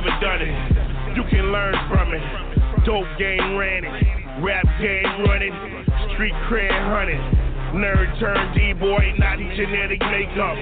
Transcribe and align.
Ever 0.00 0.16
done 0.20 0.40
it. 0.40 1.16
You 1.16 1.24
can 1.28 1.52
learn 1.52 1.76
from 1.92 2.14
it. 2.14 2.24
Dope 2.86 3.04
game 3.18 3.56
ran 3.56 3.84
it. 3.84 3.92
Rap 4.40 4.64
game 4.80 5.28
running. 5.28 5.52
Street 6.14 6.32
cred 6.48 6.72
hunting. 6.88 7.20
Nerd 7.76 8.18
turned 8.18 8.54
D-boy, 8.56 9.14
not 9.18 9.38
in 9.38 9.52
genetic 9.54 10.00
makeup. 10.10 10.56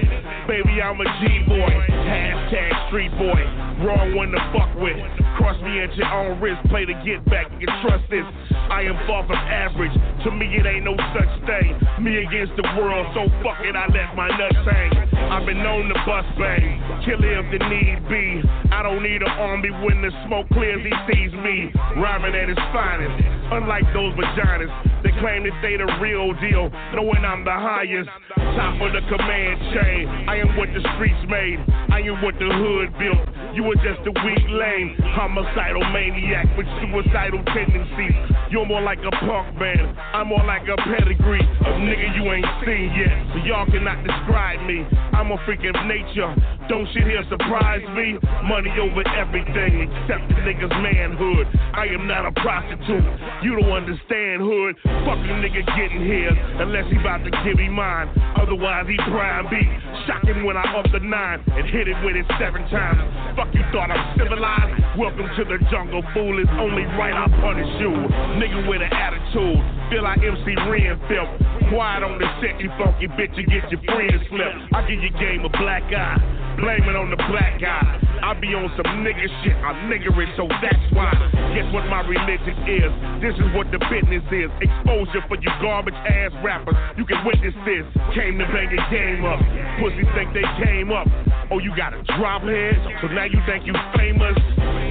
Baby, 0.45 0.81
I'm 0.83 0.99
a 0.99 1.07
G-boy. 1.23 1.71
Hashtag 2.03 2.87
street 2.87 3.11
boy. 3.17 3.39
Wrong 3.81 4.13
one 4.13 4.31
to 4.31 4.41
fuck 4.51 4.75
with. 4.75 4.99
Cross 5.39 5.55
me 5.63 5.79
at 5.79 5.95
your 5.95 6.11
own 6.11 6.41
risk. 6.41 6.59
Play 6.69 6.83
to 6.85 6.93
get 7.07 7.23
back. 7.31 7.47
You 7.59 7.67
can 7.67 7.81
trust 7.81 8.03
this. 8.11 8.27
I 8.51 8.83
am 8.83 8.99
far 9.07 9.25
from 9.25 9.39
average. 9.39 9.95
To 10.25 10.31
me, 10.35 10.51
it 10.51 10.67
ain't 10.67 10.83
no 10.83 10.93
such 11.15 11.31
thing. 11.47 11.79
Me 12.03 12.19
against 12.27 12.59
the 12.59 12.67
world, 12.75 13.07
so 13.15 13.31
fuck 13.41 13.63
it, 13.63 13.73
I 13.73 13.87
let 13.87 14.13
my 14.19 14.27
nuts 14.35 14.61
hang. 14.67 14.91
I've 15.31 15.45
been 15.45 15.63
known 15.63 15.87
to 15.87 15.97
bust 16.05 16.27
bang. 16.37 16.77
Kill 17.05 17.23
it 17.23 17.39
if 17.39 17.47
the 17.55 17.61
need 17.71 17.99
be. 18.11 18.43
I 18.79 18.83
don't 18.83 19.03
need 19.03 19.19
an 19.19 19.35
army 19.35 19.71
when 19.83 19.99
the 19.99 20.07
smoke 20.23 20.47
clears, 20.55 20.79
he 20.79 20.93
sees 21.11 21.35
me. 21.43 21.67
Rhyming 21.99 22.31
at 22.31 22.47
his 22.47 22.63
finest. 22.71 23.11
Unlike 23.51 23.91
those 23.91 24.15
vaginas, 24.15 24.71
they 25.03 25.11
claim 25.19 25.43
that 25.43 25.59
they 25.59 25.75
the 25.75 25.83
real 25.99 26.31
deal 26.39 26.71
knowing 26.95 27.27
I'm 27.27 27.43
the 27.43 27.51
highest. 27.51 28.07
Top 28.55 28.79
of 28.79 28.95
the 28.95 29.03
command 29.11 29.59
chain. 29.75 30.07
I 30.31 30.39
am 30.39 30.55
what 30.55 30.71
the 30.71 30.79
streets 30.95 31.19
made. 31.27 31.59
I 31.91 32.07
am 32.07 32.23
what 32.23 32.39
the 32.39 32.47
hood 32.47 32.95
built. 32.95 33.19
You 33.51 33.67
were 33.67 33.75
just 33.83 33.99
a 34.07 34.15
weak 34.23 34.47
lame. 34.47 34.95
Homicidal 35.11 35.83
maniac 35.91 36.47
with 36.55 36.67
suicidal 36.79 37.43
tendencies. 37.51 38.15
You're 38.49 38.65
more 38.65 38.81
like 38.81 38.97
a 39.05 39.11
punk 39.11 39.59
band. 39.59 39.93
I'm 40.13 40.27
more 40.27 40.43
like 40.43 40.65
a 40.65 40.75
pedigree. 40.81 41.45
of 41.61 41.77
nigga 41.85 42.17
you 42.17 42.25
ain't 42.33 42.49
seen 42.65 42.89
yet. 42.97 43.13
So 43.29 43.37
y'all 43.45 43.69
cannot 43.69 44.01
describe 44.01 44.65
me. 44.65 44.81
I'm 45.13 45.29
a 45.29 45.37
freak 45.45 45.61
of 45.69 45.77
nature. 45.85 46.33
Don't 46.65 46.89
shit 46.89 47.05
here 47.05 47.21
surprise 47.29 47.85
me. 47.93 48.17
Money 48.49 48.73
over 48.81 49.05
everything 49.13 49.85
except 49.85 50.33
the 50.33 50.41
nigga's 50.41 50.73
manhood. 50.81 51.45
I 51.77 51.93
am 51.93 52.09
not 52.09 52.25
a 52.25 52.33
prostitute. 52.41 53.05
You 53.45 53.53
don't 53.61 53.69
understand 53.69 54.41
hood. 54.41 54.81
Fuck 55.05 55.21
a 55.29 55.33
nigga 55.45 55.61
getting 55.77 56.01
here 56.01 56.33
unless 56.57 56.89
he 56.89 56.97
about 56.97 57.21
to 57.25 57.31
give 57.45 57.57
me 57.57 57.69
mine. 57.69 58.09
Otherwise, 58.33 58.89
he 58.89 58.97
prime 59.13 59.45
beat. 59.53 59.69
Shocking 60.09 60.41
when 60.41 60.57
I 60.57 60.65
up 60.73 60.89
the 60.89 61.05
nine 61.05 61.45
and 61.53 61.69
hit 61.69 61.85
it 61.85 61.97
with 62.01 62.17
it 62.17 62.25
seven 62.41 62.65
times. 62.73 63.01
Fuck 63.37 63.53
you 63.53 63.61
thought 63.69 63.93
I'm 63.93 64.17
civilized? 64.17 64.97
Welcome 64.97 65.29
to 65.37 65.43
the 65.45 65.61
jungle, 65.69 66.01
fool. 66.17 66.33
It's 66.41 66.49
only 66.57 66.83
right 66.97 67.13
I 67.13 67.29
punish 67.41 67.69
you. 67.77 67.93
Nigga 68.39 68.69
with 68.69 68.81
an 68.81 68.87
attitude. 68.93 69.59
Feel 69.91 70.03
like 70.03 70.23
MC 70.23 70.55
Ren 70.71 70.95
felt. 71.11 71.27
Quiet 71.67 72.03
on 72.07 72.17
the 72.17 72.25
set, 72.39 72.55
you 72.63 72.71
funky 72.79 73.11
bitch, 73.19 73.35
you 73.35 73.43
get 73.43 73.67
your 73.69 73.83
friends 73.83 74.23
flipped. 74.31 74.73
I 74.73 74.87
give 74.87 75.03
your 75.03 75.11
game 75.19 75.43
a 75.43 75.49
black 75.49 75.83
eye. 75.91 76.38
Blame 76.59 76.83
it 76.91 76.95
on 76.95 77.07
the 77.07 77.19
black 77.31 77.55
guy. 77.55 77.87
I 78.19 78.35
be 78.35 78.51
on 78.51 78.67
some 78.75 78.99
nigga 78.99 79.31
shit. 79.41 79.55
I'm 79.63 79.87
niggering, 79.87 80.27
so 80.35 80.43
that's 80.59 80.83
why. 80.91 81.15
Guess 81.55 81.71
what 81.71 81.87
my 81.87 82.03
religion 82.03 82.51
is? 82.67 82.91
This 83.23 83.31
is 83.39 83.47
what 83.55 83.71
the 83.71 83.79
business 83.87 84.27
is. 84.27 84.51
Exposure 84.59 85.23
for 85.31 85.39
you 85.39 85.47
garbage 85.63 85.95
ass 86.03 86.35
rappers. 86.43 86.75
You 86.99 87.07
can 87.07 87.23
witness 87.23 87.55
this. 87.63 87.87
Came 88.11 88.35
to 88.43 88.45
bang 88.51 88.67
a 88.75 88.81
game 88.91 89.23
up. 89.23 89.39
Pussies 89.79 90.11
think 90.11 90.35
they 90.35 90.43
came 90.59 90.91
up. 90.91 91.07
Oh, 91.47 91.63
you 91.63 91.71
got 91.79 91.95
a 91.95 92.03
drop 92.19 92.43
head? 92.43 92.75
So 92.99 93.07
now 93.07 93.23
you 93.23 93.39
think 93.47 93.63
you 93.63 93.73
famous? 93.95 94.35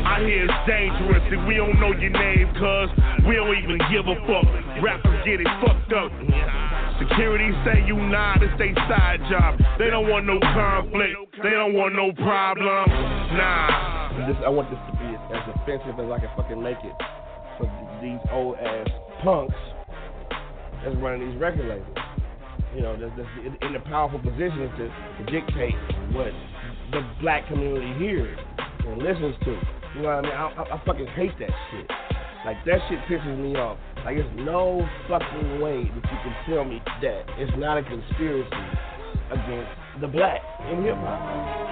I 0.08 0.24
hear 0.24 0.48
it's 0.48 0.58
dangerous 0.64 1.22
and 1.30 1.46
we 1.46 1.60
don't 1.60 1.76
know 1.78 1.92
your 1.92 2.10
name, 2.10 2.48
cuz 2.56 2.88
we 3.28 3.36
don't 3.36 3.52
even 3.60 3.78
give 3.92 4.08
a 4.08 4.16
fuck. 4.24 4.48
Rappers 4.80 5.20
get 5.28 5.38
it 5.38 5.48
fucked 5.60 5.92
up. 5.92 6.10
Security 6.98 7.50
say 7.64 7.86
you 7.86 7.96
nah, 7.96 8.38
this 8.38 8.50
they 8.58 8.74
side 8.90 9.20
job. 9.30 9.58
They 9.78 9.90
don't 9.90 10.08
want 10.08 10.26
no 10.26 10.38
conflict. 10.40 11.14
They 11.42 11.50
don't 11.50 11.74
want 11.74 11.94
no 11.94 12.12
problems. 12.12 12.90
Nah. 13.38 13.88
I 14.44 14.50
want 14.50 14.68
this 14.70 14.78
to 14.90 14.92
be 14.98 15.14
as 15.30 15.44
offensive 15.54 15.94
as 15.94 16.10
I 16.10 16.18
can 16.18 16.30
fucking 16.36 16.62
make 16.62 16.78
it 16.82 16.94
for 17.56 17.70
these 18.02 18.18
old 18.32 18.56
ass 18.58 18.88
punks 19.22 19.54
that's 20.82 20.96
running 20.96 21.30
these 21.30 21.38
record 21.40 21.66
labels. 21.66 21.96
You 22.74 22.82
know, 22.82 22.98
that's, 22.98 23.12
that's 23.16 23.62
in 23.62 23.72
the 23.72 23.80
powerful 23.80 24.18
position 24.18 24.70
to, 24.78 24.84
to 24.90 25.22
dictate 25.30 25.74
what 26.12 26.32
the 26.92 27.00
black 27.20 27.46
community 27.48 27.94
hears 27.98 28.38
and 28.86 28.98
listens 28.98 29.34
to. 29.44 29.60
You 29.94 30.02
know 30.02 30.08
what 30.08 30.18
I 30.18 30.22
mean? 30.22 30.32
I, 30.32 30.46
I, 30.56 30.74
I 30.76 30.82
fucking 30.84 31.06
hate 31.14 31.38
that 31.38 31.50
shit. 31.70 32.07
Like 32.44 32.64
that 32.66 32.78
shit 32.88 33.00
pisses 33.10 33.36
me 33.36 33.56
off. 33.56 33.78
Like 34.04 34.16
there's 34.16 34.36
no 34.36 34.86
fucking 35.08 35.60
way 35.60 35.82
that 35.82 35.94
you 35.94 36.18
can 36.22 36.36
tell 36.48 36.64
me 36.64 36.80
that 37.02 37.24
it's 37.36 37.50
not 37.58 37.78
a 37.78 37.82
conspiracy 37.82 38.48
against 39.30 39.70
the 40.00 40.06
black 40.06 40.40
in 40.70 40.84
hip 40.84 40.94
hop. 40.98 41.68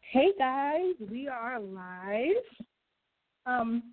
Hey 0.00 0.32
guys, 0.38 0.94
we 1.10 1.28
are 1.28 1.60
live. 1.60 2.42
Um, 3.44 3.92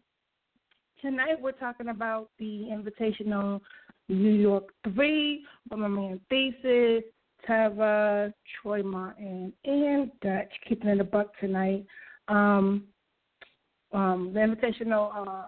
tonight 1.02 1.40
we're 1.40 1.52
talking 1.52 1.90
about 1.90 2.30
the 2.40 2.70
Invitational 2.72 3.60
New 4.08 4.34
York 4.34 4.70
Three 4.96 5.44
from 5.68 5.82
my 5.82 5.90
man 5.90 6.22
Thesis, 6.30 7.04
Terra, 7.48 8.34
Troy 8.62 8.84
Martin, 8.84 9.54
and 9.66 10.12
Dutch 10.22 10.52
keeping 10.68 10.90
in 10.90 11.00
the 11.00 11.04
buck 11.04 11.32
tonight. 11.40 11.86
Um, 12.28 12.84
um, 13.94 14.32
the 14.34 14.40
Invitational 14.42 15.28
uh, 15.28 15.48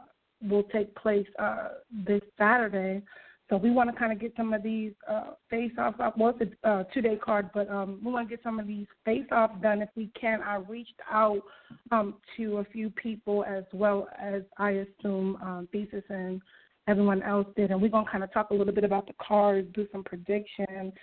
will 0.50 0.64
take 0.64 0.96
place 0.96 1.28
uh, 1.38 1.70
this 2.08 2.22
Saturday. 2.38 3.04
So 3.50 3.58
we 3.58 3.72
want 3.72 3.92
to 3.92 3.96
kind 3.98 4.12
of 4.14 4.20
get 4.20 4.34
some 4.38 4.54
of 4.54 4.62
these 4.62 4.94
uh, 5.10 5.32
face-offs 5.50 5.98
up. 6.00 6.18
Well, 6.18 6.36
it's 6.40 6.54
a 6.64 6.70
uh, 6.70 6.84
two-day 6.94 7.18
card, 7.18 7.50
but 7.54 7.68
um, 7.70 8.00
we 8.06 8.12
want 8.12 8.30
to 8.30 8.36
get 8.36 8.44
some 8.44 8.60
of 8.60 8.68
these 8.68 8.86
face-offs 9.06 9.56
done 9.62 9.82
if 9.82 9.90
we 9.96 10.12
can. 10.20 10.42
I 10.44 10.58
reached 10.58 11.00
out 11.12 11.42
um, 11.92 12.16
to 12.38 12.60
a 12.60 12.64
few 12.66 12.92
people 12.92 13.44
as 13.44 13.64
well 13.74 14.08
as 14.22 14.44
I 14.58 14.86
assume 14.86 15.36
um, 15.42 15.68
Thesis 15.72 16.04
and 16.10 16.40
everyone 16.88 17.24
else 17.24 17.48
did, 17.56 17.72
and 17.72 17.82
we're 17.82 17.90
gonna 17.90 18.10
kind 18.10 18.24
of 18.24 18.32
talk 18.32 18.52
a 18.52 18.54
little 18.54 18.74
bit 18.74 18.84
about 18.84 19.08
the 19.08 19.14
cards, 19.20 19.68
do 19.74 19.88
some 19.92 20.04
predictions, 20.04 20.94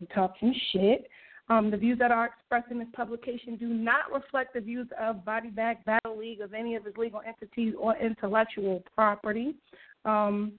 and 0.00 0.10
talk 0.10 0.34
some 0.40 0.54
shit. 0.72 1.08
Um, 1.48 1.70
the 1.70 1.76
views 1.76 1.98
that 1.98 2.12
are 2.12 2.26
expressed 2.26 2.70
in 2.70 2.78
this 2.78 2.88
publication 2.92 3.56
do 3.56 3.66
not 3.66 4.12
reflect 4.12 4.54
the 4.54 4.60
views 4.60 4.86
of 5.00 5.24
Body 5.24 5.50
Bag 5.50 5.84
Battle 5.84 6.16
League 6.16 6.40
of 6.40 6.54
any 6.54 6.76
of 6.76 6.86
its 6.86 6.96
legal 6.96 7.22
entities 7.26 7.74
or 7.78 7.96
intellectual 7.96 8.84
property. 8.94 9.56
Um, 10.04 10.52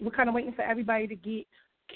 we're 0.00 0.10
kind 0.10 0.28
of 0.28 0.34
waiting 0.34 0.52
for 0.52 0.62
everybody 0.62 1.06
to 1.06 1.16
get 1.16 1.46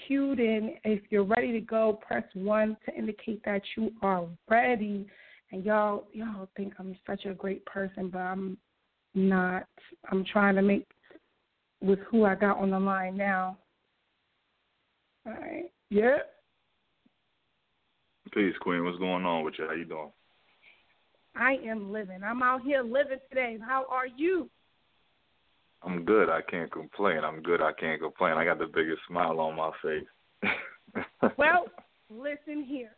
queued 0.07 0.39
in. 0.39 0.75
If 0.83 1.03
you're 1.11 1.23
ready 1.23 1.51
to 1.51 1.59
go, 1.59 1.99
press 2.05 2.23
one 2.33 2.75
to 2.85 2.95
indicate 2.95 3.43
that 3.45 3.61
you 3.77 3.91
are 4.01 4.25
ready. 4.49 5.05
And 5.51 5.63
y'all, 5.63 6.07
y'all 6.11 6.49
think 6.57 6.73
I'm 6.79 6.95
such 7.05 7.25
a 7.25 7.33
great 7.33 7.65
person, 7.65 8.09
but 8.09 8.19
I'm 8.19 8.57
not. 9.13 9.67
I'm 10.11 10.25
trying 10.25 10.55
to 10.55 10.61
make 10.61 10.87
with 11.81 11.99
who 12.09 12.25
I 12.25 12.35
got 12.35 12.57
on 12.57 12.71
the 12.71 12.79
line 12.79 13.17
now. 13.17 13.57
All 15.25 15.33
right. 15.33 15.71
Yeah. 15.89 16.17
Peace, 18.33 18.55
Queen. 18.61 18.83
What's 18.83 18.97
going 18.97 19.25
on 19.25 19.43
with 19.43 19.55
you? 19.57 19.65
How 19.65 19.73
you 19.73 19.85
doing? 19.85 20.11
I 21.35 21.53
am 21.65 21.91
living. 21.91 22.21
I'm 22.23 22.43
out 22.43 22.61
here 22.61 22.81
living 22.83 23.19
today. 23.29 23.57
How 23.65 23.85
are 23.89 24.07
you? 24.07 24.49
I'm 25.83 26.03
good. 26.03 26.29
I 26.29 26.41
can't 26.41 26.71
complain. 26.71 27.23
I'm 27.23 27.41
good. 27.41 27.61
I 27.61 27.71
can't 27.71 28.01
complain. 28.01 28.33
I 28.33 28.43
got 28.43 28.59
the 28.59 28.67
biggest 28.67 28.99
smile 29.07 29.39
on 29.39 29.55
my 29.55 29.71
face. 29.81 30.53
well, 31.37 31.67
listen 32.09 32.63
here. 32.63 32.91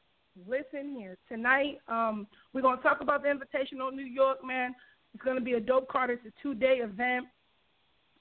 Listen 0.48 0.96
here. 0.98 1.18
Tonight, 1.28 1.80
um, 1.88 2.26
we're 2.54 2.62
gonna 2.62 2.82
talk 2.82 3.02
about 3.02 3.22
the 3.22 3.30
Invitational 3.30 3.94
New 3.94 4.06
York, 4.06 4.44
man. 4.44 4.74
It's 5.14 5.24
gonna 5.24 5.42
be 5.42 5.54
a 5.54 5.60
dope 5.60 5.90
card. 5.90 6.10
It's 6.10 6.26
a 6.26 6.42
two 6.42 6.54
day 6.56 6.80
event. 6.82 7.26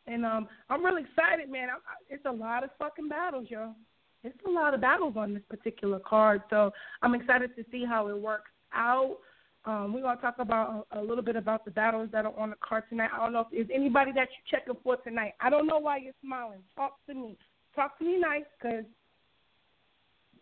And 0.06 0.26
um, 0.26 0.48
I'm 0.68 0.84
really 0.84 1.02
excited, 1.02 1.50
man. 1.50 1.68
I, 1.70 1.74
I, 1.74 1.94
it's 2.08 2.24
a 2.26 2.32
lot 2.32 2.64
of 2.64 2.70
fucking 2.78 3.08
battles, 3.08 3.46
yo. 3.48 3.74
It's 4.22 4.38
a 4.46 4.50
lot 4.50 4.74
of 4.74 4.80
battles 4.80 5.14
on 5.16 5.34
this 5.34 5.42
particular 5.48 5.98
card, 5.98 6.42
so 6.50 6.72
I'm 7.02 7.14
excited 7.14 7.56
to 7.56 7.64
see 7.70 7.84
how 7.84 8.08
it 8.08 8.18
works 8.18 8.50
out. 8.74 9.18
Um, 9.64 9.92
we're 9.92 10.02
gonna 10.02 10.20
talk 10.20 10.36
about 10.38 10.86
a, 10.92 11.00
a, 11.00 11.02
little 11.02 11.24
bit 11.24 11.36
about 11.36 11.64
the 11.64 11.70
battles 11.70 12.08
that 12.12 12.24
are 12.24 12.38
on 12.38 12.50
the 12.50 12.56
card 12.66 12.84
tonight. 12.88 13.10
I 13.14 13.22
don't 13.22 13.32
know 13.32 13.40
if 13.40 13.48
there's 13.52 13.68
anybody 13.74 14.10
that 14.12 14.28
you're 14.30 14.60
checking 14.60 14.74
for 14.82 14.96
tonight. 14.96 15.34
I 15.40 15.50
don't 15.50 15.66
know 15.66 15.78
why 15.78 15.98
you're 15.98 16.14
smiling. 16.24 16.60
Talk 16.74 16.96
to 17.08 17.14
me. 17.14 17.36
Talk 17.76 17.98
to 17.98 18.04
me 18.04 18.18
nice, 18.18 18.44
cause 18.60 18.84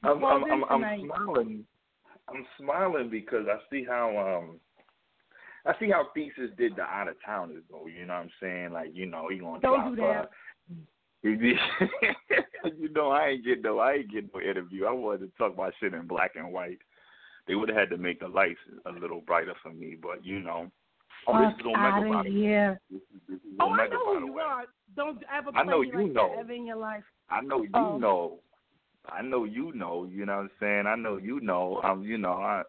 I'm, 0.05 0.25
I'm, 0.25 0.45
I'm, 0.45 0.65
I'm 0.71 1.01
smiling. 1.05 1.65
I'm 2.29 2.47
smiling 2.61 3.11
because 3.11 3.47
I 3.49 3.59
see 3.71 3.85
how 3.85 4.17
um 4.17 4.61
I 5.67 5.79
see 5.79 5.91
how 5.91 6.07
Thesis 6.15 6.51
did 6.57 6.77
the 6.77 6.83
out 6.83 7.09
of 7.09 7.17
towners 7.25 7.63
though. 7.71 7.87
You 7.87 8.07
know 8.07 8.15
what 8.15 8.21
I'm 8.21 8.31
saying? 8.41 8.73
Like 8.73 8.91
you 8.95 9.07
know 9.07 9.29
he 9.31 9.39
gonna 9.39 9.61
don't 9.61 9.81
drop. 9.81 9.91
Do 9.91 9.97
that. 9.97 10.25
Uh, 10.25 10.27
you 11.23 12.89
know 12.95 13.11
I 13.11 13.29
ain't 13.29 13.45
get 13.45 13.63
no 13.63 13.79
I 13.79 13.95
ain't 13.95 14.13
get 14.13 14.33
no 14.35 14.41
interview. 14.41 14.87
I 14.87 14.93
wanted 14.93 15.21
to 15.21 15.39
talk 15.39 15.53
about 15.55 15.73
shit 15.81 15.95
in 15.95 16.07
black 16.07 16.33
and 16.37 16.53
white. 16.53 16.79
They 17.47 17.55
would 17.55 17.69
have 17.71 17.79
had 17.79 17.91
to 17.91 17.97
make 17.97 18.21
the 18.21 18.29
lights 18.29 18.61
a 18.87 18.91
little 18.93 19.21
brighter 19.23 19.55
for 19.63 19.73
me, 19.73 19.97
but 20.01 20.25
you 20.25 20.41
know. 20.41 20.71
Oh, 21.27 21.39
this 21.41 21.55
is 21.59 21.67
Omega 21.67 22.15
out 22.17 22.27
of 22.27 22.33
here. 22.33 22.81
This 22.91 23.01
is, 23.01 23.21
this 23.29 23.37
is 23.37 23.43
oh, 23.61 23.71
I 23.73 23.89
know 23.89 24.05
by 24.15 24.21
who 24.21 24.27
you 24.27 24.33
way. 24.35 24.43
are. 24.43 24.65
Don't 24.97 25.23
ever 25.35 25.51
I 25.57 25.65
know 25.65 25.81
me 25.81 25.89
you 25.93 26.03
like 26.05 26.13
know. 26.13 26.31
that 26.35 26.41
ever 26.41 26.53
in 26.53 26.67
your 26.67 26.77
life. 26.77 27.05
I 27.29 27.41
know 27.41 27.63
you 27.63 27.71
Oh. 27.75 27.99
know. 27.99 28.39
I 29.11 29.23
know 29.23 29.45
you 29.45 29.73
know. 29.75 30.09
You 30.11 30.27
know 30.27 30.37
what 30.37 30.43
I'm 30.43 30.51
saying? 30.61 30.87
I 30.87 30.95
know 30.95 31.17
you 31.17 31.41
know. 31.41 31.81
I'm. 31.83 32.03
you 32.03 32.19
know, 32.19 32.35
I, 32.35 32.63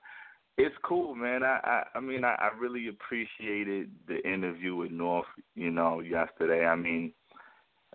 it's 0.57 0.75
cool, 0.83 1.13
man. 1.15 1.43
I, 1.43 1.59
I, 1.63 1.83
I 1.95 1.99
mean, 2.01 2.23
I, 2.25 2.35
I 2.39 2.49
really 2.59 2.87
appreciated 2.87 3.91
the 4.07 4.25
interview 4.27 4.75
with 4.75 4.91
North. 4.91 5.27
You 5.55 5.71
know, 5.71 5.99
yesterday. 5.99 6.65
I 6.65 6.75
mean, 6.75 7.13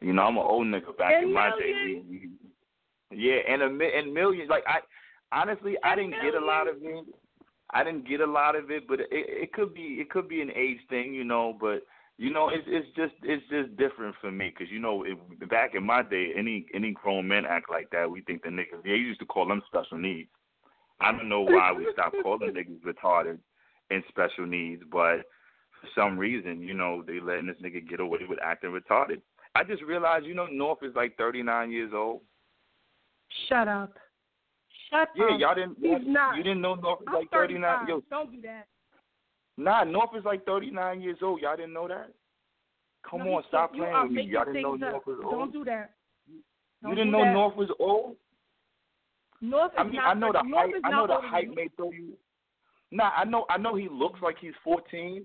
you 0.04 0.12
know, 0.12 0.22
I'm 0.22 0.36
an 0.36 0.44
old 0.46 0.66
nigga 0.66 0.96
back 0.98 1.14
and 1.14 1.28
in 1.28 1.32
my 1.32 1.50
day. 1.50 2.02
We, 2.08 2.28
we, 3.10 3.16
yeah, 3.16 3.38
and 3.48 3.62
a 3.62 3.66
and 3.66 4.12
millions. 4.12 4.50
Like 4.50 4.64
I, 4.66 4.80
honestly, 5.32 5.76
I 5.82 5.96
didn't 5.96 6.14
get 6.22 6.34
a 6.34 6.44
lot 6.44 6.68
of 6.68 6.76
it. 6.82 7.06
I 7.72 7.82
didn't 7.82 8.06
get 8.06 8.20
a 8.20 8.26
lot 8.26 8.54
of 8.54 8.70
it, 8.70 8.86
but 8.86 9.00
it, 9.00 9.08
it 9.10 9.52
could 9.52 9.74
be 9.74 9.98
it 10.00 10.10
could 10.10 10.28
be 10.28 10.42
an 10.42 10.50
age 10.54 10.78
thing, 10.90 11.14
you 11.14 11.24
know. 11.24 11.56
But 11.58 11.82
you 12.18 12.32
know, 12.32 12.50
it's 12.50 12.64
it's 12.66 12.86
just 12.94 13.14
it's 13.22 13.42
just 13.48 13.76
different 13.76 14.14
for 14.20 14.30
me 14.30 14.52
because 14.56 14.70
you 14.70 14.78
know, 14.78 15.04
it, 15.04 15.48
back 15.48 15.74
in 15.74 15.84
my 15.84 16.02
day, 16.02 16.32
any 16.36 16.66
any 16.74 16.92
grown 16.92 17.26
men 17.26 17.44
act 17.48 17.70
like 17.70 17.88
that. 17.90 18.10
We 18.10 18.20
think 18.22 18.42
the 18.42 18.50
niggas. 18.50 18.82
They 18.84 18.90
used 18.90 19.20
to 19.20 19.26
call 19.26 19.48
them 19.48 19.62
special 19.66 19.98
needs. 19.98 20.28
I 21.00 21.12
don't 21.12 21.28
know 21.28 21.40
why 21.40 21.72
we 21.72 21.88
stopped 21.92 22.16
calling 22.22 22.52
niggas 22.52 22.82
retarded 22.82 23.38
and 23.90 24.04
special 24.08 24.46
needs, 24.46 24.82
but 24.90 25.22
for 25.80 25.88
some 25.94 26.16
reason, 26.16 26.62
you 26.62 26.72
know, 26.72 27.02
they 27.04 27.20
letting 27.20 27.46
this 27.46 27.56
nigga 27.62 27.86
get 27.86 28.00
away 28.00 28.20
with 28.28 28.38
acting 28.42 28.70
retarded. 28.70 29.20
I 29.54 29.62
just 29.64 29.82
realized, 29.82 30.26
you 30.26 30.34
know, 30.34 30.46
North 30.46 30.78
is 30.82 30.94
like 30.96 31.16
39 31.16 31.70
years 31.70 31.92
old. 31.94 32.20
Shut 33.48 33.68
up. 33.68 33.94
Shut 34.90 35.08
yeah, 35.16 35.24
up. 35.24 35.40
y'all 35.40 35.54
didn't. 35.54 35.76
He's 35.80 36.06
not. 36.06 36.36
You 36.36 36.42
didn't 36.42 36.60
know 36.60 36.74
North 36.74 37.00
is 37.02 37.06
I'm 37.08 37.14
like 37.14 37.30
39. 37.30 37.86
35. 37.86 37.88
Yo, 37.88 38.02
Don't 38.10 38.32
do 38.32 38.40
that. 38.42 38.66
Nah, 39.56 39.84
North 39.84 40.10
is 40.16 40.24
like 40.24 40.44
39 40.44 41.00
years 41.00 41.18
old. 41.22 41.40
Y'all 41.40 41.56
didn't 41.56 41.72
know 41.72 41.88
that? 41.88 42.10
Come 43.08 43.20
no, 43.20 43.34
on, 43.34 43.44
stop 43.48 43.70
you 43.74 43.82
playing 43.82 44.02
with 44.02 44.12
me. 44.12 44.22
Y'all 44.22 44.44
didn't 44.44 44.62
know 44.62 44.74
North 44.74 44.94
up. 44.94 45.06
was 45.06 45.18
old. 45.22 45.32
Don't 45.32 45.52
do 45.52 45.64
that. 45.64 45.90
Don't 46.82 46.90
you 46.90 46.96
didn't 46.96 47.12
know 47.12 47.24
that. 47.24 47.32
North 47.32 47.56
was 47.56 47.68
old? 47.78 48.16
North 49.40 49.72
is 49.72 49.78
I 49.78 49.84
mean, 49.84 49.94
not. 49.94 50.08
I 50.08 50.14
know 50.14 50.32
the 50.32 50.42
North 50.42 50.72
height. 50.72 50.82
I 50.84 50.90
know 50.90 51.06
the 51.06 51.28
height 51.28 51.48
may 51.54 51.68
throw 51.76 51.92
you. 51.92 52.14
Nah, 52.90 53.10
I 53.16 53.24
know. 53.24 53.46
I 53.50 53.58
know 53.58 53.74
he 53.76 53.88
looks 53.88 54.20
like 54.22 54.36
he's 54.40 54.52
14, 54.64 55.24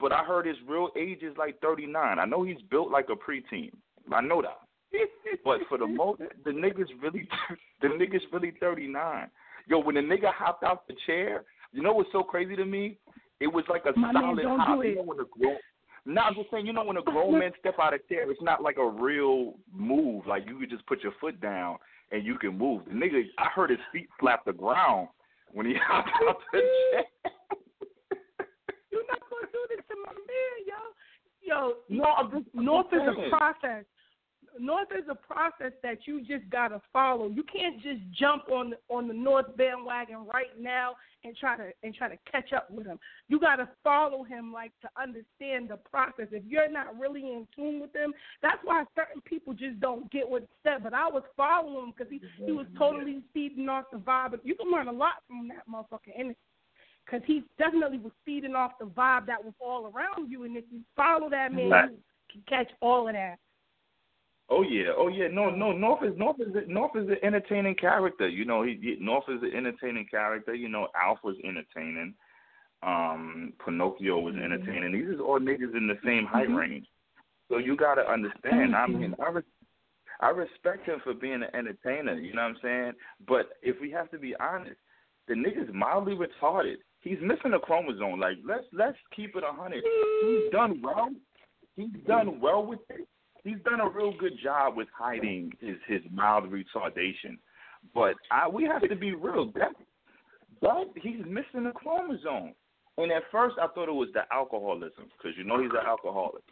but 0.00 0.12
I 0.12 0.24
heard 0.24 0.46
his 0.46 0.56
real 0.66 0.90
age 0.96 1.22
is 1.22 1.36
like 1.36 1.60
39. 1.60 2.18
I 2.18 2.24
know 2.24 2.42
he's 2.42 2.60
built 2.70 2.90
like 2.90 3.06
a 3.10 3.14
preteen. 3.14 3.70
I 4.12 4.20
know 4.20 4.42
that. 4.42 4.58
but 5.44 5.60
for 5.68 5.78
the 5.78 5.86
most, 5.86 6.20
the 6.44 6.50
niggas 6.50 6.88
really, 7.02 7.28
the 7.82 7.88
niggas 7.88 8.22
really 8.32 8.52
39. 8.60 9.28
Yo, 9.66 9.78
when 9.80 9.96
the 9.96 10.00
nigga 10.00 10.32
hopped 10.32 10.64
out 10.64 10.86
the 10.88 10.94
chair, 11.06 11.44
you 11.72 11.82
know 11.82 11.92
what's 11.92 12.10
so 12.12 12.22
crazy 12.22 12.56
to 12.56 12.64
me? 12.64 12.96
It 13.40 13.46
was 13.46 13.64
like 13.68 13.82
a 13.84 13.98
My 13.98 14.12
man, 14.12 14.22
solid 14.22 14.42
don't 14.42 14.58
hop. 14.58 14.84
You 14.84 14.96
know 14.96 15.02
when 15.02 15.20
a 15.20 15.24
grown, 15.24 15.56
no, 16.06 16.22
I'm 16.22 16.34
just 16.34 16.50
saying, 16.50 16.66
you 16.66 16.72
know, 16.72 16.84
when 16.84 16.96
a 16.96 17.02
grown 17.02 17.38
man 17.38 17.52
step 17.60 17.74
out 17.80 17.94
of 17.94 18.06
chair, 18.08 18.30
it's 18.30 18.40
not 18.42 18.62
like 18.62 18.78
a 18.78 18.88
real 18.88 19.54
move. 19.72 20.26
Like 20.26 20.46
you 20.46 20.58
could 20.58 20.70
just 20.70 20.86
put 20.86 21.02
your 21.02 21.12
foot 21.20 21.40
down 21.40 21.76
and 22.10 22.24
you 22.24 22.38
can 22.38 22.56
move. 22.56 22.82
The 22.86 22.92
nigga, 22.92 23.22
I 23.38 23.48
heard 23.54 23.70
his 23.70 23.78
feet 23.92 24.08
slap 24.18 24.44
the 24.44 24.52
ground 24.52 25.08
when 25.52 25.66
he 25.66 25.74
hopped 25.86 26.08
out 26.26 26.38
the 26.52 26.58
chair. 26.58 27.04
You're 28.90 29.06
not 29.06 29.20
gonna 29.20 29.52
do 29.52 29.60
this 29.68 29.84
to 29.88 29.96
my 30.06 30.12
man, 30.12 30.58
yo. 31.58 31.72
Yo, 31.88 32.02
No, 32.02 32.04
I'm 32.04 32.30
just 32.30 32.44
I'm 32.56 32.64
North 32.64 32.86
is 32.92 33.00
a 33.00 33.30
process. 33.30 33.84
North 34.58 34.88
is 34.96 35.04
a 35.10 35.14
process 35.14 35.72
that 35.82 35.98
you 36.06 36.20
just 36.20 36.48
gotta 36.50 36.80
follow. 36.92 37.28
You 37.28 37.44
can't 37.44 37.80
just 37.82 38.00
jump 38.18 38.48
on 38.50 38.74
on 38.88 39.08
the 39.08 39.14
North 39.14 39.56
bandwagon 39.56 40.26
right 40.26 40.58
now 40.58 40.94
and 41.24 41.36
try 41.36 41.56
to 41.56 41.70
and 41.82 41.94
try 41.94 42.08
to 42.08 42.16
catch 42.30 42.52
up 42.52 42.70
with 42.70 42.86
him. 42.86 42.98
You 43.28 43.38
gotta 43.38 43.68
follow 43.84 44.24
him 44.24 44.52
like 44.52 44.72
to 44.82 44.88
understand 45.00 45.70
the 45.70 45.76
process. 45.90 46.28
If 46.32 46.44
you're 46.46 46.70
not 46.70 46.98
really 46.98 47.20
in 47.20 47.46
tune 47.54 47.80
with 47.80 47.94
him, 47.94 48.12
that's 48.42 48.58
why 48.64 48.84
certain 48.96 49.20
people 49.22 49.52
just 49.52 49.80
don't 49.80 50.10
get 50.10 50.28
what's 50.28 50.46
said. 50.62 50.82
But 50.82 50.94
I 50.94 51.08
was 51.08 51.22
following 51.36 51.88
him 51.88 51.94
because 51.96 52.10
he 52.10 52.20
he 52.44 52.52
was 52.52 52.66
totally 52.76 53.22
feeding 53.32 53.68
off 53.68 53.84
the 53.92 53.98
vibe. 53.98 54.38
You 54.42 54.54
can 54.54 54.70
learn 54.70 54.88
a 54.88 54.92
lot 54.92 55.22
from 55.26 55.48
that 55.48 55.68
motherfucker 55.70 56.12
energy 56.16 56.38
because 57.08 57.24
he 57.26 57.42
definitely 57.58 57.98
was 57.98 58.12
feeding 58.24 58.54
off 58.54 58.72
the 58.78 58.86
vibe 58.86 59.26
that 59.26 59.42
was 59.42 59.54
all 59.60 59.86
around 59.86 60.30
you. 60.30 60.44
And 60.44 60.56
if 60.56 60.64
you 60.70 60.80
follow 60.96 61.30
that 61.30 61.52
man, 61.52 61.70
Right. 61.70 61.90
you 61.90 61.98
can 62.30 62.42
catch 62.42 62.70
all 62.80 63.08
of 63.08 63.14
that. 63.14 63.38
Oh 64.50 64.62
yeah, 64.62 64.92
oh 64.96 65.08
yeah. 65.08 65.28
No, 65.28 65.50
no. 65.50 65.72
North 65.72 66.02
is 66.02 66.16
North 66.16 66.40
is 66.40 66.48
North 66.68 66.96
is 66.96 67.08
an 67.08 67.18
entertaining 67.22 67.74
character. 67.74 68.26
You 68.28 68.46
know, 68.46 68.62
he, 68.62 68.96
North 68.98 69.28
is 69.28 69.42
an 69.42 69.54
entertaining 69.54 70.06
character. 70.06 70.54
You 70.54 70.68
know, 70.68 70.88
Alf 70.94 71.18
was 71.22 71.36
entertaining. 71.44 72.14
Um, 72.82 73.52
Pinocchio 73.62 74.20
was 74.20 74.34
mm-hmm. 74.34 74.44
entertaining. 74.44 74.92
These 74.92 75.16
is 75.16 75.20
all 75.20 75.38
niggas 75.38 75.76
in 75.76 75.86
the 75.86 75.98
same 76.04 76.24
height 76.24 76.48
mm-hmm. 76.48 76.56
range. 76.56 76.86
So 77.50 77.58
you 77.58 77.76
got 77.76 77.96
to 77.96 78.10
understand. 78.10 78.74
I 78.74 78.86
mean, 78.86 79.10
mm-hmm. 79.10 79.22
I 79.22 79.28
res- 79.28 79.44
I 80.20 80.30
respect 80.30 80.86
him 80.86 81.00
for 81.04 81.12
being 81.12 81.42
an 81.42 81.54
entertainer. 81.54 82.14
You 82.14 82.32
know 82.32 82.42
what 82.42 82.48
I'm 82.48 82.56
saying? 82.62 82.92
But 83.26 83.50
if 83.62 83.78
we 83.82 83.90
have 83.90 84.10
to 84.12 84.18
be 84.18 84.34
honest, 84.40 84.80
the 85.26 85.34
nigga's 85.34 85.70
mildly 85.74 86.14
retarded. 86.14 86.76
He's 87.00 87.18
missing 87.22 87.52
a 87.54 87.58
chromosome. 87.58 88.20
Like 88.20 88.38
let's 88.46 88.64
let's 88.72 88.98
keep 89.14 89.36
it 89.36 89.44
a 89.48 89.52
hundred. 89.52 89.84
He's 90.24 90.50
done 90.50 90.80
well. 90.82 91.10
He's 91.76 92.02
done 92.06 92.40
well 92.40 92.64
with 92.66 92.80
it. 92.90 93.06
He's 93.44 93.58
done 93.64 93.80
a 93.80 93.88
real 93.88 94.12
good 94.18 94.34
job 94.42 94.76
with 94.76 94.88
hiding 94.96 95.52
his 95.60 95.76
his 95.86 96.02
mild 96.12 96.50
retardation. 96.50 97.38
But 97.94 98.16
I 98.30 98.48
we 98.48 98.64
have 98.64 98.88
to 98.88 98.96
be 98.96 99.14
real. 99.14 99.52
That 99.54 99.72
but 100.60 100.88
he's 100.96 101.20
missing 101.20 101.66
a 101.66 101.72
chromosome. 101.72 102.54
And 102.96 103.12
at 103.12 103.22
first 103.30 103.56
I 103.62 103.68
thought 103.68 103.88
it 103.88 103.92
was 103.92 104.08
the 104.12 104.22
alcoholism 104.32 105.04
because 105.16 105.38
you 105.38 105.44
know 105.44 105.62
he's 105.62 105.70
an 105.70 105.86
alcoholic. 105.86 106.42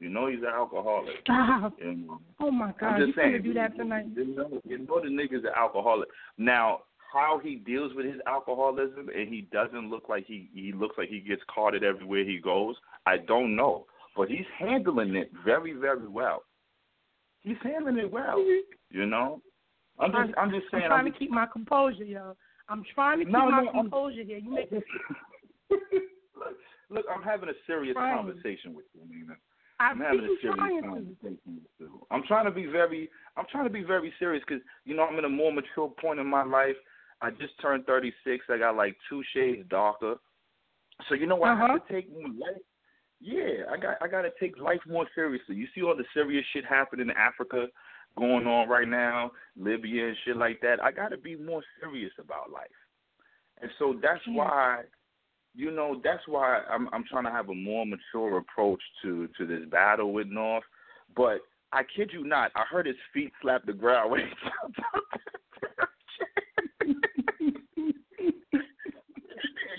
You 0.00 0.08
know 0.08 0.28
he's 0.28 0.40
an 0.40 0.46
alcoholic. 0.46 1.14
Stop. 1.24 1.74
And 1.80 2.08
um, 2.08 2.20
Oh 2.40 2.50
my 2.50 2.72
God, 2.80 2.94
I'm 2.94 3.00
you 3.00 3.06
just 3.06 3.16
gonna 3.16 3.32
saying, 3.32 3.42
do 3.42 3.54
that 3.54 3.76
tonight? 3.76 4.06
You 4.14 4.34
know, 4.34 4.60
you 4.64 4.78
know 4.78 5.00
the 5.02 5.08
nigga's 5.08 5.44
an 5.44 5.50
alcoholic. 5.56 6.08
Now, 6.38 6.80
how 7.12 7.40
he 7.42 7.56
deals 7.56 7.92
with 7.94 8.06
his 8.06 8.20
alcoholism 8.26 9.08
and 9.14 9.28
he 9.28 9.48
doesn't 9.52 9.88
look 9.90 10.08
like 10.08 10.24
he 10.26 10.50
he 10.54 10.72
looks 10.72 10.96
like 10.98 11.08
he 11.08 11.20
gets 11.20 11.42
carded 11.52 11.82
everywhere 11.84 12.24
he 12.24 12.38
goes, 12.38 12.76
I 13.06 13.16
don't 13.18 13.56
know. 13.56 13.86
But 14.16 14.28
he's 14.28 14.46
handling 14.58 15.14
it 15.14 15.30
very, 15.44 15.72
very 15.72 16.08
well. 16.08 16.42
He's 17.40 17.56
handling 17.62 17.98
it 17.98 18.10
well. 18.10 18.38
You 18.90 19.06
know? 19.06 19.40
I'm 20.00 20.10
just 20.12 20.38
I'm 20.38 20.50
just 20.50 20.66
saying 20.70 20.84
I'm 20.84 20.90
trying 20.90 21.06
I'm 21.06 21.12
to 21.12 21.18
keep 21.18 21.30
my 21.30 21.46
composure, 21.46 22.04
yo. 22.04 22.36
I'm 22.68 22.84
trying 22.94 23.18
to 23.20 23.24
keep 23.24 23.32
No, 23.32 23.50
my 23.50 23.62
no, 23.62 23.68
I'm- 23.70 23.74
composure 23.82 24.22
here. 24.24 24.38
You 24.38 24.50
make 24.50 24.70
look, 25.70 25.80
look, 26.90 27.04
I'm 27.14 27.22
having 27.22 27.48
a 27.48 27.52
serious 27.66 27.94
conversation 27.94 28.74
with 28.74 28.84
you, 28.94 29.00
Nina. 29.08 29.34
I'm 29.80 30.00
having 30.00 30.20
a 30.20 30.28
serious 30.42 30.56
trying 30.56 30.82
to. 30.82 30.88
conversation 30.88 31.38
with 31.46 31.70
you. 31.78 32.06
I'm 32.10 32.22
trying 32.26 32.46
to 32.46 32.50
be 32.50 32.66
very, 32.66 33.08
I'm 33.36 33.44
trying 33.50 33.64
to 33.64 33.70
be 33.70 33.82
very 33.82 34.12
serious 34.18 34.42
because 34.46 34.62
you 34.84 34.96
know 34.96 35.04
I'm 35.04 35.18
in 35.18 35.24
a 35.24 35.28
more 35.28 35.52
mature 35.52 35.88
point 36.00 36.18
in 36.18 36.26
my 36.26 36.42
life. 36.44 36.76
I 37.20 37.30
just 37.30 37.58
turned 37.60 37.84
36. 37.86 38.44
I 38.48 38.58
got 38.58 38.76
like 38.76 38.96
two 39.08 39.22
shades 39.34 39.66
darker. 39.68 40.16
So 41.08 41.14
you 41.14 41.26
know 41.26 41.36
what? 41.36 41.50
I 41.50 41.52
Uh-huh. 41.52 41.68
have 41.72 41.86
to 41.86 41.92
take 41.92 42.10
more 42.12 42.28
life. 42.28 42.62
Yeah, 43.20 43.64
I 43.70 43.76
got 43.76 43.96
I 44.00 44.06
got 44.06 44.22
to 44.22 44.30
take 44.38 44.56
life 44.58 44.80
more 44.86 45.06
seriously. 45.14 45.56
You 45.56 45.66
see 45.74 45.82
all 45.82 45.96
the 45.96 46.04
serious 46.14 46.44
shit 46.52 46.64
happening 46.64 47.08
in 47.10 47.16
Africa 47.16 47.66
going 48.16 48.46
on 48.46 48.68
right 48.68 48.86
now, 48.88 49.32
Libya 49.56 50.08
and 50.08 50.16
shit 50.24 50.36
like 50.36 50.60
that. 50.60 50.82
I 50.82 50.92
got 50.92 51.08
to 51.08 51.16
be 51.16 51.34
more 51.36 51.62
serious 51.80 52.12
about 52.18 52.50
life. 52.50 52.68
And 53.60 53.70
so 53.78 53.94
that's 54.00 54.24
Yeah. 54.26 54.34
why 54.34 54.82
you 55.54 55.72
know, 55.72 56.00
that's 56.04 56.22
why 56.28 56.62
I'm 56.70 56.88
I'm 56.92 57.04
trying 57.04 57.24
to 57.24 57.30
have 57.32 57.48
a 57.48 57.54
more 57.54 57.84
mature 57.84 58.38
approach 58.38 58.82
to 59.02 59.28
to 59.38 59.46
this 59.46 59.64
battle 59.68 60.12
with 60.12 60.28
North. 60.28 60.64
But 61.16 61.40
I 61.72 61.82
kid 61.82 62.10
you 62.12 62.22
not, 62.24 62.52
I 62.54 62.62
heard 62.70 62.86
his 62.86 62.96
feet 63.12 63.32
slap 63.42 63.64
the 63.66 63.72
ground 63.72 64.10
when 64.12 64.20
he 64.20 64.26
jumped 64.62 64.78
out 64.94 65.02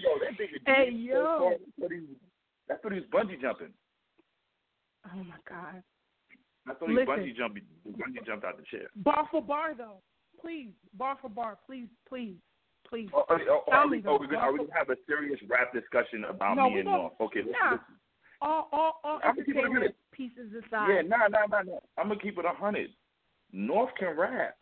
Yo, 0.02 0.12
that 0.20 0.29
nigga 0.40 0.60
Hey, 0.66 0.92
jumped 0.92 1.12
so 1.12 1.18
yo. 1.18 1.40
far, 1.40 1.54
I 1.54 1.58
thought 1.82 1.92
he 1.92 2.00
was- 2.00 2.18
I 2.70 2.76
thought 2.76 2.92
he 2.94 3.00
was 3.00 3.10
bungee 3.10 3.42
jumping. 3.42 3.74
Oh 5.14 5.24
my 5.24 5.36
God. 5.48 5.84
I 6.68 6.74
thought 6.74 6.90
he 6.90 6.96
Listen. 6.96 7.08
bungee 7.08 7.36
jumping. 7.36 7.64
Bungee 7.88 8.26
jumped 8.26 8.46
out 8.46 8.58
the 8.58 8.64
chair. 8.64 8.88
Bar 8.98 9.28
for 9.32 9.42
bar, 9.42 9.74
though. 9.74 10.02
Please, 10.40 10.72
bar 10.94 11.18
for 11.22 11.30
bar. 11.30 11.58
Please, 11.66 11.88
please, 12.08 12.38
please. 12.88 13.10
Oh, 13.14 13.26
oh, 13.30 13.64
oh, 13.68 13.72
are, 13.72 13.88
we, 13.88 14.04
are 14.06 14.18
we 14.20 14.28
gonna 14.28 14.38
are 14.40 14.52
we 14.54 14.60
gonna 14.60 14.74
have 14.74 14.90
a 14.90 14.96
serious 15.08 15.40
rap 15.50 15.74
discussion 15.74 16.24
about 16.26 16.56
No, 16.56 16.70
me 16.70 16.80
and 16.80 16.86
North? 16.90 17.14
Okay, 17.20 17.42
Nah. 17.44 17.72
let's- 17.72 17.84
All, 18.42 18.70
all, 18.72 19.00
all 19.04 19.20
I'm 19.24 19.36
gonna 19.36 19.44
keep 19.46 19.56
a 19.56 19.60
entertainment 19.60 19.96
pieces 20.12 20.54
aside. 20.54 20.88
Yeah, 20.90 21.02
nah, 21.02 21.28
nah, 21.28 21.46
nah, 21.48 21.62
nah. 21.64 21.80
I'm 21.98 22.08
gonna 22.08 22.20
keep 22.22 22.38
it 22.38 22.46
a 22.46 22.54
hundred. 22.54 22.96
North 23.52 23.94
can 23.96 24.16
rap. 24.16 24.56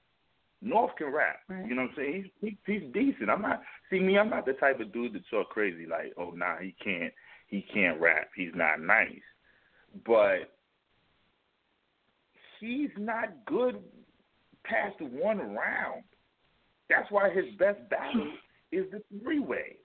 North 0.61 0.95
can 0.97 1.13
rap. 1.13 1.37
Right. 1.47 1.67
You 1.67 1.75
know 1.75 1.83
what 1.83 1.91
I'm 1.91 1.95
saying? 1.97 2.29
He's 2.41 2.53
he, 2.65 2.73
he's 2.73 2.93
decent. 2.93 3.29
I'm 3.29 3.41
not. 3.41 3.61
See 3.89 3.99
me, 3.99 4.17
I'm 4.17 4.29
not 4.29 4.45
the 4.45 4.53
type 4.53 4.79
of 4.79 4.91
dude 4.91 5.13
that 5.13 5.21
talk 5.29 5.49
crazy 5.49 5.85
like, 5.85 6.13
oh 6.17 6.31
nah, 6.31 6.57
he 6.57 6.75
can't. 6.83 7.13
He 7.47 7.65
can't 7.73 7.99
rap. 7.99 8.29
He's 8.35 8.51
not 8.55 8.81
nice. 8.81 9.21
But 10.05 10.51
he's 12.59 12.89
not 12.97 13.45
good 13.45 13.77
past 14.65 14.99
one 14.99 15.39
round. 15.39 16.03
That's 16.89 17.09
why 17.11 17.29
his 17.29 17.45
best 17.57 17.79
battle 17.89 18.31
is 18.71 18.85
the 18.91 19.01
three 19.21 19.39
way. 19.39 19.77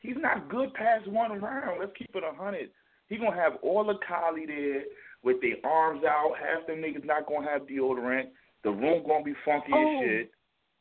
He's 0.00 0.16
not 0.18 0.48
good 0.48 0.74
past 0.74 1.06
one 1.06 1.40
round. 1.40 1.80
Let's 1.80 1.92
keep 1.96 2.10
it 2.14 2.22
a 2.24 2.36
hundred. 2.36 2.70
He 3.08 3.16
gonna 3.16 3.36
have 3.36 3.54
all 3.62 3.84
the 3.84 3.98
collie 4.06 4.46
there 4.46 4.82
with 5.22 5.40
their 5.40 5.56
arms 5.64 6.02
out. 6.04 6.32
Half 6.38 6.66
them 6.66 6.78
niggas 6.78 7.04
not 7.04 7.26
gonna 7.26 7.48
have 7.48 7.62
deodorant. 7.62 8.28
The 8.64 8.70
room 8.70 9.04
gonna 9.06 9.24
be 9.24 9.34
funky 9.44 9.72
Oh. 9.72 10.00
as 10.00 10.04
shit. 10.04 10.30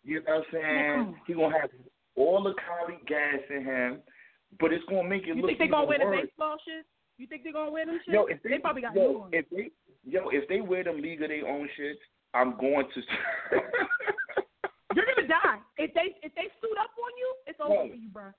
You 0.04 0.22
know 0.24 0.38
what 0.40 0.46
I'm 0.48 0.52
saying? 0.52 1.20
He 1.28 1.34
gonna 1.34 1.60
have 1.60 1.70
all 2.16 2.44
the 2.44 2.54
Cali 2.56 2.98
gas 3.08 3.40
in 3.50 3.63
him, 3.63 4.02
but 4.60 4.74
it's 4.74 4.84
gonna 4.86 5.08
make 5.08 5.24
it 5.24 5.36
you 5.36 5.36
look 5.36 5.52
You 5.52 5.58
think 5.58 5.60
they 5.60 5.68
gonna 5.68 5.88
wear 5.88 6.00
worse. 6.00 6.22
the 6.22 6.28
baseball 6.28 6.58
shit? 6.66 6.86
You 7.18 7.28
think 7.28 7.44
they 7.44 7.52
gonna 7.52 7.72
wear 7.72 7.86
them 7.86 8.00
shit? 8.06 8.13
Yo, 8.13 8.25
if 8.25 8.42
they, 8.44 8.50
they 8.52 8.60
probably 8.60 8.82
got 8.82 8.96
yo, 8.96 9.12
new 9.12 9.20
ones. 9.20 9.34
If 9.34 9.50
they, 9.50 9.72
yo, 10.04 10.30
if 10.30 10.48
they 10.48 10.62
wear 10.62 10.84
them 10.84 11.02
League 11.02 11.22
of 11.22 11.30
Their 11.30 11.48
Own 11.48 11.70
shit, 11.78 12.00
I'm 12.34 12.58
going 12.58 12.88
to. 12.94 13.02
You're 14.96 15.06
gonna 15.16 15.28
die 15.28 15.60
if 15.78 15.94
they 15.94 16.16
if 16.22 16.34
they 16.36 16.50
suit 16.62 16.78
up 16.80 16.92
on 16.98 17.12
you. 17.18 17.36
It's 17.48 17.60
over 17.60 17.90
for 17.90 17.96
you, 17.96 18.10
bro. 18.10 18.32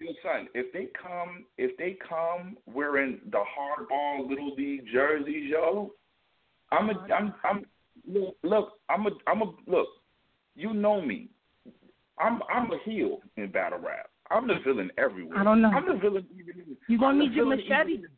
Yo, 0.00 0.12
son, 0.22 0.48
if 0.54 0.72
they 0.72 0.88
come, 1.00 1.44
if 1.56 1.76
they 1.76 1.96
come 2.08 2.56
wearing 2.66 3.20
the 3.30 3.38
hardball 3.38 4.28
little 4.28 4.54
league 4.54 4.84
jerseys, 4.92 5.50
yo, 5.50 5.92
I'm 6.70 6.90
a, 6.90 7.06
I'm, 7.12 7.34
I'm, 7.42 7.64
look, 8.08 8.36
look, 8.42 8.72
I'm 8.88 9.06
a, 9.06 9.10
I'm 9.26 9.42
a, 9.42 9.52
look, 9.66 9.88
you 10.54 10.72
know 10.74 11.00
me, 11.00 11.28
I'm, 12.18 12.40
I'm 12.52 12.70
a 12.72 12.78
heel 12.84 13.18
in 13.36 13.50
battle 13.50 13.78
rap. 13.78 14.10
I'm 14.30 14.46
the 14.46 14.56
villain 14.64 14.90
everywhere. 14.98 15.38
I 15.38 15.44
don't 15.44 15.62
know. 15.62 15.68
I'm 15.68 15.86
the 15.86 15.98
villain 15.98 16.26
even. 16.34 16.76
You 16.86 16.98
gonna 16.98 17.18
need 17.18 17.32
your 17.32 17.46
machete. 17.46 17.92
even 17.92 18.10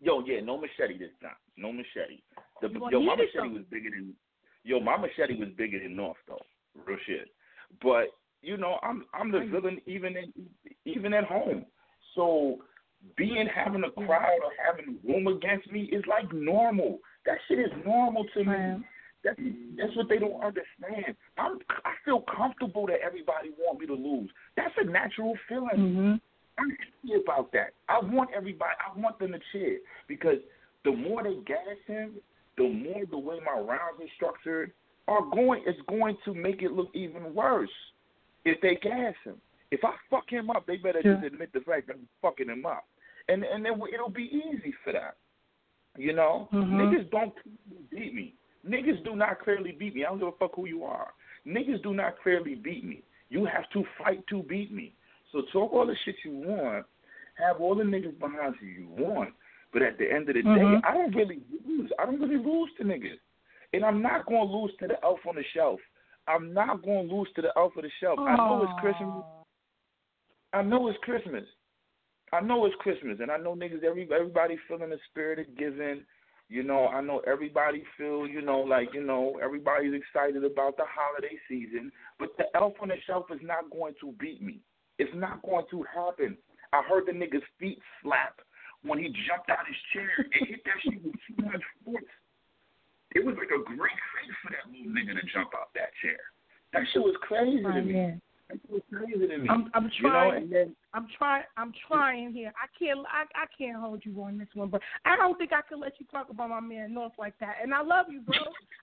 Yo, 0.00 0.22
yeah, 0.26 0.40
no 0.40 0.56
machete 0.56 0.98
this 0.98 1.10
time. 1.22 1.32
No 1.56 1.72
machete. 1.72 2.22
The, 2.62 2.68
yo, 2.90 3.00
my 3.00 3.16
machete 3.16 3.48
was 3.48 3.62
bigger 3.70 3.90
than. 3.90 4.14
Yo, 4.64 4.80
my 4.80 4.96
machete 4.96 5.38
was 5.38 5.48
bigger 5.56 5.78
than 5.80 5.96
North 5.96 6.16
though. 6.28 6.38
Real 6.86 6.98
shit. 7.06 7.28
But 7.82 8.06
you 8.42 8.56
know, 8.56 8.78
I'm 8.82 9.04
I'm 9.12 9.30
the 9.30 9.40
villain 9.50 9.80
even 9.86 10.16
in 10.16 10.32
even 10.84 11.12
at 11.12 11.24
home. 11.24 11.66
So 12.14 12.58
being 13.16 13.48
having 13.52 13.84
a 13.84 13.90
crowd 13.90 14.40
or 14.44 14.52
having 14.64 14.98
room 15.06 15.26
against 15.26 15.70
me 15.70 15.82
is 15.92 16.04
like 16.08 16.32
normal. 16.32 16.98
That 17.24 17.38
shit 17.48 17.58
is 17.58 17.72
normal 17.84 18.24
to 18.34 18.44
me. 18.44 18.84
That's 19.24 19.40
that's 19.76 19.96
what 19.96 20.08
they 20.08 20.18
don't 20.18 20.40
understand. 20.42 21.16
I'm 21.38 21.58
I 21.84 21.94
feel 22.04 22.22
comfortable 22.36 22.86
that 22.86 22.98
everybody 23.04 23.50
want 23.58 23.80
me 23.80 23.86
to 23.86 23.94
lose. 23.94 24.30
That's 24.56 24.74
a 24.78 24.84
natural 24.84 25.34
feeling. 25.48 25.68
Mm-hmm. 25.76 26.14
I'm 26.58 26.70
happy 26.70 27.22
about 27.22 27.52
that. 27.52 27.70
I 27.88 27.98
want 27.98 28.30
everybody. 28.34 28.72
I 28.80 28.98
want 28.98 29.18
them 29.18 29.32
to 29.32 29.38
cheer 29.52 29.78
because 30.08 30.38
the 30.84 30.92
more 30.92 31.22
they 31.22 31.36
gas 31.46 31.76
him, 31.86 32.14
the 32.56 32.68
more 32.68 33.04
the 33.10 33.18
way 33.18 33.38
my 33.44 33.60
rounds 33.60 34.00
are 34.00 34.14
structured 34.16 34.72
are 35.08 35.22
going. 35.34 35.62
It's 35.66 35.78
going 35.88 36.16
to 36.24 36.34
make 36.34 36.62
it 36.62 36.72
look 36.72 36.88
even 36.94 37.34
worse 37.34 37.68
if 38.44 38.60
they 38.60 38.76
gas 38.76 39.14
him. 39.24 39.36
If 39.70 39.84
I 39.84 39.94
fuck 40.10 40.30
him 40.30 40.50
up, 40.50 40.66
they 40.66 40.76
better 40.76 41.02
just 41.02 41.24
admit 41.24 41.52
the 41.52 41.60
fact 41.60 41.88
that 41.88 41.96
I'm 41.96 42.08
fucking 42.22 42.48
him 42.48 42.66
up, 42.66 42.84
and 43.28 43.44
and 43.44 43.64
then 43.64 43.80
it'll 43.92 44.10
be 44.10 44.30
easy 44.30 44.72
for 44.84 44.92
that. 44.92 45.16
You 45.96 46.12
know, 46.12 46.48
Mhm. 46.52 46.76
niggas 46.76 47.10
don't 47.10 47.34
beat 47.90 48.14
me. 48.14 48.34
Niggas 48.64 49.02
do 49.04 49.16
not 49.16 49.40
clearly 49.40 49.72
beat 49.72 49.94
me. 49.94 50.04
I 50.04 50.08
don't 50.08 50.18
give 50.18 50.28
a 50.28 50.32
fuck 50.32 50.54
who 50.54 50.66
you 50.66 50.84
are. 50.84 51.12
Niggas 51.46 51.82
do 51.82 51.94
not 51.94 52.18
clearly 52.18 52.54
beat 52.54 52.84
me. 52.84 53.02
You 53.28 53.44
have 53.44 53.68
to 53.70 53.84
fight 53.98 54.26
to 54.28 54.42
beat 54.42 54.70
me. 54.70 54.94
So 55.32 55.42
talk 55.52 55.72
all 55.72 55.86
the 55.86 55.96
shit 56.04 56.16
you 56.24 56.32
want, 56.32 56.86
have 57.34 57.60
all 57.60 57.74
the 57.74 57.84
niggas 57.84 58.18
behind 58.18 58.54
you 58.60 58.68
you 58.68 58.88
want, 58.88 59.34
but 59.72 59.82
at 59.82 59.98
the 59.98 60.10
end 60.10 60.28
of 60.28 60.34
the 60.34 60.42
Mhm. 60.42 60.54
day, 60.54 60.80
I 60.84 60.94
don't 60.94 61.14
really 61.14 61.42
lose. 61.64 61.92
I 61.98 62.06
don't 62.06 62.20
really 62.20 62.38
lose 62.38 62.72
to 62.74 62.84
niggas, 62.84 63.18
and 63.72 63.84
I'm 63.84 64.00
not 64.02 64.26
going 64.26 64.48
to 64.48 64.54
lose 64.54 64.76
to 64.76 64.86
the 64.86 65.02
elf 65.04 65.26
on 65.26 65.34
the 65.36 65.44
shelf. 65.44 65.80
I'm 66.28 66.52
not 66.52 66.82
going 66.82 67.08
to 67.08 67.14
lose 67.14 67.32
to 67.34 67.42
the 67.42 67.52
elf 67.56 67.76
on 67.76 67.82
the 67.84 67.90
shelf. 67.90 68.18
I 68.18 68.36
know 68.36 68.62
it's 68.62 68.72
Christmas. 68.80 69.24
I 70.52 70.62
know 70.62 70.88
it's 70.88 70.98
Christmas. 71.02 71.44
I 72.32 72.40
know 72.40 72.66
it's 72.66 72.74
Christmas, 72.80 73.18
and 73.20 73.30
I 73.30 73.36
know 73.36 73.54
niggas. 73.54 73.84
Every 73.84 74.08
everybody 74.12 74.58
feeling 74.68 74.90
the 74.90 74.98
spirit 75.10 75.38
of 75.38 75.56
giving. 75.56 76.02
You 76.48 76.62
know, 76.62 76.86
I 76.86 77.00
know 77.00 77.20
everybody 77.26 77.82
feel. 77.96 78.26
You 78.26 78.42
know, 78.42 78.60
like 78.60 78.88
you 78.92 79.02
know, 79.04 79.38
everybody's 79.42 79.94
excited 79.94 80.44
about 80.44 80.76
the 80.76 80.84
holiday 80.86 81.36
season. 81.48 81.90
But 82.18 82.30
the 82.38 82.44
elf 82.54 82.74
on 82.80 82.88
the 82.88 82.96
shelf 83.06 83.26
is 83.32 83.40
not 83.42 83.70
going 83.70 83.94
to 84.00 84.12
beat 84.18 84.42
me. 84.42 84.60
It's 84.98 85.12
not 85.14 85.42
going 85.42 85.66
to 85.70 85.84
happen. 85.94 86.36
I 86.72 86.82
heard 86.88 87.06
the 87.06 87.12
nigga's 87.12 87.44
feet 87.60 87.78
slap 88.02 88.40
when 88.82 88.98
he 88.98 89.06
jumped 89.28 89.50
out 89.50 89.66
his 89.66 89.76
chair 89.92 90.10
and 90.18 90.48
hit 90.48 90.60
that 90.64 90.78
shit 90.82 91.04
with 91.04 91.14
too 91.26 91.44
much 91.44 91.62
force. 91.84 92.04
It 93.14 93.24
was 93.24 93.36
like 93.38 93.48
a 93.48 93.62
great 93.64 94.00
feat 94.12 94.32
for 94.42 94.50
that 94.50 94.66
little 94.70 94.92
nigga 94.92 95.18
to 95.20 95.26
jump 95.32 95.50
out 95.54 95.72
that 95.74 95.94
chair. 96.02 96.18
That 96.72 96.82
shit 96.92 97.02
was 97.02 97.16
crazy 97.22 97.62
to 97.62 97.82
me. 97.82 97.94
yeah. 97.94 98.14
That 98.48 98.58
shit 98.70 98.84
crazy 98.92 99.26
to 99.26 99.38
me. 99.38 99.48
I'm 99.48 99.70
I'm 99.74 99.90
you 99.96 100.04
know, 100.04 100.10
trying. 100.10 100.42
and 100.44 100.52
then 100.52 100.76
I'm 100.94 101.06
trying. 101.18 101.42
I'm 101.56 101.72
trying 101.88 102.32
here. 102.32 102.52
I 102.56 102.66
can't. 102.78 103.00
I 103.00 103.24
I 103.34 103.46
can't 103.58 103.80
hold 103.80 104.02
you 104.04 104.22
on 104.22 104.38
this 104.38 104.48
one, 104.54 104.68
but 104.68 104.80
I 105.04 105.16
don't 105.16 105.36
think 105.36 105.52
I 105.52 105.62
can 105.68 105.80
let 105.80 105.94
you 105.98 106.06
talk 106.10 106.30
about 106.30 106.50
my 106.50 106.60
man 106.60 106.94
North 106.94 107.12
like 107.18 107.34
that. 107.40 107.56
And 107.62 107.74
I 107.74 107.82
love 107.82 108.06
you, 108.10 108.20
bro. 108.20 108.36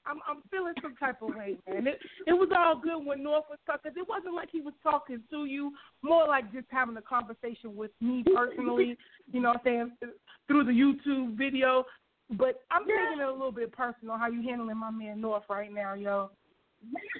I'm 0.05 0.19
I'm 0.27 0.41
feeling 0.51 0.73
some 0.81 0.95
type 0.95 1.21
of 1.21 1.29
way, 1.29 1.55
man. 1.67 1.87
It 1.87 1.99
it 2.27 2.33
was 2.33 2.49
all 2.55 2.75
good 2.75 3.05
when 3.05 3.23
North 3.23 3.45
was 3.49 3.59
talking. 3.65 3.91
It 3.95 4.07
wasn't 4.07 4.35
like 4.35 4.49
he 4.51 4.61
was 4.61 4.73
talking 4.83 5.21
to 5.29 5.45
you. 5.45 5.71
More 6.01 6.27
like 6.27 6.51
just 6.51 6.67
having 6.69 6.97
a 6.97 7.01
conversation 7.01 7.75
with 7.75 7.91
me 8.01 8.25
personally. 8.35 8.97
You 9.31 9.41
know, 9.41 9.49
what 9.49 9.61
I'm 9.65 9.91
saying 10.01 10.11
through 10.47 10.65
the 10.65 10.71
YouTube 10.71 11.37
video. 11.37 11.85
But 12.31 12.61
I'm 12.71 12.83
taking 12.83 13.21
it 13.21 13.27
a 13.27 13.31
little 13.31 13.51
bit 13.51 13.71
personal 13.71 14.17
how 14.17 14.27
you 14.27 14.41
handling 14.41 14.77
my 14.77 14.91
man 14.91 15.21
North 15.21 15.43
right 15.49 15.71
now, 15.71 15.93
yo. 15.93 16.31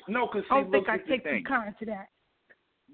no, 0.07 0.27
because 0.27 0.43
I 0.49 0.61
don't 0.61 0.71
think 0.71 0.89
I 0.89 0.97
take 0.97 1.23
too 1.23 1.41
kind 1.47 1.73
to 1.79 1.85
that. 1.85 2.07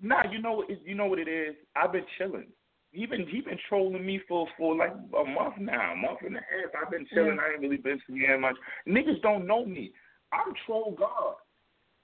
Nah, 0.01 0.23
you 0.31 0.41
know 0.41 0.53
what? 0.53 0.67
You 0.85 0.95
know 0.95 1.05
what 1.05 1.19
it 1.19 1.27
is. 1.27 1.55
I've 1.75 1.91
been 1.91 2.05
chilling. 2.17 2.47
He 2.91 3.05
been 3.05 3.27
he 3.27 3.41
been 3.41 3.59
trolling 3.67 4.05
me 4.05 4.19
for 4.27 4.47
for 4.57 4.75
like 4.75 4.91
a 4.91 5.23
month 5.25 5.55
now, 5.59 5.93
a 5.93 5.95
month 5.95 6.19
and 6.25 6.35
a 6.35 6.39
half. 6.39 6.71
I've 6.81 6.91
been 6.91 7.05
chilling. 7.13 7.37
I 7.39 7.53
ain't 7.53 7.61
really 7.61 7.77
been 7.77 8.01
seeing 8.07 8.41
much. 8.41 8.55
Niggas 8.87 9.21
don't 9.21 9.45
know 9.45 9.65
me. 9.65 9.91
I'm 10.31 10.53
troll 10.65 10.95
God. 10.97 11.35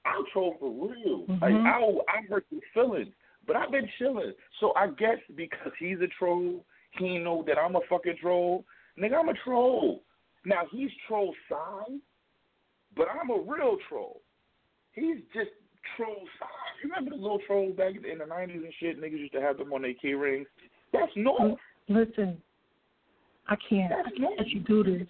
I'm 0.05 0.23
troll 0.31 0.55
for 0.59 0.69
real. 0.69 1.25
Like 1.41 1.55
Mhm. 1.55 1.65
I 1.65 2.17
I 2.17 2.21
hurt 2.23 2.45
your 2.51 2.61
feelings, 2.73 3.13
but 3.47 3.55
I've 3.55 3.71
been 3.71 3.87
chilling. 3.97 4.33
So 4.59 4.73
I 4.75 4.87
guess 4.87 5.19
because 5.35 5.73
he's 5.79 5.99
a 6.01 6.07
troll, 6.07 6.65
he 6.91 7.17
know 7.17 7.43
that 7.43 7.57
I'm 7.57 7.75
a 7.75 7.81
fucking 7.81 8.17
troll. 8.17 8.65
Nigga, 8.97 9.19
I'm 9.19 9.29
a 9.29 9.33
troll. 9.33 10.03
Now 10.45 10.65
he's 10.67 10.91
troll 11.07 11.33
side, 11.49 11.99
but 12.95 13.07
I'm 13.09 13.31
a 13.31 13.39
real 13.39 13.77
troll. 13.89 14.21
He's 14.91 15.17
just 15.33 15.51
troll. 15.95 16.23
You 16.83 16.89
remember 16.89 17.11
the 17.11 17.21
little 17.21 17.39
trolls 17.47 17.75
back 17.75 17.93
in 17.95 18.17
the 18.19 18.25
nineties 18.25 18.61
and 18.63 18.73
shit? 18.79 19.01
Niggas 19.01 19.19
used 19.19 19.33
to 19.33 19.41
have 19.41 19.57
them 19.57 19.73
on 19.73 19.81
their 19.81 19.93
key 19.93 20.13
rings. 20.13 20.47
That's 20.93 21.11
North. 21.15 21.57
Listen, 21.87 22.41
I 23.47 23.55
can't. 23.69 23.93
I 23.93 24.09
can't 24.17 24.37
let 24.37 24.47
you 24.49 24.59
do 24.61 24.83
this. 24.83 25.07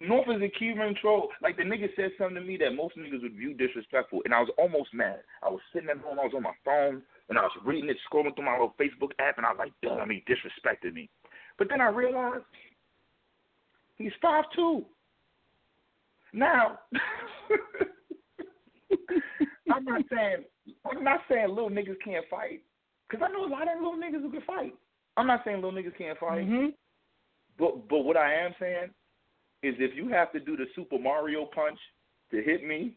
North 0.00 0.28
is 0.30 0.42
a 0.42 0.48
key 0.58 0.72
ring 0.72 0.94
troll. 1.00 1.28
Like 1.42 1.56
the 1.56 1.62
nigga 1.62 1.94
said 1.94 2.10
something 2.16 2.36
to 2.36 2.40
me 2.40 2.56
that 2.58 2.74
most 2.74 2.96
niggas 2.96 3.22
would 3.22 3.34
view 3.34 3.52
disrespectful, 3.54 4.22
and 4.24 4.32
I 4.32 4.40
was 4.40 4.48
almost 4.56 4.94
mad. 4.94 5.20
I 5.42 5.50
was 5.50 5.60
sitting 5.72 5.90
at 5.90 5.98
home, 5.98 6.18
I 6.18 6.24
was 6.24 6.32
on 6.34 6.42
my 6.42 6.54
phone, 6.64 7.02
and 7.28 7.38
I 7.38 7.42
was 7.42 7.52
reading 7.64 7.90
it, 7.90 7.98
scrolling 8.10 8.34
through 8.34 8.46
my 8.46 8.52
little 8.52 8.74
Facebook 8.80 9.10
app, 9.18 9.36
and 9.36 9.44
I 9.44 9.50
was 9.50 9.58
like, 9.58 9.72
damn, 9.82 10.08
he 10.08 10.24
disrespected 10.26 10.94
me. 10.94 11.10
But 11.58 11.68
then 11.68 11.82
I 11.82 11.88
realized 11.88 12.44
he's 13.98 14.12
five 14.22 14.44
two. 14.56 14.86
Now, 16.32 16.78
I'm 19.72 19.84
not 19.84 20.02
saying 20.10 20.44
I'm 20.90 21.04
not 21.04 21.20
saying 21.28 21.48
little 21.48 21.70
niggas 21.70 21.96
can't 22.04 22.24
fight, 22.30 22.62
cause 23.10 23.20
I 23.24 23.28
know 23.28 23.46
a 23.46 23.50
lot 23.50 23.62
of 23.62 23.80
little 23.80 23.96
niggas 23.96 24.22
who 24.22 24.30
can 24.30 24.42
fight. 24.42 24.74
I'm 25.16 25.26
not 25.26 25.42
saying 25.44 25.56
little 25.56 25.72
niggas 25.72 25.96
can't 25.96 26.18
fight, 26.18 26.44
hmm 26.46 26.66
but 27.58 27.88
but 27.88 28.00
what 28.00 28.16
I 28.16 28.34
am 28.34 28.54
saying 28.58 28.90
is 29.62 29.74
if 29.78 29.94
you 29.94 30.08
have 30.08 30.32
to 30.32 30.40
do 30.40 30.56
the 30.56 30.64
Super 30.74 30.98
Mario 30.98 31.44
punch 31.44 31.78
to 32.30 32.42
hit 32.42 32.64
me, 32.64 32.94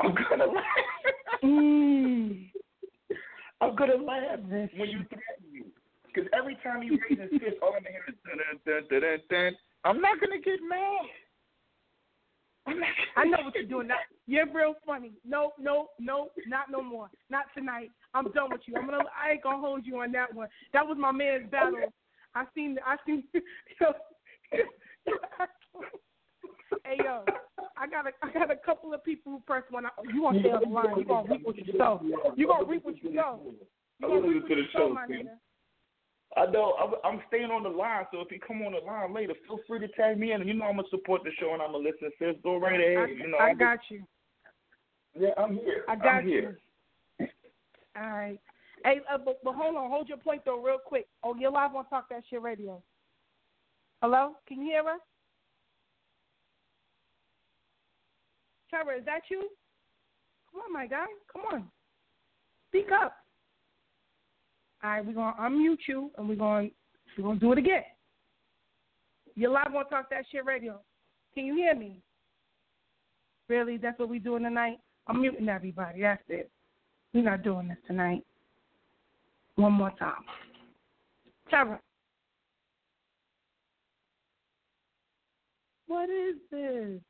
I'm 0.00 0.14
gonna 0.14 0.46
laugh. 0.46 0.64
Mm. 1.44 2.50
I'm 3.60 3.76
gonna 3.76 3.96
laugh 3.96 4.38
when 4.48 4.70
you 4.72 5.04
threaten 5.08 5.52
me, 5.52 5.64
because 6.06 6.28
every 6.36 6.56
time 6.62 6.82
you 6.82 6.98
raise 7.08 7.20
his 7.20 7.40
fist, 7.40 7.56
all 7.62 7.74
I'm 7.76 7.84
hearing 7.84 8.08
is 8.08 8.14
dun 8.24 8.38
dun 8.64 8.84
dun 8.88 9.00
dun 9.00 9.18
dun. 9.28 9.56
I'm 9.84 10.00
not 10.00 10.20
gonna 10.20 10.40
get 10.40 10.60
mad. 10.66 11.06
I 13.16 13.24
know 13.24 13.38
what 13.44 13.54
you're 13.54 13.64
doing. 13.64 13.88
Now. 13.88 13.96
You're 14.26 14.52
real 14.52 14.74
funny. 14.84 15.12
No, 15.24 15.52
no, 15.58 15.90
no, 16.00 16.30
not 16.48 16.70
no 16.70 16.82
more. 16.82 17.10
Not 17.30 17.46
tonight. 17.56 17.90
I'm 18.14 18.30
done 18.32 18.50
with 18.50 18.62
you. 18.66 18.74
I'm 18.76 18.86
gonna. 18.86 19.04
I 19.22 19.32
ain't 19.32 19.42
gonna 19.42 19.58
hold 19.58 19.86
you 19.86 20.00
on 20.00 20.12
that 20.12 20.34
one. 20.34 20.48
That 20.72 20.86
was 20.86 20.96
my 20.98 21.12
man's 21.12 21.50
battle. 21.50 21.78
I 22.34 22.44
seen. 22.54 22.78
I 22.84 22.96
seen. 23.06 23.24
Yo, 23.80 23.92
hey 26.84 26.96
yo, 27.02 27.24
I 27.76 27.86
got 27.86 28.06
a. 28.06 28.10
I 28.22 28.32
got 28.32 28.50
a 28.50 28.56
couple 28.56 28.92
of 28.92 29.04
people 29.04 29.32
who 29.32 29.40
press 29.46 29.62
one. 29.70 29.84
You 30.12 30.22
gonna 30.22 30.40
stay 30.40 30.50
on 30.50 30.62
the 30.62 30.68
line? 30.68 30.98
You 30.98 31.04
gonna 31.04 31.28
reap 31.30 31.46
what 31.46 31.56
you 31.56 31.64
sow. 31.76 32.00
You 32.36 32.46
gonna 32.46 32.64
reap 32.64 32.84
what 32.84 33.02
you 33.02 33.12
sow. 33.14 33.40
You 34.00 34.08
gonna 34.08 34.28
reap 34.28 34.42
what 34.42 34.50
you 34.50 34.64
sow, 34.72 34.92
my 34.92 35.06
nigga. 35.06 35.36
I 36.36 36.44
know 36.46 36.74
I'm, 36.78 36.92
I'm 37.04 37.22
staying 37.28 37.50
on 37.50 37.62
the 37.62 37.68
line, 37.70 38.04
so 38.12 38.20
if 38.20 38.30
you 38.30 38.38
come 38.38 38.60
on 38.62 38.72
the 38.72 38.84
line 38.86 39.14
later, 39.14 39.32
feel 39.46 39.58
free 39.66 39.78
to 39.80 39.88
tag 39.88 40.18
me 40.18 40.32
in. 40.32 40.40
And 40.40 40.48
you 40.48 40.54
know 40.54 40.66
I'm 40.66 40.76
gonna 40.76 40.88
support 40.90 41.22
the 41.24 41.30
show 41.40 41.54
and 41.54 41.62
I'm 41.62 41.72
gonna 41.72 41.84
listen. 41.84 42.10
Sis, 42.18 42.36
go 42.42 42.58
right 42.58 42.78
ahead. 42.78 42.98
I, 42.98 43.06
you 43.12 43.28
know, 43.28 43.38
I 43.38 43.48
I'm- 43.48 43.58
got 43.58 43.78
you. 43.88 44.02
Yeah, 45.18 45.30
I'm 45.38 45.56
here. 45.56 45.84
I 45.88 45.96
got 45.96 46.06
I'm 46.06 46.26
here. 46.26 46.58
you. 47.18 47.26
All 47.96 48.10
right. 48.10 48.38
Hey, 48.84 49.00
uh, 49.10 49.16
but, 49.16 49.42
but 49.42 49.54
hold 49.54 49.74
on, 49.76 49.88
hold 49.90 50.08
your 50.10 50.18
point 50.18 50.42
though, 50.44 50.62
real 50.62 50.76
quick. 50.84 51.06
Oh, 51.24 51.34
you're 51.34 51.50
live 51.50 51.74
on 51.74 51.86
Talk 51.86 52.10
That 52.10 52.22
Shit 52.28 52.42
Radio. 52.42 52.82
Hello, 54.02 54.32
can 54.46 54.60
you 54.60 54.66
hear 54.66 54.80
us? 54.80 55.00
Trevor, 58.68 58.92
is 58.92 59.04
that 59.06 59.22
you? 59.30 59.48
Come 60.52 60.60
on, 60.66 60.72
my 60.72 60.86
guy. 60.86 61.06
Come 61.32 61.42
on. 61.50 61.64
Speak 62.68 62.88
up. 62.92 63.16
All 64.86 64.92
right, 64.92 65.04
we're 65.04 65.14
gonna 65.14 65.34
unmute 65.40 65.78
you 65.88 66.12
and 66.16 66.28
we're 66.28 66.36
gonna 66.36 66.68
we're 67.18 67.24
gonna 67.24 67.40
do 67.40 67.50
it 67.50 67.58
again. 67.58 67.82
You're 69.34 69.50
live 69.50 69.74
on 69.74 69.88
Talk 69.88 70.08
That 70.10 70.24
Shit 70.30 70.44
Radio. 70.44 70.78
Can 71.34 71.44
you 71.44 71.56
hear 71.56 71.74
me? 71.74 72.00
Really? 73.48 73.78
That's 73.78 73.98
what 73.98 74.08
we're 74.08 74.20
doing 74.20 74.44
tonight? 74.44 74.78
I'm 75.08 75.20
muting 75.20 75.48
everybody. 75.48 76.02
That's 76.02 76.22
it. 76.28 76.52
We're 77.12 77.24
not 77.24 77.42
doing 77.42 77.66
this 77.66 77.78
tonight. 77.88 78.24
One 79.56 79.72
more 79.72 79.90
time. 79.98 80.22
Terra. 81.50 81.80
What 85.88 86.08
is 86.10 86.36
this? 86.52 87.00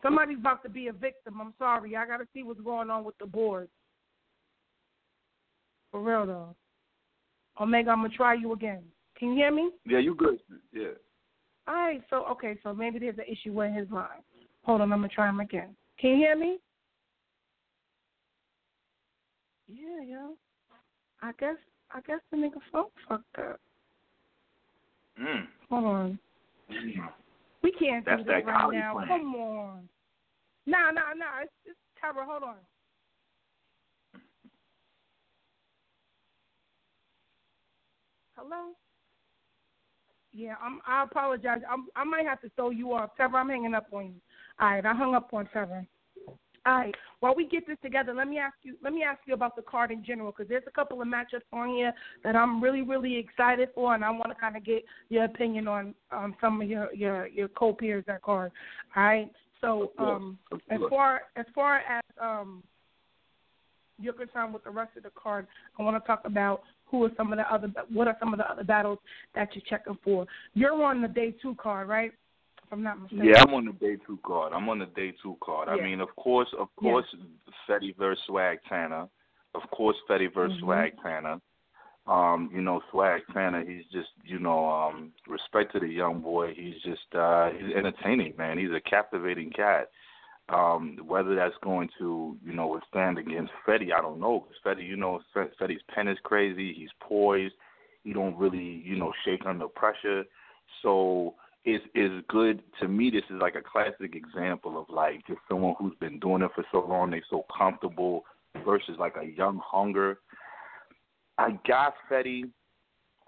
Somebody's 0.00 0.38
about 0.38 0.62
to 0.62 0.68
be 0.68 0.86
a 0.86 0.92
victim. 0.92 1.40
I'm 1.40 1.54
sorry. 1.58 1.96
I 1.96 2.06
got 2.06 2.18
to 2.18 2.28
see 2.32 2.44
what's 2.44 2.60
going 2.60 2.88
on 2.90 3.02
with 3.02 3.18
the 3.18 3.26
board. 3.26 3.68
For 5.94 6.00
real, 6.00 6.26
though. 6.26 6.56
Omega, 7.60 7.90
I'm 7.90 8.00
going 8.00 8.10
to 8.10 8.16
try 8.16 8.34
you 8.34 8.52
again. 8.52 8.82
Can 9.16 9.28
you 9.28 9.34
hear 9.36 9.52
me? 9.52 9.70
Yeah, 9.86 10.00
you 10.00 10.16
good. 10.16 10.40
Yeah. 10.72 10.88
All 11.68 11.74
right. 11.76 12.02
So, 12.10 12.24
okay. 12.32 12.58
So 12.64 12.74
maybe 12.74 12.98
there's 12.98 13.16
an 13.16 13.26
issue 13.30 13.52
with 13.52 13.72
his 13.72 13.88
line. 13.92 14.08
Hold 14.64 14.80
on. 14.80 14.92
I'm 14.92 14.98
going 14.98 15.08
to 15.08 15.14
try 15.14 15.28
him 15.28 15.38
again. 15.38 15.76
Can 16.00 16.10
you 16.10 16.16
hear 16.16 16.36
me? 16.36 16.58
Yeah, 19.68 20.04
yo. 20.04 20.30
I 21.22 21.30
guess 21.38 21.54
I 21.92 22.00
guess 22.00 22.18
the 22.32 22.38
nigga 22.38 22.58
phone 22.72 22.86
fucked 23.08 23.38
up. 23.38 23.60
Mm. 25.22 25.46
Hold 25.70 25.84
on. 25.84 26.18
Mm. 26.72 27.08
We 27.62 27.70
can't 27.70 28.04
That's 28.04 28.18
do 28.18 28.24
this 28.24 28.32
that 28.44 28.46
right 28.46 28.72
now. 28.72 28.94
plan. 28.94 29.06
Come 29.06 29.34
on. 29.36 29.88
Nah, 30.66 30.90
nah, 30.90 31.14
nah. 31.16 31.42
It's, 31.44 31.52
it's 31.64 31.78
Terra. 32.00 32.26
Hold 32.26 32.42
on. 32.42 32.56
Hello. 38.36 38.72
Yeah, 40.32 40.54
I'm. 40.60 40.80
I 40.86 41.04
apologize. 41.04 41.60
I'm, 41.70 41.86
I 41.94 42.04
might 42.04 42.26
have 42.26 42.40
to 42.40 42.50
throw 42.56 42.70
you 42.70 42.92
off, 42.92 43.14
Trevor. 43.16 43.36
I'm 43.38 43.48
hanging 43.48 43.74
up 43.74 43.86
on 43.92 44.06
you. 44.06 44.20
All 44.60 44.68
right, 44.68 44.84
I 44.84 44.92
hung 44.92 45.14
up 45.14 45.32
on 45.32 45.46
Trevor. 45.52 45.86
All 46.66 46.78
right. 46.78 46.94
While 47.20 47.34
we 47.36 47.46
get 47.46 47.66
this 47.66 47.76
together, 47.82 48.14
let 48.14 48.26
me 48.26 48.38
ask 48.38 48.54
you. 48.62 48.76
Let 48.82 48.92
me 48.92 49.04
ask 49.04 49.20
you 49.26 49.34
about 49.34 49.54
the 49.54 49.62
card 49.62 49.90
in 49.92 50.04
general, 50.04 50.32
because 50.32 50.48
there's 50.48 50.64
a 50.66 50.72
couple 50.72 51.00
of 51.00 51.06
matchups 51.06 51.42
on 51.52 51.68
here 51.68 51.92
that 52.24 52.34
I'm 52.34 52.60
really, 52.60 52.82
really 52.82 53.16
excited 53.16 53.68
for, 53.74 53.94
and 53.94 54.04
I 54.04 54.10
want 54.10 54.30
to 54.30 54.34
kind 54.34 54.56
of 54.56 54.64
get 54.64 54.84
your 55.08 55.24
opinion 55.24 55.68
on 55.68 55.94
um, 56.10 56.34
some 56.40 56.60
of 56.60 56.68
your 56.68 56.92
your 56.92 57.28
your 57.28 57.48
co-peers 57.48 58.04
that 58.06 58.22
card. 58.22 58.50
All 58.96 59.04
right. 59.04 59.30
So, 59.60 59.92
um, 59.98 60.38
as 60.70 60.80
far 60.90 61.22
as 61.36 61.46
far 61.54 61.78
as 61.78 62.02
um, 62.20 62.62
you're 64.00 64.12
concerned 64.12 64.52
with 64.52 64.64
the 64.64 64.70
rest 64.70 64.96
of 64.96 65.02
the 65.02 65.10
card, 65.10 65.46
I 65.78 65.82
want 65.82 66.02
to 66.02 66.06
talk 66.06 66.22
about 66.24 66.62
who 66.86 67.04
are 67.04 67.10
some 67.16 67.32
of 67.32 67.38
the 67.38 67.52
other 67.52 67.72
what 67.92 68.08
are 68.08 68.16
some 68.20 68.32
of 68.32 68.38
the 68.38 68.50
other 68.50 68.64
battles 68.64 68.98
that 69.34 69.48
you're 69.54 69.64
checking 69.68 69.98
for. 70.04 70.26
You're 70.54 70.82
on 70.82 71.02
the 71.02 71.08
day 71.08 71.34
two 71.42 71.54
card, 71.56 71.88
right? 71.88 72.12
If 72.62 72.72
I'm 72.72 72.82
not 72.82 73.00
mistaken. 73.00 73.26
Yeah, 73.26 73.42
I'm 73.46 73.54
on 73.54 73.66
the 73.66 73.72
day 73.72 73.96
two 74.06 74.18
card. 74.24 74.52
I'm 74.52 74.68
on 74.68 74.78
the 74.78 74.86
day 74.86 75.12
two 75.22 75.36
card. 75.40 75.68
I 75.68 75.76
mean, 75.76 76.00
of 76.00 76.14
course, 76.16 76.48
of 76.58 76.68
course, 76.76 77.06
Fetty 77.68 77.96
versus 77.96 78.22
Swag 78.26 78.58
Tanner. 78.68 79.08
Of 79.54 79.62
course, 79.70 79.96
Fetty 80.08 80.32
versus 80.32 80.56
Mhm. 80.58 80.60
Swag 80.60 81.02
Tanner. 81.02 81.40
Um, 82.06 82.50
you 82.52 82.60
know, 82.60 82.82
Swag 82.90 83.22
Tanner, 83.32 83.64
he's 83.64 83.86
just, 83.86 84.10
you 84.24 84.38
know, 84.38 84.68
um, 84.68 85.12
respect 85.26 85.72
to 85.72 85.80
the 85.80 85.88
young 85.88 86.20
boy. 86.20 86.52
He's 86.54 86.80
just, 86.82 87.14
uh, 87.14 87.50
he's 87.50 87.74
entertaining, 87.74 88.34
man. 88.36 88.58
He's 88.58 88.72
a 88.72 88.80
captivating 88.80 89.50
cat. 89.50 89.90
Um, 90.50 90.98
whether 91.06 91.34
that's 91.34 91.54
going 91.62 91.88
to, 91.98 92.36
you 92.44 92.52
know, 92.52 92.66
withstand 92.66 93.18
against 93.18 93.50
Fetty, 93.66 93.94
I 93.96 94.02
don't 94.02 94.20
know. 94.20 94.46
Because 94.46 94.78
Fetty, 94.78 94.86
you 94.86 94.96
know, 94.96 95.20
Fetty's 95.34 95.80
pen 95.94 96.06
is 96.06 96.18
crazy. 96.22 96.74
He's 96.74 96.90
poised. 97.00 97.54
He 98.02 98.12
don't 98.12 98.36
really, 98.36 98.82
you 98.84 98.96
know, 98.96 99.12
shake 99.24 99.46
under 99.46 99.68
pressure. 99.68 100.24
So 100.82 101.34
it's 101.64 101.84
is 101.94 102.22
good 102.28 102.62
to 102.80 102.88
me. 102.88 103.10
This 103.10 103.24
is 103.30 103.40
like 103.40 103.54
a 103.54 103.62
classic 103.62 104.14
example 104.14 104.78
of 104.78 104.86
like 104.94 105.26
just 105.26 105.40
someone 105.48 105.74
who's 105.78 105.96
been 105.98 106.20
doing 106.20 106.42
it 106.42 106.50
for 106.54 106.64
so 106.70 106.84
long. 106.86 107.10
They're 107.10 107.22
so 107.30 107.46
comfortable 107.56 108.24
versus 108.66 108.96
like 108.98 109.14
a 109.20 109.26
young 109.26 109.60
hunger. 109.64 110.18
I 111.38 111.58
got 111.66 111.94
Fetty. 112.10 112.50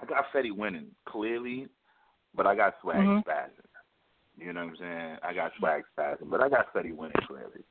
I 0.00 0.04
got 0.04 0.26
Fetty 0.34 0.54
winning 0.54 0.88
clearly, 1.08 1.68
but 2.34 2.46
I 2.46 2.54
got 2.54 2.74
Swag 2.82 2.98
Mhm. 2.98 3.24
spazzing. 3.24 3.65
You 4.38 4.52
know 4.52 4.64
what 4.64 4.70
I'm 4.70 4.76
saying? 4.78 5.16
I 5.22 5.32
got 5.32 5.52
Swag 5.58 5.82
spazzing, 5.98 6.30
but 6.30 6.42
I 6.42 6.48
got 6.48 6.72
Fetty 6.74 6.94
winning 6.94 7.16
clearly. 7.26 7.64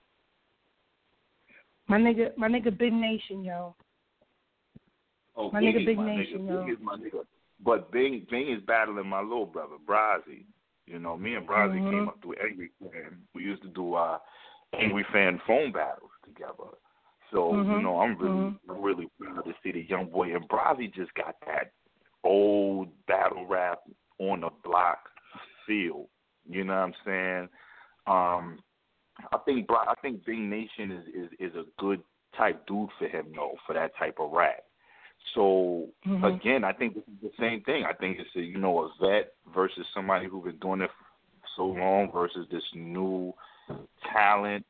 My 1.88 1.99
nigga, 1.99 2.36
my 2.38 2.47
nigga, 2.47 2.75
Big 2.75 2.93
Nation, 2.93 3.43
yo. 3.43 3.75
Oh, 5.36 5.51
My 5.51 5.60
Bing 5.60 5.75
nigga 5.75 5.86
Big 5.86 5.97
my 5.97 6.15
Nation, 6.15 6.39
nigga. 6.39 6.47
yo. 6.47 6.65
Bing 6.65 6.73
is 6.73 6.82
my 6.82 6.95
nigga. 6.95 7.25
But 7.63 7.91
Bing 7.91 8.25
Bing 8.30 8.51
is 8.51 8.62
battling 8.65 9.08
my 9.08 9.21
little 9.21 9.45
brother, 9.45 9.75
Brazzy. 9.88 10.45
You 10.88 10.99
know, 10.99 11.17
me 11.17 11.36
and 11.36 11.47
Brazzy 11.47 11.82
Mhm. 11.82 11.89
came 11.91 12.08
up 12.08 12.21
through 12.21 12.36
Angry 12.43 12.71
Fan. 12.80 13.21
We 13.34 13.43
used 13.43 13.62
to 13.63 13.69
do 13.69 13.95
uh 13.95 14.19
Angry 14.73 15.06
Fan 15.12 15.39
phone 15.45 15.71
battles 15.71 16.12
together. 16.23 16.71
So, 17.32 17.54
you 17.54 17.63
Mhm. 17.63 17.82
know, 17.82 17.99
I'm 17.99 18.17
really 18.17 18.54
Mhm. 18.67 18.84
really 18.84 19.10
proud 19.19 19.45
to 19.45 19.54
see 19.63 19.71
the 19.71 19.82
young 19.84 20.10
boy 20.10 20.36
and 20.36 20.47
Brazzy 20.47 20.93
just 20.93 21.13
got 21.15 21.36
that 21.45 21.71
old 22.23 22.89
battle 23.06 23.45
rap 23.45 23.80
on 24.19 24.41
the 24.41 24.49
block 24.63 25.10
feel. 25.65 26.10
You 26.49 26.63
know 26.63 26.73
what 26.73 26.79
I'm 26.79 26.93
saying? 27.05 27.49
Um 28.08 28.60
I 29.31 29.38
think 29.45 29.67
I 29.71 29.93
think 30.01 30.25
Bing 30.25 30.49
Nation 30.49 30.91
is, 30.91 31.08
is 31.08 31.51
is 31.51 31.55
a 31.55 31.63
good 31.79 32.01
type 32.38 32.65
dude 32.67 32.89
for 32.99 33.08
him 33.08 33.27
though, 33.36 33.55
for 33.65 33.73
that 33.73 33.95
type 33.97 34.17
of 34.19 34.31
rap. 34.31 34.63
So 35.34 35.89
Mhm. 36.05 36.36
again, 36.36 36.63
I 36.63 36.73
think 36.73 36.95
this 36.95 37.03
is 37.08 37.21
the 37.21 37.31
same 37.39 37.62
thing. 37.62 37.86
I 37.86 37.93
think 37.93 38.19
it's 38.19 38.36
a 38.36 38.41
you 38.41 38.58
know 38.58 38.84
a 38.84 38.93
vet 38.99 39.34
versus 39.53 39.88
somebody 39.93 40.27
who's 40.27 40.43
been 40.43 40.58
doing 40.58 40.81
it 40.81 40.91
for 40.91 41.05
so 41.55 41.65
long 41.67 42.12
versus 42.12 42.47
this 42.49 42.63
new 42.73 43.34
talent. 44.12 44.65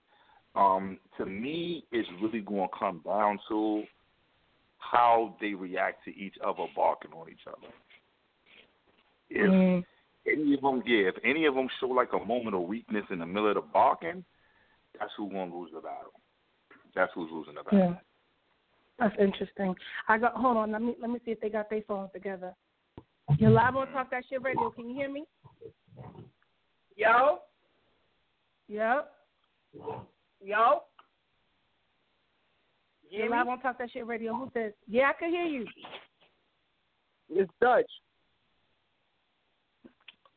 Um, 0.55 0.99
to 1.17 1.25
me, 1.25 1.83
it's 1.91 2.09
really 2.21 2.39
going 2.39 2.69
to 2.69 2.77
come 2.77 3.01
down 3.03 3.39
to 3.49 3.85
how 4.77 5.35
they 5.41 5.53
react 5.53 6.05
to 6.05 6.15
each 6.15 6.35
other 6.43 6.65
barking 6.75 7.11
on 7.11 7.29
each 7.29 7.45
other. 7.47 7.73
If 9.29 9.51
Mhm. 9.51 9.85
Any 10.27 10.53
of 10.53 10.61
them, 10.61 10.83
yeah, 10.85 11.09
if 11.09 11.15
any 11.23 11.45
of 11.45 11.55
them 11.55 11.67
show 11.79 11.87
like 11.87 12.13
a 12.13 12.25
moment 12.25 12.55
of 12.55 12.63
weakness 12.63 13.05
in 13.09 13.19
the 13.19 13.25
middle 13.25 13.49
of 13.49 13.55
the 13.55 13.61
barking, 13.61 14.23
that's 14.99 15.11
who's 15.17 15.31
going 15.31 15.51
to 15.51 15.57
lose 15.57 15.71
the 15.73 15.81
battle. 15.81 16.13
That's 16.95 17.11
who's 17.13 17.29
losing 17.31 17.55
the 17.55 17.63
battle. 17.63 17.79
Yeah. 17.79 17.95
That's 18.97 19.15
interesting. 19.19 19.75
I 20.07 20.17
got 20.17 20.33
hold 20.33 20.57
on, 20.57 20.71
let 20.71 20.81
me 20.81 20.95
let 21.01 21.09
me 21.09 21.19
see 21.25 21.31
if 21.31 21.41
they 21.41 21.49
got 21.49 21.69
their 21.69 21.81
phones 21.87 22.11
together. 22.13 22.53
You're 23.37 23.49
live 23.49 23.75
on 23.75 23.87
Talk 23.91 24.09
That 24.11 24.23
Shit 24.29 24.41
Radio. 24.41 24.69
Can 24.69 24.87
you 24.87 24.95
hear 24.95 25.11
me? 25.11 25.25
Yo? 26.95 27.39
Yep. 28.69 29.11
Yo? 30.41 30.81
You're 33.09 33.29
live 33.29 33.47
on 33.47 33.59
Talk 33.59 33.77
That 33.79 33.91
Shit 33.91 34.07
Radio. 34.07 34.33
Who's 34.33 34.49
this? 34.53 34.73
Yeah, 34.87 35.09
I 35.09 35.13
can 35.19 35.29
hear 35.29 35.43
you. 35.45 35.65
It's 37.29 37.51
Dutch. 37.59 37.89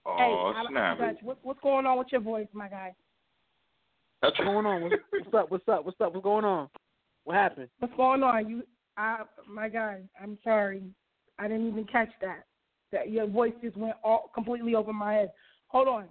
Oh, 0.09 0.55
hey, 0.55 0.69
snap. 0.71 0.99
What, 1.23 1.39
what's 1.43 1.61
going 1.61 1.85
on 1.85 1.99
with 1.99 2.07
your 2.11 2.23
voice, 2.23 2.47
my 2.55 2.69
guy? 2.69 2.95
What's 4.21 4.39
going 4.39 4.65
on? 4.65 4.83
What's, 4.85 4.95
what's 5.11 5.35
up? 5.35 5.51
What's 5.51 5.69
up? 5.69 5.85
What's 5.85 6.01
up? 6.01 6.15
What's 6.15 6.25
going 6.25 6.45
on? 6.47 6.69
What 7.25 7.37
happened? 7.37 7.69
What's 7.79 7.95
going 7.95 8.23
on? 8.23 8.49
You, 8.49 8.63
I, 8.97 9.25
my 9.47 9.69
guy. 9.69 10.01
I'm 10.21 10.39
sorry, 10.43 10.83
I 11.39 11.47
didn't 11.47 11.69
even 11.69 11.85
catch 11.85 12.09
that. 12.23 12.45
That 12.91 13.11
your 13.11 13.27
voice 13.27 13.53
just 13.63 13.77
went 13.77 13.97
all 14.03 14.31
completely 14.35 14.75
over 14.75 14.95
my 14.95 15.13
head. 15.13 15.33
Hold 15.67 15.89
on. 15.89 16.05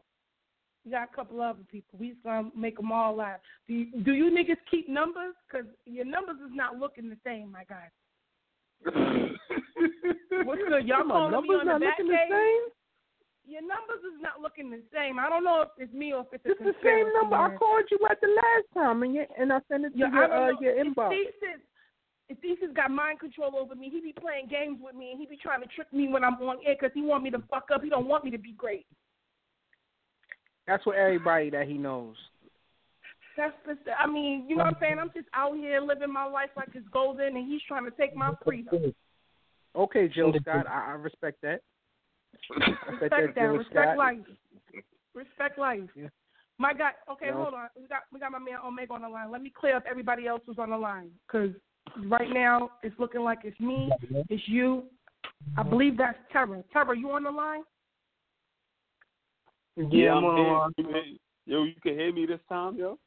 We 0.86 0.92
got 0.92 1.10
a 1.12 1.16
couple 1.16 1.42
other 1.42 1.64
people. 1.70 1.98
We 2.00 2.12
just 2.12 2.24
gonna 2.24 2.52
make 2.56 2.78
them 2.78 2.92
all 2.92 3.16
laugh. 3.16 3.40
Do 3.68 3.74
you, 3.74 4.04
do 4.04 4.14
you 4.14 4.26
niggas 4.26 4.58
keep 4.70 4.88
numbers? 4.88 5.34
Cause 5.52 5.66
your 5.86 6.06
numbers 6.06 6.36
is 6.36 6.52
not 6.54 6.78
looking 6.78 7.10
the 7.10 7.18
same, 7.26 7.52
my 7.52 7.64
guy. 7.64 7.90
What's 10.46 10.62
the 10.70 10.78
y'all 10.86 11.04
My 11.04 11.14
calling 11.14 11.32
me 11.32 11.50
numbers 11.50 11.60
on 11.62 11.66
not 11.66 11.80
the 11.80 11.86
back 11.88 11.98
looking 11.98 12.12
the 12.12 12.18
same. 12.30 12.77
Your 13.48 13.62
numbers 13.62 14.04
is 14.04 14.20
not 14.20 14.42
looking 14.44 14.70
the 14.70 14.84
same. 14.92 15.20
I 15.20 15.30
don't 15.30 15.46
know 15.46 15.64
if 15.64 15.70
it's 15.80 15.94
me 15.94 16.12
or 16.12 16.28
if 16.28 16.28
it's 16.34 16.46
a 16.46 16.52
It's 16.52 16.60
the 16.60 16.76
same 16.84 17.08
conspiracy 17.08 17.16
number 17.16 17.36
I 17.38 17.56
called 17.56 17.88
you 17.90 17.98
at 18.12 18.20
the 18.20 18.28
last 18.28 18.68
time, 18.76 19.04
and 19.04 19.16
you, 19.16 19.24
and 19.40 19.54
I 19.54 19.60
sent 19.72 19.86
it 19.86 19.92
to 19.92 19.98
Yeah, 19.98 20.12
your 20.12 20.24
I 20.24 20.28
don't 20.28 20.44
uh, 20.44 20.52
know. 20.52 20.60
your 20.60 20.76
If 20.76 20.88
inbox. 20.88 21.10
Thesis, 21.16 21.62
if 22.28 22.38
Thesis 22.40 22.76
got 22.76 22.92
mind 22.92 23.22
control 23.22 23.56
over 23.56 23.74
me, 23.74 23.90
he 23.90 24.02
be 24.02 24.12
playing 24.12 24.50
games 24.50 24.80
with 24.84 24.96
me, 24.96 25.12
and 25.12 25.20
he 25.20 25.26
be 25.26 25.38
trying 25.38 25.62
to 25.62 25.68
trick 25.72 25.88
me 25.94 26.10
when 26.10 26.26
I'm 26.26 26.36
on 26.44 26.58
air 26.66 26.76
because 26.78 26.92
he 26.94 27.02
want 27.02 27.24
me 27.24 27.32
to 27.32 27.42
fuck 27.50 27.72
up. 27.74 27.82
He 27.82 27.90
don't 27.90 28.08
want 28.08 28.26
me 28.26 28.32
to 28.32 28.38
be 28.38 28.52
great. 28.52 28.86
That's 30.68 30.86
what 30.86 30.98
everybody 30.98 31.50
that 31.52 31.68
he 31.68 31.76
knows. 31.76 32.16
That's 33.38 33.56
just, 33.66 33.80
I 33.98 34.08
mean, 34.08 34.46
you 34.50 34.58
know 34.58 34.66
what 34.66 34.76
I'm 34.76 34.80
saying? 34.82 34.98
I'm 35.00 35.12
just 35.16 35.30
out 35.34 35.56
here 35.56 35.80
living 35.80 36.12
my 36.12 36.26
life 36.26 36.50
like 36.58 36.70
it's 36.74 36.88
golden, 36.92 37.38
and 37.38 37.48
he's 37.50 37.62
trying 37.66 37.86
to 37.86 37.92
take 37.92 38.14
my 38.14 38.34
freedom. 38.44 38.94
Okay, 39.74 40.10
Jill 40.10 40.34
Scott, 40.42 40.66
I, 40.68 40.90
I 40.90 40.92
respect 40.96 41.42
that. 41.44 41.62
I 42.52 42.70
respect 42.70 43.02
Respect 43.02 43.36
that. 43.36 43.42
Respect 43.42 43.74
Scott. 43.74 43.98
life. 43.98 44.18
Respect 45.14 45.60
life. 45.60 45.90
Yeah. 45.96 46.08
My 46.58 46.74
guy. 46.74 46.92
Okay, 47.12 47.32
hold 47.32 47.54
on. 47.54 47.68
We 47.80 47.88
got 47.88 48.02
we 48.12 48.20
got 48.20 48.32
my 48.32 48.40
man 48.40 48.60
Omega 48.66 48.94
on 48.94 49.02
the 49.02 49.10
line. 49.10 49.32
Let 49.32 49.42
me 49.42 49.52
clear 49.56 49.76
up 49.76 49.84
everybody 49.90 50.28
else 50.28 50.42
who's 50.46 50.60
on 50.60 50.72
the 50.72 50.78
line 50.78 51.12
because 51.28 51.52
right 52.06 52.30
now 52.32 52.72
it's 52.84 52.98
looking 53.00 53.22
like 53.22 53.40
it's 53.44 53.60
me, 53.60 53.92
it's 54.30 54.48
you. 54.48 54.84
I 55.58 55.64
believe 55.64 55.98
that's 55.98 56.18
Terra. 56.32 56.64
Terra, 56.74 56.98
you 56.98 57.12
on 57.12 57.24
the 57.24 57.32
line? 57.32 57.62
Yeah, 59.76 60.14
I'm 60.14 60.26
on 60.26 60.74
the 60.78 60.84
line. 60.84 61.18
Yo, 61.46 61.64
you 61.64 61.76
can 61.82 61.94
hear 61.94 62.12
me 62.12 62.26
this 62.26 62.40
time, 62.50 62.76
yo. 62.76 62.98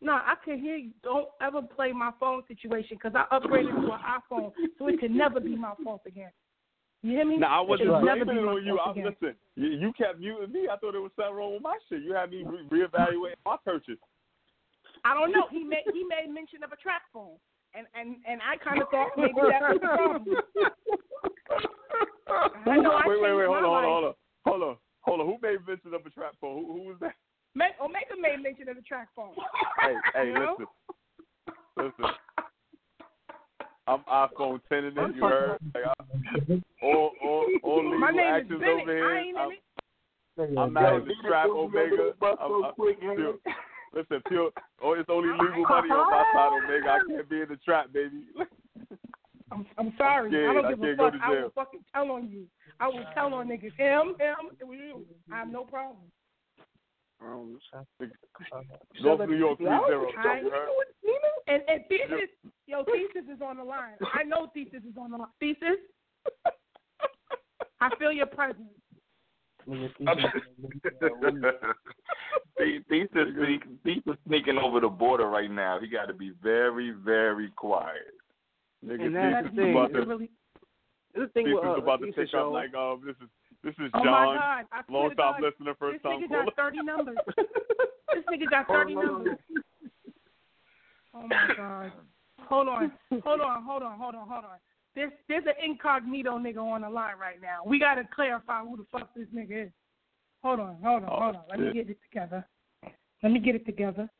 No, 0.00 0.12
I 0.12 0.34
can 0.44 0.58
hear 0.58 0.76
you. 0.76 0.90
Don't 1.02 1.28
ever 1.40 1.62
play 1.62 1.92
my 1.92 2.10
phone 2.18 2.42
situation 2.48 2.96
because 3.02 3.12
I 3.14 3.24
upgraded 3.34 3.74
to 3.74 3.92
an 3.92 4.00
iPhone, 4.00 4.52
so 4.78 4.88
it 4.88 4.98
can 4.98 5.16
never 5.16 5.38
be 5.38 5.54
my 5.54 5.74
fault 5.84 6.02
again. 6.06 6.30
You 7.02 7.18
hear 7.18 7.26
me? 7.26 7.36
No, 7.36 7.48
I 7.48 7.60
wasn't 7.60 7.90
blaming 8.00 8.28
it 8.28 8.46
on 8.46 8.64
you. 8.64 8.78
I, 8.78 8.90
listen, 8.90 9.34
you, 9.56 9.68
you 9.68 9.92
kept 9.98 10.20
muting 10.20 10.52
me. 10.52 10.68
I 10.70 10.76
thought 10.76 10.92
there 10.92 11.02
was 11.02 11.10
something 11.16 11.34
wrong 11.34 11.54
with 11.54 11.62
my 11.62 11.76
shit. 11.88 12.02
You 12.02 12.14
had 12.14 12.30
me 12.30 12.44
re- 12.46 12.68
reevaluate 12.70 13.34
my 13.44 13.56
purchase. 13.64 13.98
I 15.04 15.14
don't 15.14 15.32
know. 15.32 15.48
He 15.50 15.64
made 15.64 15.82
he 15.92 16.04
made 16.04 16.28
mention 16.32 16.62
of 16.62 16.70
a 16.70 16.76
track 16.76 17.02
phone, 17.12 17.40
and 17.74 17.88
and 17.98 18.18
and 18.22 18.40
I 18.40 18.56
kind 18.62 18.80
of 18.80 18.88
thought 18.90 19.10
maybe 19.16 19.34
that 19.34 19.62
was 19.62 19.80
the 19.82 19.88
problem. 19.88 20.26
I 22.70 22.76
know 22.78 22.92
I 22.92 23.02
wait, 23.06 23.20
wait, 23.20 23.34
wait, 23.34 23.46
hold 23.46 23.64
on, 23.64 23.84
hold 23.84 24.04
on, 24.04 24.14
hold 24.46 24.62
on, 24.62 24.76
hold 25.00 25.20
on. 25.20 25.26
Who 25.26 25.38
made 25.42 25.58
mention 25.66 25.94
of 25.94 26.06
a 26.06 26.10
track 26.10 26.34
phone? 26.40 26.64
Who, 26.64 26.72
who 26.72 26.82
was 26.86 26.96
that? 27.00 27.14
Omega 27.82 28.14
made 28.18 28.40
mention 28.42 28.68
of 28.68 28.76
the 28.76 28.82
track 28.82 29.08
phone. 29.14 29.34
Hey, 29.80 29.94
hey, 30.14 30.26
you 30.28 30.34
know? 30.34 30.56
listen, 31.76 31.92
listen. 31.98 32.14
I'm 33.86 34.00
iPhone 34.10 34.60
10 34.68 34.78
in 34.78 34.98
it. 34.98 35.16
You 35.16 35.22
heard? 35.22 35.58
Like, 35.74 35.84
I, 35.86 36.62
all, 36.82 37.10
all, 37.22 37.46
all 37.62 37.84
legal 37.84 37.98
My 37.98 38.10
name 38.10 38.20
actions 38.20 38.52
is 38.52 38.60
Bennett. 38.60 38.82
over 38.82 38.92
here. 38.92 39.06
I 39.06 39.20
ain't 39.20 39.36
I'm, 39.36 39.50
in 39.50 39.52
it. 39.52 40.58
I'm 40.58 40.72
not 40.72 40.94
in 40.94 41.04
the 41.04 41.14
strap, 41.22 41.46
Omega. 41.48 42.12
I'm, 42.22 42.64
I'm, 42.64 42.74
pure, 42.74 43.34
listen, 43.92 44.22
pure. 44.28 44.50
Oh, 44.82 44.92
it's 44.92 45.10
only 45.10 45.28
legal 45.32 45.66
money 45.68 45.90
on 45.90 46.10
my 46.10 46.24
side, 46.32 46.64
Omega. 46.64 46.90
I 46.90 46.98
can't 47.08 47.28
be 47.28 47.40
in 47.40 47.48
the 47.48 47.56
trap, 47.56 47.92
baby. 47.92 48.22
I'm, 49.52 49.66
I'm 49.76 49.92
sorry. 49.98 50.30
I'm 50.30 50.50
I 50.50 50.62
don't 50.62 50.70
give 50.70 50.82
a 50.82 50.86
can't 50.86 50.98
go 50.98 51.10
fuck. 51.10 51.20
I 51.22 51.30
will 51.30 51.52
fucking 51.54 51.84
tell 51.92 52.10
on 52.12 52.30
you. 52.30 52.46
I 52.80 52.86
will 52.88 53.04
tell 53.14 53.34
on 53.34 53.48
niggas. 53.48 53.76
Him, 53.76 54.14
him, 54.18 54.56
it 54.58 54.66
was 54.66 54.78
you. 54.78 55.04
I 55.32 55.40
have 55.40 55.48
no 55.48 55.64
problem. 55.64 55.98
Um, 57.24 57.58
North 59.02 59.28
New 59.28 59.36
York 59.36 59.58
3 59.58 59.66
0. 59.66 60.06
I, 60.18 60.42
and 61.48 61.62
and 61.68 61.80
thesis, 61.88 62.28
yo, 62.66 62.84
thesis 62.84 63.28
is 63.32 63.40
on 63.40 63.56
the 63.58 63.64
line. 63.64 63.94
I 64.14 64.22
know 64.24 64.48
thesis 64.54 64.82
is 64.88 64.96
on 65.00 65.10
the 65.12 65.18
line. 65.18 65.28
Thesis, 65.40 65.78
I 67.80 67.90
feel 67.98 68.12
your 68.12 68.26
presence. 68.26 68.68
Thesis, 69.66 69.92
Thesis 73.84 74.16
sneaking 74.26 74.58
over 74.58 74.80
the 74.80 74.88
border 74.88 75.28
right 75.28 75.50
now. 75.50 75.78
He 75.80 75.88
got 75.88 76.06
to 76.06 76.14
be 76.14 76.32
very, 76.42 76.90
very 76.90 77.50
quiet. 77.56 78.14
Nigga, 78.84 79.06
And 79.06 79.14
that's 79.16 79.48
the 79.54 79.62
thing. 79.62 79.70
about 79.72 79.92
to, 79.92 80.00
Really, 80.04 80.30
This 81.14 81.28
thing 81.34 81.52
with 81.54 81.64
uh, 81.64 81.74
is 81.74 81.82
about 81.82 82.00
to 82.00 82.06
Thesis 82.06 82.16
pick 82.16 82.30
show. 82.30 82.48
up 82.48 82.52
like, 82.52 82.74
um, 82.74 83.02
this 83.06 83.16
is 83.22 83.28
this 83.64 83.74
is 83.78 83.90
oh 83.94 84.04
John, 84.04 84.12
my 84.12 84.36
God! 84.36 84.64
I 84.72 84.92
long 84.92 85.08
time 85.14 85.16
God, 85.16 85.42
listener, 85.42 85.74
first 85.78 85.94
this 85.94 86.02
time 86.02 86.20
nigga 86.20 86.28
caller. 86.28 86.44
got 86.44 86.56
thirty 86.56 86.82
numbers. 86.82 87.16
this 87.36 88.24
nigga 88.30 88.50
got 88.50 88.66
oh, 88.68 88.72
thirty 88.72 88.94
numbers. 88.94 89.38
Oh 91.14 91.28
my 91.28 91.48
God! 91.56 91.92
Hold 92.48 92.68
on, 92.68 92.92
hold 93.22 93.40
on, 93.40 93.62
hold 93.64 93.82
on, 93.82 93.98
hold 93.98 94.14
on, 94.14 94.28
hold 94.28 94.44
on. 94.44 94.58
There's 94.94 95.12
there's 95.28 95.44
an 95.46 95.54
incognito 95.64 96.38
nigga 96.38 96.58
on 96.58 96.82
the 96.82 96.90
line 96.90 97.18
right 97.18 97.40
now. 97.40 97.60
We 97.64 97.78
gotta 97.78 98.02
clarify 98.14 98.62
who 98.62 98.76
the 98.76 98.86
fuck 98.90 99.14
this 99.14 99.26
nigga 99.34 99.66
is. 99.66 99.72
Hold 100.42 100.60
on, 100.60 100.76
hold 100.82 101.04
on, 101.04 101.08
Oh, 101.10 101.20
hold 101.20 101.36
on. 101.36 101.42
Let 101.48 101.60
me 101.60 101.72
get 101.72 101.88
it 101.88 101.98
together. 102.10 102.46
Let 103.22 103.32
me 103.32 103.38
get 103.38 103.54
it 103.54 103.64
together. 103.64 104.10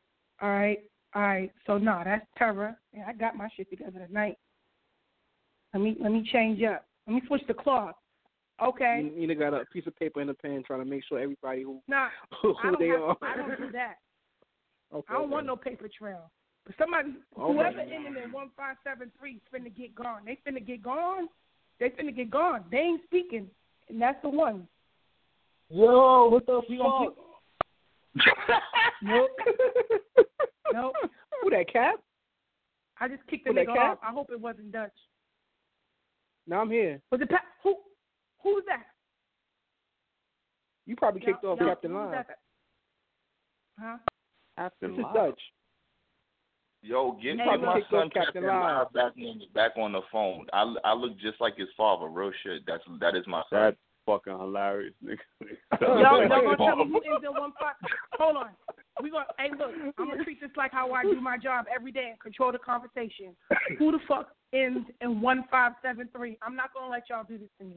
All 0.41 0.49
right, 0.49 0.79
all 1.15 1.23
right. 1.23 1.53
So 1.67 1.79
no, 1.79 2.01
that's 2.05 2.25
Terra. 2.39 2.77
Yeah, 2.95 3.05
I 3.09 3.13
got 3.13 3.37
my 3.37 3.49
shit 3.57 3.69
together 3.71 4.07
tonight. 4.07 4.37
Let 5.75 5.83
me 5.83 5.97
let 6.01 6.13
me 6.13 6.29
change 6.33 6.63
up. 6.63 6.87
Let 7.07 7.15
me 7.15 7.23
switch 7.27 7.43
the 7.49 7.55
cloth. 7.55 7.97
Okay. 8.61 9.11
You, 9.17 9.29
you 9.29 9.35
got 9.35 9.55
a 9.55 9.65
piece 9.67 9.87
of 9.87 9.97
paper 9.99 10.21
and 10.21 10.31
a 10.31 10.35
pen 10.35 10.62
trying 10.67 10.81
to 10.81 10.85
make 10.85 11.05
sure 11.09 11.19
everybody 11.19 11.62
who 11.62 11.81
Nah, 11.88 12.09
who 12.43 12.55
they 12.79 12.88
have, 12.88 13.01
are. 13.03 13.17
I 13.23 13.37
don't 13.37 13.57
do 13.59 13.73
that. 13.73 13.95
Okay, 14.95 15.07
I 15.09 15.15
don't 15.15 15.23
okay. 15.23 15.33
want 15.33 15.47
no 15.47 15.57
paper 15.57 15.88
trail. 15.88 16.31
But 16.67 16.75
somebody, 16.79 17.15
Okay. 17.38 17.53
whoever 17.55 17.81
ended 17.81 18.23
in 18.23 18.31
one 18.31 18.51
five 18.55 18.77
seven 18.85 19.11
three, 19.19 19.41
finna 19.51 19.75
get 19.75 19.95
gone. 19.95 20.21
They 20.27 20.38
finna 20.47 20.65
get 20.65 20.83
gone. 20.83 21.29
They 21.81 21.88
finna 21.88 22.15
get 22.15 22.31
gone. 22.31 22.65
They 22.71 22.77
ain't 22.77 23.03
speaking, 23.05 23.49
and 23.88 24.03
that's 24.03 24.21
the 24.21 24.29
one. 24.29 24.69
Yo, 25.71 26.29
what 26.29 26.45
the 26.45 26.61
We 26.69 26.77
gonna 26.77 27.07
fuck? 27.07 27.17
Nope. 29.03 29.31
nope. 30.75 30.95
Who 31.43 31.49
that 31.51 31.73
cap? 31.73 31.95
I 33.01 33.09
just 33.09 33.27
kicked 33.29 33.45
the 33.47 33.51
Who 33.51 33.55
that 33.55 33.67
nigga 33.69 33.93
off. 33.93 33.99
I 34.07 34.12
hope 34.12 34.31
it 34.31 34.38
wasn't 34.38 34.73
Dutch. 34.73 34.93
Now 36.47 36.61
I'm 36.61 36.71
here. 36.71 37.01
Was 37.11 37.23
it 37.23 37.31
Pat? 37.31 37.45
Who? 37.62 37.77
Who's 38.43 38.65
that? 38.67 38.85
You 40.87 40.97
probably 40.97 41.21
kicked 41.21 41.43
Yo- 41.43 41.53
off 41.53 41.61
yo, 41.61 41.67
Captain 41.69 41.91
who's 41.91 41.99
Line. 41.99 42.11
that? 42.13 42.27
Huh? 43.79 43.97
This 43.99 44.09
Captain 44.59 44.91
is 44.95 45.07
Dutch. 45.15 45.41
Yo, 46.83 47.13
get 47.23 47.39
Hey, 47.39 47.47
my 47.47 47.53
look. 47.55 47.63
my 47.63 47.79
Kicked 47.79 47.91
son 47.91 48.11
Captain 48.11 48.43
Captain 48.43 48.47
Live. 48.47 48.89
Live 48.93 48.93
back 48.93 49.13
on 49.17 49.43
back 49.55 49.73
on 49.77 49.93
the 49.93 50.01
phone. 50.11 50.47
I 50.53 50.75
I 50.85 50.93
look 50.95 51.17
just 51.19 51.41
like 51.41 51.57
his 51.57 51.69
father. 51.77 52.07
Real 52.09 52.33
shit. 52.43 52.63
That's 52.67 52.83
that 53.01 53.15
is 53.15 53.25
my 53.29 53.43
son. 53.51 53.61
That's 53.61 53.77
fucking 54.05 54.37
hilarious, 54.37 54.95
nigga. 55.05 55.19
Y'all, 55.81 56.01
y'all 56.03 56.29
gonna 56.29 56.57
tell 56.57 56.77
me 56.77 56.87
who 56.91 56.97
ends 56.97 57.25
in 57.25 57.33
one 57.41 57.53
five? 57.61 57.75
Hold 58.19 58.37
on. 58.37 58.51
We 59.01 59.11
gonna. 59.11 59.27
Hey, 59.39 59.51
look. 59.57 59.71
I'm 59.97 60.11
gonna 60.11 60.25
treat 60.25 60.41
this 60.41 60.51
like 60.57 60.73
how 60.73 60.91
I 60.93 61.05
do 61.05 61.21
my 61.21 61.39
job 61.39 61.67
every 61.73 61.93
day 61.93 62.09
and 62.11 62.19
control 62.21 62.51
the 62.51 62.59
conversation. 62.59 63.37
Who 63.79 63.93
the 63.93 64.01
fuck 64.09 64.33
ends 64.53 64.87
in 65.01 65.21
one 65.21 65.45
five 65.53 65.73
seven 65.83 66.09
three? 66.15 66.37
I'm 66.43 66.57
not 66.57 66.75
gonna 66.75 66.91
let 66.91 67.05
y'all 67.09 67.25
do 67.27 67.39
this 67.39 67.49
to 67.61 67.65
me. 67.65 67.77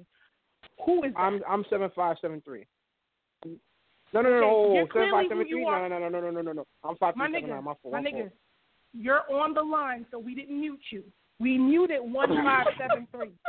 Who 0.86 1.04
is 1.04 1.13
that? 1.13 1.19
I'm 1.19 1.41
I'm 1.47 1.65
seven 1.69 1.89
five 1.95 2.17
seven 2.21 2.41
three. 2.41 2.65
No, 4.13 4.21
no, 4.21 4.30
no, 4.30 4.39
no, 4.39 4.88
seven 4.93 5.12
five 5.12 5.25
seven 5.30 5.45
three. 5.47 5.65
No, 5.65 5.88
no, 5.88 5.99
no, 5.99 6.10
no, 6.10 6.19
no, 6.21 6.32
no, 6.32 6.41
no, 6.41 6.51
no. 6.51 6.65
I'm 6.84 6.95
five 6.97 7.15
my 7.15 7.28
three 7.28 7.36
seven 7.36 7.49
nigga, 7.49 7.54
nine. 7.56 7.63
My 7.63 7.73
fault. 7.82 7.93
my 7.93 8.01
nigga, 8.01 8.32
you're 8.93 9.30
on 9.32 9.54
the 9.54 9.62
line, 9.62 10.06
so 10.12 10.19
we 10.19 10.36
didn't 10.36 10.60
mute 10.60 10.80
you. 10.91 11.04
We 11.39 11.58
muted 11.58 11.99
one 12.01 12.30
five 12.30 12.67
seven 12.78 13.08
three. 13.12 13.32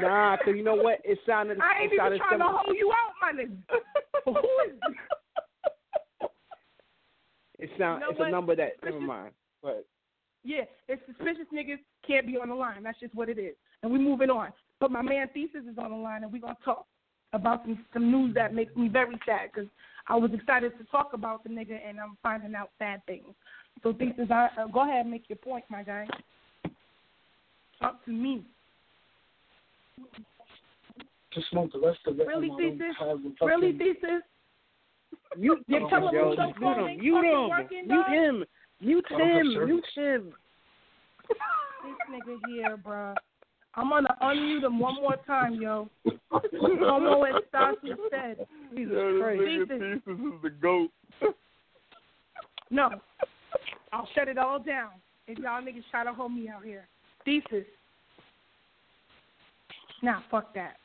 Nah, 0.00 0.36
cause 0.44 0.54
you 0.54 0.62
know 0.62 0.74
what? 0.74 1.00
It 1.04 1.18
sounded. 1.24 1.58
I 1.60 1.82
ain't 1.82 1.92
it 1.92 1.94
even 1.94 2.18
trying 2.18 2.40
to 2.40 2.44
hold 2.46 2.76
you 2.76 2.92
out, 2.92 3.14
my 3.22 3.32
nigga. 3.32 3.56
Who 4.24 4.32
is 4.66 4.78
this? 4.86 6.28
It 7.58 7.70
sound. 7.78 8.00
You 8.00 8.06
know 8.06 8.10
it's 8.10 8.18
what? 8.18 8.28
a 8.28 8.30
number 8.30 8.56
that. 8.56 8.72
Never 8.84 9.00
mind. 9.00 9.32
But 9.62 9.86
Yeah, 10.44 10.62
it's 10.88 11.02
suspicious 11.06 11.46
niggas 11.54 11.78
can't 12.06 12.26
be 12.26 12.36
on 12.36 12.48
the 12.48 12.54
line. 12.54 12.82
That's 12.82 13.00
just 13.00 13.14
what 13.14 13.28
it 13.28 13.38
is. 13.38 13.54
And 13.82 13.92
we 13.92 13.98
moving 13.98 14.30
on. 14.30 14.52
But 14.80 14.92
my 14.92 15.02
man 15.02 15.28
Thesis 15.34 15.64
is 15.70 15.78
on 15.78 15.90
the 15.90 15.96
line, 15.96 16.22
and 16.22 16.32
we're 16.32 16.40
gonna 16.40 16.56
talk 16.64 16.86
about 17.32 17.62
some 17.64 17.84
some 17.92 18.10
news 18.10 18.34
that 18.34 18.54
makes 18.54 18.74
me 18.76 18.88
very 18.88 19.18
sad 19.26 19.50
because 19.52 19.68
I 20.08 20.16
was 20.16 20.30
excited 20.32 20.76
to 20.78 20.84
talk 20.84 21.12
about 21.12 21.42
the 21.44 21.50
nigga, 21.50 21.78
and 21.86 21.98
I'm 22.00 22.16
finding 22.22 22.54
out 22.54 22.70
sad 22.78 23.02
things. 23.06 23.26
So 23.82 23.92
Thesis, 23.92 24.30
I, 24.30 24.48
uh, 24.58 24.66
go 24.66 24.80
ahead 24.82 25.02
and 25.02 25.10
make 25.10 25.24
your 25.28 25.36
point, 25.36 25.64
my 25.68 25.82
guy. 25.82 26.06
Talk 27.80 28.04
to 28.06 28.10
me. 28.10 28.42
Just 31.32 31.52
want 31.52 31.72
the 31.72 31.78
rest 31.80 32.00
of 32.06 32.18
it. 32.18 32.26
Really, 32.26 32.48
and 32.48 32.54
I 32.56 32.62
don't 32.62 32.78
Thesis? 32.78 32.96
have 32.98 33.22
the 33.22 33.30
fucking- 33.38 33.46
Really, 33.48 33.72
Thesis? 33.78 34.22
mute 35.36 35.64
You 35.68 35.76
him, 35.76 35.88
tell 35.88 36.08
him 36.08 36.14
yo. 36.14 36.28
who's 36.28 36.36
Just 36.36 36.58
mute 36.58 36.76
him. 36.76 36.98
Mute 37.00 37.24
him. 37.24 37.48
working, 37.48 37.86
Mute 37.86 38.06
him. 38.08 38.44
Mute 38.80 39.06
I 39.10 39.18
don't 39.18 39.28
have 39.28 39.36
him. 39.40 39.52
service. 39.52 39.68
Mute 39.68 39.86
him. 39.94 40.34
This 41.28 41.96
nigga 42.10 42.38
here, 42.48 42.76
bruh. 42.78 43.14
I'm 43.74 43.90
gonna 43.90 44.16
unmute 44.22 44.64
him 44.64 44.78
one 44.80 44.96
more 44.96 45.16
time, 45.26 45.54
yo. 45.54 45.88
Como 46.30 47.24
Estacio 47.26 47.96
said. 48.10 48.46
Jesus 48.74 48.92
Yo, 48.92 49.12
this 49.12 49.22
Christ. 49.22 49.40
nigga 49.42 49.68
Thesis. 49.68 50.00
Thesis 50.06 50.34
is 50.34 50.42
the 50.42 50.50
goat. 50.50 50.90
No. 52.70 52.90
I'll 53.92 54.08
shut 54.14 54.28
it 54.28 54.36
all 54.38 54.58
down 54.58 54.90
if 55.26 55.38
y'all 55.38 55.62
niggas 55.62 55.84
try 55.90 56.04
to 56.04 56.12
hold 56.12 56.32
me 56.32 56.48
out 56.48 56.64
here. 56.64 56.86
Thesis. 57.24 57.64
Nah, 60.02 60.20
fuck 60.30 60.54
that. 60.54 60.76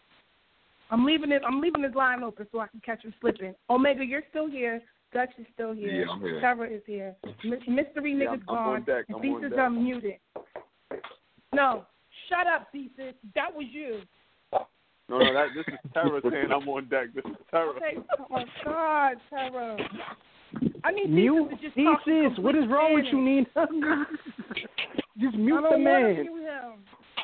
I'm 0.92 1.06
leaving 1.06 1.32
it. 1.32 1.42
I'm 1.46 1.60
leaving 1.62 1.82
this 1.82 1.96
line 1.96 2.24
open 2.24 2.48
so 2.52 2.60
I 2.60 2.68
can 2.68 2.80
catch 2.82 3.04
him 3.04 3.14
slipping. 3.20 3.56
Omega, 3.70 4.06
you're 4.06 4.24
still 4.30 4.50
here. 4.50 4.82
Dutch 5.14 5.30
is 5.40 5.46
still 5.54 5.74
here. 5.74 5.90
Yeah, 6.06 6.12
I'm 6.12 6.22
here. 6.22 6.40
Trevor 6.40 6.66
is 6.66 6.82
here. 6.86 7.16
My- 7.44 7.58
Mystery 7.68 8.14
Yeah, 8.14 8.26
nigga's 8.26 8.44
I'm- 8.48 8.50
I'm 8.50 8.58
on 8.58 8.66
gone. 8.66 8.84
deck. 8.84 9.06
I'm 9.10 9.16
on 9.16 9.22
Thesis 9.22 9.50
deck. 9.52 9.60
unmuted. 9.60 10.20
No, 11.54 11.86
shut 12.34 12.48
up, 12.48 12.68
Thesis. 12.72 13.16
That 13.36 13.54
was 13.54 13.66
you. 13.72 14.02
No, 15.10 15.20
no, 15.20 15.34
that 15.34 15.48
this 15.56 15.66
is 15.68 15.92
Terra 15.94 16.22
saying 16.24 16.52
I'm 16.52 16.68
on 16.68 16.88
deck. 16.90 17.08
This 17.14 17.26
is 17.26 17.38
Terra. 17.52 17.72
Okay. 17.72 17.98
Oh 18.20 18.26
my 18.30 18.46
God, 18.64 19.16
Trevor. 19.30 19.78
I 20.84 20.92
need 20.92 21.10
Mute 21.10 21.50
Thesis 21.50 21.74
to 21.76 21.84
just 21.94 22.06
thesis. 22.06 22.40
What 22.44 22.56
is 22.56 22.64
wrong 22.70 22.94
with 22.94 23.06
you, 23.12 23.20
Nina? 23.22 23.46
Just 25.20 25.36
mute 25.36 25.58
I 25.58 25.62
the 25.62 25.70
don't 25.78 25.84
want 25.84 26.02
to 26.02 26.14
man. 26.14 26.22
mute 26.26 26.42
him. 26.42 26.74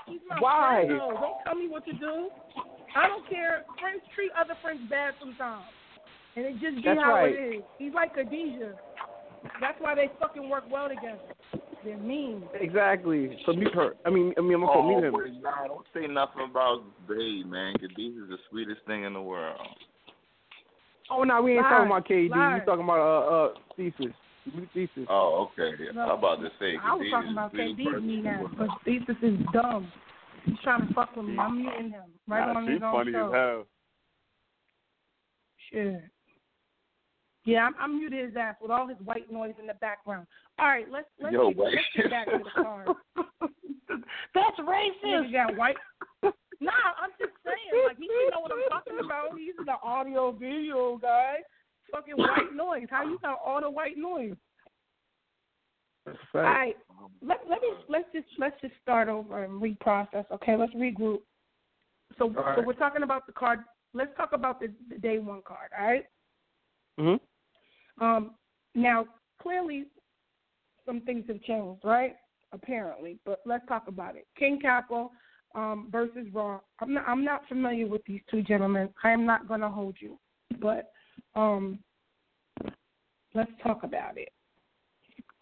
He's 0.06 0.19
my 0.30 0.38
Why? 0.39 0.84
friend, 0.86 1.00
though. 1.02 1.17
Don't 1.19 1.38
tell 1.43 1.56
me 1.56 1.67
what 1.67 1.86
to 1.86 1.93
do. 1.93 2.30
I 2.95 3.08
don't 3.08 3.28
care. 3.28 3.65
Friends 3.82 4.02
treat 4.13 4.30
other 4.39 4.54
friends 4.62 4.82
bad 4.89 5.15
sometimes. 5.19 5.65
And 6.36 6.45
it 6.45 6.54
just 6.62 6.76
be 6.76 6.82
That's 6.86 7.00
how 7.02 7.13
right. 7.13 7.34
it 7.34 7.56
is. 7.58 7.63
He's 7.80 7.93
like 7.93 8.13
Khadijah. 8.13 8.76
That's 9.60 9.78
why 9.80 9.95
they 9.95 10.12
fucking 10.19 10.50
work 10.50 10.65
well 10.69 10.88
together. 10.88 11.17
They're 11.83 11.97
mean. 11.97 12.43
Exactly. 12.59 13.37
So 13.45 13.53
mute 13.53 13.73
her. 13.73 13.95
I 14.05 14.09
mean, 14.09 14.33
I 14.37 14.41
mean, 14.41 14.55
I'm 14.55 14.65
gonna 14.65 14.71
Oh, 14.79 14.87
mute 14.87 15.03
him. 15.05 15.13
but 15.13 15.41
nah, 15.41 15.67
don't 15.67 15.85
say 15.93 16.07
nothing 16.07 16.47
about 16.49 16.83
Babe, 17.07 17.45
man. 17.45 17.73
Cause 17.79 17.89
these 17.95 18.13
is 18.15 18.29
the 18.29 18.37
sweetest 18.49 18.81
thing 18.85 19.03
in 19.05 19.13
the 19.13 19.21
world. 19.21 19.59
Oh 21.09 21.23
no, 21.23 21.41
we 21.41 21.53
ain't 21.53 21.61
Lies. 21.63 21.71
talking 21.71 21.87
about 21.87 22.07
KD. 22.07 22.29
Lies. 22.29 22.59
We 22.61 22.65
talking 22.65 22.83
about 22.83 22.99
uh 22.99 23.35
uh 23.35 23.53
thesis. 23.77 24.13
Mute 24.53 24.69
thesis. 24.73 25.05
Oh, 25.09 25.49
okay. 25.57 25.71
Yeah. 25.83 25.91
No. 25.93 26.01
I'm 26.01 26.19
about 26.19 26.41
to 26.41 26.49
say. 26.59 26.75
I 26.83 26.95
was 26.95 27.05
Khadijah's 27.07 27.11
talking 27.11 27.31
about 27.31 27.51
the 27.51 27.57
sweetest 27.57 27.79
KD 27.79 27.91
person 27.93 28.07
mean 28.07 28.17
in 28.19 28.23
the 28.23 28.29
ass, 28.29 28.39
world. 28.41 28.55
but 28.57 28.67
Thesis 28.85 29.15
is 29.23 29.39
dumb. 29.53 29.91
He's 30.45 30.55
trying 30.63 30.87
to 30.87 30.93
fuck 30.93 31.15
with 31.15 31.25
me. 31.25 31.37
I'm 31.37 31.57
muting 31.61 31.91
him 31.91 32.03
right 32.27 32.45
nah, 32.53 32.59
on 32.59 32.65
she's 32.65 32.73
his 32.75 32.83
own 32.83 32.91
funny 32.93 33.11
show. 33.11 33.27
as 33.27 33.33
hell. 33.33 33.65
Shit. 35.71 36.01
Yeah, 37.45 37.65
I'm, 37.65 37.73
I'm 37.80 37.99
muted 37.99 38.25
his 38.25 38.36
ass 38.36 38.56
with 38.62 38.71
all 38.71 38.88
his 38.88 38.97
white 39.04 39.32
noise 39.32 39.54
in 39.60 39.67
the 39.67 39.73
background. 39.75 40.28
All 40.60 40.67
right, 40.67 40.86
let's 40.91 41.08
let's, 41.21 41.34
Yo, 41.34 41.49
get, 41.49 41.58
let's 41.58 41.75
get 41.95 42.10
back 42.12 42.25
to 42.28 42.39
the 42.43 42.63
card. 42.63 42.88
That's 44.36 44.60
racist. 44.60 45.32
got 45.32 45.58
white. 45.58 45.75
Nah, 46.62 46.71
I'm 47.02 47.12
just 47.17 47.32
saying, 47.45 47.86
like 47.88 47.97
he 47.97 48.04
should 48.04 48.34
know 48.34 48.41
what 48.41 48.52
I'm 48.52 48.69
talking 48.69 48.99
about. 48.99 49.39
He's 49.39 49.56
the 49.65 49.75
audio 49.82 50.34
video 50.34 50.99
guy. 51.02 51.36
Fucking 51.89 52.15
white 52.17 52.54
noise. 52.54 52.88
How 52.89 53.06
you 53.06 53.17
got 53.19 53.39
all 53.45 53.62
the 53.62 53.69
white 53.69 53.97
noise? 53.97 54.36
All 56.06 56.15
right, 56.41 56.75
let 57.21 57.39
let 57.49 57.62
me 57.62 57.69
let's 57.88 58.06
just 58.13 58.28
let's 58.38 58.60
just 58.60 58.73
start 58.82 59.08
over 59.08 59.43
and 59.43 59.62
reprocess. 59.62 60.25
Okay, 60.34 60.58
let's 60.58 60.73
regroup. 60.73 61.19
So 62.17 62.25
All 62.25 62.56
so 62.58 62.62
we're 62.65 62.73
talking 62.73 63.04
about 63.04 63.25
the 63.25 63.32
card. 63.32 63.60
Let's 63.93 64.12
talk 64.17 64.34
about 64.34 64.60
the, 64.60 64.67
the 64.89 64.97
day 64.97 65.19
one 65.19 65.41
card. 65.45 65.69
All 65.80 65.88
right. 65.88 66.06
Mhm. 66.99 67.19
Um. 67.99 68.35
Now, 68.75 69.05
clearly, 69.41 69.85
some 70.85 71.01
things 71.01 71.25
have 71.27 71.41
changed, 71.41 71.83
right? 71.83 72.15
Apparently, 72.51 73.19
but 73.25 73.41
let's 73.45 73.65
talk 73.67 73.88
about 73.88 74.15
it. 74.15 74.27
King 74.38 74.59
Capo 74.59 75.12
um, 75.55 75.88
versus 75.91 76.27
Raw. 76.33 76.59
I'm 76.79 76.93
not. 76.93 77.05
I'm 77.07 77.23
not 77.23 77.47
familiar 77.47 77.88
with 77.88 78.03
these 78.05 78.21
two 78.29 78.41
gentlemen. 78.43 78.89
I 79.03 79.12
am 79.12 79.25
not 79.25 79.47
going 79.47 79.62
to 79.62 79.69
hold 79.69 79.95
you, 79.99 80.17
but 80.59 80.91
um, 81.35 81.79
let's 83.33 83.51
talk 83.63 83.83
about 83.83 84.17
it. 84.17 84.29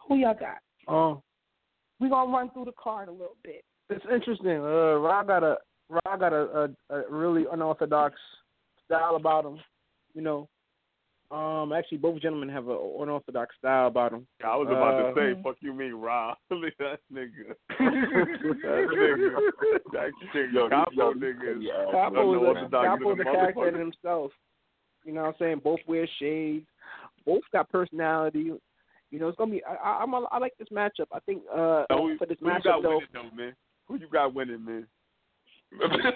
Who 0.07 0.17
y'all 0.17 0.35
got? 0.35 0.59
Um, 0.93 1.21
We're 1.99 2.09
gonna 2.09 2.31
run 2.31 2.49
through 2.51 2.65
the 2.65 2.71
card 2.81 3.09
a 3.09 3.11
little 3.11 3.37
bit. 3.43 3.63
it's 3.89 4.05
interesting. 4.11 4.57
Uh, 4.57 4.95
Rob 4.97 5.27
got 5.27 5.43
a 5.43 5.57
Rob 5.89 6.19
got 6.19 6.33
a, 6.33 6.69
a 6.91 6.95
a 6.95 7.09
really 7.09 7.45
unorthodox 7.51 8.15
style 8.85 9.15
about 9.15 9.45
him. 9.45 9.59
You 10.13 10.21
know, 10.21 10.49
um, 11.29 11.73
actually 11.73 11.97
both 11.97 12.21
gentlemen 12.21 12.47
have 12.49 12.67
an 12.69 12.77
unorthodox 12.99 13.55
style 13.57 13.87
about 13.87 14.11
them. 14.11 14.25
I 14.43 14.55
was 14.55 14.67
about 14.69 14.93
Uh, 14.95 15.09
to 15.09 15.13
say, 15.15 15.33
Mhm. 15.35 15.43
fuck 15.43 15.57
you 15.61 15.73
mean 15.73 15.93
Rob. 15.93 16.37
Look 16.49 16.63
at 16.65 16.77
that 16.79 16.99
nigga. 17.11 17.55
that 17.69 18.87
nigga. 18.95 19.91
That 19.91 20.11
shit, 20.31 20.51
Yo, 20.51 20.69
Capo 20.69 21.13
nigga. 21.13 21.57
yeah, 21.61 21.85
Capo 21.91 22.33
is 22.33 22.37
a, 22.37 22.39
unorthodox 22.39 22.85
Capo 22.87 23.11
is 23.13 23.19
as 23.19 23.25
a 23.25 23.29
a 23.29 23.33
character 23.33 23.67
in 23.67 23.75
himself. 23.75 24.31
You 25.03 25.13
know 25.13 25.21
what 25.23 25.27
I'm 25.29 25.35
saying? 25.39 25.59
Both 25.63 25.79
wear 25.87 26.07
shades. 26.19 26.65
Both 27.25 27.43
got 27.51 27.69
personality. 27.69 28.51
You 29.09 29.19
know, 29.19 29.27
it's 29.29 29.37
gonna 29.37 29.51
be. 29.51 29.63
I, 29.63 29.75
I, 29.75 30.03
I'm. 30.03 30.13
A, 30.13 30.23
I 30.31 30.37
like 30.37 30.53
this 30.57 30.67
matchup. 30.69 31.07
I 31.13 31.19
think 31.21 31.43
uh 31.53 31.85
So 31.89 31.97
who, 31.97 32.17
for 32.17 32.25
this 32.25 32.37
who 32.39 32.47
you 32.47 32.51
matchup 32.53 32.63
got 32.63 32.81
though, 32.83 32.89
winning 32.97 33.07
though, 33.13 33.29
man? 33.35 33.55
Who 33.87 33.95
you 33.97 34.07
got 34.11 34.33
winning, 34.33 34.63
man? 34.65 34.87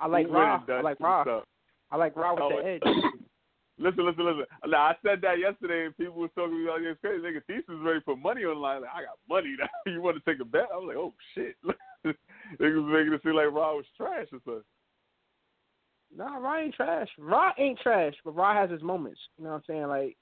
I 0.00 0.06
like 0.06 0.26
Who 0.26 0.32
Raw. 0.32 0.60
winning, 0.66 0.78
I 0.78 0.80
like 0.82 0.98
Dusty? 0.98 1.30
Raw. 1.90 1.98
What's 1.98 2.16
up? 2.16 2.22
I 2.22 2.34
like 2.34 2.40
with 2.40 2.42
Oh, 2.42 2.62
the 2.62 2.68
edge. 2.68 2.82
Listen, 3.80 4.04
listen, 4.04 4.26
listen. 4.26 4.44
Now, 4.66 4.92
I 4.92 4.94
said 5.02 5.22
that 5.22 5.38
yesterday, 5.38 5.86
and 5.86 5.96
people 5.96 6.16
was 6.16 6.28
talking 6.34 6.52
to 6.52 6.58
me 6.58 6.68
like, 6.68 6.82
it's 6.82 7.00
crazy. 7.00 7.24
Nigga, 7.24 7.40
Thesis 7.46 7.64
is 7.66 7.80
ready 7.82 8.00
for 8.04 8.14
money 8.14 8.42
online. 8.44 8.82
Like, 8.82 8.90
I 8.94 9.00
got 9.00 9.16
money 9.26 9.56
now. 9.58 9.70
you 9.90 10.02
want 10.02 10.22
to 10.22 10.30
take 10.30 10.38
a 10.38 10.44
bet? 10.44 10.68
I 10.70 10.76
was 10.76 10.88
like, 10.88 10.98
oh, 10.98 11.14
shit. 11.34 11.56
Niggas 12.60 12.84
was 12.84 12.92
making 12.92 13.14
it 13.14 13.22
seem 13.24 13.36
like 13.36 13.50
Raw 13.50 13.76
was 13.76 13.86
trash 13.96 14.26
or 14.32 14.40
something. 14.44 14.62
Nah, 16.14 16.36
Raw 16.36 16.58
ain't 16.58 16.74
trash. 16.74 17.08
Raw 17.18 17.52
ain't 17.56 17.78
trash, 17.78 18.12
but 18.22 18.36
Raw 18.36 18.52
has 18.52 18.70
his 18.70 18.82
moments. 18.82 19.20
You 19.38 19.44
know 19.44 19.50
what 19.50 19.56
I'm 19.56 19.62
saying? 19.66 19.86
Like 19.86 20.16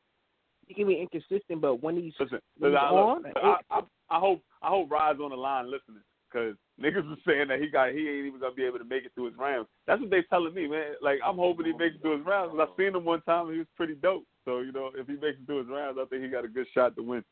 he 0.68 0.74
can 0.74 0.86
be 0.86 1.00
inconsistent, 1.00 1.60
but 1.60 1.82
when 1.82 1.96
he's 1.96 2.14
Listen, 2.20 2.38
when 2.58 2.72
listen 2.72 2.86
he's 2.86 2.92
I, 2.92 2.94
on, 2.94 3.24
I, 3.42 3.56
I, 3.70 3.80
I 4.10 4.18
hope 4.20 4.42
I 4.62 4.68
hope 4.68 4.90
Rod's 4.90 5.20
on 5.20 5.30
the 5.30 5.36
line 5.36 5.64
listening 5.64 6.02
because 6.30 6.54
niggas 6.80 7.08
was 7.08 7.18
saying 7.26 7.48
that 7.48 7.60
he 7.60 7.68
got 7.68 7.92
he 7.92 8.08
ain't 8.08 8.26
even 8.26 8.40
gonna 8.40 8.54
be 8.54 8.64
able 8.64 8.78
to 8.78 8.84
make 8.84 9.04
it 9.04 9.12
through 9.14 9.26
his 9.26 9.36
rounds. 9.38 9.68
That's 9.86 10.00
what 10.00 10.10
they 10.10 10.22
telling 10.22 10.54
me, 10.54 10.68
man. 10.68 10.94
Like 11.02 11.18
I'm 11.24 11.36
hoping 11.36 11.66
he 11.66 11.72
makes 11.72 11.96
it 11.96 12.02
through 12.02 12.18
his 12.18 12.26
rounds. 12.26 12.52
Cause 12.52 12.68
I 12.68 12.76
seen 12.76 12.94
him 12.94 13.04
one 13.04 13.22
time 13.22 13.46
and 13.46 13.54
he 13.54 13.58
was 13.58 13.68
pretty 13.76 13.94
dope. 13.94 14.24
So 14.44 14.60
you 14.60 14.72
know 14.72 14.90
if 14.94 15.06
he 15.06 15.14
makes 15.14 15.38
it 15.40 15.46
through 15.46 15.60
his 15.60 15.68
rounds, 15.68 15.98
I 16.00 16.06
think 16.06 16.22
he 16.22 16.28
got 16.28 16.44
a 16.44 16.48
good 16.48 16.66
shot 16.74 16.96
to 16.96 17.02
win. 17.02 17.24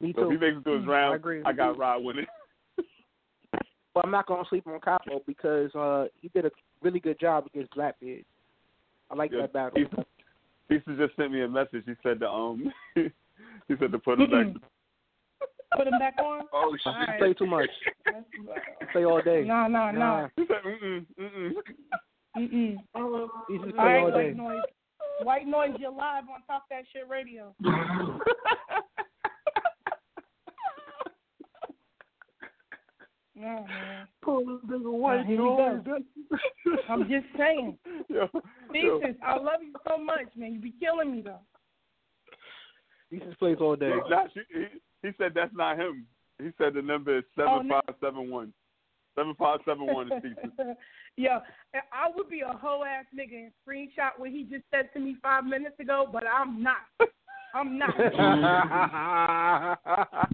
me 0.00 0.12
So 0.12 0.22
too. 0.22 0.32
if 0.32 0.40
he 0.40 0.46
makes 0.46 0.58
it 0.58 0.64
through 0.64 0.78
his 0.78 0.86
Mm, 0.86 0.88
rounds, 0.88 1.24
I. 1.44 1.50
I 1.50 1.52
got 1.52 1.78
Rod 1.78 2.04
winning. 2.04 2.26
But 3.94 4.04
I'm 4.04 4.12
not 4.12 4.26
gonna 4.26 4.44
sleep 4.48 4.64
on 4.68 4.78
Capo 4.78 5.22
because 5.26 5.74
uh 5.74 6.06
he 6.20 6.28
did 6.28 6.44
a 6.44 6.50
really 6.82 7.00
good 7.00 7.18
job 7.18 7.46
against 7.46 7.74
Blackbeard. 7.74 8.24
I 9.10 9.14
like 9.16 9.32
Yeah, 9.32 9.40
that 9.40 9.52
battle. 9.52 9.82
Thesis 10.68 10.98
just 10.98 11.16
sent 11.16 11.32
me 11.32 11.42
a 11.42 11.48
message. 11.48 11.82
He 11.84 11.94
said 12.04 12.20
to 12.20 12.28
um 12.28 12.72
he 12.94 13.74
said 13.80 13.90
to 13.90 13.98
put 13.98 14.20
him 14.20 14.30
back. 14.30 14.46
Put 15.76 15.86
him 15.86 15.98
back 15.98 16.14
on. 16.18 16.42
Oh 16.52 16.74
All 16.86 16.94
He 16.94 17.06
right. 17.06 17.18
play 17.18 17.34
too 17.34 17.46
much. 17.46 17.68
He 18.06 18.86
play 18.92 19.04
all 19.04 19.20
day. 19.22 19.44
No, 19.46 19.66
no, 19.66 19.90
no. 19.90 19.98
Nah, 19.98 20.28
He 20.36 20.46
said 20.46 20.62
mm 20.64 20.82
mm 20.82 21.06
mm 21.20 21.52
Mm-mm. 22.36 22.76
he 23.48 23.58
just 23.58 23.68
All 23.68 23.72
play 23.72 23.84
right, 23.84 23.98
all 23.98 24.10
day. 24.10 24.32
white 24.32 24.36
noise. 24.36 24.62
White 25.22 25.46
noise, 25.46 25.70
you're 25.78 25.90
live 25.90 26.24
on 26.32 26.42
Talk 26.46 26.62
That 26.70 26.84
Shit 26.92 27.08
Radio. 27.08 27.54
No, 33.40 33.64
man. 33.68 34.08
Pull 34.22 34.44
this 34.46 34.56
nigga 34.68 34.82
Now, 34.82 34.90
white 34.90 35.26
here 35.26 35.40
we 35.40 35.48
noise. 35.48 35.80
I'm 36.88 37.02
just 37.08 37.26
saying. 37.36 37.78
Yo, 38.08 38.28
yo. 38.74 39.00
I 39.24 39.36
love 39.36 39.60
you 39.62 39.72
so 39.88 39.96
much, 39.96 40.26
man. 40.36 40.54
You 40.54 40.60
be 40.60 40.74
killing 40.80 41.12
me 41.12 41.20
though. 41.22 41.38
He 43.10 43.18
just 43.18 43.38
plays 43.38 43.58
all 43.60 43.76
day. 43.76 43.92
Nah, 44.10 44.24
she, 44.34 44.40
he, 44.52 44.64
he 45.02 45.10
said 45.18 45.32
that's 45.34 45.54
not 45.54 45.78
him. 45.78 46.06
He 46.38 46.50
said 46.58 46.74
the 46.74 46.82
number 46.82 47.18
is 47.18 47.24
Oh, 47.38 47.44
seven 47.44 47.68
no. 47.68 47.80
five 47.86 47.94
seven 48.00 48.30
one. 48.30 48.52
Seven 49.16 49.34
five 49.38 49.60
seven 49.64 49.86
one 49.86 50.12
is 50.12 50.18
Thesis. 50.22 50.76
yeah, 51.16 51.40
I 51.74 52.10
would 52.14 52.28
be 52.28 52.40
a 52.40 52.56
whole 52.56 52.84
ass 52.84 53.04
nigga 53.14 53.34
and 53.34 53.52
screenshot 53.66 54.10
what 54.16 54.30
he 54.30 54.44
just 54.44 54.64
said 54.70 54.90
to 54.94 55.00
me 55.00 55.16
five 55.22 55.44
minutes 55.44 55.78
ago, 55.80 56.08
but 56.12 56.24
I'm 56.26 56.62
not. 56.62 56.76
I'm 57.54 57.78
not. 57.78 57.96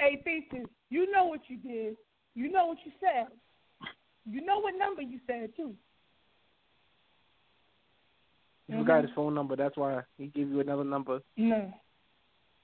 hey, 0.00 0.22
Thesis, 0.24 0.66
you 0.88 1.10
know 1.12 1.26
what 1.26 1.40
you 1.48 1.58
did. 1.58 1.96
You 2.34 2.50
know 2.50 2.66
what 2.66 2.78
you 2.84 2.92
said. 3.00 3.26
You 4.28 4.44
know 4.44 4.60
what 4.60 4.74
number 4.78 5.02
you 5.02 5.18
said 5.26 5.50
too. 5.56 5.74
he 8.66 8.72
forgot 8.72 8.98
mm-hmm. 8.98 9.06
his 9.06 9.14
phone 9.14 9.34
number. 9.34 9.56
That's 9.56 9.76
why 9.76 10.00
he 10.18 10.26
gave 10.26 10.48
you 10.48 10.60
another 10.60 10.84
number. 10.84 11.20
No. 11.36 11.72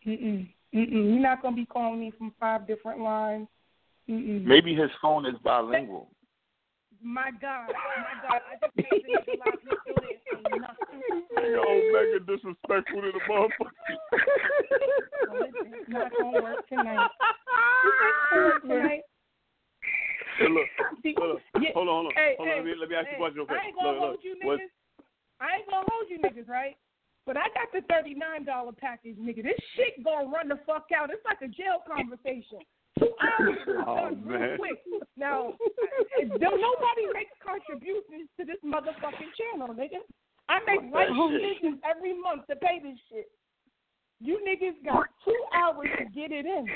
Mm-mm. 0.07 0.49
Mm-mm. 0.75 0.91
You're 0.93 1.21
not 1.21 1.43
gonna 1.43 1.57
be 1.57 1.67
calling 1.67 2.01
me 2.01 2.13
from 2.17 2.33
five 2.39 2.67
different 2.67 3.01
lines. 3.01 3.49
Mm-mm. 4.09 4.45
Maybe 4.45 4.75
his 4.75 4.91
phone 5.01 5.27
is 5.27 5.35
bilingual. 5.43 6.11
My 7.03 7.31
God, 7.41 7.69
my 7.69 8.29
God, 8.29 8.41
I 8.51 8.57
just 8.61 8.77
made 8.77 9.03
the 9.05 9.33
nigga 9.33 9.39
live. 9.39 9.59
He 9.63 9.69
still 9.83 10.01
didn't 10.01 10.61
nothing. 10.61 11.03
Yo, 11.37 11.63
Mega 11.93 12.21
disrespectful 12.25 13.03
to 13.03 13.13
the 13.13 13.21
motherfucker. 13.29 13.71
Well, 15.29 15.43
it's 15.45 15.89
not 15.89 16.11
gonna 16.19 16.43
work 16.43 16.69
tonight. 16.69 17.11
It's 17.85 17.97
not 18.01 18.31
gonna 18.31 18.47
work 18.47 18.63
tonight. 18.63 19.03
Hey, 20.39 20.49
look, 20.49 20.67
See, 21.03 21.15
hold 21.17 21.37
on, 21.37 21.63
yeah, 21.63 21.71
hold 21.75 21.89
on, 21.89 21.95
hold 21.95 22.07
on. 22.07 22.13
hey, 22.15 22.35
hold 22.39 22.49
on. 22.49 22.55
hey, 22.55 22.61
Let 22.61 22.65
me 22.67 22.75
let 22.81 22.89
me 22.89 22.97
ask 22.97 23.09
you 23.11 23.17
a 23.17 23.19
question 23.19 23.39
real 23.39 23.47
quick. 23.47 23.61
I 23.63 23.67
ain't 23.67 23.77
gonna 23.77 23.89
look, 23.91 23.99
hold 23.99 24.13
look. 24.13 24.25
you 24.25 24.37
What- 24.43 24.61
niggas. 24.61 24.77
I 25.41 25.57
ain't 25.61 25.69
gonna 25.71 25.89
hold 25.89 26.07
you 26.11 26.19
niggas, 26.19 26.49
right? 26.49 26.77
But 27.27 27.37
I 27.37 27.51
got 27.59 27.75
the 27.75 27.83
thirty 27.91 28.15
nine 28.15 28.45
dollar 28.47 28.73
package, 28.73 29.17
nigga. 29.19 29.43
This 29.43 29.59
shit 29.75 30.03
gonna 30.05 30.31
run 30.31 30.49
the 30.49 30.61
fuck 30.65 30.87
out. 30.95 31.11
It's 31.11 31.25
like 31.27 31.43
a 31.43 31.51
jail 31.51 31.83
conversation. 31.83 32.63
Two 32.99 33.11
hours 33.21 33.59
Oh, 33.87 33.97
done 33.97 34.23
real 34.25 34.39
man. 34.41 34.59
quick. 34.59 34.79
Now, 35.19 35.53
don't 36.39 36.61
nobody 36.63 37.05
makes 37.13 37.35
contributions 37.45 38.31
to 38.39 38.47
this 38.47 38.57
motherfucking 38.65 39.35
channel, 39.37 39.75
nigga. 39.75 40.01
I 40.49 40.61
make 40.65 40.81
life 40.95 41.11
decisions 41.11 41.83
every 41.85 42.15
month 42.19 42.47
to 42.47 42.57
pay 42.57 42.79
this 42.83 42.97
shit. 43.11 43.29
You 44.21 44.39
niggas 44.47 44.83
got 44.85 45.07
two 45.25 45.37
hours 45.53 45.89
to 45.99 46.05
get 46.15 46.31
it 46.33 46.47
in. 46.47 46.67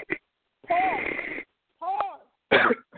Pause. 0.66 1.46
Pause. 1.78 2.74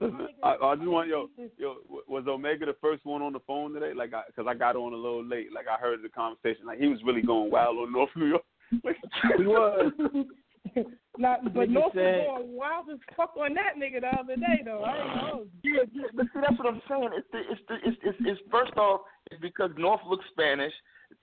My 0.00 0.06
Listen, 0.06 0.28
I, 0.42 0.56
I 0.62 0.76
just 0.76 0.88
want 0.88 1.08
yo 1.08 1.28
yo 1.58 1.76
was 2.08 2.24
Omega 2.26 2.66
the 2.66 2.76
first 2.80 3.04
one 3.04 3.22
on 3.22 3.32
the 3.32 3.40
phone 3.40 3.72
today? 3.74 3.92
Like, 3.94 4.14
I 4.14 4.22
because 4.26 4.46
I 4.48 4.54
got 4.54 4.76
on 4.76 4.92
a 4.92 4.96
little 4.96 5.24
late. 5.24 5.52
Like, 5.54 5.66
I 5.68 5.80
heard 5.80 6.00
the 6.02 6.08
conversation. 6.08 6.66
Like, 6.66 6.78
he 6.78 6.86
was 6.88 6.98
really 7.04 7.22
going 7.22 7.50
wild 7.50 7.78
on 7.78 7.92
North 7.92 8.10
New 8.16 8.26
York. 8.26 8.42
Like, 8.84 8.96
He 9.36 9.44
was. 9.44 9.92
Not, 11.18 11.52
but 11.52 11.68
North 11.68 11.92
said- 11.94 12.24
was 12.24 12.40
going 12.40 12.56
wild 12.56 12.86
as 12.90 12.98
fuck 13.14 13.34
on 13.36 13.52
that 13.54 13.76
nigga 13.76 14.00
the 14.00 14.08
other 14.18 14.36
day 14.36 14.62
though. 14.64 14.82
I 14.82 14.96
ain't 14.96 15.16
know. 15.16 15.46
Yeah, 15.62 15.82
yeah, 15.92 16.04
but 16.14 16.24
see, 16.32 16.40
that's 16.40 16.58
what 16.58 16.68
I'm 16.68 16.80
saying. 16.88 17.10
It's 17.12 17.28
the, 17.32 17.38
it's 17.50 17.60
the, 17.68 17.74
it's, 17.84 17.98
it's, 18.02 18.18
it's 18.20 18.40
first 18.50 18.72
off, 18.78 19.02
it's 19.30 19.40
because 19.42 19.70
North 19.76 20.00
looks 20.08 20.24
Spanish. 20.32 20.72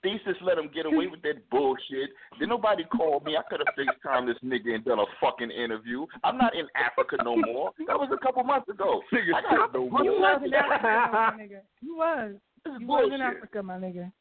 Thesis 0.02 0.38
let 0.42 0.58
him 0.58 0.70
get 0.74 0.86
away 0.86 1.08
with 1.08 1.22
that 1.24 1.50
bullshit. 1.50 2.10
Then 2.40 2.50
nobody 2.50 2.84
called 2.86 3.26
me. 3.26 3.36
I 3.36 3.42
could 3.50 3.62
have 3.66 3.76
FaceTime 3.76 4.28
this 4.28 4.38
nigga 4.44 4.76
and 4.76 4.86
done 4.86 5.00
a 5.00 5.06
fucking 5.20 5.52
interview. 5.52 6.06
I'm 6.24 6.38
not 6.38 6.56
in 6.56 6.68
Africa 6.76 7.18
no 7.24 7.36
more. 7.36 7.72
That 7.88 8.00
was 8.00 8.10
a 8.14 8.26
couple 8.26 8.44
months 8.44 8.70
ago. 8.70 9.02
Nigga 9.14 9.36
I 9.36 9.42
got 9.42 9.74
no 9.74 9.90
the 9.90 10.04
You 10.04 10.14
was 10.20 10.42
in 10.46 10.54
Africa, 10.54 11.10
my 11.12 11.44
nigga. 11.44 11.62
You 11.82 11.98
was. 11.98 12.36
This 12.64 12.74
is 12.74 12.82
You 12.82 12.88
was 12.88 13.12
in. 13.14 13.22
Africa, 13.22 13.64
my 13.64 13.76
nigga. 13.76 14.12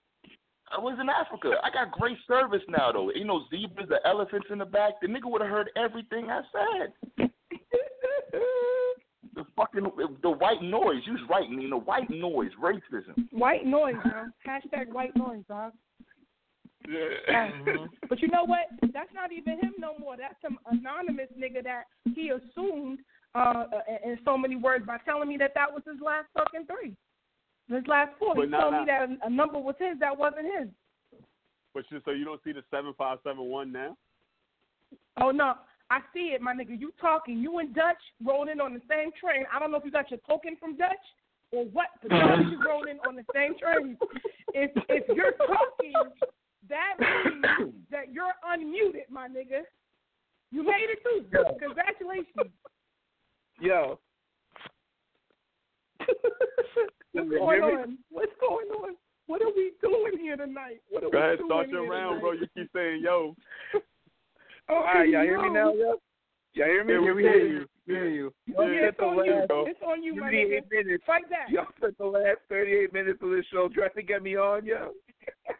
I 0.70 0.79
was 0.79 0.99
in 1.01 1.09
Africa. 1.09 1.53
I 1.62 1.70
got 1.70 1.93
great 1.93 2.18
service 2.26 2.62
now, 2.68 2.93
though. 2.93 3.11
You 3.12 3.24
know, 3.24 3.45
zebras, 3.51 3.89
the 3.89 4.07
elephants 4.07 4.49
in 4.51 4.59
the 4.59 4.66
back. 4.66 5.01
The 5.01 5.09
nigga 5.09 5.24
would 5.24 5.41
have 5.41 5.51
heard 5.51 5.70
everything 5.76 6.29
I 6.31 6.43
said. 6.53 7.31
The 9.59 9.81
fucking 9.83 10.17
the 10.23 10.31
white 10.31 10.63
noise. 10.63 11.03
You 11.05 11.13
was 11.13 11.23
right, 11.29 11.51
Nina. 11.51 11.77
White 11.77 12.11
noise, 12.11 12.51
racism. 12.61 13.27
White 13.31 13.67
noise, 13.67 13.95
yo. 14.05 14.27
Hashtag 14.47 14.93
white 14.93 15.15
noise, 15.17 15.43
dog. 15.49 15.73
Yeah. 16.89 17.51
But 18.09 18.23
you 18.23 18.29
know 18.29 18.45
what? 18.45 18.67
That's 18.93 19.13
not 19.15 19.33
even 19.33 19.59
him 19.59 19.75
no 19.79 19.99
more. 19.99 20.17
That's 20.17 20.35
some 20.41 20.59
anonymous 20.71 21.29
nigga 21.39 21.63
that 21.65 21.85
he 22.15 22.31
assumed 22.31 23.01
uh, 23.35 23.65
in 24.05 24.13
in 24.13 24.19
so 24.25 24.39
many 24.39 24.57
words 24.57 24.87
by 24.87 24.99
telling 25.05 25.29
me 25.29 25.37
that 25.39 25.53
that 25.55 25.73
was 25.73 25.83
his 25.87 26.01
last 26.05 26.27
fucking 26.37 26.67
three. 26.67 26.95
His 27.69 27.87
last 27.87 28.13
four. 28.19 28.35
But 28.35 28.45
he 28.45 28.51
nah, 28.51 28.61
told 28.61 28.73
nah. 28.73 28.81
me 28.81 28.87
that 28.87 29.27
a 29.27 29.31
number 29.31 29.59
was 29.59 29.75
his 29.79 29.99
that 30.01 30.17
wasn't 30.17 30.47
his. 30.59 30.69
But 31.75 31.85
you, 31.91 32.01
so 32.05 32.13
you 32.13 32.25
don't 32.25 32.41
see 32.43 32.53
the 32.53 32.63
seven 32.71 32.95
five 32.97 33.19
seven 33.23 33.45
one 33.45 33.71
now? 33.71 33.97
Oh 35.21 35.31
no, 35.31 35.55
I 35.91 36.01
see 36.12 36.32
it, 36.34 36.41
my 36.43 36.53
nigga. 36.53 36.78
You 36.78 36.93
talking? 37.01 37.39
You 37.39 37.59
and 37.59 37.74
Dutch 37.74 37.97
rolling 38.24 38.61
on 38.61 38.74
the 38.74 38.80
same 38.89 39.11
train. 39.18 39.45
I 39.53 39.59
don't 39.59 39.70
know 39.70 39.78
if 39.78 39.84
you 39.84 39.91
got 39.91 40.11
your 40.11 40.20
token 40.28 40.57
from 40.61 40.76
Dutch 40.76 40.93
or 41.51 41.64
what, 41.66 41.89
but 42.03 42.12
is 42.12 42.53
rolling 42.66 42.99
on 43.07 43.16
the 43.16 43.24
same 43.34 43.55
train. 43.59 43.97
If 44.53 44.70
if 44.89 45.05
you're 45.16 45.32
talking, 45.32 45.93
that 46.68 46.95
means 47.01 47.74
that 47.91 48.12
you're 48.12 48.34
unmuted, 48.45 49.09
my 49.11 49.28
nigga. 49.28 49.62
You 50.51 50.62
made 50.62 50.89
it 50.89 50.99
through. 51.03 51.22
too. 51.30 51.45
Congratulations. 51.59 52.53
Yo. 53.61 53.99
What's 57.12 57.28
going 57.30 57.62
on? 57.62 57.99
What's 58.11 58.32
going 58.41 58.68
on? 58.68 58.95
What 59.26 59.43
are 59.43 59.53
we 59.55 59.72
doing 59.82 60.18
here 60.20 60.36
tonight? 60.36 60.80
What 60.89 61.05
are 61.05 61.11
Go 61.11 61.18
we 61.18 61.24
ahead, 61.24 61.39
doing 61.39 61.49
start 61.51 61.68
your 61.68 61.89
round, 61.91 62.20
tonight? 62.20 62.20
bro. 62.20 62.32
You 62.32 62.47
keep 62.55 62.70
saying 62.74 63.03
yo. 63.05 63.34
All 64.69 64.83
right, 64.83 65.09
y'all 65.09 65.23
hear 65.23 65.41
me 65.43 65.51
now, 65.51 65.73
yo? 65.73 65.97
Y'all 66.55 66.66
hear 66.66 66.85
me? 66.85 66.93
Yeah, 66.95 67.12
we 67.12 67.23
hear 67.23 67.33
hear 67.33 67.47
you. 67.47 67.53
you. 67.59 67.66
We 67.87 67.95
hear 67.95 68.09
you. 68.09 68.33
Yeah, 68.47 68.55
Y'all 68.55 68.69
it's 68.71 68.97
spent 68.97 68.97
the 68.99 69.05
on 69.05 69.25
you. 69.27 69.33
last 69.35 69.51
It's 69.69 69.81
on 69.87 70.03
you, 70.03 70.14
my 70.16 70.27
38 70.31 70.51
nigga. 70.51 70.71
minutes. 70.85 71.05
Fight 71.07 71.23
that. 71.31 71.51
Y'all 71.51 71.66
spent 71.79 71.99
the 71.99 72.05
last 72.07 72.39
38 72.49 72.93
minutes 72.93 73.19
of 73.23 73.31
this 73.31 73.45
show 73.53 73.69
trying 73.69 73.91
to 73.97 74.03
get 74.03 74.23
me 74.23 74.37
on, 74.37 74.64
yo. 74.64 74.91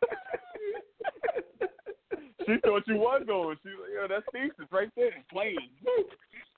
She 2.47 2.55
thought 2.65 2.83
you 2.87 2.97
was 2.97 3.23
going. 3.27 3.59
She 3.63 3.69
like, 3.69 3.91
yo, 3.95 4.09
that's 4.09 4.25
thesis 4.33 4.73
right 4.73 4.89
there. 4.97 5.11
Playing. 5.31 5.59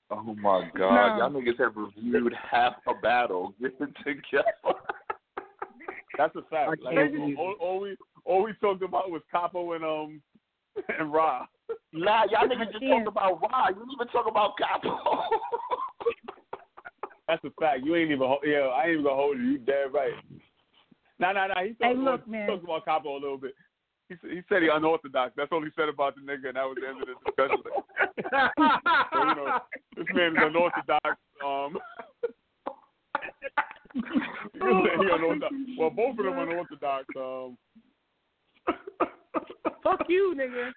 Oh 0.09 0.23
my 0.35 0.69
God, 0.77 1.17
No. 1.17 1.27
y'all 1.27 1.29
niggas 1.31 1.59
have 1.59 1.75
reviewed 1.75 2.33
half 2.49 2.75
a 2.87 2.93
battle. 3.01 3.53
Get 3.61 3.73
it 3.77 3.89
together. 4.05 4.79
That's 6.17 6.33
a 6.37 6.43
fact. 6.49 6.81
Like, 6.81 6.95
all, 7.37 7.55
all 7.59 7.79
we 7.81 7.97
all 8.23 8.43
we 8.43 8.53
talked 8.61 8.83
about 8.83 9.11
was 9.11 9.21
Capo 9.29 9.73
and 9.73 9.83
um 9.83 10.21
and 10.99 11.11
Ra. 11.11 11.45
Nah, 11.93 12.23
y'all 12.29 12.47
niggas 12.47 12.71
just 12.71 12.83
talk 12.85 13.07
about 13.07 13.41
why. 13.41 13.69
You 13.69 13.75
didn't 13.75 13.91
even 13.93 14.07
talk 14.07 14.27
about 14.27 14.57
Capo. 14.57 14.97
That's 17.27 17.43
a 17.45 17.49
fact. 17.59 17.83
You 17.85 17.95
ain't 17.95 18.11
even 18.11 18.27
ho- 18.27 18.39
yeah. 18.43 18.67
I 18.75 18.83
ain't 18.83 18.91
even 18.93 19.03
gonna 19.03 19.15
hold 19.15 19.37
you. 19.37 19.43
You 19.43 19.57
dead 19.59 19.93
right. 19.93 20.13
Nah, 21.19 21.31
nah, 21.31 21.47
nah. 21.47 21.63
He 21.63 21.69
talked, 21.69 21.83
Hey, 21.83 21.91
about, 21.93 22.03
look, 22.03 22.27
man. 22.27 22.41
he 22.41 22.47
talked 22.47 22.63
about 22.63 22.85
Capo 22.85 23.13
a 23.13 23.21
little 23.21 23.37
bit. 23.37 23.53
He 24.09 24.15
said, 24.21 24.31
he 24.31 24.41
said 24.49 24.61
he 24.63 24.69
unorthodox. 24.73 25.33
That's 25.37 25.49
all 25.51 25.63
he 25.63 25.69
said 25.77 25.87
about 25.87 26.15
the 26.15 26.21
nigga, 26.21 26.47
and 26.49 26.57
that 26.57 26.65
was 26.65 26.77
the 26.81 26.87
end 26.89 27.01
of 27.01 27.07
the 27.07 27.15
discussion. 27.23 27.63
so 29.13 29.19
you 29.19 29.35
know, 29.35 29.59
this 29.95 30.07
man 30.13 30.31
is 30.33 30.37
unorthodox. 30.41 31.17
Um, 31.45 31.77
you 33.95 34.01
can 34.59 34.83
say 34.83 34.91
he 34.99 35.09
unorthodox. 35.13 35.53
Well, 35.79 35.89
both 35.89 36.19
of 36.19 36.25
them 36.25 36.39
unorthodox. 36.39 37.05
Um, 37.15 37.57
Fuck 39.83 40.01
you, 40.09 40.35
nigga. 40.37 40.71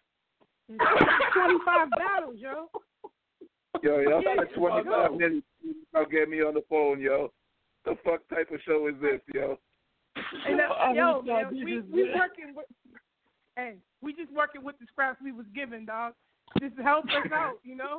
Twenty-five 1.32 1.88
battles, 1.98 2.36
yo. 2.38 2.68
Yo, 3.82 4.00
y'all 4.00 4.22
Yeah, 4.22 4.36
got 4.36 4.55
25 4.55 4.84
go. 4.84 5.16
minutes. 5.16 5.46
Y'all 5.92 6.07
get 6.07 6.28
me 6.28 6.40
on 6.42 6.55
the 6.55 6.62
phone, 6.70 7.00
yo. 7.00 7.32
The 7.84 7.96
fuck 8.05 8.26
type 8.28 8.50
of 8.52 8.61
show 8.64 8.86
is 8.88 8.94
this, 9.02 9.20
yo? 9.34 9.59
And 10.46 10.59
that, 10.59 10.70
I 10.70 10.94
yo, 10.94 11.20
man, 11.22 11.26
y'all 11.26 11.50
we 11.52 11.64
niggas 11.64 11.90
we 11.90 12.02
did. 12.05 12.14
working 12.14 12.55
with. 12.55 12.66
Hey, 13.57 13.76
we 14.00 14.12
just 14.14 14.32
working 14.32 14.64
with 14.64 14.78
the 14.78 14.86
scraps 14.90 15.20
we 15.22 15.32
was 15.32 15.46
given, 15.55 15.84
dog. 15.84 16.14
Just 16.61 16.78
help 16.82 17.05
us 17.07 17.30
out, 17.34 17.59
you 17.62 17.76
know. 17.76 17.98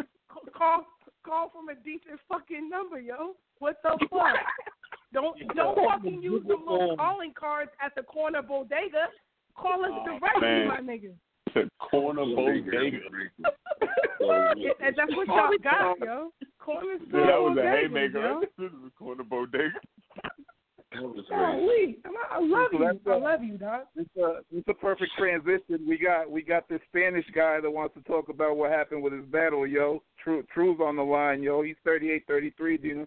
Call 0.57 0.85
call 1.23 1.49
from 1.49 1.69
a 1.69 1.75
decent 1.75 2.19
fucking 2.29 2.69
number, 2.69 2.99
yo. 2.99 3.35
What 3.59 3.77
the 3.83 3.97
fuck? 4.09 4.35
Don't 5.13 5.37
don't 5.55 5.77
fucking 5.77 6.21
use 6.23 6.43
the 6.47 6.55
little 6.55 6.95
calling 6.97 7.33
cards 7.37 7.71
at 7.83 7.93
the 7.95 8.03
corner 8.03 8.41
bodega. 8.41 9.07
Call 9.57 9.85
us 9.85 9.91
Oh, 9.93 10.05
directly, 10.05 10.41
man. 10.41 10.67
my 10.67 10.79
nigga. 10.81 11.13
the 11.53 11.69
corner 11.79 12.25
bodega. 12.25 12.97
Yeah, 14.57 14.71
and 14.81 14.95
that's 14.97 15.15
what 15.15 15.27
y'all 15.27 15.51
got, 15.63 15.99
yo. 15.99 16.31
Corner 16.59 16.97
store 17.09 17.19
Yeah, 17.19 17.25
that 17.27 17.41
was 17.41 17.57
a 17.57 17.61
bodegas, 17.61 17.81
haymaker. 17.81 18.19
yo. 18.21 18.39
Right? 18.39 18.47
This 18.57 18.71
is 18.71 18.77
a 18.87 18.91
corner 18.97 19.23
bodega. 19.23 19.69
Golly, 21.29 21.97
I, 22.05 22.35
I 22.37 22.39
love 22.39 22.69
So 22.71 22.79
you. 22.79 22.85
that's, 22.85 22.97
I 23.05 23.11
uh, 23.11 23.19
love 23.19 23.43
you, 23.43 23.57
dog. 23.57 23.81
It's 23.97 24.09
a 24.17 24.39
it's 24.55 24.67
a 24.69 24.73
perfect 24.73 25.11
transition. 25.17 25.85
We 25.87 25.97
got 25.97 26.31
we 26.31 26.41
got 26.41 26.69
this 26.69 26.79
Spanish 26.87 27.25
guy 27.35 27.59
that 27.59 27.69
wants 27.69 27.95
to 27.95 28.01
talk 28.03 28.29
about 28.29 28.55
what 28.55 28.71
happened 28.71 29.03
with 29.03 29.11
his 29.11 29.25
battle, 29.25 29.67
yo. 29.67 30.01
True 30.23 30.43
True's 30.53 30.79
on 30.81 30.95
the 30.95 31.03
line, 31.03 31.43
yo. 31.43 31.61
He's 31.63 31.75
38-33, 31.85 32.81
Dina. 32.81 33.05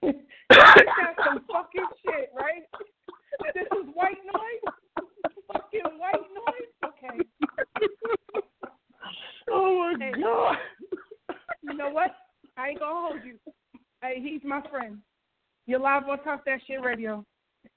That's 0.00 1.18
some 1.26 1.44
fucking 1.52 1.86
shit, 2.04 2.30
right? 2.36 2.62
This 3.54 3.66
is 3.66 3.86
white 3.94 4.18
noise? 4.32 4.74
Fucking 5.52 5.98
white 5.98 6.28
noise? 6.34 6.72
Okay. 6.84 7.24
Oh 9.50 9.94
Hey. 9.98 10.12
god. 10.20 10.56
You 11.62 11.74
know 11.74 11.88
what? 11.88 12.14
I 12.58 12.68
ain't 12.68 12.80
gonna 12.80 13.08
hold 13.08 13.24
you. 13.24 13.36
Hey, 14.02 14.20
he's 14.20 14.42
my 14.44 14.60
friend. 14.68 14.98
You're 15.66 15.80
live 15.80 16.06
on 16.08 16.22
Talk 16.22 16.44
That 16.44 16.60
Shit 16.66 16.82
Radio. 16.82 17.24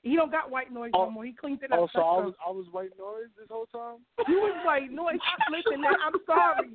He 0.03 0.15
don't 0.15 0.32
got 0.32 0.51
white 0.51 0.72
noise 0.72 0.91
no 0.93 1.03
Oh, 1.03 1.09
more. 1.09 1.26
He 1.26 1.32
cleaned 1.34 1.63
it 1.63 1.72
up. 1.72 1.80
Oh, 1.80 1.88
so 1.93 2.01
I 2.01 2.17
was 2.26 2.34
I 2.45 2.51
was 2.51 2.65
white 2.72 2.91
noise 2.99 3.30
this 3.38 3.47
whole 3.49 3.65
time. 3.67 3.99
You 4.28 4.36
was 4.41 4.53
white 4.65 4.91
noise. 4.91 5.15
Listen, 5.49 5.82
man, 5.82 5.93
I'm 6.05 6.19
sorry. 6.26 6.72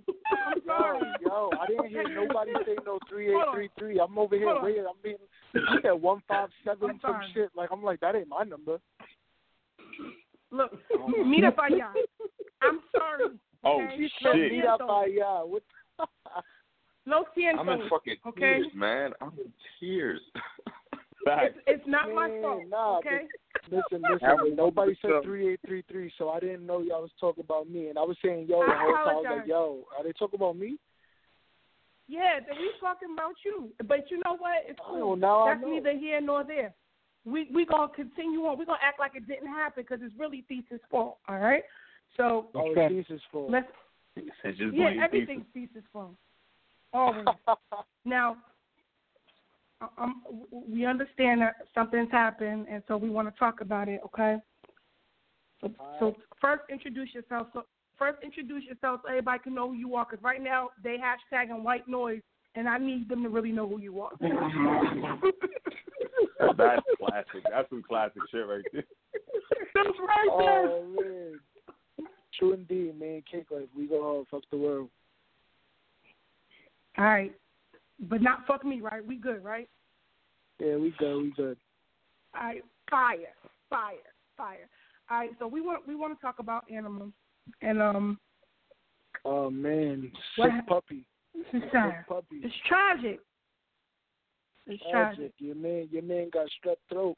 I'm 0.47 0.63
sorry. 0.67 1.13
Yo, 1.21 1.53
I 1.61 1.67
didn't 1.67 1.89
hear 1.89 2.09
nobody 2.15 2.53
say 2.65 2.77
no 2.87 2.99
three 3.09 3.29
eight 3.29 3.35
Hold 3.35 3.49
on. 3.49 3.55
three 3.55 3.69
three. 3.79 3.99
I'm 4.01 4.19
over 4.19 4.35
here 4.37 4.47
Hold 4.47 4.59
on. 4.59 4.65
waiting. 4.65 4.85
I'm 4.89 4.97
being 5.03 5.17
he 5.53 5.77
said 5.83 5.93
one 5.93 6.23
five 6.27 6.49
seven 6.65 6.99
some 7.03 7.21
shit. 7.35 7.51
Like 7.55 7.71
I'm 7.71 7.83
like 7.83 8.01
that 8.01 8.17
ain't 8.17 8.29
my 8.29 8.45
number. 8.45 8.79
Look, 10.57 10.73
oh, 10.99 11.25
meet 11.25 11.45
up 11.45 11.57
allá. 11.59 11.93
I'm 12.63 12.81
sorry. 12.97 13.39
Oh 13.65 13.83
Okay. 13.83 14.09
Shit! 14.23 14.53
meet 14.53 14.65
up 14.65 14.81
by 14.87 15.07
yeah. 15.07 15.43
What? 15.43 15.63
Lo 17.07 17.25
siento. 17.37 17.61
I'm 17.61 17.69
in 17.69 17.89
fucking 17.89 18.17
Okay. 18.27 18.41
tears, 18.41 18.67
man. 18.75 19.13
I'm 19.21 19.33
in 19.39 19.53
tears. 19.81 20.21
It's, 21.29 21.59
it's 21.67 21.87
not 21.89 22.07
my 22.15 22.31
fault. 22.41 22.63
nah, 22.69 22.99
okay. 22.99 23.27
Listen, 23.69 24.01
listen. 24.09 24.55
Nobody 24.55 24.97
said 25.03 25.11
three 25.25 25.55
eight 25.55 25.61
three 25.67 25.83
three, 25.91 26.13
so 26.19 26.31
I 26.31 26.39
didn't 26.39 26.65
know 26.65 26.79
y'all 26.83 27.03
was 27.03 27.11
talking 27.19 27.43
about 27.43 27.69
me, 27.69 27.89
and 27.89 27.99
I 27.99 28.03
was 28.03 28.17
saying 28.25 28.47
yo 28.49 28.61
the 28.61 28.71
I 28.71 28.79
whole 28.79 28.95
time. 28.95 29.09
I 29.09 29.15
was 29.15 29.27
like, 29.39 29.47
yo, 29.49 29.83
are 29.99 30.05
they 30.05 30.13
talking 30.13 30.39
about 30.39 30.57
me? 30.57 30.79
Yeah, 32.07 32.39
then 32.47 32.57
we 32.61 32.71
talking 32.81 33.09
about 33.13 33.35
you. 33.45 33.71
But 33.89 34.09
you 34.09 34.19
know 34.25 34.37
what? 34.39 34.63
It's 34.69 34.79
Oh, 34.87 34.95
cool. 35.01 35.17
now 35.17 35.43
I 35.43 35.55
That's 35.55 35.63
know. 35.63 35.75
neither 35.75 35.99
here 35.99 36.21
nor 36.21 36.45
there. 36.45 36.73
We 37.27 37.49
we 37.53 37.67
gonna 37.67 37.93
continue 37.93 38.47
on. 38.47 38.57
We're 38.57 38.67
gonna 38.67 38.79
act 38.83 39.01
like 39.01 39.13
it 39.17 39.27
didn't 39.27 39.49
happen 39.49 39.83
because 39.83 39.99
it's 40.03 40.15
really 40.19 40.45
Thesis' 40.49 40.81
fault. 40.91 41.19
All 41.29 41.39
right. 41.39 41.65
So 42.17 42.47
Oh, 42.55 42.73
it's 42.75 43.09
Thesis' 43.09 43.21
fault. 43.33 43.51
let's 43.51 43.67
It's 44.15 44.59
just 44.59 44.75
yeah, 44.75 44.91
blame 44.91 45.01
everything's 45.03 45.45
thesis. 45.53 45.73
Thesis' 45.75 45.89
fault. 45.93 46.15
Always. 46.93 47.27
now, 48.05 48.37
um, 49.99 50.23
we 50.51 50.87
understand 50.87 51.43
that 51.43 51.57
something's 51.75 52.11
happened, 52.13 52.67
and 52.71 52.83
so 52.87 52.97
we 52.97 53.11
want 53.11 53.33
to 53.33 53.39
talk 53.39 53.61
about 53.61 53.89
it. 53.89 54.01
Okay. 54.05 54.37
So, 55.61 55.71
so 55.99 56.17
first, 56.41 56.63
introduce 56.71 57.13
yourself. 57.13 57.49
So 57.53 57.65
first, 57.99 58.23
introduce 58.23 58.63
yourself 58.65 59.01
so 59.03 59.09
everybody 59.09 59.41
can 59.41 59.55
know 59.55 59.71
who 59.71 59.75
you 59.75 59.97
are. 59.97 60.07
Because 60.09 60.23
right 60.23 60.43
now 60.43 60.71
they 60.83 60.97
hashtagging 60.97 61.63
white 61.65 61.89
noise, 61.89 62.23
and 62.55 62.69
I 62.69 62.79
need 62.79 63.09
them 63.09 63.25
to 63.25 63.29
really 63.29 63.53
know 63.53 63.69
who 63.69 63.81
you 63.81 64.01
are. 64.01 64.13
That's 66.57 66.83
classic. 66.99 67.45
That's 67.51 67.69
some 67.69 67.83
classic 67.87 68.23
shit 68.31 68.47
right 68.47 68.65
there. 68.73 68.85
That's 69.75 69.99
right 69.99 70.39
there. 70.39 70.69
Oh 70.71 70.85
man, 70.99 71.39
true 72.39 72.53
indeed, 72.55 72.99
man. 72.99 73.23
Cake 73.31 73.47
life, 73.51 73.69
we 73.77 73.87
go 73.87 74.03
hard, 74.03 74.27
fuck 74.31 74.43
the 74.51 74.57
world. 74.57 74.89
All 76.99 77.05
right, 77.05 77.35
but 78.01 78.23
not 78.23 78.47
fuck 78.47 78.65
me, 78.65 78.81
right? 78.81 79.07
We 79.07 79.17
good, 79.17 79.45
right? 79.45 79.69
Yeah, 80.59 80.77
we 80.77 80.95
good. 80.99 81.17
We 81.17 81.33
good. 81.37 81.57
All 82.35 82.43
right, 82.43 82.65
fire, 82.91 83.19
fire, 83.69 83.95
fire. 84.37 84.69
All 85.11 85.19
right, 85.19 85.31
so 85.39 85.47
we 85.47 85.61
want 85.61 85.87
we 85.87 85.95
want 85.95 86.19
to 86.19 86.23
talk 86.23 86.39
about 86.39 86.65
animals 86.71 87.13
and 87.63 87.81
um. 87.83 88.19
Oh 89.25 89.51
man, 89.51 90.11
What 90.37 90.47
sick 90.47 90.53
hap- 90.55 90.67
puppy. 90.67 91.05
It's 91.39 91.51
Sick 91.53 92.09
puppy. 92.09 92.41
It's 92.43 92.55
tragic. 92.67 93.21
It's 94.67 94.83
tragic. 94.91 95.17
Tragic. 95.17 95.33
Your 95.39 95.55
man, 95.55 95.89
your 95.91 96.03
man 96.03 96.31
got 96.33 96.47
strep 96.47 96.77
throat. 96.91 97.17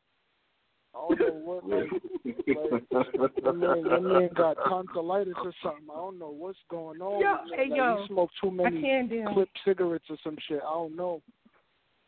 I 0.94 0.98
don't 1.08 1.20
know 1.20 1.60
what. 1.60 1.64
Like, 2.48 2.82
like, 3.14 3.30
your 3.42 3.52
man, 3.52 3.84
your 3.84 4.00
man 4.00 4.30
got 4.34 4.56
tonsillitis 4.68 5.34
or 5.44 5.52
something. 5.62 5.86
I 5.90 5.96
don't 5.96 6.18
know 6.18 6.30
what's 6.30 6.58
going 6.70 7.00
on. 7.00 7.20
Yo, 7.20 7.36
with 7.44 7.54
hey, 7.54 7.68
like, 7.68 7.78
yo, 7.78 8.00
he 8.00 8.06
smoked 8.08 8.34
too 8.42 8.50
many 8.50 8.80
clip 9.32 9.48
cigarettes 9.64 10.04
or 10.10 10.16
some 10.24 10.36
shit. 10.48 10.60
I 10.66 10.72
don't 10.72 10.96
know. 10.96 11.22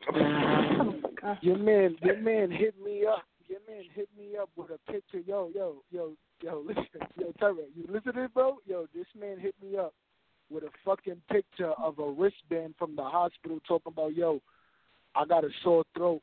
Oh, 1.22 1.36
Your 1.42 1.58
man, 1.58 1.96
your 2.00 2.16
man 2.16 2.50
hit 2.50 2.74
me 2.82 3.04
up. 3.04 3.24
Your 3.46 3.58
man 3.68 3.84
hit 3.94 4.08
me 4.18 4.38
up 4.40 4.48
with 4.56 4.70
a 4.70 4.90
picture. 4.90 5.18
Yo, 5.18 5.50
yo, 5.54 5.82
yo, 5.90 6.14
yo, 6.40 6.64
listen, 6.66 6.86
yo, 7.18 7.34
Terry, 7.38 7.66
you 7.74 7.84
listen 7.90 8.14
to 8.14 8.24
it, 8.24 8.32
bro? 8.32 8.56
Yo, 8.64 8.86
this 8.94 9.04
man 9.18 9.38
hit 9.38 9.54
me 9.62 9.76
up 9.76 9.92
with 10.48 10.64
a 10.64 10.70
fucking 10.82 11.20
picture 11.30 11.72
of 11.72 11.98
a 11.98 12.10
wristband 12.10 12.74
from 12.78 12.96
the 12.96 13.02
hospital 13.02 13.60
talking 13.68 13.92
about, 13.92 14.14
yo, 14.14 14.40
I 15.14 15.24
got 15.24 15.44
a 15.44 15.48
sore 15.62 15.84
throat. 15.96 16.22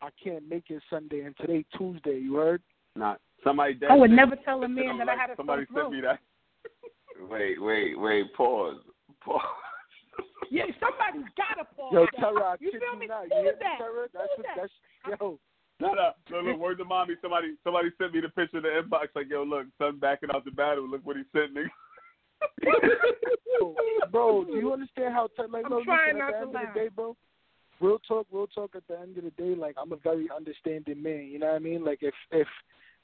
I 0.00 0.08
can't 0.22 0.48
make 0.48 0.64
it 0.70 0.82
Sunday, 0.90 1.20
and 1.20 1.36
today 1.36 1.64
Tuesday. 1.76 2.18
You 2.18 2.36
heard? 2.36 2.62
Nah, 2.94 3.16
somebody. 3.42 3.78
I 3.88 3.94
would 3.94 4.10
never 4.10 4.36
tell 4.36 4.62
a 4.62 4.68
man 4.68 4.90
I'm 4.90 4.98
that 4.98 5.08
I 5.08 5.16
had 5.16 5.30
a 5.30 5.36
Somebody 5.36 5.66
sore 5.72 5.84
sent 5.84 5.92
me 5.94 6.00
that. 6.02 6.20
Wait, 7.30 7.60
wait, 7.60 7.98
wait. 7.98 8.32
Pause. 8.34 8.76
Pause. 9.24 9.42
Yeah, 10.52 10.64
somebody's 10.78 11.28
got 11.36 11.58
to 11.60 11.64
pause. 11.74 11.92
Yo, 11.92 12.06
that. 12.06 12.20
Terry, 12.20 12.42
I 12.42 12.56
you 12.60 12.70
feel 12.70 12.98
me? 12.98 13.06
not. 13.06 13.26
Who 13.28 13.36
You 13.36 13.42
hear 13.42 13.56
that? 13.58 13.78
Terry? 13.78 14.06
That's 14.14 14.28
Who 14.36 14.42
what, 14.42 14.46
is 14.46 14.46
that? 14.54 14.70
that's 15.10 15.20
yo. 15.20 15.38
No, 15.80 15.94
no, 15.94 16.10
no, 16.30 16.40
no. 16.40 16.56
Word 16.56 16.78
to 16.78 16.84
mommy. 16.84 17.14
Somebody, 17.20 17.54
somebody 17.64 17.88
sent 17.98 18.14
me 18.14 18.20
the 18.20 18.28
picture 18.28 18.58
in 18.58 18.62
the 18.62 18.68
inbox. 18.68 19.08
Like, 19.14 19.28
yo, 19.28 19.42
look, 19.42 19.66
son 19.78 19.98
backing 19.98 20.30
out 20.32 20.44
the 20.44 20.50
battle. 20.52 20.88
Look 20.88 21.04
what 21.04 21.16
he 21.16 21.22
sent 21.32 21.52
me. 21.54 21.62
bro, 24.12 24.44
do 24.44 24.56
you 24.56 24.72
understand 24.72 25.12
how 25.12 25.28
t- 25.36 25.42
like 25.50 25.64
I'm 25.64 25.70
no, 25.70 25.84
trying 25.84 26.16
listen, 26.16 26.20
at 26.22 26.30
not 26.30 26.30
the 26.30 26.36
to 26.38 26.42
end 26.42 26.52
laugh. 26.52 26.74
the 26.74 26.80
day, 26.80 26.88
bro? 26.88 27.16
Real 27.80 27.98
talk, 28.06 28.26
real 28.32 28.46
talk. 28.48 28.74
At 28.74 28.86
the 28.88 28.98
end 28.98 29.16
of 29.18 29.24
the 29.24 29.30
day, 29.30 29.54
like 29.54 29.76
I'm 29.80 29.92
a 29.92 29.96
very 29.96 30.28
understanding 30.34 31.02
man. 31.02 31.28
You 31.30 31.38
know 31.38 31.46
what 31.46 31.56
I 31.56 31.60
mean? 31.60 31.84
Like 31.84 31.98
if 32.02 32.14
if 32.30 32.48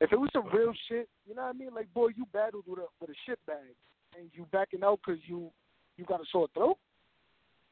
if 0.01 0.13
it 0.13 0.19
was 0.19 0.31
some 0.33 0.49
real 0.53 0.73
shit, 0.89 1.09
you 1.27 1.35
know 1.35 1.43
what 1.43 1.55
I 1.55 1.59
mean? 1.59 1.75
Like 1.75 1.93
boy, 1.95 2.09
you 2.17 2.27
battled 2.33 2.65
with 2.67 2.81
a 2.81 2.87
with 3.01 3.11
a 3.11 3.15
shit 3.27 3.39
bag, 3.47 3.75
and 4.19 4.29
you 4.33 4.47
backing 4.53 4.83
out 4.83 5.01
because 5.05 5.21
you 5.27 5.51
you 5.97 6.05
got 6.05 6.21
a 6.21 6.25
sore 6.33 6.49
throat. 6.55 6.79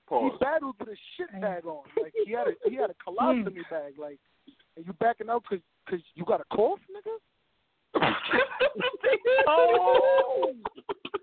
Pause. 0.08 0.32
He 0.32 0.44
battled 0.44 0.76
with 0.78 0.88
a 0.88 0.96
shit 1.16 1.40
bag 1.40 1.64
on. 1.64 1.82
Like 2.00 2.12
he 2.24 2.32
had 2.32 2.48
a 2.48 2.70
he 2.70 2.76
had 2.76 2.90
a 2.90 2.94
mm. 3.10 3.16
colostomy 3.16 3.68
bag. 3.70 3.94
Like 3.98 4.18
and 4.76 4.86
you 4.86 4.92
backing 4.94 5.28
out 5.28 5.42
because 5.48 5.64
cause 5.88 6.00
you 6.14 6.24
got 6.24 6.40
a 6.40 6.56
cough, 6.56 6.78
nigga. 6.90 7.16
oh, 9.48 10.52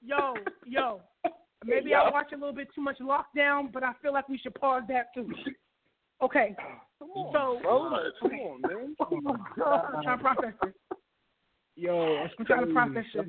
yo, 0.03 0.33
yo. 0.65 1.01
Maybe 1.65 1.93
I 1.93 2.09
watch 2.09 2.31
a 2.31 2.35
little 2.35 2.53
bit 2.53 2.69
too 2.73 2.81
much 2.81 2.99
lockdown, 2.99 3.71
but 3.71 3.83
I 3.83 3.93
feel 4.01 4.13
like 4.13 4.29
we 4.29 4.37
should 4.37 4.55
pause 4.55 4.83
that 4.87 5.13
too. 5.13 5.29
Okay. 6.21 6.55
so, 6.99 7.59
Bro, 7.61 7.81
like, 7.91 8.01
come 8.21 8.31
on, 8.31 8.61
man. 8.61 8.95
Oh 9.11 9.21
my 9.21 9.37
God, 9.57 9.85
I'm 9.95 10.03
trying 10.03 10.17
to 10.17 10.23
process 10.23 10.53
this. 10.63 10.73
Yo, 11.75 12.25
I'm 12.39 12.45
trying 12.45 12.67
to 12.67 12.73
process 12.73 13.05
this. 13.13 13.25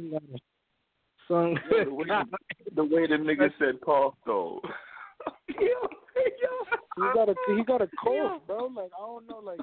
Son, 1.28 1.56
Yo, 1.70 1.84
the, 1.84 1.94
way, 1.94 2.06
the 2.74 2.84
way 2.84 3.06
the 3.06 3.14
nigga 3.14 3.50
said 3.58 3.80
pause 3.82 4.14
though. 4.26 4.60
Yo, 5.60 5.66
yo. 5.66 6.70
He 6.96 7.02
got 7.14 7.28
a 7.28 7.34
he 7.54 7.62
got 7.64 7.82
a 7.82 7.88
cough, 8.02 8.42
bro. 8.46 8.66
Like 8.66 8.90
I 8.96 9.06
don't 9.06 9.28
know, 9.28 9.40
like 9.44 9.60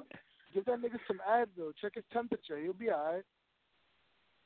give 0.54 0.66
that 0.66 0.80
nigga 0.80 0.98
some 1.08 1.20
Advil, 1.30 1.74
check 1.82 1.94
his 1.96 2.04
temperature, 2.14 2.58
he'll 2.58 2.74
be 2.74 2.90
alright. 2.90 3.24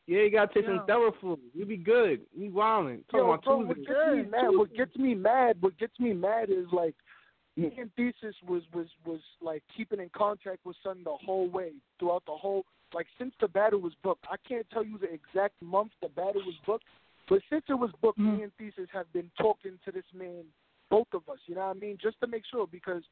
Yeah, 0.08 0.22
you 0.22 0.32
gotta 0.32 0.54
take 0.54 0.66
some 0.66 0.84
Yo. 0.88 1.12
Theraflu. 1.22 1.38
You 1.54 1.66
be 1.66 1.78
good. 1.78 2.22
You 2.36 2.50
wildin'. 2.52 3.04
Talking 3.08 3.20
Yo, 3.20 3.32
about 3.32 3.44
bro, 3.44 3.58
what 3.58 3.78
gets 3.78 3.90
me 4.14 4.24
mad? 4.24 4.48
What 4.50 4.76
gets 4.76 4.98
me 4.98 5.14
mad? 5.16 5.58
What 5.60 5.78
gets 5.78 6.00
me 6.00 6.14
mad 6.14 6.50
is 6.50 6.66
like 6.72 6.96
Mm-hmm. 7.62 7.76
me 7.76 7.82
and 7.82 7.92
Thesis 7.96 8.36
was 8.48 8.64
was 8.74 8.88
was 9.06 9.20
like 9.42 9.64
keeping 9.76 10.00
in 10.00 10.10
contact 10.16 10.60
with 10.66 10.76
Son 10.84 11.02
the 11.04 11.16
whole 11.26 11.50
way 11.50 11.72
throughout 12.00 12.24
the 12.26 12.34
whole 12.34 12.66
like 12.94 13.08
since 13.18 13.34
the 13.40 13.48
battle 13.48 13.80
was 13.80 13.94
booked. 14.04 14.26
I 14.30 14.36
can't 14.48 14.66
tell 14.72 14.84
you 14.84 14.98
the 14.98 15.12
exact 15.12 15.56
month 15.62 15.92
the 16.02 16.10
battle 16.10 16.42
was 16.46 16.56
booked, 16.66 16.86
but 17.30 17.42
since 17.50 17.64
it 17.70 17.74
was 17.74 17.92
booked, 18.02 18.20
mm-hmm. 18.20 18.38
me 18.38 18.44
and 18.44 18.52
Thesis 18.58 18.90
have 18.94 19.12
been 19.14 19.30
talking 19.38 19.80
to 19.86 19.92
this 19.92 20.04
man, 20.14 20.44
both 20.90 21.08
of 21.14 21.28
us. 21.30 21.40
You 21.46 21.56
know 21.56 21.68
what 21.68 21.78
I 21.78 21.80
mean? 21.80 21.98
Just 22.02 22.20
to 22.22 22.28
make 22.28 22.44
sure 22.50 22.68
because 22.68 23.04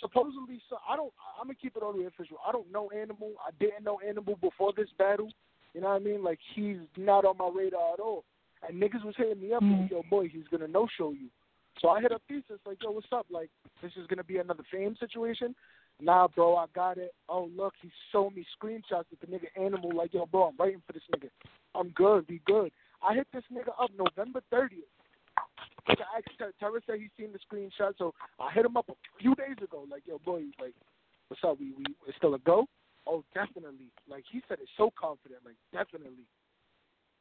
supposedly, 0.00 0.60
so 0.68 0.78
I 0.88 0.96
don't. 0.96 1.12
I'm 1.40 1.46
gonna 1.46 1.54
keep 1.60 1.76
it 1.76 1.82
all 1.82 1.92
the 1.92 2.00
way 2.00 2.06
official. 2.06 2.38
I 2.46 2.52
don't 2.52 2.70
know 2.72 2.90
Animal. 2.90 3.32
I 3.46 3.50
didn't 3.58 3.84
know 3.84 4.00
Animal 4.06 4.36
before 4.40 4.72
this 4.76 4.88
battle. 4.98 5.30
You 5.74 5.82
know 5.82 5.88
what 5.88 6.00
I 6.00 6.04
mean? 6.04 6.24
Like 6.24 6.38
he's 6.54 6.78
not 6.96 7.24
on 7.24 7.36
my 7.38 7.50
radar 7.54 7.94
at 7.94 8.00
all. 8.00 8.24
And 8.66 8.82
niggas 8.82 9.04
was 9.04 9.14
hitting 9.16 9.40
me 9.40 9.52
up 9.52 9.62
like, 9.62 9.70
mm-hmm. 9.70 9.94
yo, 9.94 10.02
boy, 10.08 10.28
he's 10.28 10.48
gonna 10.50 10.68
no 10.68 10.88
show 10.96 11.12
you. 11.12 11.28
So 11.80 11.88
I 11.88 12.00
hit 12.00 12.12
up 12.12 12.22
Thesis 12.28 12.60
like, 12.66 12.82
yo, 12.82 12.90
what's 12.90 13.06
up? 13.12 13.26
Like, 13.30 13.50
this 13.82 13.92
is 13.96 14.06
gonna 14.06 14.24
be 14.24 14.38
another 14.38 14.64
fame 14.72 14.96
situation. 14.98 15.54
Nah, 16.00 16.28
bro, 16.28 16.56
I 16.56 16.66
got 16.74 16.98
it. 16.98 17.14
Oh, 17.28 17.50
look, 17.56 17.74
he's 17.80 17.90
showing 18.12 18.34
me 18.34 18.44
screenshots 18.60 19.04
with 19.10 19.20
the 19.20 19.26
nigga 19.26 19.48
Animal. 19.60 19.94
Like, 19.94 20.12
yo, 20.12 20.26
bro, 20.26 20.48
I'm 20.48 20.56
waiting 20.58 20.82
for 20.86 20.92
this 20.92 21.02
nigga. 21.14 21.28
I'm 21.74 21.90
good. 21.90 22.26
Be 22.26 22.40
good. 22.46 22.70
I 23.02 23.14
hit 23.14 23.26
this 23.32 23.44
nigga 23.52 23.70
up 23.80 23.90
November 23.96 24.42
30th. 24.52 24.88
Like, 25.88 25.98
I 26.00 26.18
asked 26.18 26.54
said 26.86 26.98
he 26.98 27.08
seen 27.16 27.32
the 27.32 27.38
screenshot, 27.38 27.92
so 27.96 28.12
I 28.40 28.52
hit 28.52 28.64
him 28.66 28.76
up 28.76 28.88
a 28.88 28.94
few 29.20 29.34
days 29.36 29.56
ago. 29.62 29.86
Like, 29.90 30.02
yo, 30.06 30.18
boy, 30.18 30.42
like, 30.60 30.74
what's 31.28 31.42
up? 31.44 31.58
We 31.58 31.72
we 31.76 31.84
it's 32.06 32.16
still 32.16 32.34
a 32.34 32.38
go? 32.40 32.66
Oh, 33.06 33.24
definitely. 33.34 33.90
Like 34.08 34.24
he 34.30 34.42
said 34.48 34.58
it 34.60 34.68
so 34.76 34.90
confident. 34.98 35.40
Like 35.44 35.56
definitely. 35.72 36.26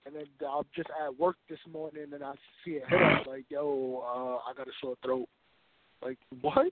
And 0.06 0.16
then 0.16 0.26
I'm 0.48 0.64
just 0.76 0.90
at 1.04 1.18
work 1.20 1.36
this 1.50 1.60
morning 1.72 2.06
and 2.14 2.24
I 2.24 2.34
see 2.64 2.72
it 2.72 2.84
hit 2.88 3.02
up 3.02 3.26
like, 3.26 3.46
yo, 3.50 4.04
uh, 4.06 4.50
I 4.50 4.54
got 4.56 4.68
a 4.68 4.72
sore 4.82 4.96
throat. 5.04 5.28
Like 6.02 6.20
what? 6.42 6.72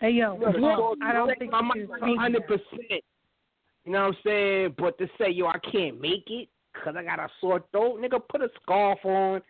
Hey 0.00 0.10
yo, 0.10 0.34
You 0.34 0.60
got 0.60 0.96
I 1.02 1.12
don't 1.12 1.36
think 1.38 1.52
I'm 1.52 1.70
you 1.74 1.88
should 1.88 2.18
hundred 2.18 2.46
percent. 2.46 3.02
You 3.84 3.92
know 3.92 4.00
what 4.02 4.08
I'm 4.08 4.16
saying? 4.24 4.74
But 4.78 4.98
to 4.98 5.08
say, 5.18 5.30
yo, 5.30 5.46
I 5.46 5.58
can't 5.72 6.00
make 6.00 6.24
it 6.28 6.48
because 6.72 6.94
I 6.96 7.02
got 7.02 7.18
a 7.18 7.28
sore 7.40 7.64
throat, 7.72 8.00
nigga, 8.00 8.20
put 8.28 8.42
a 8.42 8.48
scarf 8.62 8.98
on 9.04 9.42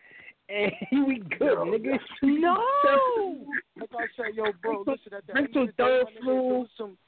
and 0.49 0.73
we 1.07 1.23
good, 1.39 1.59
nigga. 1.59 1.99
No. 2.23 2.57
Like 3.79 3.91
I 3.93 4.07
said, 4.17 4.35
yo, 4.35 4.45
bro, 4.63 4.85
listen 4.87 5.13
at 5.17 5.27
the 5.27 5.33
Drink 5.35 5.51
end 5.55 5.69
of 5.69 5.77
the 5.77 5.83
some 5.83 5.87
day, 5.87 6.03
my 6.05 6.11
nigga, 6.11 6.11
if 6.11 6.17
it 6.17 6.23
Theraflu. 6.25 6.59
was 6.61 6.69
some 6.79 6.99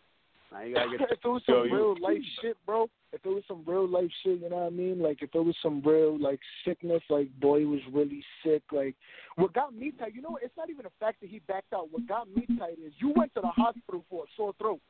Now 0.53 0.63
you 0.63 0.75
gotta 0.75 0.91
get. 0.99 1.01
if 1.13 1.19
it 1.25 1.29
was 1.29 1.43
Yo, 1.47 1.63
some 1.63 1.69
you- 1.69 1.77
real 1.77 1.95
life 2.01 2.23
shit, 2.43 2.57
bro, 2.67 2.89
if 3.13 3.25
it 3.25 3.29
was 3.29 3.43
some 3.47 3.63
real 3.67 3.87
life 3.89 4.11
shit, 4.23 4.41
you 4.41 4.49
know 4.51 4.57
what 4.57 4.67
I 4.67 4.71
mean? 4.71 5.01
Like 5.01 5.23
if 5.23 5.31
it 5.35 5.39
was 5.39 5.55
some 5.63 5.81
real 5.85 6.19
like 6.19 6.41
sickness, 6.65 7.03
like 7.09 7.29
boy 7.41 7.65
was 7.67 7.81
really 7.93 8.23
sick. 8.45 8.63
Like 8.73 8.95
what 9.37 9.53
got 9.53 9.75
me 9.75 9.93
tight, 9.99 10.15
you 10.15 10.23
know, 10.23 10.39
it's 10.43 10.57
not 10.57 10.71
even 10.71 10.85
the 10.85 10.91
fact 10.99 11.21
that 11.21 11.31
he 11.31 11.39
backed 11.41 11.73
out. 11.73 11.89
What 11.93 12.07
got 12.09 12.29
me 12.35 12.47
tight 12.59 12.79
is 12.85 12.93
you 12.99 13.13
went 13.17 13.33
to 13.35 13.41
the 13.41 13.49
hospital 13.49 14.05
for 14.11 14.25
a 14.25 14.27
sore 14.37 14.53
throat. 14.59 14.81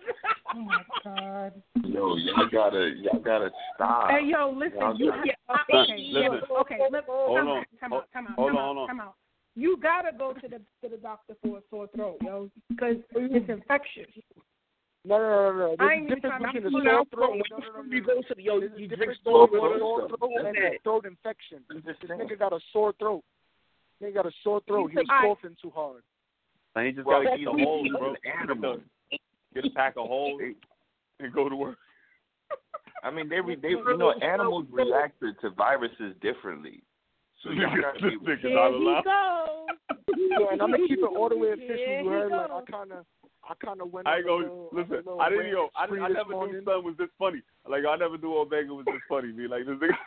my 0.57 0.83
god. 1.05 1.53
Yo, 1.85 2.17
y'all 2.17 2.49
gotta, 2.53 2.93
y'all 3.01 3.21
gotta 3.21 3.51
stop. 3.75 4.11
Hey 4.11 4.27
yo, 4.27 4.51
listen, 4.57 4.79
Y'all 4.81 4.97
you 4.99 5.11
gotta- 5.11 5.23
yeah, 5.27 5.35
okay, 5.71 6.03
listen. 6.11 6.41
yo, 6.51 6.57
okay, 6.61 6.77
Hold 7.07 7.39
on. 7.39 7.49
out, 7.59 7.65
time 7.81 7.91
Hold- 7.91 8.03
out, 8.03 8.13
time 8.13 8.27
out, 8.29 8.35
hold 8.37 8.51
on, 8.57 8.57
out, 8.79 8.91
on. 8.91 9.13
Time 9.55 9.63
out. 9.63 9.63
You 9.63 9.77
gotta 9.83 10.17
go 10.17 10.33
to 10.33 10.49
the 10.49 10.59
to 10.83 10.89
the 10.95 11.01
doctor 11.01 11.35
for 11.43 11.59
a 11.59 11.61
sore 11.71 11.89
throat, 11.95 12.19
yo, 12.23 12.51
because 12.69 12.97
it's 13.15 13.49
infectious. 13.49 14.07
No, 15.07 15.19
no, 15.19 15.29
no, 15.29 15.59
no. 15.59 15.73
I 15.73 15.77
There's 15.77 15.93
ain't 16.01 16.13
a 16.13 16.15
difference 16.15 16.45
between 16.55 16.67
a 16.67 16.71
pull 16.71 16.83
sore 16.83 16.93
out 16.95 17.09
throat. 17.11 17.29
throat. 17.29 17.47
No, 17.51 17.57
no, 17.59 17.73
no, 17.77 17.83
no, 17.83 17.95
You 17.95 18.03
go 18.05 18.23
to 18.23 18.35
the 18.35 18.43
yo, 18.43 18.61
There's 18.61 18.73
a 18.73 18.81
you 18.81 18.89
drink 18.89 19.01
difference 19.01 19.19
sore 19.23 19.47
between 19.47 19.61
a 19.61 19.69
water. 19.69 19.79
sore 19.79 20.09
throat 20.09 20.47
and 20.47 20.57
a 20.57 20.79
throat 20.83 21.05
infection. 21.05 21.59
This 21.85 21.97
nigga 22.09 22.39
got 22.39 22.53
a 22.55 22.61
sore 22.73 22.95
throat. 22.99 23.23
Nigga 24.03 24.15
got 24.15 24.27
a 24.27 24.33
sore 24.43 24.63
throat. 24.67 24.91
He 24.91 24.97
was 24.97 25.07
I- 25.11 25.21
coughing 25.23 25.57
too 25.61 25.71
hard. 25.71 26.03
And 26.77 26.87
he 26.87 26.93
just 26.93 27.07
Well, 27.07 27.23
gotta 27.23 27.37
eat 27.37 27.47
an 27.47 27.57
the 27.57 27.65
holes, 27.65 27.89
bro. 27.99 28.15
animal. 28.41 28.81
Get 29.55 29.65
a 29.67 29.71
pack 29.71 29.97
of 29.97 30.09
holes 30.09 30.41
and 31.21 31.33
go 31.33 31.49
to 31.51 31.55
work. 31.55 31.79
I 33.05 33.11
mean, 33.11 33.29
they, 33.29 33.41
re- 33.41 33.55
they, 33.61 33.69
you 33.69 33.97
know, 33.99 34.13
animals 34.23 34.67
react 34.73 35.21
to, 35.21 35.35
to 35.43 35.51
viruses 35.51 36.17
differently. 36.23 36.83
So 37.45 37.51
y'all 37.51 37.77
gotta 37.81 38.01
This 38.01 38.19
be. 38.19 38.27
nigga's 38.27 38.43
There 38.43 38.55
not 38.55 38.71
he 38.73 38.77
allowed. 38.77 39.05
go. 39.13 39.67
Yo, 40.41 40.49
and 40.49 40.63
I'm 40.63 40.71
gonna 40.73 40.89
keep 40.89 40.99
it 40.99 41.05
all 41.05 41.29
the 41.29 41.37
way 41.37 41.53
official. 41.53 41.77
There 41.77 42.01
You 42.01 42.05
he 42.05 42.09
heard, 42.09 42.31
like 42.33 42.49
go. 42.49 42.57
I 42.67 42.71
kind 42.71 42.93
of, 42.93 43.05
I 43.45 43.55
kind 43.65 43.81
of 43.81 43.93
went. 43.93 44.07
I 44.09 44.13
on 44.13 44.17
ain't 44.19 44.25
a 44.25 44.29
gonna 44.29 44.43
little, 44.45 44.69
listen. 44.73 44.93
a 44.93 44.97
little 44.97 45.21
I 45.21 45.29
didn't 45.29 45.45
rant 45.45 45.53
yo. 45.53 45.69
I, 45.77 45.87
spree 45.87 46.01
I 46.01 46.09
this 46.09 46.17
never 46.17 46.31
morning. 46.33 46.55
knew 46.57 46.65
Sun 46.65 46.85
was 46.85 46.95
this 46.99 47.09
funny. 47.19 47.43
Like 47.69 47.83
I 47.89 47.97
never 47.97 48.17
knew 48.19 48.37
Omega 48.39 48.73
was 48.75 48.87
this 48.87 49.03
funny. 49.09 49.33
Be 49.33 49.47
like 49.49 49.67
this 49.67 49.77
nigga. 49.77 49.93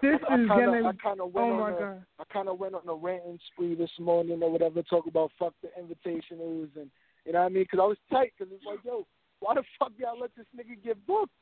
This 0.00 0.20
I 0.30 0.34
is 0.38 0.46
kind 0.46 0.62
of, 0.62 0.72
gonna. 0.74 0.88
I 0.88 0.92
kind 1.02 1.20
of 1.20 1.34
went 1.34 1.48
Oh 1.48 1.52
on 1.54 1.58
my 1.60 1.70
a, 1.70 1.80
god. 1.80 2.04
I 2.20 2.24
kind 2.32 2.48
of 2.48 2.58
went 2.60 2.74
on 2.76 2.88
a 2.88 2.94
ranting 2.94 3.36
spree 3.50 3.74
this 3.74 3.90
morning 3.98 4.40
or 4.42 4.50
whatever, 4.50 4.80
talk 4.84 5.06
about 5.08 5.32
fuck 5.38 5.54
the 5.60 5.68
invitationals 5.74 6.68
and 6.76 6.88
you 7.26 7.32
know 7.32 7.40
what 7.40 7.46
I 7.46 7.48
mean? 7.48 7.64
Because 7.64 7.80
I 7.82 7.86
was 7.86 7.98
tight 8.08 8.32
because 8.38 8.52
it's 8.54 8.64
like, 8.64 8.78
yo, 8.84 9.06
why 9.40 9.54
the 9.54 9.64
fuck 9.76 9.90
y'all 9.98 10.18
let 10.20 10.30
this 10.36 10.46
nigga 10.56 10.80
get 10.84 11.04
booked? 11.04 11.32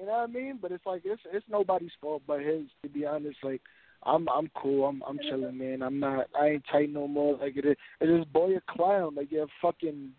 You 0.00 0.06
know 0.06 0.12
what 0.12 0.30
I 0.30 0.32
mean? 0.32 0.58
But 0.60 0.72
it's 0.72 0.86
like 0.86 1.02
it's 1.04 1.22
it's 1.32 1.46
nobody's 1.48 1.90
fault 2.00 2.22
but 2.26 2.40
his. 2.40 2.62
To 2.82 2.88
be 2.88 3.04
honest, 3.04 3.38
like 3.42 3.60
I'm 4.04 4.28
I'm 4.28 4.50
cool. 4.54 4.86
I'm 4.86 5.02
I'm 5.06 5.18
chilling, 5.28 5.58
man. 5.58 5.82
I'm 5.82 5.98
not. 5.98 6.26
I 6.38 6.48
ain't 6.50 6.64
tight 6.70 6.90
no 6.90 7.08
more. 7.08 7.36
Like 7.36 7.56
it 7.56 7.64
is. 7.64 7.76
It 8.00 8.08
is 8.08 8.24
boy 8.26 8.56
a 8.56 8.60
clown. 8.72 9.14
Like 9.16 9.30
you're 9.30 9.44
a 9.44 9.48
fucking 9.60 10.10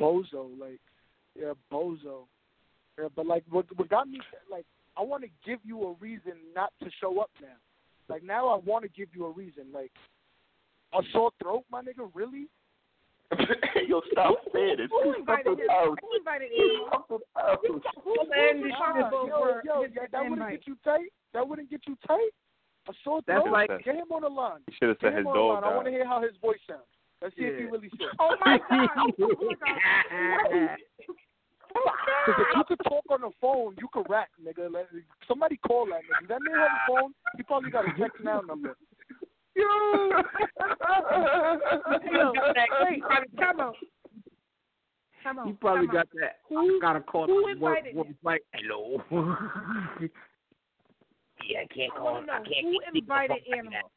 bozo. 0.00 0.48
Like 0.58 0.80
you're 1.34 1.52
a 1.52 1.56
bozo. 1.72 2.24
Yeah, 2.98 3.08
but 3.14 3.26
like 3.26 3.44
what 3.50 3.66
what 3.76 3.88
got 3.88 4.08
me 4.08 4.20
like 4.50 4.66
I 4.96 5.02
want 5.02 5.22
to 5.22 5.30
give 5.46 5.60
you 5.62 5.84
a 5.84 5.92
reason 6.00 6.32
not 6.54 6.72
to 6.82 6.90
show 7.00 7.20
up 7.20 7.30
now. 7.40 7.48
Like 8.08 8.24
now 8.24 8.48
I 8.48 8.58
want 8.64 8.84
to 8.84 8.88
give 8.88 9.08
you 9.14 9.26
a 9.26 9.30
reason. 9.30 9.66
Like 9.72 9.92
a 10.92 11.00
sore 11.12 11.30
throat, 11.40 11.64
my 11.70 11.82
nigga. 11.82 12.10
Really? 12.12 12.48
Yo, 13.88 14.00
stop 14.12 14.36
saying 14.54 14.76
it. 14.78 14.90
Who 14.90 15.14
invited 15.14 15.58
him? 15.58 15.68
Who 15.68 16.16
invited 16.16 16.50
him? 16.50 16.88
Who 18.04 18.14
landed 18.24 18.64
this 18.64 18.72
yo, 18.80 19.60
yo, 19.64 19.86
that, 19.94 20.12
that 20.12 20.28
wouldn't 20.28 20.50
get 20.50 20.66
you 20.66 20.76
tight. 20.84 21.12
That 21.34 21.46
wouldn't 21.46 21.70
get 21.70 21.80
you 21.86 21.96
tight. 22.06 22.30
A 22.88 22.92
sore 23.04 23.20
That's 23.26 23.42
throat. 23.42 23.52
like- 23.52 23.84
get 23.84 23.96
him 23.96 24.10
on 24.10 24.22
the 24.22 24.28
line. 24.28 24.60
He 24.66 24.74
should 24.78 24.88
have 24.88 24.96
said 25.00 25.12
his 25.12 25.26
him 25.26 25.32
dog. 25.32 25.62
I 25.62 25.74
want 25.74 25.86
to 25.86 25.90
hear 25.90 26.06
how 26.06 26.22
his 26.22 26.32
voice 26.40 26.58
sounds. 26.66 26.88
Let's 27.20 27.34
see 27.36 27.42
if 27.42 27.58
he 27.58 27.64
really 27.64 27.90
sick. 27.90 28.08
Oh 28.20 28.34
my 28.44 28.58
god! 28.58 28.88
Oh 31.76 31.84
my 31.84 31.92
god! 31.92 32.18
Because 32.26 32.40
if 32.40 32.56
you 32.56 32.64
could 32.64 32.80
talk 32.88 33.04
on 33.10 33.20
the 33.20 33.30
phone, 33.42 33.76
you 33.78 33.88
could 33.92 34.06
rap, 34.08 34.28
nigga. 34.42 34.72
Like, 34.72 34.86
somebody 35.26 35.58
call 35.58 35.84
that 35.86 36.00
nigga. 36.00 36.20
Does 36.20 36.28
that 36.28 36.40
man 36.40 36.58
have 36.58 36.70
a 36.72 36.80
phone? 36.88 37.12
He 37.36 37.42
probably 37.42 37.70
got 37.70 37.84
a 37.84 37.92
text 37.98 38.24
now 38.24 38.40
number. 38.40 38.74
Yo, 42.12 42.32
wait, 42.84 43.02
come 43.38 43.60
on. 43.60 43.72
Come 45.24 45.38
on. 45.40 45.46
He 45.48 45.52
probably 45.54 45.86
come 45.86 45.94
got 45.96 46.06
on. 46.14 46.20
that. 46.20 46.36
Who- 46.48 46.80
got 46.80 46.96
a 46.96 47.00
call. 47.00 47.26
who 47.26 47.42
from 47.42 47.60
work- 47.60 47.78
invited 47.78 47.96
work 47.96 48.06
him? 48.06 48.16
Like, 48.22 48.42
hello. 48.54 49.02
yeah, 51.48 51.60
I 51.60 51.66
can't 51.74 51.92
call. 51.94 52.04
want 52.14 52.26
to 52.26 52.32
I 52.32 52.36
can't. 52.36 52.46
who 52.64 52.72
keep 52.72 52.82
people 52.92 53.00
invited 53.00 53.42
from 53.44 53.50
like 53.50 53.58
Animal. 53.58 53.90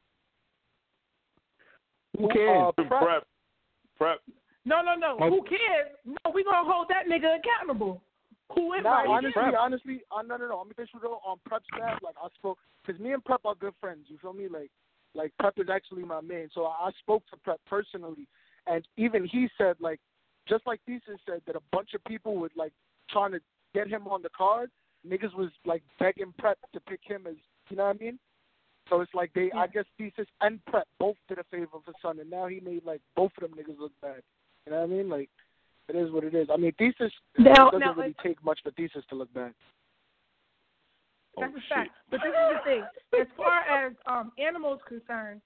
Who 2.19 2.27
cares? 2.29 2.61
Uh, 2.67 2.71
prep. 2.83 2.89
Prep. 3.01 3.23
Prep. 3.97 4.19
No, 4.65 4.81
no, 4.81 4.95
no. 4.95 5.17
Who 5.29 5.41
cares? 5.43 5.91
No, 6.05 6.31
we 6.33 6.43
gonna 6.43 6.69
hold 6.69 6.87
that 6.89 7.07
nigga 7.09 7.37
accountable. 7.39 8.01
Who 8.55 8.69
Nah, 8.69 8.77
invited 8.77 9.09
honestly, 9.09 9.41
him? 9.43 9.55
honestly, 9.57 10.01
uh, 10.11 10.21
no, 10.23 10.35
no, 10.37 10.47
no. 10.47 10.57
I'm 10.59 10.67
gonna 10.67 10.75
be 10.75 10.99
though. 11.01 11.21
On 11.25 11.37
Prep 11.45 11.63
staff, 11.73 11.99
like 12.03 12.15
I 12.21 12.27
spoke, 12.35 12.59
because 12.85 12.99
me 12.99 13.13
and 13.13 13.23
Prep 13.23 13.41
are 13.45 13.55
good 13.55 13.73
friends. 13.79 14.07
You 14.09 14.17
feel 14.21 14.33
me? 14.33 14.47
Like, 14.49 14.69
like 15.13 15.31
Prep 15.39 15.53
is 15.57 15.69
actually 15.69 16.03
my 16.03 16.21
man. 16.21 16.49
So 16.53 16.65
I, 16.65 16.87
I 16.87 16.91
spoke 16.99 17.23
to 17.31 17.37
Prep 17.37 17.59
personally, 17.69 18.27
and 18.67 18.87
even 18.97 19.25
he 19.25 19.47
said, 19.57 19.75
like, 19.79 19.99
just 20.47 20.65
like 20.65 20.79
Thesis 20.85 21.19
said, 21.25 21.41
that 21.47 21.55
a 21.55 21.61
bunch 21.71 21.93
of 21.93 22.03
people 22.05 22.35
would 22.37 22.51
like 22.55 22.73
trying 23.09 23.31
to 23.31 23.39
get 23.73 23.87
him 23.87 24.07
on 24.07 24.21
the 24.21 24.29
card. 24.29 24.69
Niggas 25.07 25.35
was 25.35 25.49
like 25.65 25.83
begging 25.99 26.33
Prep 26.37 26.57
to 26.73 26.79
pick 26.81 26.99
him 27.03 27.25
as, 27.27 27.35
you 27.69 27.77
know 27.77 27.85
what 27.85 27.95
I 27.95 28.03
mean? 28.03 28.19
So 28.89 29.01
it's 29.01 29.13
like 29.13 29.31
they, 29.33 29.51
I 29.55 29.67
guess 29.67 29.85
Thesis 29.97 30.27
and 30.41 30.63
Prep 30.65 30.87
both 30.99 31.15
did 31.29 31.39
a 31.39 31.43
favor 31.45 31.77
for 31.85 31.93
Son, 32.01 32.19
and 32.19 32.29
now 32.29 32.47
he 32.47 32.59
made 32.59 32.85
like 32.85 33.01
both 33.15 33.31
of 33.37 33.49
them 33.49 33.57
niggas 33.57 33.79
look 33.79 33.93
bad. 34.01 34.21
You 34.65 34.73
know 34.73 34.79
what 34.79 34.91
I 34.91 34.93
mean? 34.93 35.09
Like, 35.09 35.29
it 35.87 35.95
is 35.95 36.11
what 36.11 36.23
it 36.23 36.35
is. 36.35 36.47
I 36.51 36.57
mean, 36.57 36.73
Thesis 36.77 37.11
Now- 37.37 37.69
doesn't 37.69 37.79
now, 37.79 37.93
really 37.93 38.15
take 38.23 38.43
much 38.43 38.59
for 38.63 38.71
Thesis 38.71 39.03
to 39.09 39.15
look 39.15 39.33
bad. 39.33 39.53
That's 41.39 41.53
a 41.55 41.61
fact. 41.73 41.91
But 42.09 42.19
this 42.23 42.29
is 42.29 42.33
the 42.33 42.59
thing. 42.69 42.83
As 43.21 43.27
far 43.37 43.61
as 43.61 43.93
um 44.05 44.31
animals 44.37 44.79
concerned, 44.87 45.41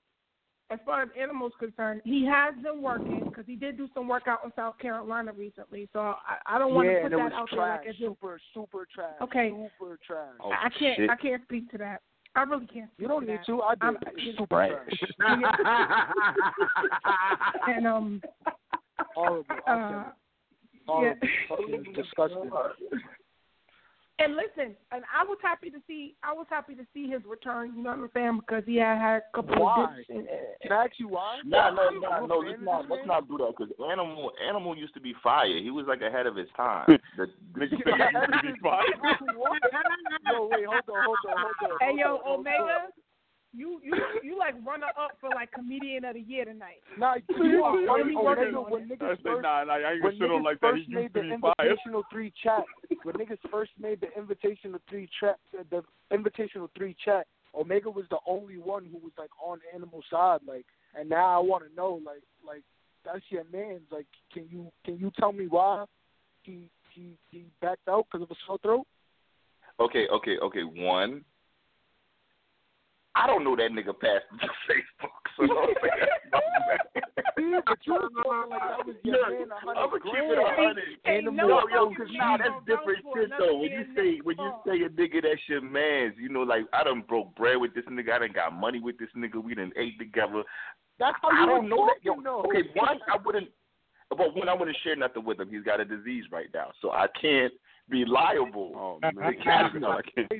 as 0.71 0.79
far 0.85 1.03
as 1.03 1.09
animals 1.19 1.53
concerned, 1.59 2.01
he 2.05 2.25
has 2.25 2.55
been 2.63 2.81
working 2.81 3.21
because 3.25 3.45
he 3.45 3.55
did 3.55 3.77
do 3.77 3.87
some 3.93 4.07
work 4.07 4.23
out 4.27 4.39
in 4.43 4.51
South 4.55 4.79
Carolina 4.79 5.31
recently. 5.31 5.87
So 5.93 5.99
I, 5.99 6.37
I 6.47 6.57
don't 6.59 6.73
want 6.73 6.87
yeah, 6.87 6.95
to 6.95 7.01
put 7.03 7.11
that 7.11 7.19
was 7.19 7.31
out 7.35 7.47
there 7.51 7.59
like 7.59 7.85
as 7.87 7.95
if 7.99 8.07
super, 8.09 8.39
super 8.53 8.87
trash. 8.93 9.13
Okay. 9.21 9.51
super 9.79 9.97
trash. 10.05 10.33
Oh, 10.41 10.51
I 10.51 10.69
can't 10.69 10.97
shit. 10.97 11.09
I 11.09 11.15
can't 11.15 11.41
speak 11.43 11.69
to 11.71 11.77
that. 11.77 12.01
I 12.37 12.41
really 12.43 12.65
can't. 12.65 12.89
Speak 12.93 13.03
You 13.03 13.07
don't 13.07 13.25
to 13.25 13.31
need 13.31 13.39
that. 13.39 13.45
to. 13.45 13.61
I 13.61 13.75
do. 13.75 13.85
I'm- 13.85 13.97
super 14.37 14.55
Right. 14.55 14.71
trash. 14.71 15.03
And 17.67 17.87
um, 17.87 18.21
Horrible. 19.15 19.45
uh, 19.67 20.03
Horrible. 20.87 21.17
yeah. 21.21 21.29
Fucking 21.47 21.93
disgusting. 21.93 22.49
And 24.17 24.35
listen, 24.35 24.75
and 24.93 25.03
I 25.11 25.27
was 25.27 25.37
happy 25.41 25.69
to 25.69 25.79
see 25.87 26.15
I 26.23 26.31
was 26.31 26.47
happy 26.49 26.73
to 26.75 26.87
see 26.93 27.09
his 27.09 27.19
return. 27.27 27.73
You 27.75 27.83
know 27.83 27.89
what 27.89 27.99
I'm 27.99 28.09
saying? 28.13 28.39
Because 28.39 28.63
he 28.65 28.77
had 28.77 28.97
had 28.97 29.23
a 29.27 29.35
couple 29.35 29.61
Why? 29.61 29.83
of 29.83 29.97
dips. 29.97 30.09
And, 30.09 30.27
Can 30.61 30.71
I 30.71 30.85
ask 30.85 30.93
you 30.97 31.09
why? 31.09 31.39
Nah, 31.43 31.71
no, 31.71 31.89
no, 31.99 32.25
no. 32.25 32.37
Let's 32.39 32.61
not 32.63 32.89
let's 32.89 33.05
not 33.05 33.27
do 33.27 33.37
that 33.39 33.51
because 33.57 33.73
animal 33.91 34.31
animal 34.47 34.77
used 34.77 34.93
to 34.93 35.01
be 35.01 35.13
fire. 35.21 35.59
He 35.59 35.69
was 35.69 35.85
like 35.85 36.01
ahead 36.01 36.27
of 36.27 36.35
his 36.35 36.47
time. 36.55 36.87
The, 37.17 37.27
Nigga 37.55 37.71
used 37.71 37.79
to 37.79 38.53
be 38.53 38.59
fire. 38.61 38.83
Yo, 40.31 40.47
wait, 40.47 40.65
hold 40.65 40.83
on, 40.87 41.03
hold 41.05 41.17
on, 41.27 41.37
hold 41.37 41.71
on. 41.71 41.77
Hey 41.79 41.87
hold 41.87 41.99
yo, 41.99 42.05
on, 42.15 42.21
hold 42.23 42.35
on. 42.35 42.39
Omega, 42.39 42.77
you 43.55 43.79
you 43.83 43.93
you 44.23 44.37
like 44.37 44.53
runner 44.65 44.87
up 44.97 45.17
for 45.21 45.29
like 45.29 45.51
comedian 45.51 46.05
of 46.05 46.13
the 46.15 46.21
year 46.21 46.45
tonight. 46.45 46.81
Nah, 46.97 47.15
you 47.29 47.63
are 47.63 47.79
You 47.79 47.87
funny, 47.87 48.03
really 48.03 48.15
working 48.15 48.55
Omega. 48.55 48.57
on 48.57 48.71
When 48.71 48.81
it. 48.83 48.85
I 48.85 48.95
niggas 48.95 49.17
said, 49.17 49.23
first 49.23 49.43
nah, 49.43 49.63
nah, 49.63 49.73
I 49.73 49.93
ain't 49.93 50.03
when 50.03 50.11
gonna 50.19 50.25
shit 50.27 50.31
on 50.31 50.41
niggas 50.41 50.45
like 50.45 50.59
that. 50.61 50.73
He 50.75 50.79
first 50.81 50.89
used 50.89 50.91
made 50.91 51.13
to 51.13 51.29
the 51.29 51.35
be 51.35 51.41
fire. 51.41 51.53
invitational 51.59 52.03
three 52.11 52.33
chat, 52.43 52.63
when 53.03 53.15
niggas 53.15 53.37
first 53.51 53.71
made 53.79 54.01
the 54.01 54.07
invitational 54.19 54.79
three 54.89 55.09
chat, 55.19 55.37
the 55.71 55.83
invitational 56.11 56.69
three 56.77 56.95
chat, 57.03 57.27
Omega 57.55 57.89
was 57.89 58.05
the 58.09 58.17
only 58.27 58.57
one 58.57 58.85
who 58.85 58.97
was 58.97 59.13
like 59.17 59.29
on 59.43 59.59
the 59.59 59.75
animal 59.75 60.01
side, 60.11 60.39
like, 60.47 60.65
and 60.97 61.09
now 61.09 61.37
I 61.37 61.39
want 61.39 61.63
to 61.67 61.73
know, 61.75 62.01
like, 62.05 62.23
like 62.45 62.63
that's 63.05 63.23
your 63.29 63.43
man's, 63.51 63.83
like, 63.91 64.07
can 64.33 64.45
you 64.49 64.71
can 64.83 64.97
you 64.97 65.11
tell 65.19 65.31
me 65.31 65.47
why 65.47 65.85
he 66.43 66.69
he 66.93 67.17
he 67.31 67.45
backed 67.61 67.87
out 67.87 68.05
because 68.11 68.23
of 68.23 68.31
a 68.31 68.35
sore 68.45 68.57
throat? 68.61 68.87
okay, 69.79 70.07
okay, 70.07 70.37
okay. 70.41 70.63
One, 70.63 71.23
I 73.15 73.27
don't 73.27 73.43
know 73.43 73.55
that 73.55 73.71
nigga 73.71 73.95
past 73.97 74.25
Facebook, 74.67 75.15
so 75.37 75.47
don't 75.47 75.77
say 75.81 75.89
Yeah, 77.39 77.59
but 77.65 77.79
you 77.87 77.93
was 77.93 78.11
that. 78.11 78.23
talking 78.23 78.49
like 78.51 78.59
that 78.59 78.85
was 78.85 78.95
your 79.03 79.15
Look, 79.15 79.29
man, 79.31 79.51
a 79.51 79.55
I'm 79.55 79.75
hundred 79.75 80.03
gonna 80.03 80.15
keep 80.15 80.25
it 80.27 80.35
a 80.35 80.43
grand. 80.43 80.55
hundred. 80.59 80.83
Ain't 81.05 81.27
Animal- 81.27 81.47
no 81.47 81.59
Yo, 81.71 81.89
yo, 81.89 81.95
cause 81.95 82.11
nah, 82.11 82.37
that's 82.37 82.59
different 82.67 82.99
shit 83.15 83.29
though. 83.39 83.55
When 83.59 83.71
you 83.71 83.85
say 83.95 84.09
when 84.23 84.35
you 84.39 84.51
say 84.67 84.75
a 84.83 84.89
nigga 84.91 85.19
that's 85.23 85.41
your 85.47 85.61
man's, 85.63 86.15
you 86.19 86.27
know, 86.29 86.43
like 86.43 86.63
I 86.73 86.83
done 86.83 87.03
broke 87.07 87.35
bread 87.35 87.57
with 87.57 87.73
this 87.73 87.85
nigga, 87.87 88.11
I 88.13 88.19
done 88.19 88.33
got 88.35 88.51
money 88.53 88.79
with 88.79 88.97
this 88.99 89.09
nigga, 89.15 89.41
we 89.41 89.55
done 89.55 89.71
ate 89.79 89.97
together. 89.99 90.43
That's 90.99 91.15
how 91.21 91.29
I 91.31 91.41
you 91.41 91.45
don't 91.47 91.69
know 91.69 91.87
that. 91.87 92.03
Yo, 92.03 92.15
though. 92.23 92.43
okay, 92.47 92.63
one, 92.75 92.99
I 93.11 93.17
wouldn't. 93.23 93.47
But 94.09 94.35
one, 94.35 94.47
I 94.47 94.53
wouldn't 94.53 94.77
share 94.83 94.95
nothing 94.95 95.25
with 95.25 95.39
him. 95.39 95.49
He's 95.49 95.63
got 95.63 95.79
a 95.81 95.85
disease 95.85 96.25
right 96.31 96.47
now, 96.53 96.71
so 96.81 96.91
I 96.91 97.07
can't 97.19 97.51
be 97.89 98.05
liable. 98.05 98.73
Oh 98.75 98.99
to 99.01 99.15
man, 99.15 99.33
the 99.37 99.43
cast. 99.43 99.75
I 99.83 100.01
can't. 100.15 100.31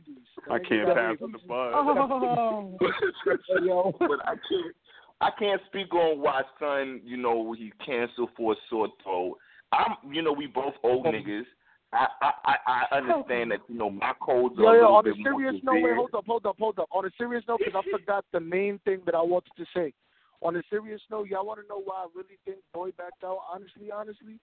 I 0.52 0.60
can't 0.60 0.88
pass 0.88 1.18
on 1.22 1.32
the 1.32 1.40
buzz. 1.48 1.74
Oh, 1.76 2.78
Yo. 3.64 3.96
but 4.00 4.20
I 4.26 4.34
can't. 4.34 4.76
I 5.22 5.30
can't 5.40 5.62
speak 5.68 5.94
on 5.94 6.20
why 6.20 6.42
son, 6.60 7.02
you 7.06 7.16
know, 7.18 7.54
he 7.54 7.72
canceled 7.86 8.30
for 8.36 8.54
a 8.54 8.56
sore 8.70 8.90
throat. 9.02 9.38
I'm, 9.72 9.96
you 10.12 10.22
know, 10.22 10.34
we 10.34 10.48
both 10.48 10.74
old 10.84 11.06
oh. 11.08 11.12
niggas. 11.12 11.46
I, 11.94 12.08
I, 12.22 12.32
I 12.46 12.56
I 12.68 12.98
understand 12.98 13.52
that, 13.52 13.60
you 13.70 13.78
know, 13.78 13.90
my 13.90 14.12
codes 14.20 14.56
are 14.60 14.64
Yo, 14.64 14.70
a 14.70 14.74
little 14.74 14.96
on 14.96 15.08
a 15.08 15.14
bit 15.14 15.18
more 15.20 15.34
serious 15.34 15.64
note, 15.64 15.82
wait, 15.82 15.96
hold 15.96 16.10
up, 16.14 16.26
hold 16.26 16.46
up, 16.46 16.56
hold 16.60 16.80
up. 16.80 16.90
On 16.92 17.06
a 17.06 17.10
serious 17.18 17.44
note, 17.48 17.62
because 17.64 17.82
I 17.82 17.98
forgot 17.98 18.26
the 18.34 18.42
main 18.42 18.80
thing 18.84 19.00
that 19.06 19.16
I 19.16 19.22
wanted 19.22 19.52
to 19.56 19.66
say. 19.74 19.94
On 20.42 20.56
a 20.58 20.64
serious 20.70 21.00
note, 21.10 21.28
y'all 21.28 21.46
want 21.46 21.62
to 21.62 21.68
know 21.68 21.82
why 21.84 22.04
I 22.04 22.08
really 22.14 22.38
think 22.44 22.58
Boy 22.74 22.92
backed 22.98 23.24
out? 23.24 23.40
Honestly, 23.52 23.92
honestly, 23.92 24.40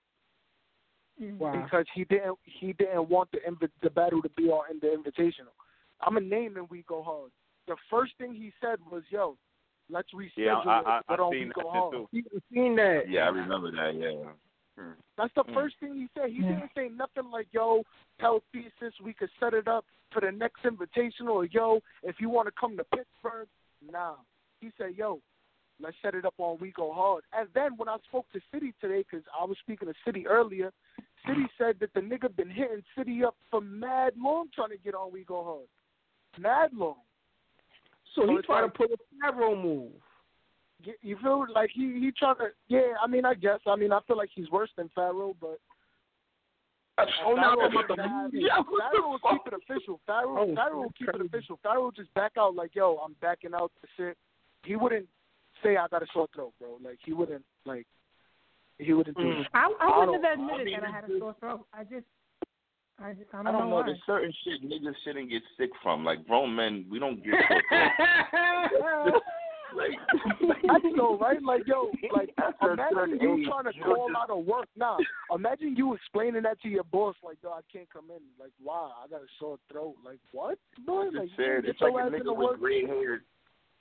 Wow. 1.38 1.62
because 1.64 1.86
he 1.94 2.04
didn't 2.04 2.38
he 2.44 2.72
didn't 2.72 3.08
want 3.08 3.30
the 3.32 3.38
invi- 3.38 3.70
the 3.82 3.90
battle 3.90 4.22
to 4.22 4.28
be 4.30 4.44
on 4.48 4.70
in 4.70 4.78
the 4.80 4.88
invitational. 4.88 5.52
I'm 6.00 6.16
a 6.16 6.20
name 6.20 6.56
and 6.56 6.68
we 6.70 6.82
go 6.88 7.02
hard. 7.02 7.30
The 7.68 7.76
first 7.90 8.12
thing 8.18 8.34
he 8.34 8.52
said 8.60 8.78
was, 8.90 9.02
"Yo, 9.10 9.36
let's 9.88 10.08
reschedule 10.12 10.30
Yeah, 10.36 10.54
I, 10.56 10.82
I, 10.84 10.98
it, 10.98 11.04
but 11.08 11.20
I 11.20 11.22
on 11.22 11.32
seen 11.32 11.52
we 11.56 11.62
that 11.62 11.66
hard." 11.70 11.92
too. 11.92 12.08
You 12.12 12.24
seen 12.52 12.76
that? 12.76 13.02
Yeah, 13.08 13.26
I 13.26 13.28
remember 13.28 13.70
that. 13.70 13.94
Yeah. 13.94 14.32
That's 15.18 15.32
the 15.34 15.44
Mm. 15.44 15.54
first 15.54 15.76
thing 15.78 15.94
he 15.94 16.08
said. 16.14 16.30
He 16.30 16.42
Yeah. 16.42 16.54
didn't 16.54 16.70
say 16.74 16.88
nothing 16.88 17.30
like, 17.30 17.46
"Yo, 17.52 17.84
tell 18.18 18.42
Thesis 18.52 18.98
we 19.00 19.12
could 19.12 19.30
set 19.38 19.52
it 19.54 19.68
up 19.68 19.84
for 20.10 20.20
the 20.20 20.32
next 20.32 20.62
invitational," 20.62 21.34
or 21.34 21.44
"Yo, 21.44 21.80
if 22.02 22.20
you 22.20 22.30
want 22.30 22.48
to 22.48 22.52
come 22.52 22.76
to 22.78 22.84
Pittsburgh." 22.84 23.48
Nah, 23.82 24.16
he 24.60 24.70
said, 24.78 24.96
"Yo, 24.96 25.20
let's 25.82 25.96
set 26.02 26.14
it 26.14 26.24
up 26.24 26.34
on 26.38 26.58
We 26.60 26.70
Go 26.72 26.92
Hard." 26.92 27.24
And 27.32 27.48
then 27.54 27.76
when 27.76 27.88
I 27.88 27.96
spoke 28.08 28.26
to 28.32 28.40
City 28.52 28.72
today, 28.80 29.04
because 29.08 29.24
I 29.38 29.44
was 29.44 29.56
speaking 29.62 29.88
to 29.88 29.94
City 30.04 30.26
earlier, 30.26 30.72
City 31.26 31.40
mm-hmm. 31.42 31.62
said 31.64 31.76
that 31.80 31.92
the 31.94 32.00
nigga 32.00 32.34
been 32.34 32.50
hitting 32.50 32.82
City 32.96 33.24
up 33.24 33.36
for 33.50 33.60
mad 33.60 34.14
long 34.16 34.48
trying 34.54 34.70
to 34.70 34.78
get 34.78 34.94
on 34.94 35.12
We 35.12 35.24
Go 35.24 35.44
Hard. 35.44 35.68
Mad 36.42 36.70
long. 36.72 36.96
So 38.14 38.26
So 38.26 38.36
he 38.36 38.42
tried 38.42 38.62
like- 38.62 38.72
to 38.72 38.78
pull 38.78 38.86
a 38.86 39.30
Pharaoh 39.32 39.60
move. 39.60 39.92
You 41.00 41.16
feel 41.22 41.46
like 41.54 41.70
he 41.72 42.00
he 42.00 42.10
trying 42.18 42.36
to? 42.36 42.48
Yeah, 42.66 42.94
I 43.00 43.06
mean, 43.06 43.24
I 43.24 43.34
guess. 43.34 43.60
I 43.68 43.76
mean, 43.76 43.92
I 43.92 44.00
feel 44.06 44.16
like 44.16 44.30
he's 44.34 44.50
worse 44.50 44.70
than 44.76 44.90
Pharaoh, 44.96 45.36
but 45.40 45.60
Oh, 46.98 47.34
now 47.34 47.56
I'm 47.58 47.72
about 47.72 47.94
to 47.94 48.08
move. 48.08 48.34
Yeah, 48.34 48.62
Pharaoh 48.90 49.10
will 49.10 49.18
keep 49.18 49.46
it 49.46 49.54
official. 49.54 50.00
Pharaoh, 50.06 50.50
Oh, 50.50 50.54
Pharaoh 50.54 50.82
will 50.82 50.92
keep 50.98 51.08
it 51.08 51.20
official. 51.20 51.58
Pharaoh 51.62 51.84
will 51.84 51.92
just 51.92 52.12
back 52.14 52.32
out 52.38 52.54
like, 52.54 52.74
yo, 52.74 52.96
I'm 52.96 53.16
backing 53.20 53.54
out 53.54 53.72
the 53.80 53.88
shit. 53.96 54.18
He 54.64 54.76
wouldn't 54.76 55.08
say 55.62 55.76
I 55.76 55.86
got 55.88 56.02
a 56.02 56.06
sore 56.12 56.28
throat, 56.34 56.52
bro. 56.60 56.78
Like 56.82 56.98
he 57.04 57.12
wouldn't 57.12 57.44
like 57.64 57.86
he 58.78 58.92
wouldn't 58.92 59.16
do 59.16 59.22
Mm. 59.22 59.40
it. 59.40 59.46
I, 59.54 59.72
I 59.80 59.86
I 59.88 59.98
wouldn't 59.98 60.24
have 60.24 60.38
admitted 60.38 60.60
I 60.60 60.64
mean, 60.64 60.80
that 60.80 60.88
I 60.88 60.90
had 60.92 61.04
a 61.04 61.18
sore 61.18 61.34
throat. 61.40 61.66
I 61.72 61.84
just 61.84 62.06
I 63.02 63.12
just 63.14 63.28
I 63.32 63.38
don't, 63.38 63.46
I 63.48 63.52
don't 63.52 63.70
know. 63.70 63.76
why. 63.76 63.86
There's 63.86 63.98
certain 64.06 64.32
shit 64.44 64.62
niggas 64.62 64.94
shouldn't 65.04 65.30
get 65.30 65.42
sick 65.58 65.70
from. 65.82 66.04
Like 66.04 66.26
grown 66.26 66.54
men, 66.54 66.86
we 66.90 66.98
don't 66.98 67.16
get 67.24 67.34
sick. 67.48 67.64
like, 69.74 69.92
I 70.70 70.78
know, 70.90 71.16
right? 71.18 71.42
Like, 71.42 71.62
yo, 71.66 71.90
like, 72.14 72.28
imagine 72.62 73.18
you 73.20 73.46
trying 73.46 73.64
to 73.64 73.72
call 73.82 74.10
out 74.16 74.30
of 74.30 74.44
work. 74.44 74.66
Nah, 74.76 74.98
imagine 75.34 75.74
you 75.76 75.94
explaining 75.94 76.42
that 76.42 76.60
to 76.62 76.68
your 76.68 76.84
boss, 76.84 77.14
like, 77.24 77.38
yo, 77.42 77.50
I 77.50 77.60
can't 77.72 77.88
come 77.90 78.06
in. 78.10 78.20
Like, 78.38 78.52
why? 78.62 78.90
I 79.02 79.08
got 79.08 79.22
a 79.22 79.26
sore 79.38 79.58
throat. 79.70 79.94
Like, 80.04 80.18
what, 80.32 80.58
boy? 80.86 81.04
Just 81.06 81.16
Like, 81.16 81.28
said, 81.36 81.62
get 81.62 81.70
it's 81.70 81.80
like 81.80 81.92
your 81.92 82.00
a 82.02 82.06
ass 82.06 82.12
in 82.14 82.20
nigga 82.20 82.36
work. 82.36 82.50
with 82.52 82.60
gray 82.60 82.86
hair 82.86 83.22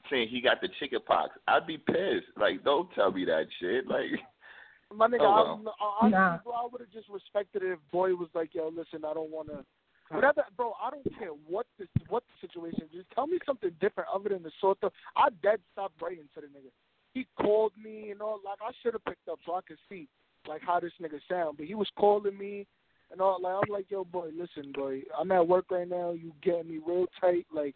saying 0.10 0.30
he 0.30 0.42
got 0.42 0.62
the 0.62 0.70
chicken 0.80 1.00
pox. 1.06 1.32
I'd 1.48 1.68
be 1.68 1.78
pissed. 1.78 2.28
Like, 2.38 2.64
don't 2.64 2.90
tell 2.94 3.12
me 3.12 3.26
that 3.26 3.46
shit. 3.60 3.88
Like, 3.88 4.06
My 4.94 5.08
nigga, 5.08 5.20
Oh, 5.22 5.74
I, 5.80 5.84
I, 5.84 5.88
honestly, 6.02 6.12
Nah. 6.12 6.38
bro, 6.44 6.54
I 6.54 6.68
would 6.70 6.82
have 6.82 6.92
just 6.92 7.08
respected 7.10 7.64
it 7.64 7.72
if 7.72 7.80
boy 7.92 8.14
was 8.14 8.28
like, 8.34 8.54
yo, 8.54 8.68
listen, 8.76 9.06
I 9.06 9.14
don't 9.14 9.32
want 9.32 9.48
to. 9.48 9.64
Whatever, 10.10 10.44
bro. 10.58 10.74
I 10.84 10.90
don't 10.90 11.08
care 11.18 11.30
what 11.48 11.66
the 11.80 11.88
what 12.10 12.24
the 12.28 12.46
situation. 12.48 12.82
is. 12.84 12.92
Just 12.92 13.12
tell 13.16 13.28
me 13.28 13.40
something 13.46 13.72
different 13.80 14.10
other 14.14 14.28
than 14.28 14.44
the 14.44 14.52
sort 14.60 14.78
of. 14.84 14.92
I 15.16 15.30
dead 15.42 15.60
stopped 15.72 16.02
writing 16.02 16.28
to 16.36 16.42
the 16.42 16.48
nigga. 16.48 16.72
He 17.14 17.26
called 17.42 17.72
me 17.82 18.12
and 18.12 18.22
all. 18.22 18.42
Like 18.44 18.60
I 18.62 18.72
should 18.84 18.92
have 18.94 19.06
picked 19.06 19.30
up 19.30 19.40
so 19.46 19.54
I 19.56 19.62
could 19.66 19.78
see 19.88 20.10
like 20.50 20.62
how 20.64 20.82
this 20.82 20.92
nigga 21.02 21.20
sound. 21.30 21.56
But 21.58 21.68
he 21.68 21.76
was 21.76 21.88
calling 21.98 22.38
me 22.38 22.68
and 23.10 23.22
all. 23.22 23.40
Like 23.42 23.54
I'm 23.54 23.72
like, 23.74 23.86
yo, 23.90 24.04
boy, 24.04 24.32
listen, 24.38 24.74
boy. 24.74 25.04
I'm 25.18 25.32
at 25.32 25.48
work 25.48 25.72
right 25.72 25.88
now. 25.88 26.12
You 26.12 26.34
getting 26.44 26.68
me 26.70 26.80
real 26.86 27.06
tight. 27.22 27.46
Like, 27.54 27.76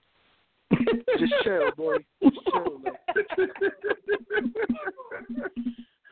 just 1.19 1.34
chill, 1.43 1.71
boy. 1.78 1.95
Just 2.23 2.38
chill. 2.51 2.82
Like. 2.84 2.93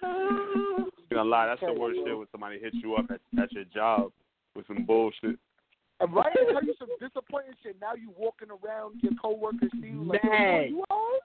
I'm 0.03 0.89
gonna 1.11 1.29
lie, 1.29 1.47
that's 1.47 1.61
the 1.61 1.73
worst 1.73 1.99
shit 2.05 2.17
when 2.17 2.27
somebody 2.31 2.59
hits 2.59 2.75
you 2.81 2.95
up 2.95 3.05
at, 3.11 3.19
at 3.41 3.51
your 3.51 3.65
job 3.65 4.11
with 4.55 4.65
some 4.67 4.85
bullshit. 4.85 5.37
And 5.99 6.13
right, 6.13 6.31
I 6.33 6.51
tell 6.51 6.63
you 6.63 6.73
some 6.79 6.89
disappointing 6.99 7.53
shit. 7.61 7.77
Now 7.79 7.93
you 7.93 8.11
walking 8.17 8.49
around, 8.49 8.95
your 9.01 9.13
coworkers 9.21 9.69
see 9.79 9.87
you 9.89 10.03
like, 10.03 10.21
yo, 10.23 10.29
Mad. 10.31 10.69
you 10.69 10.83
all 10.89 10.97
right? 10.97 11.19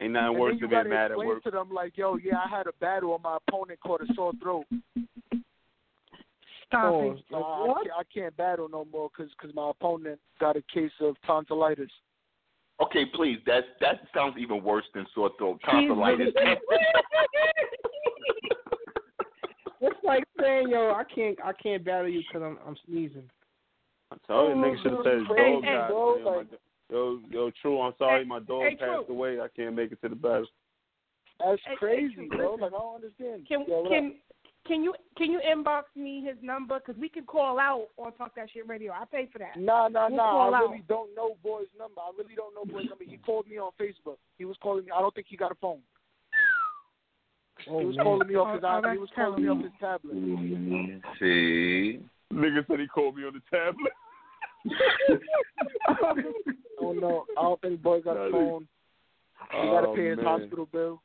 Ain't 0.00 0.12
nothing 0.12 0.28
And 0.28 0.38
worse 0.38 0.52
than 0.52 0.60
being 0.60 0.70
gotta 0.70 0.88
mad 0.88 1.04
at 1.06 1.10
explain 1.12 1.28
work. 1.28 1.42
to 1.44 1.50
them 1.50 1.70
like, 1.72 1.96
yo, 1.98 2.16
yeah, 2.16 2.36
I 2.44 2.48
had 2.48 2.66
a 2.68 2.72
battle 2.80 3.14
and 3.14 3.22
my 3.22 3.36
opponent 3.48 3.80
caught 3.80 4.00
a 4.00 4.06
sore 4.14 4.32
throat. 4.40 4.64
Stop 6.66 6.84
Oh, 6.94 7.10
it. 7.12 7.18
so 7.30 7.36
I, 7.36 7.74
can't, 7.82 7.90
I 7.98 8.02
can't 8.14 8.36
battle 8.36 8.68
no 8.70 8.86
more 8.92 9.10
because 9.16 9.32
cause 9.40 9.50
my 9.54 9.70
opponent 9.70 10.20
got 10.38 10.56
a 10.56 10.62
case 10.72 10.92
of 11.00 11.16
tonsillitis. 11.26 11.90
Okay, 12.82 13.04
please. 13.14 13.38
That 13.46 13.64
that 13.80 14.00
sounds 14.14 14.36
even 14.38 14.62
worse 14.62 14.84
than 14.94 15.06
sore 15.14 15.30
throat. 15.38 15.60
Tonsillitis. 15.64 16.34
It's 19.80 19.96
like 20.02 20.24
saying, 20.40 20.70
yo, 20.70 20.90
I 20.90 21.04
can't, 21.04 21.38
I 21.44 21.52
can't 21.52 21.84
battle 21.84 22.08
you 22.08 22.22
because 22.26 22.42
I'm, 22.44 22.58
I'm 22.66 22.76
sneezing. 22.86 23.30
I 24.10 24.16
told 24.26 24.56
you, 24.56 24.62
nigga 24.62 24.82
should 24.82 24.92
have 24.92 25.00
said 25.04 25.18
his 25.18 25.26
Hey, 25.36 25.52
dog 25.52 25.62
died. 25.62 25.88
bro, 25.90 26.16
You 26.16 26.24
know, 26.24 26.30
my 26.30 26.36
like- 26.38 26.46
Yo, 26.90 27.20
yo, 27.30 27.50
true. 27.60 27.80
I'm 27.82 27.92
sorry, 27.98 28.24
my 28.24 28.38
dog 28.40 28.62
hey, 28.62 28.76
passed 28.76 29.06
True. 29.06 29.14
away. 29.14 29.40
I 29.40 29.48
can't 29.54 29.76
make 29.76 29.92
it 29.92 30.00
to 30.00 30.08
the 30.08 30.14
battle. 30.16 30.46
That's 31.38 31.60
Hey, 31.64 31.70
hey, 31.72 31.76
crazy, 31.76 32.14
True, 32.14 32.28
bro. 32.28 32.46
listen. 32.54 32.60
Like 32.62 32.72
I 32.72 32.78
don't 32.78 32.94
understand. 32.94 33.46
Can 33.46 33.64
Yeah, 33.68 33.76
what 33.76 33.90
can 33.90 34.06
up? 34.06 34.12
Can 34.68 34.84
you 34.84 34.94
can 35.16 35.32
you 35.32 35.40
inbox 35.40 35.82
me 35.96 36.22
his 36.24 36.36
number 36.42 36.78
because 36.78 37.00
we 37.00 37.08
can 37.08 37.24
call 37.24 37.58
out 37.58 37.86
on 37.96 38.12
Talk 38.12 38.34
That 38.36 38.48
Shit 38.52 38.68
Radio. 38.68 38.92
I 38.92 39.04
pay 39.06 39.28
for 39.32 39.38
that. 39.38 39.56
Nah, 39.58 39.88
nah, 39.88 40.08
We'll 40.08 40.16
nah. 40.18 40.30
call 40.30 40.54
I 40.54 40.58
out. 40.58 40.70
really 40.70 40.84
don't 40.88 41.14
know 41.16 41.36
boy's 41.42 41.66
number. 41.78 42.00
I 42.00 42.10
really 42.16 42.34
don't 42.36 42.54
know 42.54 42.64
boy's 42.64 42.88
number. 42.88 43.04
He 43.04 43.16
called 43.16 43.48
me 43.48 43.58
on 43.58 43.72
Facebook. 43.80 44.18
He 44.36 44.44
was 44.44 44.56
calling 44.62 44.84
me. 44.84 44.90
I 44.94 45.00
don't 45.00 45.14
think 45.14 45.26
he 45.28 45.36
got 45.36 45.50
a 45.50 45.56
phone. 45.56 45.78
Oh, 47.68 47.80
he 47.80 47.86
was 47.86 47.96
man. 47.96 48.04
calling 48.04 48.28
me 48.28 48.34
off 48.36 48.48
oh, 48.50 48.54
his. 48.54 48.62
Oh, 48.64 48.80
oh, 48.84 48.92
he 48.92 48.98
was 48.98 49.08
calling 49.16 49.42
me 49.42 49.48
off 49.48 49.62
his 49.62 49.72
tablet. 49.80 50.14
See. 51.18 52.00
Nigga 52.32 52.66
said 52.68 52.78
he 52.80 52.86
called 52.86 53.16
me 53.16 53.24
on 53.24 53.32
the 53.32 53.40
tablet. 53.50 53.92
Oh 56.80 56.92
no, 56.92 57.24
I 57.36 57.42
don't 57.42 57.60
think 57.60 57.82
boy 57.82 58.00
got 58.00 58.16
a 58.16 58.30
phone. 58.30 58.68
He 59.50 59.56
got 59.68 59.80
to 59.80 59.88
Oh, 59.88 59.94
pay 59.96 60.08
his 60.10 60.16
man. 60.18 60.26
hospital 60.26 60.68
bill. 60.70 61.02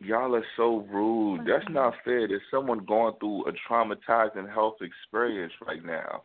Y'all 0.00 0.34
are 0.34 0.44
so 0.56 0.86
rude. 0.92 1.40
That's 1.40 1.64
mm-hmm. 1.64 1.74
not 1.74 1.94
fair. 2.04 2.28
There's 2.28 2.40
someone 2.50 2.84
going 2.84 3.14
through 3.18 3.46
a 3.48 3.52
traumatizing 3.68 4.52
health 4.52 4.76
experience 4.80 5.52
right 5.66 5.84
now. 5.84 6.22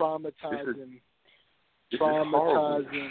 Traumatizing. 0.00 1.00
This 1.90 1.92
is 1.92 1.98
horrible. 2.00 2.84
Traumatizing. 2.90 3.10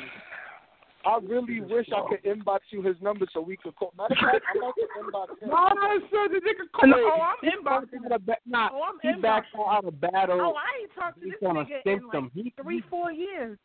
I 1.06 1.20
really 1.22 1.60
wish 1.60 1.88
I 1.94 2.02
could 2.10 2.24
inbox 2.24 2.60
you 2.70 2.82
his 2.82 2.96
number 3.02 3.26
so 3.34 3.42
we 3.42 3.58
could 3.58 3.76
call. 3.76 3.94
Matter 3.98 4.14
of 4.14 4.20
fact, 4.20 4.46
I'm 4.56 4.64
about 4.64 4.76
to 4.76 4.86
inbox 5.02 5.42
him. 5.42 5.50
No, 5.50 6.00
so 6.12 6.34
the 6.34 6.40
nigga 6.40 6.72
call 6.74 6.90
No, 6.90 6.98
oh, 6.98 7.20
I'm 7.22 7.50
inboxing. 7.50 8.06
Out 8.06 8.12
of 8.14 8.26
ba- 8.26 8.36
oh, 8.38 8.50
nah, 8.50 8.70
Oh, 8.72 8.82
I'm 8.84 9.16
he 9.16 9.22
back 9.22 9.44
inboxing. 9.54 9.78
out 9.78 9.86
of 9.86 10.02
battle. 10.02 10.40
Oh, 10.42 10.54
I 10.56 10.82
ain't 10.82 10.92
talked 10.96 11.20
to 11.20 11.26
He's 11.26 11.34
this 11.40 11.50
on 11.50 11.58
a 11.58 11.66
nigga 11.66 11.84
symptom. 11.84 12.32
in 12.36 12.44
like 12.44 12.54
He- 12.56 12.62
three, 12.62 12.82
four 12.90 13.12
years. 13.12 13.58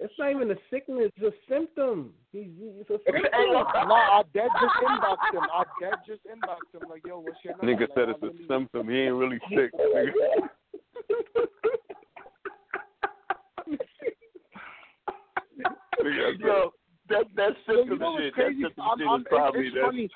It's 0.00 0.14
not 0.18 0.30
even 0.30 0.50
a 0.52 0.54
sickness; 0.70 1.10
it's 1.16 1.34
a 1.34 1.52
symptom. 1.52 2.12
He's, 2.30 2.46
it's 2.80 2.88
a 2.90 2.98
symptom. 3.04 3.30
no, 3.34 3.94
I 3.94 4.22
dead 4.32 4.48
just 4.60 4.74
inboxed 4.86 5.34
him. 5.34 5.42
I 5.52 5.64
dead 5.80 5.94
just 6.06 6.20
inboxed 6.24 6.72
him 6.80 6.88
like, 6.88 7.02
yo, 7.04 7.18
what's 7.18 7.38
your 7.42 7.56
number? 7.56 7.66
Nigga 7.74 7.80
Like, 7.80 7.88
said 7.94 8.08
I 8.08 8.10
it's 8.12 8.22
a 8.22 8.26
really- 8.26 8.46
symptom. 8.48 8.88
He 8.88 8.96
ain't 9.00 9.14
really 9.14 9.38
sick. 9.50 9.72
Nigga. 9.74 10.12
Nigga, 16.02 16.38
Yo, 16.38 16.72
that 17.08 17.24
that 17.36 17.52
Yo, 17.66 17.74
symptom 17.74 17.90
you 17.92 17.98
know 17.98 18.18
shit. 18.20 18.34
crazy? 18.34 18.62
That 18.62 18.68
symptom 18.68 18.84
I'm, 18.86 18.98
shit 18.98 19.08
I'm, 19.08 19.20
is 19.20 19.26
probably 19.28 19.66
it's, 19.66 19.74
that. 19.74 20.08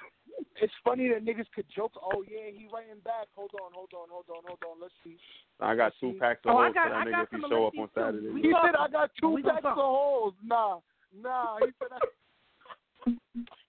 Funny. 0.44 0.64
It's 0.64 0.72
funny 0.84 1.08
that 1.08 1.24
niggas 1.24 1.46
could 1.54 1.66
joke. 1.74 1.92
Oh 2.02 2.22
yeah, 2.28 2.50
he 2.52 2.68
writing 2.72 3.00
back. 3.04 3.28
Hold 3.36 3.50
on, 3.60 3.70
hold 3.72 3.90
on, 3.94 4.08
hold 4.10 4.24
on, 4.30 4.42
hold 4.46 4.58
on. 4.66 4.80
Let's 4.80 4.94
see. 5.04 5.16
I 5.60 5.74
got 5.74 5.92
two 6.00 6.14
packs 6.18 6.40
of 6.44 6.54
Oh, 6.54 6.58
I 6.58 6.72
got- 6.72 6.88
for 6.88 6.94
I 6.94 7.04
that 7.04 7.10
got 7.10 7.18
nigga 7.18 7.22
if 7.24 7.30
he 7.30 7.40
some 7.40 7.50
show 7.50 7.66
up 7.66 7.74
Alexis 7.74 7.80
on 7.80 7.88
too. 7.88 7.92
Saturday. 7.94 8.28
We 8.34 8.42
He 8.42 8.50
talk- 8.50 8.64
said 8.66 8.74
I 8.76 8.88
got 8.88 9.10
two 9.20 9.26
oh, 9.26 9.30
we 9.30 9.42
packs 9.42 9.64
of 9.64 9.74
holes. 9.74 10.34
Nah, 10.44 10.78
nah. 11.20 11.56
He 11.60 11.66
said 11.78 11.88
I. 11.92 11.98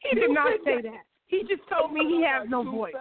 He 0.01 0.19
did 0.19 0.31
not 0.31 0.53
say 0.65 0.81
that. 0.81 1.03
He 1.27 1.41
just 1.43 1.63
told 1.69 1.91
me 1.93 2.05
he 2.05 2.23
has 2.23 2.47
no 2.49 2.63
two 2.63 2.71
voice. 2.71 2.93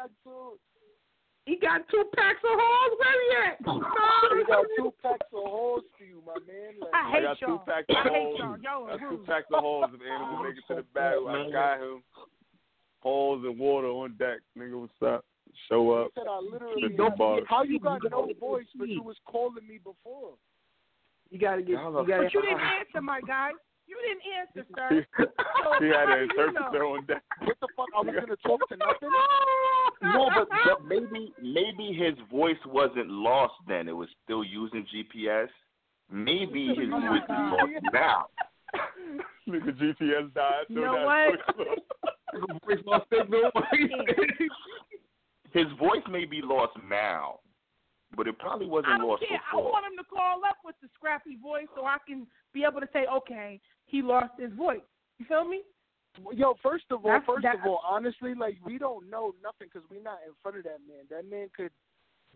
He 1.45 1.57
got 1.59 1.83
two 1.91 2.05
packs 2.15 2.39
of 2.45 2.55
hoes. 2.55 2.93
Where 2.99 3.19
he 3.19 3.51
at? 3.51 3.59
he 3.59 4.45
got 4.47 4.65
two 4.79 4.93
packs 5.03 5.27
of 5.35 5.43
holes 5.45 5.83
for 5.99 6.05
you, 6.05 6.23
my 6.25 6.39
man. 6.47 6.79
Like, 6.81 6.95
I 6.95 6.99
I 6.99 7.11
hate 7.11 7.23
got 7.23 7.39
two 7.41 7.47
y'all. 7.47 7.59
packs 7.67 7.87
of 7.91 7.97
I 7.97 8.03
hate 8.05 8.11
holes. 8.13 8.39
y'all. 8.39 8.59
Y'all 8.63 8.87
I 8.87 8.93
are 8.95 8.99
got 8.99 9.11
two 9.11 9.25
packs 9.27 9.47
of 9.53 9.61
holes. 9.61 9.91
If 9.93 10.01
Animal 10.01 10.45
make 10.45 10.57
it 10.57 10.65
to 10.69 10.75
the 10.77 10.81
oh, 10.87 10.95
battle, 10.95 11.29
I 11.29 11.51
got 11.51 11.81
him. 11.83 12.03
Holes 13.03 13.43
and 13.45 13.59
water 13.59 13.89
on 13.89 14.15
deck. 14.17 14.39
Nigga, 14.57 14.81
what's 14.81 14.93
up? 15.05 15.25
Show 15.69 15.97
he 15.99 16.05
up. 16.05 16.11
said 16.15 16.29
I 16.31 16.39
literally. 16.39 16.83
Fifty 16.83 17.17
bars. 17.19 17.43
How 17.49 17.63
you 17.65 17.81
got 17.81 18.01
no 18.11 18.29
voice, 18.39 18.67
but 18.79 18.89
you 18.89 19.03
was 19.03 19.17
calling 19.27 19.67
me 19.67 19.79
before? 19.79 20.35
You 21.31 21.39
gotta 21.39 21.63
get. 21.63 21.73
Y'all 21.73 21.97
are 21.99 22.03
You 22.03 22.09
gotta. 22.09 22.23
But 22.25 22.35
you 22.35 22.43
didn't 22.43 22.61
answer, 22.79 23.03
my 23.03 23.21
guy. 23.27 23.51
You 23.87 23.97
didn't 24.07 24.23
answer, 24.39 24.67
He, 24.69 24.75
sir. 24.79 25.27
he 25.81 25.87
had 25.89 26.09
an 26.17 26.31
interpreter 26.31 26.85
on 26.85 27.05
deck. 27.07 27.23
What 27.41 27.57
the 27.61 27.69
fuck? 27.77 27.87
I 27.97 28.01
was 28.01 28.15
gonna 28.15 28.37
talk 28.37 28.69
to 28.69 28.77
nothing. 28.77 29.11
No, 30.03 30.31
but, 30.35 30.49
but 30.65 30.85
maybe 30.85 31.33
maybe 31.41 31.93
his 31.97 32.15
voice 32.29 32.57
wasn't 32.67 33.09
lost 33.09 33.55
then. 33.69 33.89
It 33.89 33.93
was 33.93 34.09
still 34.25 34.43
using 34.43 34.85
GPS. 34.93 35.47
Maybe 36.11 36.71
oh 36.77 36.81
his 36.81 36.89
Oh 36.93 37.01
voice 37.01 37.23
is 37.23 37.83
lost 37.93 37.93
now. 37.93 38.27
Nigga, 39.49 39.79
GPS 39.79 40.35
died. 40.35 40.65
You 40.69 40.77
so 40.77 40.81
know 40.81 41.09
that's 41.09 42.12
what? 42.33 42.65
Voice 42.65 42.79
lost 42.87 43.05
signal. 43.11 43.51
His 45.53 45.67
voice 45.79 46.03
may 46.11 46.25
be 46.25 46.41
lost 46.43 46.73
now, 46.89 47.41
but 48.17 48.27
it 48.27 48.39
probably 48.39 48.67
wasn't 48.67 48.95
I 48.95 48.99
don't 48.99 49.09
lost 49.09 49.25
care. 49.29 49.39
I 49.53 49.57
want 49.57 49.85
him 49.87 49.99
to 49.99 50.05
call 50.05 50.41
up 50.49 50.57
with 50.65 50.75
the 50.81 50.89
scrappy 50.95 51.37
voice 51.43 51.67
so 51.77 51.85
I 51.85 51.99
can 52.07 52.27
be 52.55 52.65
able 52.69 52.81
to 52.81 52.89
say, 52.93 53.05
okay, 53.19 53.61
he 53.85 54.01
lost 54.03 54.33
his 54.39 54.53
voice. 54.55 54.81
You 55.19 55.27
feel 55.27 55.45
me? 55.47 55.61
Yo, 56.35 56.55
first 56.63 56.85
of 56.91 57.05
all, 57.05 57.11
That's- 57.13 57.27
first 57.27 57.43
that- 57.43 57.57
of 57.57 57.67
all, 57.67 57.83
honestly, 57.87 58.35
like 58.35 58.57
we 58.65 58.79
don't 58.79 59.09
know 59.11 59.35
nothing 59.43 59.69
because 59.73 59.89
we're 59.91 60.03
not 60.03 60.19
in 60.27 60.33
front 60.43 60.57
of 60.59 60.65
that 60.65 60.79
man. 60.89 61.05
That 61.11 61.29
man 61.31 61.49
could 61.57 61.71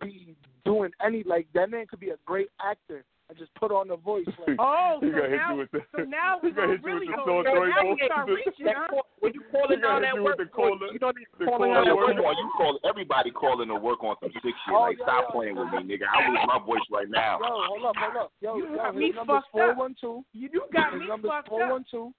be 0.01 0.37
doing 0.65 0.91
any 1.05 1.23
like 1.25 1.47
that 1.55 1.71
man 1.71 1.87
could 1.87 2.01
be 2.01 2.11
a 2.11 2.17
great 2.27 2.49
actor 2.61 3.05
and 3.29 3.37
just 3.39 3.53
put 3.57 3.73
on 3.73 3.89
the 3.89 3.97
voice. 3.97 4.27
Like, 4.47 4.57
Oh, 4.63 4.99
so 5.03 5.07
now, 5.11 5.57
with 5.57 5.71
the- 5.73 5.83
so 5.91 6.05
now 6.05 6.39
he 6.43 6.49
we 6.49 6.53
gonna 6.55 6.79
gonna 6.79 6.79
you 6.79 6.87
really 6.87 7.09
with 7.11 7.19
the 7.19 7.27
go. 7.27 7.43
Now 7.43 7.83
we 7.83 7.99
start 8.07 8.29
reaching, 8.31 8.71
huh? 8.71 9.03
when 9.19 9.35
you 9.35 9.43
calling 9.51 9.81
He 9.81 9.87
out 9.87 10.03
hit 10.03 10.15
that 10.15 10.23
work, 10.23 10.39
with 10.39 10.47
the 10.47 10.53
caller- 10.55 10.93
you 10.95 10.99
don't 11.03 11.17
need 11.19 11.27
the 11.39 11.45
calling 11.51 11.75
caller 11.75 11.83
out 11.83 11.87
Yo, 11.87 11.97
that 12.07 12.23
work. 12.23 12.37
you 12.39 12.51
call 12.57 12.79
everybody 12.87 13.31
calling 13.35 13.69
to 13.69 13.75
work 13.75 14.05
on 14.07 14.15
some 14.23 14.31
sick 14.31 14.43
shit. 14.55 14.71
Oh, 14.71 14.87
like, 14.87 14.99
yo, 14.99 15.05
stop 15.05 15.25
yo, 15.27 15.35
playing 15.35 15.57
yo. 15.59 15.67
with 15.67 15.73
me, 15.75 15.97
nigga. 15.99 16.07
I 16.07 16.29
lose 16.31 16.39
my 16.47 16.61
voice 16.63 16.87
right 16.95 17.11
now. 17.11 17.39
yo, 17.43 17.51
hold 17.67 17.85
up, 17.91 17.97
hold 17.99 18.17
up, 18.17 18.31
yo, 18.39 18.57
You 18.63 18.71
yo, 18.71 18.77
got 18.79 18.95
his 18.95 19.01
me 19.03 19.13
fucked 19.27 19.51
four 19.51 19.71
up. 19.75 19.79
one. 19.79 19.95
You, 19.99 20.23
you 20.55 20.63
got 20.73 20.93
His 20.95 21.03
me 21.03 21.09
number's 21.11 21.31
fucked 21.35 21.49
four 21.51 21.63
up. 21.67 21.71
one 21.75 21.85
two. 21.91 22.15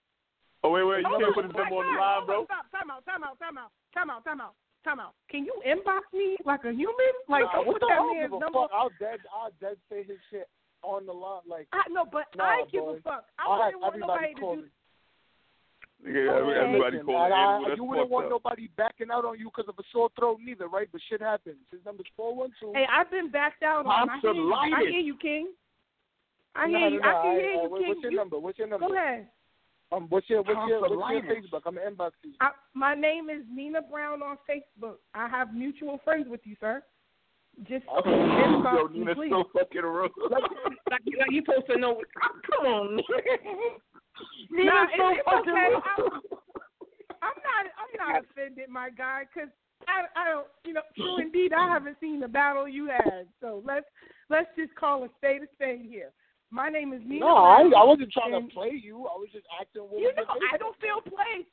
Oh, 0.65 0.71
wait, 0.75 0.83
wait. 0.83 1.05
You 1.05 1.07
Hold 1.07 1.21
can't 1.23 1.35
put 1.37 1.45
his 1.45 1.53
my 1.53 1.61
number 1.63 1.75
on 1.79 1.85
the 1.87 1.95
line, 2.01 2.25
bro. 2.27 2.37
Stop, 2.51 2.65
time 2.73 2.89
out, 2.91 3.05
time 3.05 3.23
out, 3.23 3.37
time 3.39 3.57
out, 3.61 3.71
time 3.93 4.09
out, 4.09 4.23
time 4.25 4.41
out, 4.41 4.53
time 4.83 4.99
out. 4.99 5.13
Can 5.29 5.45
you 5.45 5.53
inbox 5.63 6.01
me 6.11 6.35
like 6.43 6.65
a 6.65 6.73
human? 6.73 7.13
Like, 7.29 7.45
Nah, 7.45 7.61
don't 7.61 7.67
what 7.69 7.79
put 7.79 7.85
the 7.85 7.93
that 7.93 8.01
man's 8.03 8.33
number. 8.41 8.65
fuck? 8.65 8.71
I'll 8.73 8.91
dead, 8.99 9.19
I'll 9.31 9.53
dead 9.61 9.77
say 9.87 10.03
his 10.03 10.17
shit 10.33 10.49
on 10.83 11.05
the 11.05 11.13
line. 11.13 11.41
Like, 11.47 11.67
I 11.73 11.83
no, 11.89 12.05
but 12.05 12.25
Nah, 12.35 12.43
I 12.43 12.63
give 12.71 12.83
boy. 12.83 12.97
a 12.97 13.01
fuck. 13.01 13.25
I 13.39 13.43
I'll 13.47 13.61
have 13.61 13.73
wouldn't 13.73 13.81
want 13.81 13.95
everybody 13.95 14.33
nobody 14.39 14.61
to 14.61 14.61
do. 14.63 14.69
Yeah, 16.05 16.29
everybody 16.37 16.97
listen, 16.97 17.05
calling 17.07 17.25
and 17.25 17.33
I- 17.33 17.53
Animal. 17.57 17.67
That's 17.67 17.77
You 17.77 17.83
wouldn't 17.83 18.09
want 18.09 18.25
up. 18.25 18.31
nobody 18.31 18.67
backing 18.77 19.09
out 19.11 19.25
on 19.25 19.39
you 19.39 19.49
because 19.49 19.67
of 19.67 19.75
a 19.79 19.83
sore 19.91 20.09
throat 20.17 20.37
neither, 20.43 20.67
right? 20.67 20.87
But 20.91 21.01
shit 21.09 21.21
happens. 21.21 21.57
His 21.71 21.81
number's 21.85 22.05
four 22.15 22.35
one 22.35 22.51
two. 22.59 22.71
Hey, 22.75 22.85
I've 22.91 23.09
been 23.09 23.29
backed 23.31 23.63
out 23.63 23.85
on. 23.85 24.09
I 24.09 24.19
hear 24.21 24.33
you, 24.33 24.53
I 24.53 24.67
hear 24.81 24.99
you 25.01 25.15
King. 25.17 25.53
I 26.55 26.67
hear 26.67 26.79
no, 26.79 26.87
you. 26.87 26.99
no, 27.01 27.07
I 27.09 27.11
can 27.11 27.31
I- 27.31 27.33
hear 27.33 27.51
you, 27.51 27.59
King. 27.61 27.87
What's 27.89 28.01
your 28.01 28.11
You- 28.11 28.17
number? 28.17 28.39
What's 28.39 28.57
your 28.59 28.67
number? 28.67 28.87
Go 28.87 28.93
ahead. 28.95 29.27
Um, 29.91 30.07
what's 30.09 30.29
your 30.29 30.41
what's 30.43 30.67
your 30.67 30.81
what's 30.81 31.13
your 31.13 31.21
Facebook? 31.23 31.61
I'm 31.65 31.75
gonna 31.75 31.89
inbox 31.89 32.11
you. 32.21 32.33
I, 32.41 32.49
my 32.73 32.93
name 32.93 33.29
is 33.29 33.43
Nina 33.49 33.81
Brown 33.81 34.21
on 34.21 34.37
Facebook. 34.47 34.97
I 35.13 35.27
have 35.29 35.53
mutual 35.53 35.97
friends 36.03 36.27
with 36.29 36.41
you, 36.45 36.55
sir. 36.59 36.83
Just 37.65 37.85
Yo, 37.85 38.01
inbox 38.05 38.91
me, 38.93 38.99
Nina's 38.99 39.15
please. 39.15 39.31
so 39.31 39.43
fucking 39.53 39.81
rude. 39.81 40.11
like, 40.29 40.41
like, 40.91 41.01
like 41.17 41.31
you 41.31 41.41
supposed 41.45 41.65
to 41.71 41.77
know. 41.79 42.01
Come 42.45 42.65
on, 42.67 42.95
man. 42.95 43.03
Nina's 44.51 44.73
Nah, 44.73 44.85
so 44.97 45.09
it's, 45.09 45.17
it's 45.17 45.25
fucking 45.25 45.53
okay. 45.53 45.69
rude. 45.73 45.81
I'm, 45.81 46.03
I'm 47.25 47.37
not. 47.41 47.63
I'm 47.81 48.13
not 48.13 48.23
offended, 48.23 48.69
my 48.69 48.89
guy, 48.91 49.23
because 49.25 49.49
I, 49.87 50.05
I 50.19 50.29
don't. 50.29 50.47
You 50.65 50.73
know, 50.73 50.81
true 50.95 51.17
indeed, 51.19 51.51
I 51.53 51.67
haven't 51.67 51.97
seen 51.99 52.19
the 52.19 52.27
battle 52.27 52.67
you 52.67 52.87
had. 52.87 53.25
So 53.41 53.63
let's 53.65 53.85
let's 54.29 54.49
just 54.55 54.75
call 54.75 55.03
a 55.03 55.09
spade 55.17 55.41
a 55.41 55.47
spade 55.53 55.85
here. 55.89 56.11
My 56.51 56.69
name 56.69 56.93
is 56.93 57.01
Nina. 57.05 57.25
No, 57.25 57.35
I, 57.37 57.61
I 57.75 57.83
wasn't 57.83 58.11
trying 58.13 58.33
and 58.33 58.49
to 58.49 58.53
play 58.53 58.71
you. 58.81 58.99
I 59.09 59.17
was 59.17 59.29
just 59.33 59.45
acting. 59.59 59.83
what 59.83 59.99
You 59.99 60.13
know, 60.15 60.23
I 60.53 60.57
don't 60.57 60.77
feel 60.79 61.01
played. 61.01 61.45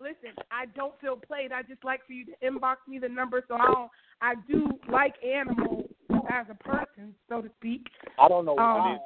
Listen, 0.00 0.34
I 0.50 0.66
don't 0.76 0.98
feel 1.00 1.16
played. 1.16 1.50
I 1.52 1.62
just 1.62 1.82
like 1.84 2.06
for 2.06 2.12
you 2.12 2.24
to 2.26 2.32
inbox 2.44 2.76
me 2.88 2.98
the 2.98 3.08
number, 3.08 3.42
so 3.48 3.54
I 3.54 3.66
don't. 3.66 3.90
I 4.20 4.34
do 4.48 4.78
like 4.90 5.14
animals 5.24 5.86
as 6.30 6.46
a 6.50 6.54
person, 6.54 7.14
so 7.28 7.42
to 7.42 7.50
speak. 7.58 7.86
I 8.18 8.28
don't 8.28 8.44
know 8.44 8.56
Um, 8.58 8.78
why. 8.78 8.98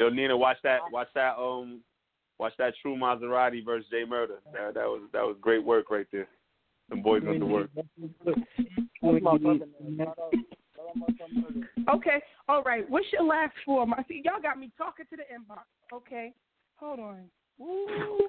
Yo, 0.00 0.08
Nina, 0.10 0.36
watch 0.36 0.58
that. 0.62 0.80
Watch 0.92 1.08
that. 1.14 1.36
Um, 1.38 1.80
watch 2.38 2.52
that. 2.58 2.74
True 2.80 2.96
Maserati 2.96 3.64
versus 3.64 3.88
Jay 3.90 4.04
Murder. 4.08 4.38
That, 4.52 4.74
that 4.74 4.84
was 4.86 5.02
that 5.12 5.22
was 5.22 5.36
great 5.40 5.62
work 5.64 5.90
right 5.90 6.06
there. 6.12 6.28
Them 6.88 7.02
boys 7.02 7.22
went 7.24 7.40
to 7.40 7.46
work. 7.46 7.70
That's 7.74 7.88
my 9.02 9.36
brother, 9.36 9.66
man. 9.80 9.98
Shout 9.98 10.18
out- 10.18 10.32
shout 10.74 10.88
out 10.88 10.96
my 10.96 11.06
son, 11.18 11.42
brother. 11.42 11.96
Okay, 11.96 12.22
all 12.48 12.62
right. 12.62 12.88
What's 12.88 13.06
your 13.12 13.24
last 13.24 13.54
form? 13.64 13.92
I 13.92 14.04
see 14.08 14.22
y'all 14.24 14.40
got 14.40 14.58
me 14.58 14.70
talking 14.78 15.04
to 15.10 15.16
the 15.16 15.24
inbox. 15.24 15.64
Okay, 15.92 16.32
hold 16.76 17.00
on. 17.00 17.24
Ooh. 17.60 18.28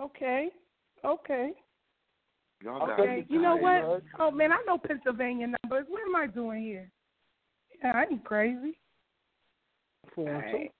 Okay, 0.00 0.48
okay, 1.04 1.52
Y'all 2.62 2.78
got 2.80 3.00
okay. 3.00 3.24
You 3.28 3.40
know 3.40 3.58
tired. 3.60 3.86
what? 3.86 4.02
Oh 4.18 4.30
man, 4.30 4.52
I 4.52 4.62
know 4.66 4.78
Pennsylvania 4.78 5.46
numbers. 5.46 5.86
What 5.88 6.02
am 6.02 6.16
I 6.16 6.26
doing 6.26 6.62
here? 6.62 6.90
Yeah, 7.82 7.92
I 7.94 8.04
ain't 8.10 8.24
crazy. 8.24 8.78
Alright. 10.16 10.72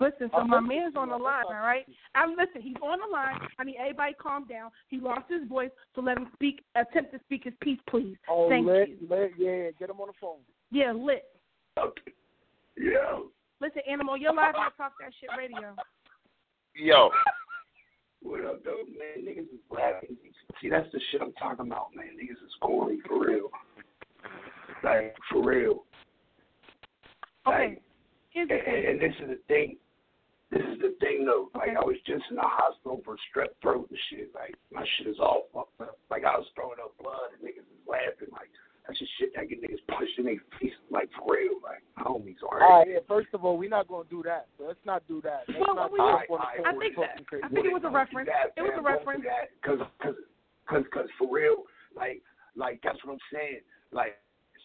Listen, 0.00 0.30
so 0.30 0.38
I'm 0.38 0.48
my 0.48 0.58
listening 0.58 0.78
man's 0.78 0.96
on 0.96 1.08
the 1.08 1.16
line, 1.16 1.44
all 1.46 1.54
right? 1.54 1.84
I'm 2.14 2.30
listen. 2.30 2.62
He's 2.62 2.76
on 2.82 2.98
the 3.00 3.12
line. 3.12 3.36
I 3.58 3.64
need 3.64 3.76
everybody 3.80 4.14
calm 4.14 4.46
down. 4.48 4.70
He 4.88 5.00
lost 5.00 5.24
his 5.28 5.48
voice, 5.48 5.70
so 5.94 6.00
let 6.00 6.16
him 6.18 6.28
speak. 6.34 6.62
Attempt 6.74 7.12
to 7.12 7.20
speak 7.24 7.44
his 7.44 7.54
piece, 7.62 7.80
please. 7.88 8.16
Oh, 8.28 8.48
Thank 8.48 8.66
lit, 8.66 8.88
you. 8.88 9.08
lit, 9.08 9.32
yeah, 9.38 9.70
get 9.78 9.90
him 9.90 10.00
on 10.00 10.08
the 10.08 10.12
phone. 10.20 10.38
Yeah, 10.70 10.92
lit. 10.92 11.24
Yo, 12.76 13.30
Listen, 13.60 13.82
animal, 13.90 14.16
you're 14.16 14.34
live 14.34 14.54
on 14.54 14.70
Talk 14.76 14.92
That 15.00 15.12
Shit 15.20 15.30
Radio. 15.36 15.74
yo. 16.74 17.10
What 18.22 18.44
up, 18.44 18.64
though, 18.64 18.82
man? 18.98 19.26
Niggas 19.26 19.52
is 19.52 19.60
laughing. 19.70 20.16
See, 20.60 20.68
that's 20.68 20.90
the 20.92 21.00
shit 21.10 21.22
I'm 21.22 21.32
talking 21.34 21.66
about, 21.66 21.94
man. 21.94 22.16
Niggas 22.16 22.42
is 22.44 22.54
corny 22.60 22.98
for 23.06 23.26
real. 23.26 23.50
Like 24.82 25.14
for 25.30 25.44
real. 25.44 25.84
Okay. 27.46 27.78
And, 28.34 28.50
and 28.50 29.00
this 29.00 29.14
is 29.22 29.28
the 29.28 29.40
thing. 29.48 29.76
This 30.50 30.62
is 30.62 30.78
the 30.80 30.96
thing, 31.00 31.24
though. 31.26 31.50
Like 31.54 31.76
I 31.76 31.84
was 31.84 31.96
just 32.06 32.24
in 32.30 32.36
the 32.36 32.42
hospital 32.44 33.02
for 33.04 33.16
strep 33.28 33.54
throat 33.62 33.86
and 33.90 33.98
shit. 34.10 34.30
Like 34.34 34.54
my 34.72 34.84
shit 34.96 35.06
is 35.06 35.18
all 35.20 35.48
fucked 35.52 35.80
up. 35.80 35.98
Like 36.10 36.24
I 36.24 36.36
was 36.38 36.46
throwing 36.54 36.78
up 36.82 36.96
blood 37.02 37.34
and 37.38 37.42
niggas 37.46 37.66
is 37.66 37.86
laughing. 37.86 38.32
Like 38.32 38.50
that's 38.88 38.98
just 38.98 39.12
shit 39.20 39.36
that 39.36 39.48
get 39.50 39.62
niggas 39.62 39.84
punched 39.86 40.16
in 40.18 40.24
their 40.24 40.40
face. 40.58 40.72
Like 40.90 41.10
for 41.12 41.36
real. 41.36 41.60
Like 41.62 41.84
homies 42.00 42.40
are. 42.48 42.62
All 42.64 42.78
right, 42.80 42.88
yeah, 42.88 43.04
first 43.06 43.28
of 43.34 43.44
all, 43.44 43.58
we're 43.58 43.68
not 43.68 43.86
gonna 43.86 44.08
do 44.08 44.22
that. 44.24 44.48
So 44.56 44.64
let's 44.66 44.80
not 44.86 45.06
do 45.06 45.20
that. 45.22 45.44
Let's 45.46 45.60
Well, 45.60 45.76
not 45.76 45.92
we- 45.92 45.98
do 45.98 46.02
Alright, 46.02 46.28
that 46.28 46.32
on 46.32 46.40
the 46.40 46.58
alright, 46.64 46.74
I 46.74 46.78
think 46.80 46.96
that- 46.96 47.44
I 47.44 47.48
think 47.52 47.66
it 47.66 47.72
was 47.72 47.84
a 47.84 47.90
reference. 47.90 48.30
It 48.56 48.62
was 48.62 48.72
a 48.76 48.80
reference. 48.80 49.24
Because, 49.60 49.80
cause, 50.00 50.16
cause, 50.66 50.84
cause 50.90 51.08
for 51.18 51.28
real, 51.30 51.64
like, 51.94 52.22
like 52.56 52.80
that's 52.82 52.96
what 53.04 53.12
I'm 53.12 53.20
saying. 53.30 53.60
Like, 53.92 54.16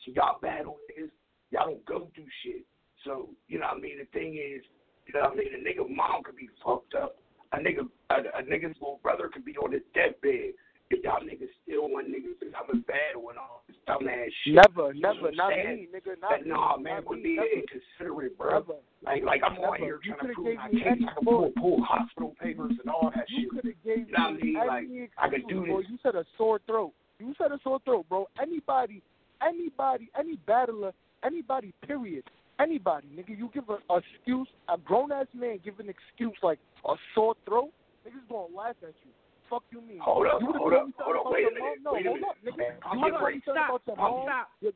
so 0.05 0.11
y'all 0.15 0.39
battle 0.39 0.79
niggas, 0.87 1.11
y'all 1.51 1.67
don't 1.67 1.85
go 1.85 2.09
through 2.15 2.31
shit. 2.43 2.63
So 3.03 3.29
you 3.49 3.59
know 3.59 3.67
what 3.67 3.77
I 3.77 3.81
mean. 3.81 3.99
The 3.99 4.05
thing 4.17 4.35
is, 4.39 4.63
you 5.05 5.13
know 5.13 5.27
what 5.27 5.33
I 5.33 5.35
mean. 5.35 5.51
A 5.53 5.59
nigga 5.59 5.83
mom 5.93 6.23
could 6.23 6.37
be 6.37 6.47
fucked 6.63 6.95
up. 6.95 7.17
A 7.51 7.57
nigga, 7.57 7.87
a, 8.09 8.39
a 8.39 8.41
nigga's 8.41 8.79
little 8.79 9.01
brother 9.03 9.27
could 9.27 9.43
be 9.43 9.57
on 9.57 9.73
his 9.73 9.81
deathbed. 9.93 10.55
Y'all 11.03 11.21
niggas 11.21 11.49
still 11.63 11.89
want 11.89 12.07
niggas 12.07 12.37
to 12.39 12.45
have 12.55 12.69
a 12.69 12.77
battle 12.85 13.29
and 13.29 13.37
all 13.39 13.63
this 13.67 13.77
dumbass 13.87 14.29
shit. 14.43 14.55
Never, 14.55 14.93
never, 14.93 15.31
not 15.31 15.49
me, 15.49 15.87
nigga, 15.93 16.19
not 16.21 16.31
But 16.31 16.43
me. 16.43 16.49
nah, 16.51 16.77
man, 16.77 16.95
not 16.95 17.09
would 17.09 17.17
me, 17.19 17.23
be 17.23 17.35
never. 17.35 17.47
inconsiderate, 17.49 18.37
bro. 18.37 18.51
Never. 18.59 18.73
Like, 19.03 19.23
like 19.23 19.41
I'm 19.43 19.57
on 19.59 19.79
here 19.79 19.99
trying 20.03 20.27
to 20.29 20.33
prove 20.33 20.55
my 20.57 20.69
case. 20.69 20.81
I 20.85 20.95
can 20.95 21.25
pull, 21.25 21.51
pull 21.59 21.83
hospital 21.83 22.35
papers 22.41 22.73
and 22.79 22.89
all 22.89 23.11
that 23.15 23.25
You 23.29 23.49
shit. 23.63 23.75
gave 23.83 24.07
You 24.07 24.13
know 24.17 24.23
what 24.23 24.29
I 24.29 24.31
me 24.33 24.43
mean? 24.43 24.53
Like, 24.55 25.11
I 25.17 25.29
could 25.29 25.47
do 25.49 25.65
boy. 25.65 25.81
this. 25.81 25.89
You 25.89 25.97
said 26.03 26.15
a 26.15 26.25
sore 26.37 26.59
throat. 26.67 26.93
You 27.19 27.33
said 27.37 27.51
a 27.51 27.59
sore 27.63 27.79
throat, 27.85 28.05
bro. 28.09 28.27
Anybody, 28.41 29.01
anybody, 29.45 30.09
any 30.17 30.35
battler, 30.47 30.91
anybody, 31.25 31.73
period. 31.85 32.23
Anybody, 32.59 33.07
nigga, 33.07 33.35
you 33.37 33.49
give 33.53 33.65
a, 33.69 33.77
a 33.91 33.97
excuse, 33.97 34.47
a 34.69 34.77
grown 34.77 35.11
ass 35.11 35.25
man 35.33 35.59
give 35.65 35.79
an 35.79 35.89
excuse 35.89 36.37
like 36.43 36.59
a 36.87 36.93
sore 37.15 37.33
throat, 37.45 37.71
niggas 38.07 38.29
gonna 38.29 38.55
laugh 38.55 38.75
at 38.83 38.93
you. 39.03 39.11
Fuck 39.53 39.63
you 39.69 39.81
mean? 39.81 39.99
Hold 40.01 40.25
up, 40.25 40.41
you 40.41 40.47
would've 40.47 40.61
hold 40.61 40.71
told 40.73 40.81
up, 40.81 40.87
me 40.87 40.93
hold 40.97 41.13
something 41.13 41.13
up, 41.13 41.21
about 41.21 41.33
wait 41.33 41.37
a 41.37 41.45
your 41.45 41.53
minute, 41.53 41.77
mom? 41.77 41.83
No, 41.85 41.93
wait 41.93 42.05
a 42.05 42.09
hold 42.09 42.21
minute. 42.21 42.29
up, 42.33 42.37
nigga. 42.41 42.57
Man, 42.57 42.73
You 42.73 42.81
pump 42.81 43.01
might 43.01 43.05
your 43.05 43.13
tell 43.13 43.21
me 43.21 43.33
brakes. 43.33 43.45
something 43.45 43.61
Stop. 43.61 43.69
about 43.69 43.85
your 43.85 43.93
Stop. 43.93 44.09
mom. 44.09 44.25
Stop. 44.25 44.47
Your- 44.61 44.73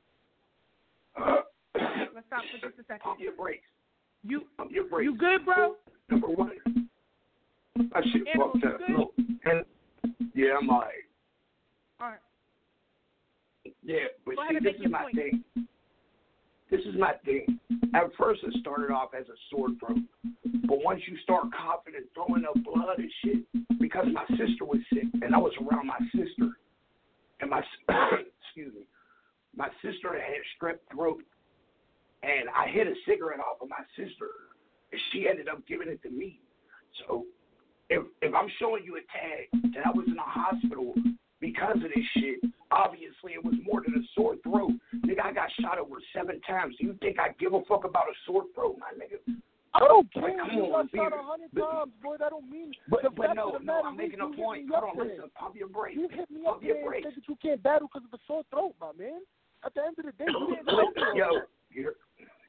Uh, 1.17 1.41
Let's 2.13 2.28
stop 2.28 2.43
for 2.45 2.57
just 2.61 2.78
a 2.78 2.84
second. 2.86 2.99
pump 3.01 3.19
your 3.19 3.32
brakes. 3.34 3.65
You 4.21 4.38
Pump 4.57 4.69
your 4.71 4.84
brakes. 4.86 5.05
you 5.09 5.15
good, 5.17 5.45
bro? 5.45 5.75
Number 6.09 6.28
one, 6.30 6.51
my 7.75 8.01
shit 8.13 8.28
Animal, 8.30 8.51
fucked 8.53 8.63
you 8.63 8.69
up. 8.69 8.78
good? 8.78 8.97
Look, 8.97 9.13
and 9.49 9.65
yeah, 10.36 10.57
I'm 10.61 10.69
alright. 10.69 10.93
All 11.99 12.09
right. 12.13 12.19
Yeah, 13.82 14.13
but 14.25 14.36
Go 14.36 14.41
ahead 14.41 14.51
see, 14.51 14.57
and 14.57 14.65
this 14.65 14.71
make 14.73 14.75
is 14.78 14.82
your 14.84 14.89
my 14.91 15.01
point. 15.01 15.15
thing. 15.15 15.43
This 16.70 16.82
is 16.82 16.95
my 16.99 17.13
thing. 17.24 17.59
At 17.93 18.11
first, 18.20 18.41
it 18.43 18.53
started 18.59 18.91
off 18.91 19.11
as 19.18 19.26
a 19.30 19.38
sore 19.49 19.70
throat, 19.80 20.03
but 20.68 20.84
once 20.84 21.01
you 21.07 21.18
start 21.24 21.45
coughing 21.55 21.93
and 21.95 22.05
throwing 22.13 22.43
up 22.43 22.55
blood 22.63 22.99
and 22.99 23.11
shit, 23.24 23.80
because 23.80 24.07
my 24.11 24.26
sister 24.32 24.65
was 24.65 24.80
sick 24.91 25.05
and 25.22 25.34
I 25.34 25.38
was 25.38 25.53
around 25.61 25.88
my 25.88 25.99
sister, 26.11 26.51
and 27.39 27.49
my 27.49 27.61
excuse 27.89 28.74
me, 28.74 28.86
my 29.55 29.70
sister 29.82 30.13
had 30.13 30.43
strep 30.59 30.80
throat, 30.93 31.24
and 32.24 32.49
I 32.49 32.68
hit 32.68 32.88
a 32.88 32.93
cigarette 33.07 33.39
off 33.39 33.61
of 33.61 33.70
my 33.70 33.84
sister, 33.95 34.28
and 34.91 34.99
she 35.11 35.28
ended 35.30 35.47
up 35.47 35.65
giving 35.68 35.88
it 35.88 36.01
to 36.03 36.09
me. 36.09 36.39
So 36.99 37.26
if 37.89 38.03
if 38.22 38.34
I'm 38.36 38.49
showing 38.59 38.84
you 38.84 38.97
a 38.97 39.05
tag 39.07 39.74
that 39.74 39.86
I 39.86 39.91
was 39.91 40.07
in 40.07 40.18
a 40.18 40.22
hospital 40.22 40.95
because 41.39 41.78
of 41.78 41.84
this 41.95 42.05
shit, 42.15 42.39
obviously 42.72 43.34
it 43.34 43.43
was 43.43 43.55
more 43.63 43.82
than 43.86 43.95
a 43.95 44.03
sore 44.15 44.36
throat. 44.43 44.72
Nigga, 45.05 45.24
I 45.24 45.32
got 45.34 45.49
shot 45.59 45.78
over 45.80 45.95
seven 46.15 46.39
times. 46.41 46.76
Do 46.80 46.88
you 46.88 46.93
think 47.01 47.20
I 47.20 47.30
give 47.39 47.53
a 47.53 47.61
fuck 47.68 47.86
about 47.86 48.05
a 48.09 48.15
sore 48.26 48.45
throat, 48.55 48.78
my 48.80 48.91
nigga? 48.97 49.20
I 49.76 49.80
don't 49.86 50.11
care. 50.11 50.24
Like, 50.24 50.38
come 50.39 50.49
you 50.57 50.63
on, 50.74 50.88
got 50.88 50.95
shot 50.95 51.11
Beaver. 51.11 51.22
a 51.22 51.24
hundred 51.24 51.49
But- 51.53 51.72
times, 51.72 51.91
boy. 52.01 52.15
That 52.18 52.30
don't 52.32 52.49
mean. 52.49 52.72
But, 52.89 53.03
the 53.03 53.09
but 53.11 53.28
fact 53.28 53.36
no, 53.38 53.49
of 53.53 53.61
the 53.61 53.65
no, 53.65 53.74
matter 53.74 53.88
I'm 53.88 53.93
is 53.93 53.97
making 53.97 54.22
a 54.22 54.26
you 54.26 54.32
hit 54.34 54.39
point. 54.41 54.65
me 54.65 54.72
Hold 54.74 54.84
up 54.84 54.89
on, 54.89 54.97
there. 54.97 55.15
listen, 55.15 55.30
pump 55.36 55.55
your 55.55 55.68
brakes. 55.70 55.97
You 55.99 56.07
hit 56.09 56.32
me 56.32 56.41
Pump 56.43 56.57
up 56.57 56.63
your 56.63 56.74
there 56.76 56.82
and 56.84 56.89
brakes. 56.89 57.05
said 57.07 57.15
that 57.15 57.28
you 57.30 57.38
can't 57.41 57.61
battle 57.61 57.88
because 57.91 58.07
of 58.07 58.13
a 58.18 58.22
sore 58.26 58.43
throat, 58.49 58.74
my 58.82 58.91
man. 58.97 59.22
At 59.65 59.74
the 59.76 59.82
end 59.86 59.95
of 59.99 60.05
the 60.05 60.11
day, 60.18 60.26
you 60.28 60.55
didn't 60.55 60.70
help 60.70 60.95
me. 60.95 61.03
yo, 61.20 61.30
you're, 61.70 61.93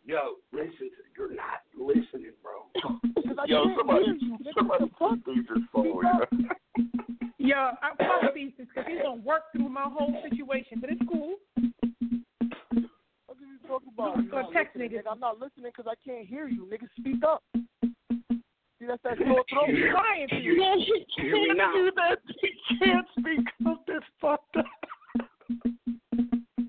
yo, 0.06 0.40
listen, 0.52 0.88
to, 0.88 1.02
you're 1.16 1.34
not 1.34 1.62
listening, 1.76 2.32
bro. 2.42 2.64
Because 3.18 3.36
I 3.38 3.44
Yo, 3.46 3.64
can't 3.64 3.76
somebody, 3.78 4.04
hear 4.04 4.14
you, 4.14 4.38
nigga. 4.38 4.54
somebody 4.56 4.84
What 4.84 5.10
the 5.12 5.16
fuck? 5.16 5.24
please 5.24 5.44
just 5.48 5.66
phone. 5.72 5.86
yo. 5.86 7.14
Yo, 7.38 7.54
I 7.56 7.94
fuck 7.96 8.34
thesis 8.34 8.66
because 8.68 8.84
he's 8.88 9.00
gonna 9.02 9.20
work 9.22 9.42
through 9.52 9.68
my 9.68 9.84
whole 9.84 10.12
situation, 10.28 10.78
but 10.80 10.90
it's 10.90 11.00
cool. 11.10 11.36
What 11.54 13.36
are 13.38 13.46
you 13.46 13.58
talking 13.66 13.88
about? 13.94 14.16
You 14.16 14.22
I'm 14.22 14.28
gonna 14.28 14.42
not 14.42 14.52
text 14.52 14.74
listening, 14.76 14.98
niggas. 14.98 15.10
I'm 15.10 15.20
not 15.20 15.38
listening 15.38 15.70
because 15.76 15.86
I 15.88 15.94
can't 16.04 16.26
hear 16.26 16.48
you. 16.48 16.66
Nigga, 16.66 16.88
speak 16.98 17.22
up. 17.22 17.42
See, 17.54 18.86
that's 18.86 19.02
that 19.04 19.18
sore 19.18 19.44
throat. 19.50 19.68
He's 19.68 19.94
lying 19.94 20.28
to 20.28 20.36
You, 20.36 20.52
you. 20.52 21.04
you 21.18 21.24
hear 21.24 21.32
me 21.32 21.54
now? 21.54 21.72
do 21.72 21.92
that. 21.96 22.18
He 22.40 22.78
can't 22.84 23.06
speak 23.18 23.46
up. 23.68 23.84
That's 23.86 24.04
fucked 24.20 24.56
up. 24.56 24.64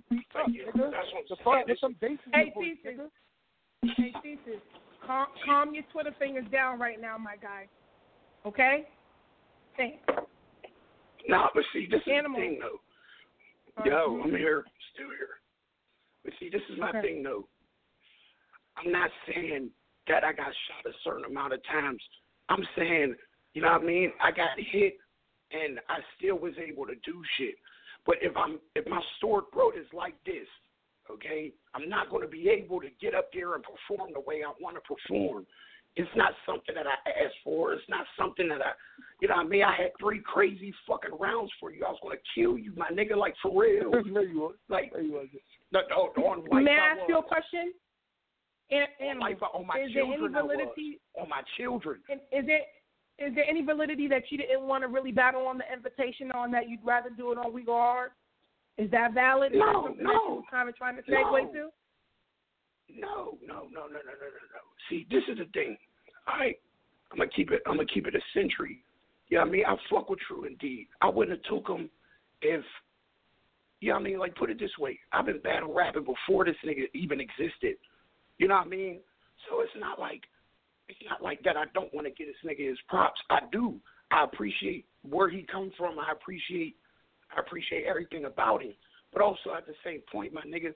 Speak 0.06 0.28
up, 0.36 0.48
nigga. 0.48 0.92
that's 0.92 1.10
what 1.14 1.18
I'm 1.18 1.26
The 1.30 1.36
fuck? 1.44 1.68
Get 1.68 1.78
some 1.80 1.96
bass 2.00 2.18
in 2.28 2.32
Hey, 2.34 2.46
your 2.46 2.54
voice, 2.54 2.78
thesis. 2.84 3.00
nigga. 3.86 3.94
Hey, 3.98 4.14
thesis. 4.22 4.62
Calm, 5.06 5.28
calm 5.46 5.74
your 5.74 5.84
Twitter 5.92 6.14
fingers 6.20 6.46
down 6.52 6.80
right 6.80 7.02
now, 7.02 7.18
my 7.18 7.38
guy. 7.38 7.68
Okay? 8.46 8.88
Thanks. 9.78 9.98
Nah, 11.28 11.48
but 11.54 11.64
see, 11.74 11.88
this 11.90 12.02
is 12.02 12.08
Animal. 12.12 12.40
the 12.40 12.46
thing, 12.46 12.60
though. 12.60 12.80
Yo, 13.86 14.18
right. 14.18 14.24
I'm 14.26 14.32
here, 14.32 14.66
still 14.94 15.10
here. 15.10 15.40
But 16.24 16.34
see, 16.40 16.50
this 16.50 16.62
is 16.72 16.80
my 16.80 16.90
Okay. 16.90 17.02
thing, 17.02 17.24
though. 17.24 17.48
I'm 18.78 18.92
not 18.92 19.10
saying 19.28 19.70
that 20.08 20.24
I 20.24 20.32
got 20.34 20.48
shot 20.48 20.86
a 20.86 20.94
certain 21.04 21.26
amount 21.26 21.54
of 21.54 21.64
times. 21.66 22.02
I'm 22.50 22.66
saying 22.78 23.16
You 23.54 23.64
know 23.64 23.72
what 23.72 23.82
I 23.82 23.86
mean? 23.86 24.12
I 24.22 24.32
got 24.32 24.50
hit, 24.58 24.98
and 25.52 25.80
I 25.90 26.00
still 26.18 26.38
was 26.38 26.54
able 26.58 26.86
to 26.86 26.94
do 27.04 27.22
shit. 27.38 27.56
But 28.06 28.16
if 28.22 28.36
I'm 28.38 28.60
if 28.76 28.88
my 28.88 29.02
sore 29.20 29.44
throat 29.52 29.74
is 29.78 29.88
like 29.92 30.16
this, 30.26 30.48
okay, 31.10 31.52
I'm 31.74 31.90
not 31.90 32.10
going 32.10 32.22
to 32.22 32.28
be 32.28 32.48
able 32.50 32.80
to 32.82 32.88
get 33.02 33.16
up 33.16 33.30
there 33.34 33.56
and 33.56 33.64
perform 33.64 34.12
the 34.14 34.20
way 34.20 34.44
I 34.46 34.52
want 34.62 34.78
to 34.78 34.82
perform. 34.82 35.46
It's 35.96 36.10
not 36.16 36.34
something 36.46 36.76
that 36.76 36.86
I 36.88 37.10
asked 37.26 37.36
for. 37.44 37.74
It's 37.74 37.84
not 37.90 38.06
something 38.18 38.48
that 38.50 38.62
I, 38.62 38.72
you 39.22 39.28
know 39.28 39.36
what 39.36 39.46
I 39.48 39.50
mean? 39.50 39.64
I 39.64 39.76
had 39.76 39.92
three 40.00 40.22
crazy 40.24 40.74
fucking 40.88 41.18
rounds 41.20 41.52
for 41.60 41.72
you. 41.72 41.84
I 41.86 41.90
was 41.90 42.00
going 42.02 42.18
to 42.18 42.24
kill 42.34 42.58
you, 42.58 42.72
my 42.78 42.90
nigga, 42.90 43.18
like 43.18 43.34
for 43.42 43.52
real. 43.62 43.92
no, 44.06 44.22
you 44.22 44.40
was. 44.40 44.56
Like, 44.70 44.94
no, 44.94 45.00
you 45.02 45.14
wasn't. 45.14 45.42
No, 45.74 45.82
no, 45.90 46.24
on 46.26 46.46
life 46.50 46.64
May 46.64 46.72
I 46.72 46.76
I 46.76 46.88
ask 46.92 47.00
was. 47.02 47.06
you 47.10 47.18
a 47.18 47.24
question? 47.24 47.74
And, 48.72 48.88
and 49.00 49.18
on 49.18 49.20
life, 49.20 49.38
on 49.54 49.66
my 49.68 49.80
is 49.80 49.90
there 49.94 50.04
any 50.04 50.14
children, 50.18 50.36
I 50.36 50.42
was. 50.44 50.52
validity? 50.56 51.00
On 51.20 51.28
my 51.28 51.42
children. 51.58 52.00
And 52.10 52.20
is 52.32 52.46
it? 52.48 52.68
Is 53.18 53.36
there 53.36 53.44
any 53.50 53.62
validity 53.62 54.08
that 54.08 54.24
you 54.30 54.38
didn't 54.38 54.62
want 54.62 54.84
to 54.84 54.88
really 54.88 55.12
battle 55.12 55.46
on 55.48 55.58
the 55.58 55.66
invitation 55.74 56.32
on 56.32 56.52
that 56.52 56.70
you'd 56.70 56.80
rather 56.86 57.10
do 57.10 57.34
it 57.34 57.38
on 57.38 57.52
We 57.52 57.64
Go 57.66 57.74
Hard? 57.74 58.12
Is 58.78 58.90
that 58.92 59.14
valid? 59.14 59.52
Is 59.52 59.60
that 59.60 59.66
No, 59.74 59.82
no, 59.82 59.92
that 59.92 60.00
you 60.00 60.36
were 60.36 60.42
kind 60.50 60.70
of 60.70 60.78
trying 60.78 60.96
to 60.96 61.02
no. 61.06 61.18
segue 61.18 61.52
to? 61.52 61.70
No, 62.98 63.38
no, 63.46 63.68
no, 63.72 63.86
no, 63.88 63.88
no, 63.88 64.14
no, 64.18 64.28
no, 64.30 64.44
no. 64.54 64.62
See, 64.90 65.06
this 65.10 65.24
is 65.30 65.38
the 65.38 65.46
thing. 65.54 65.78
I, 66.28 66.56
I'm 67.12 67.18
gonna 67.18 67.30
keep 67.30 67.52
it. 67.52 67.62
I'm 67.66 67.76
gonna 67.76 67.88
keep 67.88 68.08
it 68.08 68.16
a 68.16 68.22
century. 68.34 68.84
Yeah, 69.30 69.42
I 69.42 69.46
mean, 69.46 69.64
I 69.66 69.76
fuck 69.90 70.10
with 70.10 70.20
True 70.28 70.46
Indeed. 70.46 70.88
I 71.02 71.10
wouldn't 71.10 71.38
have 71.38 71.52
took 71.52 71.68
him 71.70 71.90
if. 72.42 72.64
Yeah, 73.82 73.94
I 73.94 74.00
mean, 74.00 74.20
like 74.20 74.36
put 74.36 74.50
it 74.50 74.60
this 74.60 74.78
way. 74.78 75.00
I've 75.14 75.26
been 75.26 75.40
battle 75.42 75.74
rapping 75.74 76.04
before 76.04 76.44
this 76.46 76.56
nigga 76.66 76.86
even 76.94 77.22
existed. 77.22 77.76
You 78.38 78.48
know 78.48 78.56
what 78.56 78.66
I 78.66 78.70
mean? 78.70 79.00
So 79.48 79.62
it's 79.62 79.72
not 79.78 80.00
like 80.00 80.22
it's 80.90 81.00
not 81.10 81.22
like 81.22 81.42
that. 81.44 81.56
I 81.56 81.66
don't 81.74 81.94
want 81.94 82.08
to 82.08 82.12
get 82.12 82.28
this 82.28 82.50
nigga 82.50 82.68
his 82.68 82.78
props. 82.88 83.20
I 83.30 83.40
do. 83.52 83.76
I 84.12 84.24
appreciate 84.24 84.86
where 85.08 85.30
he 85.30 85.46
come 85.50 85.72
from. 85.78 86.00
I 86.00 86.12
appreciate 86.12 86.76
I 87.36 87.40
appreciate 87.40 87.86
everything 87.86 88.26
about 88.26 88.64
him. 88.64 88.74
But 89.14 89.22
also 89.22 89.54
at 89.56 89.66
the 89.66 89.74
same 89.84 90.02
point, 90.12 90.34
my 90.34 90.42
nigga, 90.42 90.74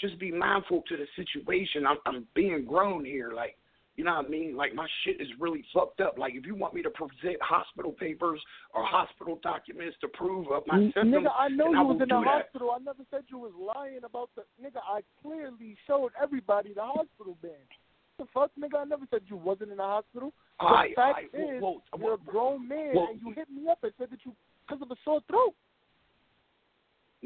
just 0.00 0.18
be 0.18 0.30
mindful 0.30 0.82
to 0.88 0.96
the 0.96 1.06
situation. 1.16 1.86
I'm 1.86 1.98
I'm 2.06 2.26
being 2.34 2.64
grown 2.66 3.04
here, 3.04 3.32
like 3.34 3.56
you 3.96 4.04
know 4.04 4.14
what 4.14 4.26
I 4.26 4.28
mean? 4.28 4.56
Like 4.56 4.74
my 4.74 4.86
shit 5.04 5.20
is 5.20 5.28
really 5.40 5.64
fucked 5.72 6.00
up. 6.00 6.18
Like 6.18 6.34
if 6.34 6.44
you 6.44 6.54
want 6.54 6.74
me 6.74 6.82
to 6.82 6.90
present 6.90 7.40
hospital 7.40 7.92
papers 7.92 8.40
or 8.74 8.84
hospital 8.84 9.38
documents 9.42 9.96
to 10.02 10.08
prove 10.08 10.48
of 10.52 10.64
my 10.66 10.76
N- 10.76 10.92
symptoms, 10.94 11.26
Nigga, 11.26 11.30
I 11.38 11.48
know 11.48 11.70
you 11.70 11.78
I 11.78 11.82
was 11.82 11.94
in 11.94 11.98
the 12.00 12.06
do 12.06 12.20
that. 12.24 12.42
hospital. 12.44 12.70
I 12.72 12.78
never 12.84 13.04
said 13.10 13.22
you 13.28 13.38
was 13.38 13.52
lying 13.56 14.04
about 14.04 14.30
the 14.36 14.42
nigga. 14.62 14.80
I 14.86 15.00
clearly 15.22 15.76
showed 15.86 16.12
everybody 16.22 16.74
the 16.74 16.82
hospital 16.82 17.38
band. 17.40 17.54
The 18.18 18.26
fuck, 18.32 18.50
nigga? 18.60 18.80
I 18.80 18.84
never 18.84 19.06
said 19.10 19.20
you 19.28 19.36
wasn't 19.36 19.70
in 19.70 19.76
the 19.78 19.82
hospital. 19.82 20.32
The 20.60 20.66
Aight, 20.66 20.94
fact 20.94 21.18
aight, 21.34 21.56
is, 21.56 21.62
whoa, 21.62 21.82
whoa, 21.92 22.00
you're 22.00 22.14
a 22.14 22.18
grown 22.18 22.66
man, 22.66 22.96
and 22.96 23.20
you 23.20 23.32
hit 23.34 23.50
me 23.50 23.68
up 23.70 23.78
and 23.82 23.92
said 23.98 24.08
that 24.10 24.20
you 24.24 24.32
because 24.66 24.82
of 24.82 24.90
a 24.90 24.96
sore 25.04 25.20
throat. 25.28 25.54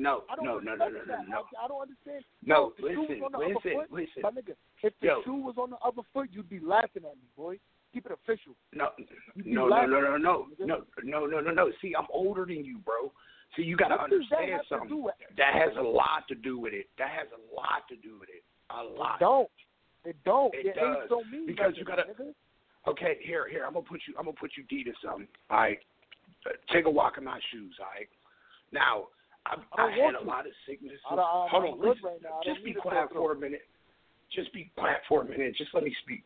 No, 0.01 0.25
I 0.31 0.37
don't 0.37 0.47
no, 0.47 0.59
no, 0.59 0.75
no, 0.75 0.89
no, 0.89 1.05
no, 1.05 1.23
no. 1.29 1.45
I, 1.61 1.65
I 1.65 1.69
don't 1.69 1.83
understand. 1.83 2.25
No, 2.43 2.73
if 2.73 2.81
the 2.81 2.89
shoe 2.89 3.03
listen, 3.03 3.21
was 3.21 3.29
on 3.29 3.33
the 3.33 3.39
listen, 3.39 3.57
other 3.61 3.75
foot, 3.77 3.93
listen. 3.93 4.23
my 4.23 4.31
nigga, 4.31 4.55
if 4.83 4.95
the 5.01 5.07
Yo. 5.07 5.23
shoe 5.25 5.37
was 5.37 5.55
on 5.59 5.71
the 5.71 5.77
other 5.85 6.01
foot, 6.15 6.29
you'd 6.33 6.49
be 6.49 6.59
laughing 6.59 7.05
at 7.05 7.17
me, 7.21 7.29
boy. 7.37 7.59
Keep 7.93 8.07
it 8.07 8.13
official. 8.13 8.55
No, 8.73 8.89
no, 9.37 9.69
no, 9.69 9.85
no, 9.85 10.01
no, 10.01 10.17
no, 10.17 10.47
no, 10.59 10.85
no, 11.05 11.27
no, 11.27 11.41
no, 11.41 11.51
no. 11.51 11.73
See, 11.83 11.93
I'm 11.99 12.07
older 12.11 12.47
than 12.47 12.65
you, 12.65 12.79
bro. 12.79 13.13
See, 13.57 13.63
you 13.63 13.77
got 13.77 13.89
to 13.89 13.97
that 13.99 14.05
understand 14.05 14.63
something. 14.69 15.05
That 15.37 15.53
has 15.53 15.77
a 15.77 15.83
lot 15.83 16.25
to 16.29 16.35
do 16.35 16.59
with 16.59 16.73
it. 16.73 16.87
That 16.99 17.11
has 17.11 17.27
a 17.35 17.55
lot 17.55 17.85
to 17.91 17.97
do 17.97 18.21
with 18.21 18.29
it. 18.31 18.45
A 18.71 18.83
lot. 18.83 19.17
It 19.17 19.21
don't. 19.21 19.51
It 20.05 20.17
don't. 20.25 20.55
It 20.55 20.75
does. 20.77 20.97
age 21.03 21.09
don't 21.11 21.31
mean 21.31 21.47
because 21.47 21.73
you 21.77 21.85
gotta. 21.85 22.05
Okay, 22.89 23.19
here, 23.23 23.49
here. 23.51 23.65
I'm 23.67 23.75
gonna 23.75 23.85
put 23.85 24.01
you. 24.09 24.15
I'm 24.17 24.25
gonna 24.25 24.37
put 24.39 24.53
you 24.57 24.65
D 24.71 24.85
to 24.85 24.93
something. 25.05 25.29
All 25.51 25.59
right. 25.59 25.79
Take 26.73 26.87
a 26.87 26.91
walk 26.91 27.19
in 27.19 27.25
my 27.25 27.41
shoes. 27.53 27.75
All 27.81 27.87
right. 27.95 28.09
Now, 28.73 29.09
I, 29.47 29.57
I 29.77 29.83
I, 29.83 29.91
had 29.91 30.15
a 30.15 30.25
lot 30.25 30.47
of 30.47 30.53
sickness. 30.67 30.99
Hold 31.05 31.21
on, 31.21 31.79
listen. 31.79 32.05
right 32.05 32.23
now. 32.23 32.41
Just 32.45 32.65
be 32.65 32.73
quiet 32.73 33.09
for 33.13 33.33
a 33.33 33.39
minute. 33.39 33.63
Just 34.35 34.53
be 34.53 34.71
quiet 34.77 34.99
for 35.09 35.23
a 35.23 35.25
minute. 35.25 35.57
Just 35.57 35.71
let 35.75 35.83
me 35.83 35.95
speak. 36.03 36.23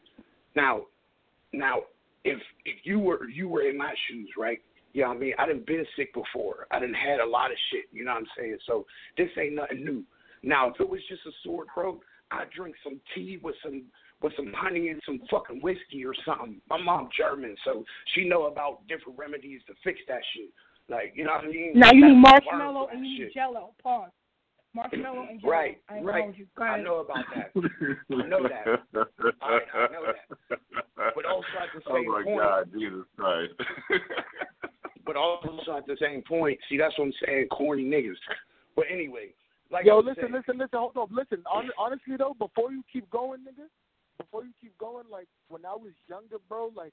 Now, 0.55 0.83
now, 1.53 1.83
if 2.25 2.39
if 2.65 2.77
you 2.85 2.99
were 2.99 3.29
you 3.29 3.49
were 3.49 3.63
in 3.63 3.79
my 3.79 3.95
shoes, 4.09 4.29
right? 4.37 4.59
Yeah, 4.93 5.07
I 5.07 5.17
mean, 5.17 5.33
I 5.39 5.47
done 5.47 5.65
been 5.67 5.85
sick 5.97 6.15
before. 6.15 6.67
I 6.71 6.79
done 6.79 6.95
had 6.95 7.21
a 7.21 7.27
lot 7.27 7.51
of 7.51 7.57
shit. 7.71 7.87
You 7.93 8.05
know 8.05 8.13
what 8.13 8.19
I'm 8.19 8.27
saying? 8.39 8.59
So 8.67 8.87
this 9.17 9.29
ain't 9.39 9.55
nothing 9.55 9.85
new. 9.85 10.05
Now, 10.43 10.69
if 10.69 10.81
it 10.81 10.89
was 10.89 11.01
just 11.09 11.23
a 11.27 11.33
sore 11.43 11.65
throat, 11.75 12.01
I'd 12.31 12.51
drink 12.51 12.77
some 12.85 13.01
tea 13.15 13.39
with 13.43 13.57
some 13.63 13.85
with 14.23 14.33
some 14.37 14.53
honey 14.57 14.89
and 14.89 15.01
some 15.05 15.21
fucking 15.31 15.61
whiskey 15.61 16.05
or 16.05 16.15
something. 16.25 16.61
My 16.71 16.81
mom 16.81 17.09
German, 17.17 17.57
so 17.65 17.85
she 18.15 18.27
know 18.27 18.47
about 18.47 18.87
different 18.89 19.19
remedies 19.19 19.61
to 19.67 19.75
fix 19.83 20.01
that 20.09 20.21
shit. 20.35 20.51
Like, 20.89 21.13
you 21.15 21.25
know 21.25 21.33
what 21.33 21.45
I 21.45 21.49
mean? 21.49 21.73
Now 21.75 21.93
you 21.93 22.15
need 22.15 22.25
That's 22.25 22.45
why 22.47 22.53
I 22.53 22.59
learned 22.59 22.75
marshmallow 22.75 22.89
and 22.93 23.07
you 23.07 23.25
need 23.25 23.35
jello. 23.35 23.75
Pause. 23.83 24.11
Marshmallow 24.75 25.27
and 25.31 25.41
jello. 25.41 25.53
Right, 25.53 25.79
I 25.89 26.01
right. 26.01 26.37
you. 26.37 26.47
Go 26.57 26.65
I 26.65 26.83
know 26.83 26.97
about 26.97 27.25
that. 27.35 27.51
I 27.57 28.27
know 28.27 28.43
that. 28.43 29.07
I, 29.41 29.59
I 29.73 29.93
know 29.93 30.03
that. 30.07 30.59
But 31.15 31.25
also 31.25 31.47
at 31.61 31.71
the 31.75 31.81
same 31.87 32.05
point. 32.05 32.09
oh 32.09 32.13
my 32.13 32.25
point, 32.25 32.39
God, 32.39 32.71
Jesus 32.73 33.05
Christ. 33.17 33.53
but 35.07 35.17
also 35.17 35.77
at 35.77 35.87
the 35.87 35.97
same 36.01 36.23
point, 36.23 36.59
see, 36.69 36.77
that's 36.77 36.99
what 36.99 37.07
I'm 37.07 37.13
saying, 37.25 37.49
corny 37.49 37.85
niggas. 37.85 38.17
But 38.77 38.87
anyway, 38.93 39.33
like 39.71 39.87
Yo, 39.87 39.95
I 39.95 39.97
was 39.97 40.05
listen, 40.07 40.25
saying, 40.25 40.33
listen, 40.33 40.59
listen. 40.59 40.79
Hold 40.79 40.97
up, 40.97 41.09
listen. 41.11 41.43
Hon- 41.47 41.71
honestly 41.79 42.17
though, 42.19 42.35
before 42.39 42.73
you 42.73 42.83
keep 42.93 43.09
going, 43.11 43.41
nigga, 43.41 43.67
before 44.19 44.45
you 44.45 44.51
keep 44.61 44.77
going, 44.79 45.07
like 45.11 45.29
when 45.49 45.65
I 45.65 45.75
was 45.75 45.93
younger, 46.09 46.37
bro, 46.49 46.71
like 46.77 46.93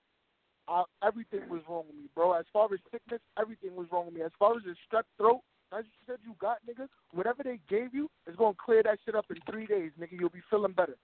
I, 0.71 0.83
everything 1.05 1.41
was 1.49 1.61
wrong 1.67 1.83
with 1.87 1.97
me, 1.97 2.07
bro. 2.15 2.31
As 2.33 2.45
far 2.53 2.71
as 2.73 2.79
sickness, 2.91 3.19
everything 3.39 3.75
was 3.75 3.87
wrong 3.91 4.05
with 4.05 4.15
me. 4.15 4.21
As 4.21 4.31
far 4.39 4.55
as 4.55 4.63
the 4.63 4.75
strep 4.87 5.03
throat, 5.17 5.41
as 5.77 5.83
you 5.83 5.99
said 6.07 6.17
you 6.23 6.35
got, 6.39 6.57
nigga, 6.67 6.87
whatever 7.11 7.43
they 7.43 7.59
gave 7.69 7.93
you 7.93 8.09
is 8.27 8.35
gonna 8.37 8.55
clear 8.63 8.81
that 8.83 8.99
shit 9.05 9.15
up 9.15 9.25
in 9.29 9.37
three 9.49 9.67
days, 9.67 9.91
nigga. 9.99 10.17
You'll 10.19 10.29
be 10.29 10.41
feeling 10.49 10.71
better. 10.71 10.95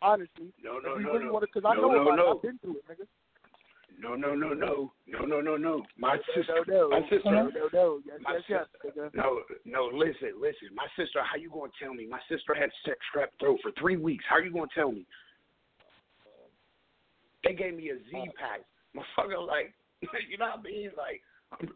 Honestly, 0.00 0.52
No, 0.62 0.78
no, 0.78 0.92
if 0.92 0.98
we 0.98 1.04
no, 1.04 1.12
really 1.12 1.24
no. 1.26 1.40
because 1.40 1.64
I 1.66 1.74
No, 1.74 1.82
know 1.82 1.90
no, 1.90 2.02
about 2.02 2.16
no. 2.16 2.30
it. 2.30 2.36
I've 2.36 2.42
been 2.42 2.58
through 2.62 2.76
it, 2.78 2.84
nigga. 2.86 3.06
no, 3.98 4.14
no, 4.14 4.34
no, 4.36 4.54
no, 4.54 4.92
no, 5.08 5.24
no, 5.26 5.40
no, 5.40 5.56
no. 5.56 5.82
My 5.98 6.16
sister, 6.32 6.62
no, 6.68 6.90
my 6.90 7.00
sister, 7.10 7.30
no, 7.32 7.50
no, 7.50 7.68
no. 7.72 8.00
Yes, 8.06 8.18
my 8.22 8.34
yes, 8.34 8.42
yes, 8.48 8.66
sister. 8.84 9.10
nigga. 9.10 9.14
No, 9.14 9.42
no, 9.64 9.90
listen, 9.92 10.38
listen. 10.40 10.70
My 10.72 10.86
sister, 10.94 11.18
how 11.24 11.36
you 11.36 11.50
gonna 11.50 11.72
tell 11.82 11.94
me? 11.94 12.06
My 12.06 12.20
sister 12.30 12.54
had 12.54 12.70
strep 12.86 13.02
strep 13.10 13.28
throat 13.40 13.58
for 13.62 13.72
three 13.72 13.96
weeks. 13.96 14.24
How 14.28 14.38
you 14.38 14.52
gonna 14.52 14.66
tell 14.72 14.92
me? 14.92 15.04
They 17.42 17.54
gave 17.54 17.74
me 17.74 17.90
a 17.90 17.96
Z 17.96 18.14
uh, 18.14 18.30
pack. 18.38 18.60
Motherfucker, 18.98 19.46
like, 19.46 19.72
you 20.28 20.38
know 20.38 20.46
what 20.46 20.60
I 20.60 20.62
mean? 20.62 20.90
Like, 20.96 21.20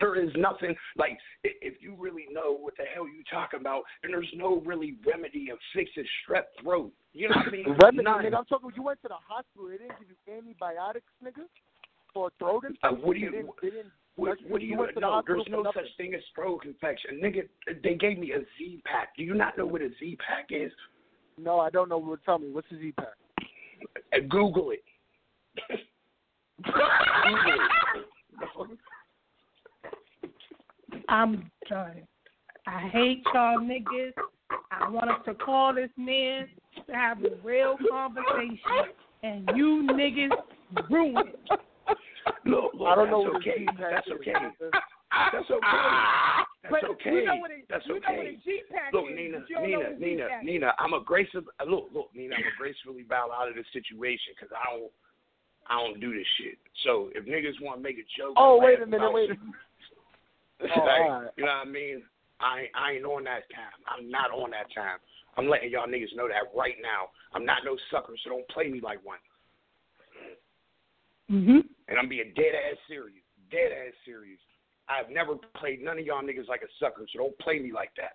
there 0.00 0.16
is 0.22 0.30
nothing 0.36 0.74
like 0.96 1.16
if 1.44 1.80
you 1.80 1.94
really 1.98 2.26
know 2.30 2.54
what 2.58 2.76
the 2.76 2.84
hell 2.94 3.06
you 3.06 3.22
talking 3.32 3.58
about, 3.60 3.82
and 4.02 4.12
there's 4.12 4.28
no 4.36 4.60
really 4.66 4.96
remedy 5.06 5.48
of 5.50 5.58
fixing 5.74 6.04
strep 6.28 6.44
throat. 6.62 6.92
You 7.14 7.28
know 7.30 7.36
what 7.36 7.48
I 7.48 7.50
mean? 7.50 7.64
Remedy, 7.82 8.02
None. 8.04 8.24
nigga. 8.24 8.36
I'm 8.38 8.44
talking. 8.44 8.70
You 8.76 8.82
went 8.82 9.00
to 9.02 9.08
the 9.08 9.14
hospital. 9.26 9.68
They 9.68 9.78
didn't 9.78 9.98
give 9.98 10.08
you 10.10 10.32
antibiotics, 10.36 11.06
nigga, 11.24 11.44
for 12.12 12.26
a 12.28 12.30
throat 12.38 12.64
Uh, 12.64 12.68
infection. 12.68 13.06
what 13.06 13.14
do 13.14 13.20
They 13.20 13.24
you? 13.26 13.30
didn't, 13.32 13.50
they 13.62 13.70
didn't, 13.70 13.92
What, 14.16 14.38
what 14.46 14.60
do 14.60 14.66
you 14.66 14.76
to 14.76 14.92
the 14.94 15.22
There's 15.26 15.46
no 15.48 15.62
nothing. 15.62 15.82
such 15.86 15.96
thing 15.96 16.14
as 16.14 16.20
throat 16.34 16.64
infection, 16.66 17.20
nigga. 17.22 17.48
They 17.82 17.94
gave 17.94 18.18
me 18.18 18.32
a 18.32 18.40
Z 18.58 18.82
pack. 18.84 19.16
Do 19.16 19.22
you 19.22 19.34
not 19.34 19.56
know 19.56 19.64
what 19.66 19.80
a 19.80 19.88
Z 19.98 20.18
pack 20.26 20.48
is? 20.50 20.70
No, 21.38 21.58
I 21.60 21.70
don't 21.70 21.88
know. 21.88 21.98
What 21.98 22.22
tell 22.24 22.38
me. 22.38 22.50
What's 22.50 22.68
the 22.70 22.76
Z 22.78 22.92
pack? 22.98 23.14
Uh, 24.12 24.18
Google 24.28 24.70
it. 24.72 24.82
Google 26.62 26.76
it. 28.72 28.78
I'm 31.08 31.50
done. 31.68 32.02
I 32.66 32.88
hate 32.88 33.22
y'all 33.34 33.58
niggas. 33.58 34.12
I 34.70 34.88
want 34.88 35.10
us 35.10 35.20
to 35.26 35.34
call 35.34 35.74
this 35.74 35.90
man 35.96 36.48
to 36.86 36.92
have 36.92 37.18
a 37.24 37.36
real 37.42 37.76
conversation, 37.90 38.58
and 39.22 39.48
you 39.54 39.86
niggas 39.92 40.30
ruin 40.90 41.28
it. 41.28 41.60
Look, 42.46 42.72
look, 42.74 42.88
I 42.88 42.94
don't 42.94 43.10
know 43.10 43.24
that's 43.24 43.34
what 43.34 43.42
okay. 43.42 43.58
Z 43.58 43.66
pack 43.76 43.92
That's 43.94 44.08
okay. 44.12 44.32
That's 45.32 45.50
okay. 45.50 45.60
That's 46.62 46.70
But 46.70 46.84
okay. 46.96 47.10
you 47.12 47.24
know 47.24 47.36
what 47.36 47.50
it, 47.50 47.64
That's 47.68 47.84
you 47.86 47.94
know 47.94 48.00
what 48.00 48.18
okay. 48.18 48.40
a 48.40 48.44
G 48.44 48.62
pack 48.72 48.92
Look, 48.92 49.10
is. 49.10 49.16
Nina, 49.16 49.38
but 49.40 49.48
you 49.48 49.56
don't 49.56 49.70
know 49.70 49.96
Nina, 49.98 50.24
Nina, 50.24 50.42
Nina. 50.42 50.74
I'm 50.78 50.92
a 50.94 51.00
graceful. 51.04 51.42
Look, 51.66 51.88
look, 51.92 52.08
Nina. 52.14 52.34
I'm 52.36 52.42
a 52.42 52.56
gracefully 52.58 53.04
bow 53.04 53.28
out 53.32 53.48
of 53.48 53.54
this 53.54 53.66
situation 53.72 54.32
because 54.36 54.52
I 54.56 54.64
don't, 54.72 54.92
I 55.68 55.80
don't 55.80 56.00
do 56.00 56.12
this 56.12 56.26
shit. 56.38 56.58
So 56.84 57.10
if 57.14 57.24
niggas 57.24 57.60
want 57.62 57.78
to 57.78 57.82
make 57.82 57.96
a 57.96 58.06
joke, 58.18 58.34
Oh, 58.36 58.58
wait 58.60 58.80
a 58.80 58.86
minute, 58.86 59.12
wait 59.12 59.30
a 59.30 59.34
Oh, 60.62 60.66
like, 60.84 61.00
alright. 61.00 61.30
you 61.36 61.44
know 61.44 61.50
what 61.60 61.66
I 61.66 61.70
mean? 61.70 62.02
I 62.40 62.66
I 62.74 62.92
ain't 62.92 63.04
on 63.04 63.24
that 63.24 63.48
time. 63.54 63.78
I'm 63.86 64.10
not 64.10 64.30
on 64.30 64.50
that 64.50 64.72
time. 64.74 64.98
I'm 65.36 65.48
letting 65.48 65.70
y'all 65.70 65.86
niggas 65.88 66.14
know 66.14 66.28
that 66.28 66.54
right 66.56 66.76
now. 66.80 67.10
I'm 67.32 67.44
not 67.44 67.64
no 67.64 67.76
sucker, 67.90 68.14
so 68.22 68.30
don't 68.30 68.48
play 68.48 68.68
me 68.70 68.80
like 68.80 69.04
one. 69.04 69.18
Mm-hmm. 71.30 71.66
And 71.88 71.98
I'm 71.98 72.08
being 72.08 72.32
dead 72.36 72.54
ass 72.54 72.78
serious. 72.88 73.24
Dead 73.50 73.72
ass 73.72 73.94
serious. 74.04 74.38
I've 74.88 75.10
never 75.10 75.34
played 75.56 75.82
none 75.82 75.98
of 75.98 76.04
y'all 76.04 76.22
niggas 76.22 76.48
like 76.48 76.62
a 76.62 76.70
sucker, 76.78 77.06
so 77.12 77.18
don't 77.18 77.38
play 77.38 77.58
me 77.58 77.72
like 77.72 77.90
that. 77.96 78.12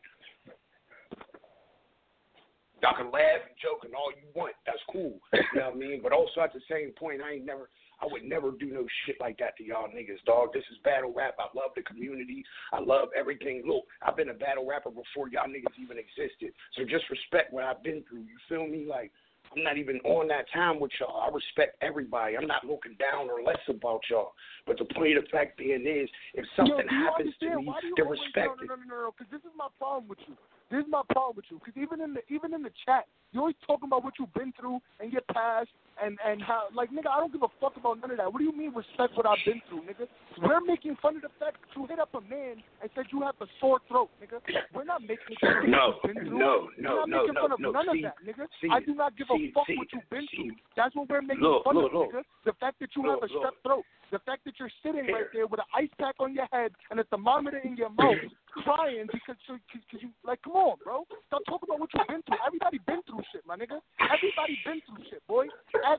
Y'all 2.82 2.96
can 2.96 3.12
laugh 3.12 3.44
and 3.44 3.56
joke 3.62 3.84
and 3.84 3.94
all 3.94 4.12
you 4.12 4.28
want. 4.36 4.56
That's 4.66 4.80
cool. 4.92 5.20
You 5.34 5.60
know 5.60 5.70
what 5.72 5.76
I 5.76 5.80
mean? 5.80 6.00
But 6.02 6.14
also 6.14 6.42
at 6.42 6.54
the 6.54 6.62
same 6.70 6.92
point, 6.98 7.22
I 7.22 7.40
ain't 7.40 7.46
never. 7.46 7.70
I 8.02 8.08
would 8.08 8.24
never 8.24 8.52
do 8.52 8.72
no 8.72 8.88
shit 9.04 9.20
like 9.20 9.38
that 9.40 9.58
to 9.58 9.64
y'all 9.64 9.92
niggas, 9.92 10.24
dog. 10.26 10.54
This 10.54 10.64
is 10.72 10.78
battle 10.86 11.12
rap. 11.12 11.36
I 11.38 11.52
love 11.52 11.72
the 11.76 11.82
community. 11.84 12.46
I 12.72 12.80
love 12.80 13.10
everything. 13.12 13.64
Look, 13.68 13.84
I've 14.02 14.16
been 14.16 14.30
a 14.30 14.34
battle 14.34 14.66
rapper 14.66 14.90
before 14.90 15.28
y'all 15.28 15.52
niggas 15.52 15.76
even 15.76 15.98
existed. 16.00 16.56
So 16.78 16.84
just 16.88 17.04
respect 17.12 17.52
what 17.52 17.66
I've 17.66 17.84
been 17.84 18.02
through. 18.08 18.24
You 18.24 18.40
feel 18.48 18.66
me? 18.66 18.88
Like 18.90 19.12
I'm 19.56 19.64
not 19.64 19.78
even 19.78 20.00
on 20.06 20.28
that 20.30 20.46
time 20.54 20.80
with 20.80 20.92
y'all. 21.00 21.22
I 21.22 21.34
respect 21.34 21.76
everybody. 21.82 22.38
I'm 22.38 22.48
not 22.48 22.64
looking 22.64 22.96
down 23.00 23.30
or 23.30 23.42
less 23.44 23.60
about 23.68 24.02
y'all. 24.10 24.32
But 24.66 24.78
the 24.78 24.86
point 24.86 25.18
of 25.18 25.26
the 25.26 25.30
fact 25.30 25.58
being 25.58 25.86
is, 25.86 26.10
if 26.36 26.46
something 26.56 26.88
Yo, 26.88 27.04
happens 27.04 27.34
to 27.40 27.46
me, 27.58 27.74
they're 27.98 28.06
always, 28.06 28.20
respected. 28.32 28.70
No, 28.70 28.76
no, 28.76 28.82
no, 28.88 28.96
no, 28.96 29.02
no. 29.04 29.12
Because 29.12 29.32
this 29.32 29.42
is 29.42 29.52
my 29.58 29.68
problem 29.78 30.08
with 30.08 30.20
you. 30.28 30.36
This 30.70 30.82
is 30.82 30.86
my 30.90 31.02
problem 31.10 31.36
with 31.36 31.46
you. 31.50 31.60
Because 31.64 31.82
even 31.82 32.02
in 32.02 32.14
the 32.14 32.22
even 32.30 32.54
in 32.54 32.62
the 32.62 32.72
chat, 32.86 33.06
you're 33.32 33.42
always 33.42 33.56
talking 33.66 33.88
about 33.88 34.04
what 34.04 34.14
you've 34.20 34.34
been 34.34 34.54
through 34.60 34.80
and 35.00 35.12
your 35.12 35.24
past 35.34 35.70
and 36.04 36.18
and 36.26 36.42
how 36.42 36.64
like 36.74 36.90
nigga, 36.92 37.08
I 37.12 37.20
don't 37.20 37.32
give 37.32 37.44
a 37.44 37.48
fuck 37.60 37.76
about 37.78 38.00
none 38.02 38.12
of 38.12 38.18
that. 38.18 38.32
What 38.32 38.40
do 38.40 38.46
you 38.46 38.56
mean 38.56 38.74
respect 38.74 39.16
what 39.16 39.26
I've 39.26 39.38
been 39.46 39.62
through, 39.70 39.82
nigga? 39.84 40.08
We're 40.42 40.62
making 40.62 40.98
fun 41.02 41.18
of 41.18 41.22
the 41.24 41.30
fact 41.40 41.58
that 41.62 41.72
you 41.76 41.86
hit 41.88 42.00
up 42.00 42.14
a 42.16 42.22
man 42.22 42.64
and 42.82 42.90
said 42.96 43.06
you 43.12 43.22
have 43.22 43.36
a 43.42 43.48
sore 43.60 43.80
throat, 43.88 44.10
nigga. 44.24 44.40
We're 44.74 44.86
not 44.86 45.02
making 45.02 45.36
fun 45.42 45.64
of 45.64 45.70
No, 45.70 46.00
what 46.02 46.16
you've 46.16 46.16
been 46.16 46.26
through. 46.30 46.40
no, 46.40 46.68
we're 46.78 46.84
not 46.84 47.10
no, 47.10 47.18
making 47.22 47.34
no, 47.36 47.42
fun 47.42 47.52
of 47.52 47.60
no. 47.60 47.72
none 47.72 47.86
See, 47.92 48.04
of 48.06 48.12
that, 48.12 48.18
nigga. 48.24 48.46
see, 48.62 48.70
I 48.72 48.80
do 48.80 48.94
not 48.96 49.18
give 49.18 49.28
see, 49.30 49.52
a 49.52 49.54
fuck 49.54 49.68
see, 49.68 49.76
what 49.78 49.88
you've 49.94 50.10
been 50.10 50.28
see. 50.32 50.38
through. 50.50 50.56
That's 50.78 50.96
what 50.96 51.10
we're 51.10 51.22
making 51.22 51.44
Look, 51.44 51.64
fun 51.64 51.76
look, 51.76 51.92
of, 51.92 51.94
look. 51.94 52.12
nigga. 52.14 52.22
The 52.46 52.54
fact 52.60 52.80
that 52.80 52.90
you 52.96 53.04
Look, 53.04 53.22
have 53.22 53.30
a 53.30 53.34
strep 53.34 53.56
throat. 53.64 53.84
The 54.12 54.18
fact 54.26 54.42
that 54.46 54.58
you're 54.58 54.74
sitting 54.82 55.06
right 55.14 55.30
there 55.34 55.46
with 55.46 55.60
an 55.60 55.70
ice 55.76 55.94
pack 56.02 56.16
on 56.20 56.34
your 56.34 56.48
head 56.52 56.72
and 56.90 57.00
a 57.00 57.04
thermometer 57.14 57.60
in 57.62 57.78
your 57.78 57.92
mouth, 57.94 58.18
crying 58.66 59.06
because 59.06 59.38
you, 59.48 59.60
cause 59.70 60.02
you 60.02 60.10
like, 60.26 60.42
come 60.42 60.54
on, 60.54 60.78
bro. 60.84 61.06
Stop 61.28 61.46
talking 61.46 61.70
about 61.70 61.80
what 61.80 61.90
you've 61.94 62.08
been 62.10 62.24
through. 62.26 62.42
Everybody 62.42 62.80
been 62.90 63.02
through 63.06 63.22
shit, 63.32 63.46
my 63.46 63.54
nigga. 63.54 63.78
Everybody 64.02 64.58
been 64.66 64.82
through 64.90 65.06
shit, 65.14 65.22
boy. 65.30 65.46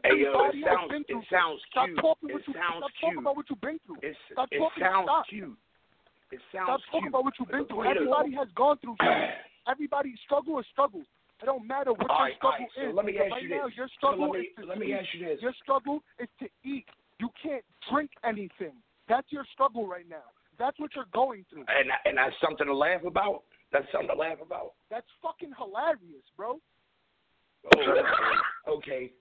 Hey 0.05 0.17
yo, 0.23 0.31
Everybody 0.33 0.59
it 0.61 0.69
has 0.69 0.77
sounds 0.77 0.91
been 0.91 1.05
through 1.05 1.23
it 1.25 1.31
sounds. 1.31 1.59
Stop 1.71 1.87
cute. 1.87 1.99
talking 2.01 2.29
It 2.31 2.35
what 2.35 2.45
you 2.49 2.55
sounds 2.55 2.79
stop 2.81 2.93
talking 3.01 3.19
about 3.25 3.37
what 3.37 3.47
you've 3.51 3.61
been 3.65 3.79
through. 3.87 4.01
It's, 4.03 4.19
Stop 4.33 4.49
it 4.51 4.59
talking. 4.59 4.83
sounds 4.85 5.07
stop. 5.11 5.25
cute. 5.29 5.59
It 6.31 6.41
Stop 6.51 6.67
sounds 6.67 6.83
talking 6.91 7.01
cute. 7.09 7.13
about 7.15 7.25
what 7.25 7.35
you've 7.39 7.51
been 7.51 7.67
through. 7.67 7.85
Everybody 7.91 8.33
has 8.39 8.49
gone 8.55 8.77
through 8.79 8.97
something. 9.03 9.35
Everybody 9.69 10.15
struggle 10.25 10.59
is 10.63 10.67
struggle. 10.71 11.03
It 11.43 11.47
don't 11.47 11.67
matter 11.67 11.93
what 11.97 12.07
All 12.11 12.21
your 12.21 12.27
right, 12.31 12.37
struggle 12.37 12.69
right, 12.69 12.77
so 12.77 12.89
is. 12.91 12.95
let 12.95 13.05
me 13.09 13.17
ask 13.19 13.31
right 13.33 13.43
you 13.43 13.49
now, 13.49 13.67
this. 13.67 13.77
your 13.77 13.89
So 13.89 13.97
struggle 13.99 14.29
let 14.31 14.41
me- 14.41 14.47
is 14.47 14.55
to 14.61 14.65
let 14.69 14.79
me 14.79 14.87
eat. 14.93 14.95
ask 15.01 15.09
you 15.15 15.21
this. 15.25 15.39
Your 15.41 15.55
struggle 15.65 15.97
is 16.21 16.29
to 16.41 16.47
eat. 16.65 16.87
You 17.19 17.29
can't 17.43 17.65
drink 17.91 18.11
anything. 18.25 18.77
That's 19.09 19.27
your 19.33 19.45
struggle 19.53 19.87
right 19.89 20.07
now. 20.09 20.29
That's 20.59 20.79
what 20.79 20.95
you're 20.95 21.09
going 21.13 21.45
through. 21.51 21.65
And 21.69 21.91
and 22.05 22.19
that's 22.19 22.37
something 22.45 22.67
to 22.67 22.75
laugh 22.77 23.05
about. 23.05 23.43
That's 23.73 23.87
something 23.91 24.09
to 24.13 24.15
laugh 24.21 24.39
about. 24.45 24.75
That's 24.91 25.07
fucking 25.23 25.53
hilarious, 25.57 26.25
bro. 26.37 26.61
Oh, 27.77 28.77
okay, 28.79 29.13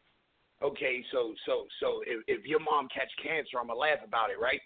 okay. 0.64 1.03
So 1.12 1.34
so 1.45 1.66
so 1.80 2.01
if 2.05 2.24
if 2.28 2.45
your 2.45 2.60
mom 2.60 2.88
catch 2.93 3.12
cancer, 3.22 3.60
I'm 3.60 3.68
gonna 3.68 3.80
laugh 3.80 3.99
about 4.05 4.30
it, 4.30 4.39
right? 4.39 4.62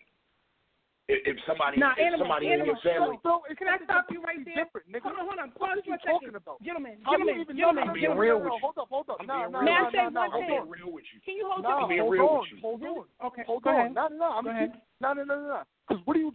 If, 1.11 1.35
if 1.35 1.37
somebody 1.45 1.79
Nah, 1.79 1.91
if 1.99 2.07
animal, 2.07 2.31
somebody 2.31 2.47
in 2.47 2.63
your 2.63 2.79
family. 2.79 3.19
Bro, 3.23 3.43
Can 3.59 3.67
I 3.67 3.77
stop 3.83 4.07
you 4.09 4.23
right 4.23 4.39
there? 4.45 4.63
different, 4.63 4.87
nigga. 4.87 5.03
Hold 5.03 5.19
on, 5.19 5.25
hold 5.27 5.39
on. 5.39 5.49
What 5.59 5.75
Pause 5.75 5.83
are 5.83 5.91
you 5.91 5.97
talking 5.99 6.35
about? 6.35 6.63
Gentlemen, 6.63 7.03
How 7.03 7.19
do 7.19 7.27
you 7.27 7.43
gentlemen, 7.43 7.57
gentlemen, 7.59 7.83
know? 7.83 7.91
I'm 7.91 7.99
being 7.99 8.15
real 8.15 8.39
with 8.39 8.55
you. 8.55 8.63
Hold 8.63 8.77
up, 8.79 8.87
hold 8.87 9.09
up. 9.11 9.17
I'm 9.19 9.27
No, 9.27 9.35
being 9.35 9.51
no, 9.51 9.59
real 9.59 9.67
May 9.67 9.75
I 9.75 9.83
no, 9.83 9.89
say 9.91 10.03
no, 10.07 10.09
no, 10.09 10.21
I'm 10.31 10.47
being 10.47 10.69
real 10.71 10.91
with 10.95 11.07
you. 11.11 11.19
Can 11.27 11.35
you 11.35 11.45
hold 11.51 11.63
No, 11.67 11.69
on? 11.75 11.83
I'm 11.83 11.89
being 11.91 12.07
hold 12.07 12.13
real 12.15 12.23
on, 12.23 12.39
with 12.39 12.51
you. 12.55 12.59
hold 12.63 12.79
on, 12.83 13.07
Okay, 13.19 13.43
hold 13.43 13.63
go 13.63 13.69
on. 13.71 13.75
ahead. 13.75 13.91
No, 13.93 14.07
no, 14.07 14.15
no. 14.15 14.29
I'm 14.31 14.43
Go 14.47 14.51
ahead. 14.51 14.71
No, 15.03 15.11
no, 15.11 15.23
no, 15.27 15.35
no, 15.35 15.47
no. 15.59 15.61
Because 15.83 15.99
what 16.07 16.13
do 16.15 16.19
you? 16.23 16.31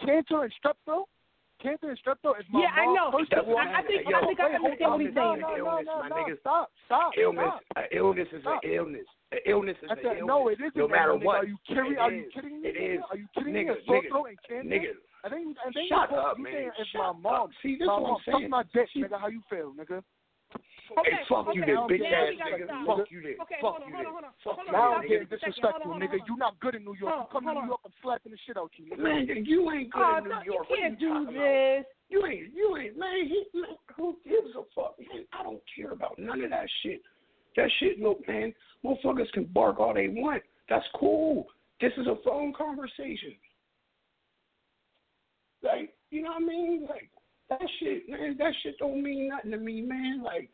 Cancer 0.00 0.48
and 0.48 0.52
strep 0.56 0.80
throat. 0.88 1.08
Cancer 1.62 1.88
and 1.90 1.98
strep 1.98 2.20
throat 2.20 2.36
is 2.38 2.46
my 2.52 2.60
Yeah, 2.60 2.68
I 2.76 2.84
know. 2.92 3.10
First 3.10 3.32
of 3.32 3.48
all, 3.48 3.56
I, 3.56 3.80
I 3.80 3.82
think 3.82 4.04
Yo, 4.08 4.16
I 4.18 4.26
think 4.26 4.40
I 4.40 4.48
wait, 4.52 4.60
hold 4.60 4.76
understand 4.76 4.90
what 4.92 5.00
he's 5.00 5.14
saying. 5.16 5.40
no, 5.40 5.48
no, 5.48 5.56
Illness, 5.56 5.86
no, 5.88 5.98
my 6.04 6.08
no. 6.08 6.16
niggas. 6.16 6.40
Stop, 6.40 6.70
stop, 6.84 7.10
Illness, 7.16 7.48
stop. 7.48 7.60
uh, 7.76 7.96
illness 7.96 8.28
is 8.32 8.42
Stop. 8.42 8.60
an 8.62 8.70
illness. 8.70 9.06
An 9.32 9.38
illness 9.46 9.76
is 9.82 9.88
I 9.90 9.94
an 9.94 10.04
illness. 10.04 10.22
no, 10.28 10.48
it 10.48 10.58
isn't. 10.60 10.76
No 10.76 10.86
matter 10.88 11.12
nigga. 11.16 11.24
what. 11.24 11.36
Are 11.36 11.46
you 11.48 11.56
kidding? 11.66 11.92
It 11.92 11.98
Are 11.98 12.12
you 12.12 12.28
kidding 12.34 12.60
me? 12.60 12.68
It 12.68 12.76
nigga? 12.76 12.94
is. 12.98 13.00
Are 13.10 13.16
you 13.16 13.26
kidding 13.34 13.54
Nigga, 13.54 13.72
me? 13.72 13.82
A 13.88 13.90
nigga, 13.90 14.08
throat 14.12 14.26
and 14.28 14.38
cancer? 14.46 14.68
nigga. 14.68 14.92
I 15.24 15.28
think, 15.28 15.56
I 15.66 15.70
think 15.72 15.88
Shut 15.88 16.12
up, 16.12 16.38
man. 16.38 16.52
saying 16.52 16.70
if 16.78 16.86
Shut 16.92 17.00
my 17.00 17.08
up. 17.08 17.20
mom, 17.20 17.48
See, 17.62 17.74
this 17.80 17.82
is 17.82 17.88
what 17.88 18.20
I'm 18.28 18.32
suck 18.42 18.48
my 18.50 18.62
dick, 18.74 18.88
nigga. 18.94 19.18
How 19.18 19.26
you 19.28 19.42
feel, 19.50 19.72
nigga? 19.72 20.02
Okay, 20.94 21.10
Hey, 21.16 21.24
fuck 21.28 21.46
you 21.54 21.62
okay, 21.62 21.72
then, 21.74 21.88
bitch 21.90 22.04
now 22.06 22.22
ass 22.22 22.34
nigga. 22.36 22.66
stop. 22.66 22.86
Fuck 22.86 23.10
you 23.10 23.20
then. 23.22 23.36
Okay, 23.42 23.58
Fuck 23.60 23.72
hold 23.76 23.82
on, 23.82 23.88
you 23.90 23.94
hold 23.96 24.06
then. 24.06 24.06
on, 24.06 24.12
hold 24.12 24.24
on. 24.24 24.32
Fuck 24.44 24.54
Hold 24.56 24.66
you 24.66 24.74
on, 24.74 24.78
Now 24.78 24.94
I'm 24.96 25.02
you 25.02 25.08
getting 25.08 25.26
for 25.26 25.34
a 25.34 25.38
second. 25.38 25.52
disrespectful, 25.56 25.92
nigga. 25.96 26.08
hold 26.16 26.20
on. 26.22 26.28
You 26.30 26.36
not 26.36 26.54
good 26.60 26.74
in 26.76 26.82
New 26.84 26.96
York. 26.96 27.14
You 27.16 27.26
come 27.32 27.44
to 27.46 27.52
New 27.54 27.66
York, 27.66 27.80
I'm 27.84 27.94
slapping 28.02 28.32
the 28.32 28.38
shit 28.46 28.56
out 28.56 28.70
you, 28.76 28.84
nigga. 28.86 29.02
Man, 29.02 29.44
you 29.44 29.60
ain't 29.72 29.90
good 29.92 30.02
Oh, 30.02 30.18
in 30.18 30.24
New 30.24 30.30
no, 30.30 30.40
you 30.46 30.64
can't 30.70 31.00
you 31.00 31.26
do 31.26 31.32
this. 31.32 31.84
You 32.08 32.18
ain't, 32.26 32.54
you 32.54 32.66
ain't, 32.78 32.94
man. 32.98 33.26
He, 33.26 33.40
man, 33.54 33.74
who 33.96 34.16
gives 34.22 34.54
a 34.54 34.62
fuck? 34.74 34.94
Man, 35.00 35.26
I 35.34 35.42
don't 35.42 35.62
care 35.74 35.90
about 35.90 36.18
none 36.18 36.42
of 36.44 36.50
that 36.50 36.68
shit. 36.82 37.02
That 37.56 37.70
shit, 37.80 37.98
look, 37.98 38.20
man. 38.28 38.54
Motherfuckers 38.84 39.30
can 39.32 39.44
bark 39.50 39.80
all 39.80 39.94
they 39.94 40.08
want. 40.08 40.42
That's 40.68 40.86
cool. 40.94 41.46
This 41.80 41.92
is 41.98 42.06
a 42.06 42.16
phone 42.24 42.52
conversation. 42.52 43.34
Like, 45.62 45.94
you 46.10 46.22
know 46.22 46.30
what 46.30 46.42
I 46.42 46.46
mean? 46.46 46.86
Like 46.88 47.10
that 47.48 47.60
shit, 47.80 48.08
man. 48.08 48.36
That 48.38 48.52
shit 48.62 48.78
don't 48.78 49.02
mean 49.02 49.28
nothing 49.28 49.50
to 49.52 49.56
me, 49.56 49.80
man. 49.82 50.22
Like, 50.22 50.50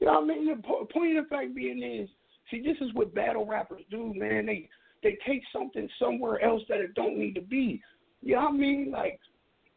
you 0.00 0.06
know 0.06 0.20
what 0.20 0.24
I 0.24 0.26
mean? 0.26 0.46
The 0.48 0.62
po- 0.62 0.86
point 0.86 1.16
of 1.16 1.24
the 1.24 1.28
fact 1.28 1.54
being 1.54 1.82
is, 1.82 2.08
see, 2.50 2.62
this 2.62 2.76
is 2.80 2.92
what 2.94 3.14
battle 3.14 3.46
rappers 3.46 3.82
do, 3.90 4.12
man. 4.16 4.46
They 4.46 4.68
they 5.02 5.16
take 5.26 5.42
something 5.52 5.88
somewhere 5.98 6.42
else 6.42 6.62
that 6.68 6.78
it 6.78 6.94
don't 6.94 7.18
need 7.18 7.34
to 7.34 7.40
be. 7.40 7.82
You 8.22 8.34
know 8.34 8.42
what 8.42 8.48
I 8.54 8.56
mean? 8.56 8.90
Like 8.90 9.20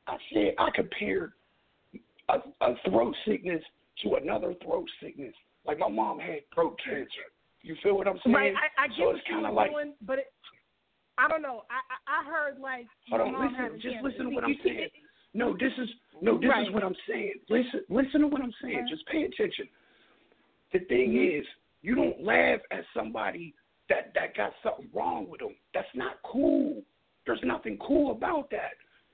I 0.07 0.17
said, 0.33 0.55
I 0.57 0.69
compared 0.75 1.33
a, 2.29 2.35
a 2.61 2.75
throat 2.89 3.15
sickness 3.25 3.63
to 4.03 4.15
another 4.15 4.53
throat 4.63 4.87
sickness. 5.01 5.33
Like 5.65 5.79
my 5.79 5.89
mom 5.89 6.19
had 6.19 6.39
throat 6.53 6.77
cancer. 6.83 7.27
You 7.61 7.75
feel 7.81 7.95
what 7.95 8.07
I'm 8.07 8.19
saying? 8.25 8.35
Right, 8.35 8.53
I, 8.55 8.83
I 8.83 8.87
get 8.87 8.97
so 8.97 9.05
what 9.05 9.15
it's 9.15 9.23
you 9.27 9.35
kind 9.35 9.45
of 9.45 9.53
like, 9.53 9.71
doing, 9.71 9.93
but 10.01 10.19
it, 10.19 10.33
I 11.17 11.29
don't 11.29 11.41
know. 11.41 11.63
I 11.71 11.79
I, 11.87 12.19
I 12.19 12.25
heard 12.25 12.59
like 12.59 12.87
hold 13.09 13.21
on, 13.21 13.33
listen, 13.39 13.79
just 13.81 13.95
cancer. 13.95 14.09
listen 14.09 14.25
to 14.29 14.35
what 14.35 14.43
I'm 14.43 14.57
saying. 14.63 14.89
No, 15.33 15.53
this 15.53 15.71
is 15.77 15.89
no, 16.21 16.37
this 16.37 16.49
Right. 16.49 16.67
is 16.67 16.73
what 16.73 16.83
I'm 16.83 16.95
saying. 17.07 17.33
Listen, 17.49 17.81
listen 17.89 18.21
to 18.21 18.27
what 18.27 18.41
I'm 18.41 18.53
saying. 18.61 18.79
Okay. 18.83 18.89
Just 18.89 19.05
pay 19.07 19.23
attention. 19.23 19.67
The 20.73 20.79
thing 20.79 21.11
Mm-hmm. 21.11 21.39
is, 21.39 21.45
you 21.81 21.95
don't 21.95 22.23
laugh 22.23 22.59
at 22.71 22.83
somebody 22.95 23.53
that 23.89 24.11
that 24.15 24.35
got 24.35 24.53
something 24.63 24.89
wrong 24.93 25.27
with 25.29 25.41
them. 25.41 25.55
That's 25.73 25.87
not 25.95 26.15
cool. 26.23 26.81
There's 27.25 27.39
nothing 27.43 27.77
cool 27.85 28.11
about 28.11 28.49
that. 28.51 28.71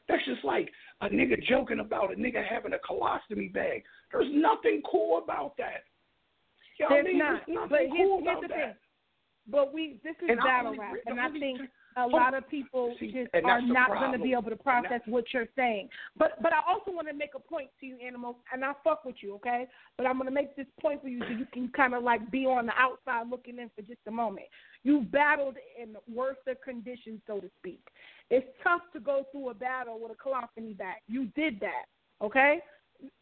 That's 0.08 0.24
just 0.26 0.44
like 0.44 0.70
a 1.02 1.10
nigga 1.10 1.42
joking 1.44 1.80
about 1.80 2.12
a 2.14 2.16
nigga 2.16 2.44
having 2.48 2.74
a 2.74 2.78
colostomy 2.78 3.52
bag. 3.54 3.84
There's 4.12 4.30
nothing 4.34 4.82
cool 4.90 5.22
about 5.24 5.56
that. 5.58 5.84
You 6.80 6.88
know 6.90 6.96
what 6.96 7.00
I 7.00 7.04
There's 7.04 7.14
mean? 7.14 7.18
not. 7.20 7.42
There's 7.46 7.56
nothing 7.56 7.70
But 7.70 7.98
cool 7.98 8.18
here's 8.18 8.22
about 8.22 8.42
the 8.42 8.48
that. 8.48 8.58
thing. 8.58 8.74
But 9.52 9.74
we 9.74 10.00
this 10.04 10.16
is 10.22 10.30
And 10.30 10.40
battle 10.40 10.76
rap, 10.78 10.96
and 11.08 11.20
I 11.20 11.30
think 11.32 11.60
a 11.98 12.08
lot 12.08 12.34
of 12.34 12.48
people 12.50 12.96
See, 13.00 13.12
just 13.12 13.34
are 13.44 13.62
not 13.62 13.90
going 13.90 14.12
to 14.12 14.20
be 14.20 14.34
able 14.34 14.50
to 14.50 14.56
process 14.56 15.02
what 15.06 15.26
you're 15.34 15.48
saying. 15.56 15.90
But 16.18 16.42
but 16.42 16.54
I 16.54 16.60
also 16.68 16.92
want 16.92 17.08
to 17.08 17.14
make 17.14 17.32
a 17.36 17.40
point 17.40 17.70
to 17.80 17.86
you, 17.86 17.98
Animal, 18.06 18.38
and 18.54 18.64
I 18.64 18.74
fuck 18.84 19.06
with 19.06 19.16
you, 19.22 19.36
okay? 19.36 19.68
But 19.98 20.06
I'm 20.06 20.14
going 20.14 20.28
to 20.28 20.32
make 20.34 20.56
this 20.56 20.68
point 20.82 21.02
for 21.02 21.08
you 21.08 21.20
so 21.22 21.30
you 21.30 21.46
can 21.52 21.70
kind 21.70 21.94
of 21.94 22.04
like 22.04 22.30
be 22.32 22.46
on 22.46 22.68
the 22.68 22.74
outside 22.78 23.30
looking 23.30 23.60
in 23.60 23.70
for 23.76 23.82
just 23.82 24.00
a 24.08 24.12
moment. 24.12 24.48
You've 24.84 25.12
battled 25.12 25.56
in 25.82 25.96
worse 26.14 26.38
conditions, 26.64 27.22
so 27.28 27.40
to 27.40 27.50
speak. 27.60 27.82
It's 28.30 28.48
tough 28.64 28.82
to 28.94 29.00
go 29.00 29.26
through 29.32 29.50
a 29.50 29.54
battle 29.54 30.00
with 30.00 30.12
a 30.12 30.16
colostomy 30.16 30.78
bag. 30.78 30.98
You 31.08 31.26
did 31.36 31.60
that, 31.60 31.86
okay? 32.22 32.62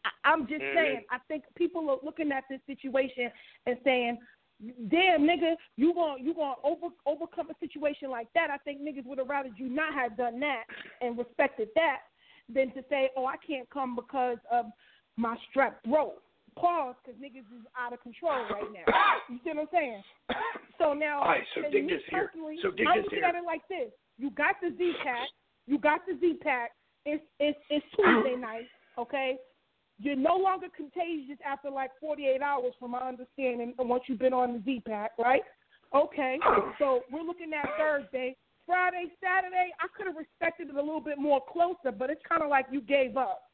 I- 0.04 0.10
I'm 0.24 0.46
just 0.46 0.62
Mhm. 0.62 0.74
saying. 0.74 1.04
I 1.10 1.18
think 1.28 1.44
people 1.54 1.88
are 1.90 1.98
looking 2.02 2.32
at 2.32 2.44
this 2.48 2.60
situation 2.66 3.30
and 3.66 3.80
saying, 3.84 4.18
"Damn, 4.60 5.22
nigga, 5.22 5.54
you 5.76 5.94
going 5.94 6.24
you 6.24 6.34
to 6.34 6.54
over 6.64 6.88
overcome 7.06 7.50
a 7.50 7.54
situation 7.60 8.10
like 8.10 8.32
that?" 8.34 8.50
I 8.50 8.58
think 8.58 8.80
niggas 8.80 9.06
would 9.06 9.18
have 9.18 9.28
rather 9.28 9.50
you 9.56 9.68
not 9.68 9.94
have 9.94 10.16
done 10.16 10.40
that 10.40 10.64
and 11.00 11.16
respected 11.16 11.68
that 11.74 12.02
than 12.48 12.72
to 12.72 12.82
say, 12.88 13.10
"Oh, 13.16 13.26
I 13.26 13.36
can't 13.36 13.68
come 13.70 13.94
because 13.94 14.38
of 14.50 14.66
my 15.16 15.36
strep 15.48 15.74
throat." 15.84 16.22
Pause, 16.56 16.96
because 17.04 17.20
niggas 17.20 17.46
is 17.54 17.64
out 17.78 17.92
of 17.92 18.02
control 18.02 18.32
right 18.50 18.72
now. 18.72 18.92
You 19.28 19.38
see 19.44 19.50
what 19.50 19.60
I'm 19.60 19.68
saying? 19.70 20.02
So 20.78 20.92
now, 20.92 21.20
All 21.20 21.28
right, 21.28 21.44
so 21.54 21.62
dig 21.70 21.84
me 21.84 21.94
this 21.94 22.02
here. 22.10 22.32
So 22.62 22.70
dig 22.72 22.86
looking 22.86 23.18
here. 23.18 23.24
at 23.24 23.36
it 23.36 23.44
like 23.44 23.62
this: 23.68 23.92
you 24.16 24.30
got 24.30 24.56
the 24.60 24.74
Z 24.76 24.92
pack, 25.04 25.28
you 25.66 25.78
got 25.78 26.00
the 26.06 26.18
Z 26.18 26.38
pack. 26.42 26.72
It's 27.04 27.22
it's 27.38 27.58
it's 27.70 27.86
Tuesday 27.94 28.34
night, 28.34 28.66
okay? 28.98 29.36
You're 30.00 30.16
no 30.16 30.36
longer 30.36 30.68
contagious 30.74 31.38
after 31.44 31.70
like 31.70 31.90
48 32.00 32.40
hours, 32.40 32.72
from 32.78 32.92
my 32.92 33.00
understanding, 33.00 33.74
once 33.78 34.04
you've 34.06 34.18
been 34.18 34.32
on 34.32 34.52
the 34.52 34.62
Z 34.64 34.82
pack, 34.86 35.12
right? 35.18 35.42
Okay, 35.94 36.38
so 36.78 37.00
we're 37.10 37.22
looking 37.22 37.52
at 37.52 37.68
Thursday. 37.78 38.36
Friday, 38.66 39.06
Saturday, 39.24 39.72
I 39.80 39.86
could 39.96 40.06
have 40.06 40.16
respected 40.16 40.68
it 40.68 40.74
a 40.76 40.80
little 40.80 41.00
bit 41.00 41.18
more 41.18 41.40
closer, 41.50 41.90
but 41.90 42.10
it's 42.10 42.20
kind 42.28 42.42
of 42.42 42.50
like 42.50 42.66
you 42.70 42.82
gave 42.82 43.16
up. 43.16 43.44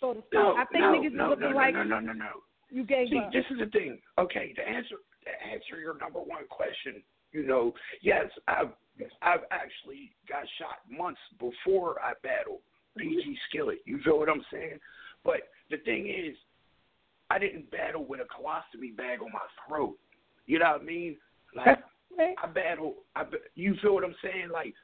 So 0.00 0.14
to 0.14 0.20
speak. 0.26 0.34
No, 0.34 0.56
I 0.56 0.64
think 0.72 0.82
no, 0.82 0.92
niggas 0.92 1.12
no, 1.14 1.24
is 1.26 1.30
looking 1.30 1.50
no, 1.50 1.56
like 1.56 1.74
no, 1.74 1.84
no, 1.84 2.00
no, 2.00 2.12
no. 2.12 2.42
you 2.70 2.84
gave 2.84 3.08
See, 3.08 3.18
up. 3.18 3.30
this 3.32 3.44
is 3.52 3.58
the 3.60 3.70
thing. 3.70 3.98
Okay, 4.18 4.52
to 4.54 4.62
answer 4.68 4.96
to 5.24 5.30
answer 5.46 5.78
your 5.80 5.96
number 5.96 6.18
one 6.18 6.48
question, 6.50 7.00
you 7.30 7.46
know, 7.46 7.72
yes, 8.02 8.26
I've 8.48 8.74
I've 9.22 9.46
actually 9.52 10.10
got 10.28 10.42
shot 10.58 10.82
months 10.90 11.20
before 11.38 12.02
I 12.02 12.14
battled 12.24 12.58
PG 12.98 13.38
Skillet. 13.48 13.78
You 13.86 14.00
feel 14.04 14.18
what 14.18 14.28
I'm 14.28 14.44
saying? 14.52 14.80
But 15.24 15.48
the 15.70 15.78
thing 15.78 16.08
is, 16.08 16.36
I 17.30 17.38
didn't 17.38 17.70
battle 17.70 18.04
with 18.04 18.20
a 18.20 18.24
colostomy 18.24 18.96
bag 18.96 19.20
on 19.22 19.32
my 19.32 19.40
throat. 19.66 19.96
You 20.46 20.58
know 20.58 20.72
what 20.72 20.82
I 20.82 20.84
mean? 20.84 21.16
Like 21.54 21.78
I 22.42 22.46
battle. 22.46 22.96
I 23.16 23.24
you 23.54 23.74
feel 23.80 23.94
what 23.94 24.04
I'm 24.04 24.14
saying? 24.22 24.50
Like 24.52 24.74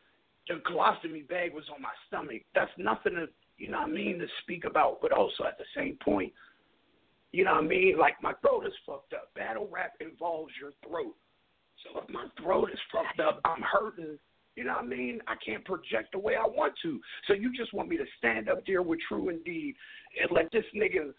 the 0.49 0.55
colostomy 0.71 1.29
bag 1.29 1.53
was 1.53 1.65
on 1.75 1.83
my 1.83 1.93
stomach. 2.07 2.43
That's 2.55 2.71
nothing 2.79 3.15
to 3.15 3.27
you 3.59 3.71
know 3.71 3.79
what 3.79 3.89
I 3.89 3.93
mean 3.93 4.19
to 4.21 4.27
speak 4.43 4.65
about. 4.65 5.01
But 5.03 5.13
also 5.13 5.45
at 5.45 5.59
the 5.59 5.65
same 5.77 5.99
point, 6.03 6.33
you 7.33 7.45
know 7.45 7.55
what 7.55 7.65
I 7.65 7.67
mean? 7.67 7.99
Like 7.99 8.15
my 8.23 8.33
throat 8.41 8.65
is 8.67 8.73
fucked 8.87 9.13
up. 9.13 9.35
Battle 9.35 9.69
rap 9.71 9.93
involves 10.01 10.53
your 10.61 10.73
throat. 10.87 11.15
So 11.85 12.01
if 12.01 12.09
my 12.11 12.27
throat 12.43 12.71
is 12.73 12.79
fucked 12.93 13.21
up, 13.21 13.41
I'm 13.45 13.63
hurting. 13.63 14.19
You 14.59 14.65
know 14.65 14.73
what 14.73 14.87
I 14.87 14.89
mean? 14.89 15.21
I 15.29 15.37
can't 15.37 15.65
project 15.65 16.11
the 16.11 16.19
way 16.19 16.35
I 16.35 16.45
want 16.45 16.73
to. 16.83 16.99
So 17.29 17.33
you 17.33 17.57
just 17.57 17.73
want 17.73 17.89
me 17.89 17.97
to 17.97 18.05
stand 18.19 18.49
up 18.49 18.67
there 18.67 18.83
with 18.83 18.99
True 19.07 19.29
Indeed 19.29 19.77
and 20.21 20.33
let 20.33 20.51
this 20.51 20.65
nigga 20.75 21.15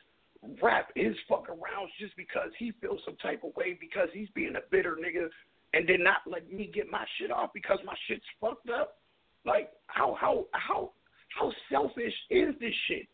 rap 0.61 0.89
his 0.93 1.15
fucking 1.29 1.55
rounds 1.55 1.89
just 2.01 2.17
because 2.17 2.49
he 2.57 2.73
feels 2.81 2.99
some 3.05 3.15
type 3.15 3.43
of 3.45 3.55
way 3.55 3.77
because 3.79 4.09
he's 4.13 4.27
being 4.35 4.55
a 4.57 4.59
bitter 4.69 4.97
nigga 4.99 5.29
and 5.73 5.87
then 5.87 6.03
not 6.03 6.17
let 6.27 6.51
me 6.51 6.69
get 6.73 6.91
my 6.91 7.05
shit 7.17 7.31
off 7.31 7.51
because 7.53 7.79
my 7.85 7.93
shit's 8.09 8.25
fucked 8.41 8.69
up? 8.69 8.97
Like 9.45 9.69
how 9.87 10.17
how 10.19 10.47
how 10.51 10.91
how 11.29 11.53
selfish 11.71 12.13
is 12.29 12.55
this 12.59 12.73
shit? 12.89 13.07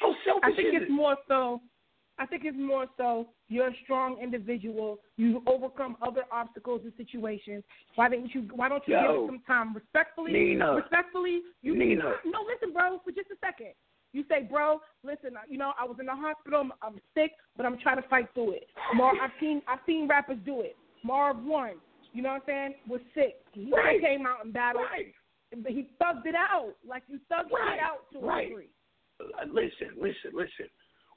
How 0.00 0.12
selfish 0.26 0.50
I 0.52 0.56
think 0.56 0.74
it's 0.74 0.90
it? 0.90 0.90
more 0.90 1.16
so. 1.28 1.60
I 2.20 2.26
think 2.26 2.42
it's 2.44 2.56
more 2.56 2.86
so 2.98 3.26
you're 3.48 3.68
a 3.68 3.74
strong 3.82 4.18
individual. 4.22 5.00
You 5.16 5.42
overcome 5.46 5.96
other 6.06 6.22
obstacles 6.30 6.82
and 6.84 6.92
situations. 6.96 7.64
Why 7.94 8.08
didn't 8.10 8.34
you? 8.34 8.42
Why 8.54 8.68
don't 8.68 8.86
you 8.86 8.94
give 8.94 9.02
Yo. 9.04 9.24
it 9.24 9.26
some 9.28 9.42
time? 9.46 9.74
Respectfully, 9.74 10.32
Nina. 10.32 10.74
respectfully, 10.74 11.40
you 11.62 11.76
Nina. 11.76 12.12
No, 12.26 12.40
listen, 12.46 12.72
bro, 12.74 13.00
for 13.02 13.10
just 13.10 13.30
a 13.30 13.36
second. 13.44 13.72
You 14.12 14.24
say, 14.28 14.42
bro, 14.42 14.80
listen, 15.02 15.30
you 15.48 15.56
know, 15.56 15.72
I 15.80 15.84
was 15.84 15.96
in 16.00 16.06
the 16.06 16.14
hospital. 16.14 16.60
I'm, 16.60 16.72
I'm 16.82 17.00
sick, 17.14 17.32
but 17.56 17.64
I'm 17.64 17.78
trying 17.78 18.02
to 18.02 18.08
fight 18.08 18.28
through 18.34 18.52
it. 18.52 18.66
Mar, 18.94 19.12
I've 19.22 19.30
seen, 19.40 19.62
I've 19.68 19.78
seen 19.86 20.08
rappers 20.08 20.38
do 20.44 20.60
it. 20.62 20.76
Marv 21.04 21.42
Won. 21.44 21.74
You 22.12 22.22
know 22.22 22.30
what 22.30 22.42
I'm 22.42 22.42
saying? 22.46 22.74
Was 22.88 23.00
sick. 23.14 23.36
He 23.52 23.70
Right. 23.72 24.00
came 24.00 24.26
out 24.26 24.44
and 24.44 24.52
battled. 24.52 24.84
Right. 24.90 25.14
But 25.62 25.70
he 25.72 25.88
thugged 26.02 26.26
it 26.26 26.34
out. 26.34 26.74
Like 26.86 27.04
you 27.08 27.20
thugged 27.32 27.52
Right. 27.52 27.74
it 27.78 27.80
out 27.80 28.10
to 28.12 28.18
Right. 28.18 28.46
a 28.46 28.48
degree. 28.48 28.68
Uh, 29.20 29.44
listen, 29.46 29.94
listen, 29.96 30.32
listen. 30.34 30.66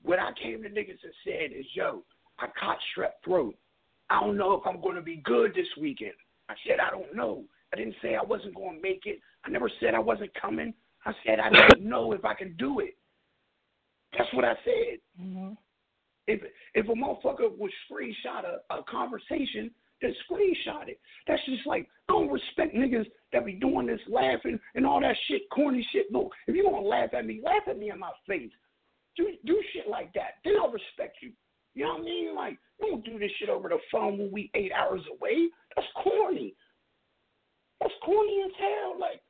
What 0.03 0.19
I 0.19 0.31
came 0.41 0.61
to 0.63 0.69
niggas 0.69 1.01
and 1.03 1.13
said 1.23 1.57
is, 1.57 1.65
yo, 1.73 2.03
I 2.39 2.47
caught 2.59 2.77
strep 2.95 3.11
throat. 3.23 3.55
I 4.09 4.19
don't 4.19 4.37
know 4.37 4.53
if 4.53 4.67
I'm 4.67 4.81
going 4.81 4.95
to 4.95 5.01
be 5.01 5.21
good 5.23 5.53
this 5.55 5.67
weekend. 5.79 6.13
I 6.49 6.55
said 6.67 6.77
I 6.79 6.91
don't 6.91 7.15
know. 7.15 7.43
I 7.73 7.77
didn't 7.77 7.95
say 8.01 8.15
I 8.15 8.23
wasn't 8.23 8.55
going 8.55 8.75
to 8.75 8.81
make 8.81 9.03
it. 9.05 9.19
I 9.45 9.49
never 9.49 9.71
said 9.79 9.95
I 9.95 9.99
wasn't 9.99 10.31
coming. 10.39 10.73
I 11.05 11.13
said 11.25 11.39
I 11.39 11.49
don't 11.49 11.81
know 11.85 12.11
if 12.11 12.25
I 12.25 12.33
can 12.33 12.55
do 12.57 12.79
it. 12.79 12.95
That's 14.17 14.31
what 14.33 14.45
I 14.45 14.53
said. 14.63 14.99
Mm-hmm. 15.21 15.53
If 16.27 16.41
if 16.73 16.87
a 16.87 16.91
motherfucker 16.91 17.57
would 17.57 17.71
screenshot 17.91 18.43
a, 18.45 18.73
a 18.73 18.83
conversation, 18.83 19.71
then 20.01 20.13
screenshot 20.29 20.87
it. 20.87 20.99
That's 21.27 21.43
just 21.45 21.65
like 21.65 21.89
I 22.09 22.13
don't 22.13 22.31
respect 22.31 22.75
niggas 22.75 23.07
that 23.31 23.45
be 23.45 23.53
doing 23.53 23.87
this 23.87 23.99
laughing 24.07 24.59
and 24.75 24.85
all 24.85 25.01
that 25.01 25.15
shit, 25.27 25.49
corny 25.49 25.85
shit. 25.91 26.11
Look, 26.11 26.31
if 26.47 26.55
you 26.55 26.65
want 26.65 26.83
to 26.83 26.87
laugh 26.87 27.13
at 27.13 27.25
me, 27.25 27.41
laugh 27.43 27.63
at 27.67 27.79
me 27.79 27.89
in 27.89 27.99
my 27.99 28.11
face. 28.27 28.51
Do 29.15 29.29
do 29.45 29.61
shit 29.73 29.87
like 29.89 30.13
that. 30.13 30.41
Then 30.43 30.53
I'll 30.61 30.71
respect 30.71 31.17
you. 31.21 31.31
You 31.75 31.85
know 31.85 31.93
what 31.93 32.01
I 32.01 32.03
mean? 32.03 32.35
Like 32.35 32.57
don't 32.79 33.05
do 33.05 33.19
this 33.19 33.31
shit 33.39 33.49
over 33.49 33.69
the 33.69 33.77
phone 33.91 34.17
when 34.17 34.31
we 34.31 34.51
eight 34.55 34.71
hours 34.71 35.01
away. 35.11 35.49
That's 35.75 35.87
corny. 36.03 36.55
That's 37.79 37.93
corny 38.03 38.41
as 38.45 38.51
hell. 38.59 38.99
Like 38.99 39.21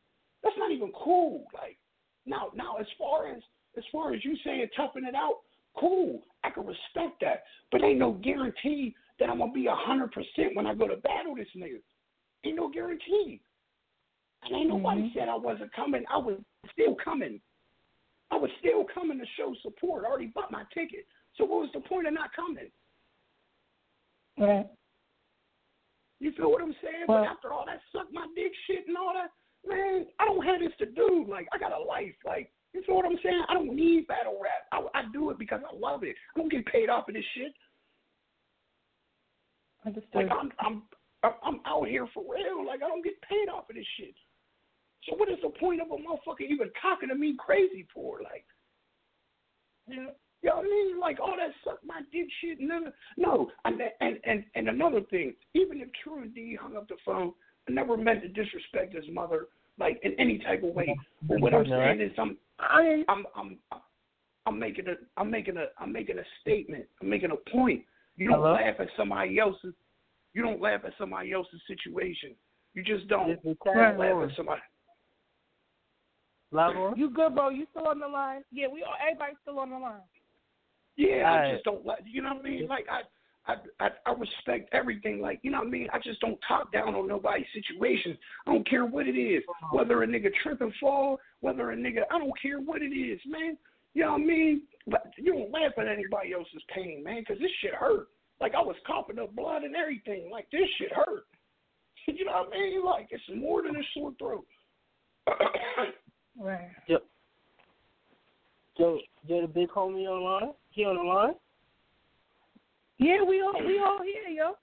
that's 0.44 0.56
not 0.58 0.72
even 0.72 0.92
cool. 0.92 1.46
Like 1.54 1.78
now 2.26 2.48
now 2.56 2.76
as 2.80 2.88
far 2.98 3.28
as 3.28 3.42
as 3.78 3.84
far 3.92 4.14
as 4.14 4.24
you 4.24 4.36
saying 4.46 4.68
toughen 4.76 5.06
it 5.06 5.16
out, 5.16 5.40
cool. 5.80 6.22
I 6.44 6.50
can 6.50 6.66
respect 6.66 7.22
that. 7.22 7.44
But 7.72 7.84
ain't 7.84 8.00
no 8.00 8.14
guarantee 8.14 8.96
that 9.20 9.30
I'm 9.30 9.40
gonna 9.40 9.52
be 9.52 9.68
a 9.68 9.76
hundred 9.76 10.12
percent 10.12 10.56
when 10.56 10.68
I 10.68 10.74
go 10.74 10.88
to 10.88 10.98
battle 10.98 11.36
this 11.36 11.48
nigga. 11.56 11.80
Ain't 12.46 12.58
no 12.58 12.70
guarantee. 12.70 13.42
And 14.44 14.56
ain't 14.56 14.70
nobody 14.70 15.02
mm-hmm. 15.02 15.18
said 15.18 15.30
I 15.30 15.38
wasn't 15.38 15.74
coming. 15.74 16.04
I 16.12 16.18
was 16.18 16.38
still 16.74 16.96
coming. 17.04 17.40
I 18.34 18.38
was 18.38 18.50
still 18.60 18.84
coming 18.92 19.20
to 19.20 19.26
show 19.38 19.54
support. 19.62 20.06
I 20.06 20.10
already 20.10 20.32
bought 20.34 20.52
my 20.52 20.64
ticket. 20.74 21.06
So 21.38 21.46
what 21.46 21.62
was 21.62 21.70
the 21.74 21.82
point 21.82 22.08
of 22.08 22.14
not 22.16 22.34
coming? 22.36 22.70
Right. 24.40 24.66
You 26.20 26.32
feel 26.32 26.50
what 26.50 26.62
I'm 26.62 26.76
saying? 26.82 27.06
Well- 27.08 27.24
but 27.24 27.30
after 27.30 27.54
all 27.54 27.66
that 27.68 27.82
suck 27.92 28.12
my 28.12 28.26
dick 28.36 28.52
shit 28.66 28.88
and 28.88 28.98
all 28.98 29.14
that, 29.14 29.30
man, 29.68 30.08
I 30.20 30.26
don't 30.26 30.44
have 30.44 30.62
this 30.62 30.74
to 30.80 30.88
do. 30.88 31.26
Like 31.30 31.48
I 31.54 31.60
got 31.60 31.72
a 31.74 31.78
life. 31.84 32.16
Like 32.26 32.52
you 32.74 32.82
feel 32.88 32.96
what 32.96 33.06
I'm 33.06 33.20
saying? 33.22 33.44
I 33.50 33.54
don't 33.54 33.76
need 33.76 34.08
battle 34.08 34.40
rap. 34.42 34.66
I, 34.72 35.00
I 35.00 35.04
do 35.14 35.30
it 35.30 35.38
because 35.38 35.62
I 35.62 35.76
love 35.76 36.04
it. 36.04 36.16
I 36.36 36.40
don't 36.40 36.50
get 36.52 36.66
paid 36.66 36.90
off 36.90 37.08
of 37.08 37.14
this 37.14 37.26
shit. 37.36 37.54
Understood. 39.86 40.10
Like 40.16 40.32
I'm 40.32 40.52
I'm 40.60 40.82
I'm- 41.24 41.40
I'm 41.44 41.60
out 41.66 41.88
here 41.88 42.06
for 42.14 42.24
real. 42.24 42.66
Like 42.66 42.82
I 42.84 42.88
don't 42.88 43.04
get 43.04 43.22
paid 43.22 43.48
off 43.48 43.70
of 43.70 43.76
this 43.76 43.86
shit. 43.98 44.16
So 45.08 45.16
what 45.16 45.30
is 45.30 45.38
the 45.42 45.50
point 45.50 45.82
of 45.82 45.88
a 45.88 45.96
motherfucker 45.96 46.48
even 46.50 46.70
talking 46.82 47.10
to 47.10 47.16
me 47.16 47.36
crazy 47.38 47.86
for? 47.94 48.22
Like, 48.24 48.46
you 49.88 49.98
know, 49.98 50.12
you 50.42 50.50
know 50.50 50.58
what 50.58 50.66
I 50.66 50.70
mean? 50.70 51.00
Like 51.00 51.20
all 51.20 51.36
that 51.38 51.52
suck 51.64 51.80
my 51.86 52.02
dick 52.12 52.28
shit. 52.42 52.60
Of, 52.60 52.94
no, 53.18 53.50
and 53.66 53.82
and 54.02 54.18
and 54.26 54.44
and 54.56 54.70
another 54.70 55.02
thing. 55.10 55.34
Even 55.54 55.82
if 55.82 55.90
True 56.04 56.28
D 56.28 56.58
hung 56.62 56.76
up 56.76 56.88
the 56.88 56.96
phone, 57.06 57.34
I 57.68 57.72
never 57.72 57.96
meant 57.96 58.22
to 58.24 58.28
disrespect 58.28 58.94
his 58.94 59.06
mother, 59.12 59.48
like 59.80 60.00
in 60.04 60.14
any 60.20 60.40
type 60.40 60.64
of 60.64 60.76
way. 60.76 60.88
Mm-hmm. 60.88 61.28
But 61.28 61.42
what 61.42 61.54
mm-hmm. 61.54 61.74
I'm 61.74 61.98
saying 61.98 62.02
is, 62.02 62.12
I'm 62.18 62.38
I'm 62.60 63.26
I'm 63.36 63.58
I'm 64.46 64.60
making 64.60 64.88
a 64.88 64.96
I'm 65.18 65.32
making 65.32 65.58
a 65.58 65.66
I'm 65.80 65.94
making 65.94 66.20
a 66.20 66.24
statement. 66.42 66.86
I'm 67.02 67.10
making 67.10 67.32
a 67.32 67.50
point. 67.50 67.84
You 68.18 68.30
don't 68.30 68.40
Hello? 68.40 68.54
laugh 68.54 68.76
at 68.80 68.88
somebody 68.98 69.40
else's. 69.40 69.74
You 70.34 70.42
don't 70.42 70.62
laugh 70.62 70.82
at 70.86 70.94
somebody 70.98 71.32
else's 71.32 71.62
situation. 71.68 72.36
You 72.74 72.84
just 72.84 73.08
don't 73.08 73.30
This 73.30 73.38
is 73.46 73.58
laugh 73.66 74.30
at 74.30 74.36
somebody. 74.36 74.62
Lavo? 76.54 76.94
You 76.96 77.10
good, 77.10 77.36
bro? 77.36 77.50
You 77.50 77.66
still 77.72 77.88
on 77.88 78.00
the 78.00 78.08
line? 78.08 78.44
Yeah, 78.52 78.68
we 78.72 78.84
all 78.84 78.94
everybody's 79.02 79.38
still 79.42 79.60
on 79.60 79.70
the 79.72 79.78
line. 79.78 80.02
Yeah, 80.96 81.24
I 81.26 81.32
Alright. 81.32 81.54
just 81.56 81.66
don't 81.66 81.86
like. 81.86 82.00
You 82.06 82.22
know 82.22 82.36
what 82.36 82.46
I 82.46 82.50
mean? 82.50 82.68
Like 82.68 82.86
I, 82.90 83.52
I, 83.52 83.56
I, 83.80 83.90
I 84.06 84.14
respect 84.14 84.70
everything. 84.74 85.20
Like 85.20 85.40
you 85.42 85.52
know 85.52 85.60
what 85.60 85.68
I 85.68 85.72
mean? 85.72 85.88
I 85.92 86.00
just 86.00 86.20
don't 86.22 86.40
talk 86.48 86.72
down 86.72 86.94
on 86.96 87.08
nobody's 87.08 87.48
situation. 87.54 88.18
I 88.48 88.54
don't 88.54 88.70
care 88.70 88.86
what 88.86 89.08
it 89.08 89.18
is. 89.18 89.44
Whether 89.72 90.04
a 90.04 90.08
nigga 90.08 90.32
trip 90.44 90.62
and 90.62 90.74
fall, 90.80 91.20
whether 91.42 91.72
a 91.72 91.76
nigga, 91.76 92.04
I 92.12 92.20
don't 92.20 92.40
care 92.40 92.60
what 92.60 92.82
it 92.82 92.96
is, 92.96 93.20
man. 93.26 93.58
You 93.96 94.04
know 94.04 94.12
what 94.14 94.22
I 94.22 94.26
mean? 94.26 94.62
But 94.88 95.14
you 95.18 95.34
don't 95.34 95.52
laugh 95.52 95.74
at 95.78 95.88
anybody 95.88 96.34
else's 96.34 96.64
pain, 96.74 97.04
man, 97.04 97.22
because 97.22 97.42
this 97.42 97.52
shit 97.62 97.74
hurt. 97.74 98.08
Like 98.40 98.54
I 98.56 98.62
was 98.62 98.76
coughing 98.86 99.20
up 99.20 99.36
blood 99.36 99.64
and 99.64 99.76
everything. 99.76 100.30
Like 100.32 100.48
this 100.52 100.70
shit 100.78 100.92
hurt. 100.94 101.26
You 102.06 102.26
know 102.26 102.34
what 102.34 102.50
I 102.54 102.60
mean? 102.60 102.84
Like 102.84 103.08
it's 103.12 103.24
more 103.34 103.62
than 103.64 103.78
a 103.78 103.84
sore 103.94 104.12
throat. 104.20 104.46
Right. 106.40 106.70
Joe, 106.88 107.00
Joe, 108.78 109.00
Joe, 109.28 109.42
the 109.42 109.48
big 109.48 109.70
homie 109.70 110.08
on 110.10 110.20
the 110.20 110.46
line? 110.46 110.54
He 110.72 110.84
on 110.86 110.96
the 110.96 111.04
line? 111.04 111.34
Yeah, 112.98 113.24
we 113.24 113.42
all 113.42 113.54
we 113.66 113.80
all 113.80 114.00
here, 114.04 114.34
yo. 114.34 114.54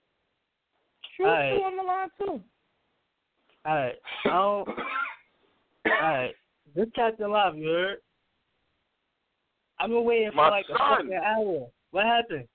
True 1.16 1.26
Alright. 1.26 1.52
on 1.62 1.76
the 1.76 1.82
line 1.82 2.09
too. 2.18 2.40
Alright. 3.66 3.97
I 4.24 4.28
don't. 4.28 4.68
Alright. 6.02 6.34
This 6.74 6.86
Captain 6.94 7.30
Live, 7.30 7.56
you 7.56 7.68
heard? 7.68 7.98
I've 9.78 9.88
been 9.88 10.05
waiting 10.05 10.30
for 10.30 10.36
My 10.36 10.48
like 10.48 10.66
a 10.72 10.78
fucking 10.78 11.12
hour. 11.14 11.68
What 11.90 12.05
happened? 12.05 12.47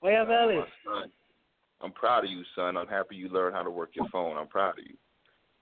Where 0.00 0.12
you 0.12 0.20
at 0.20 0.28
My 0.28 0.66
son. 0.84 1.10
I'm 1.80 1.92
proud 1.92 2.24
of 2.24 2.30
you, 2.30 2.42
son. 2.54 2.76
I'm 2.76 2.86
happy 2.86 3.16
you 3.16 3.28
learned 3.28 3.54
how 3.54 3.62
to 3.62 3.70
work 3.70 3.90
your 3.94 4.08
phone. 4.10 4.36
I'm 4.36 4.46
proud 4.46 4.78
of 4.78 4.84
you. 4.86 4.96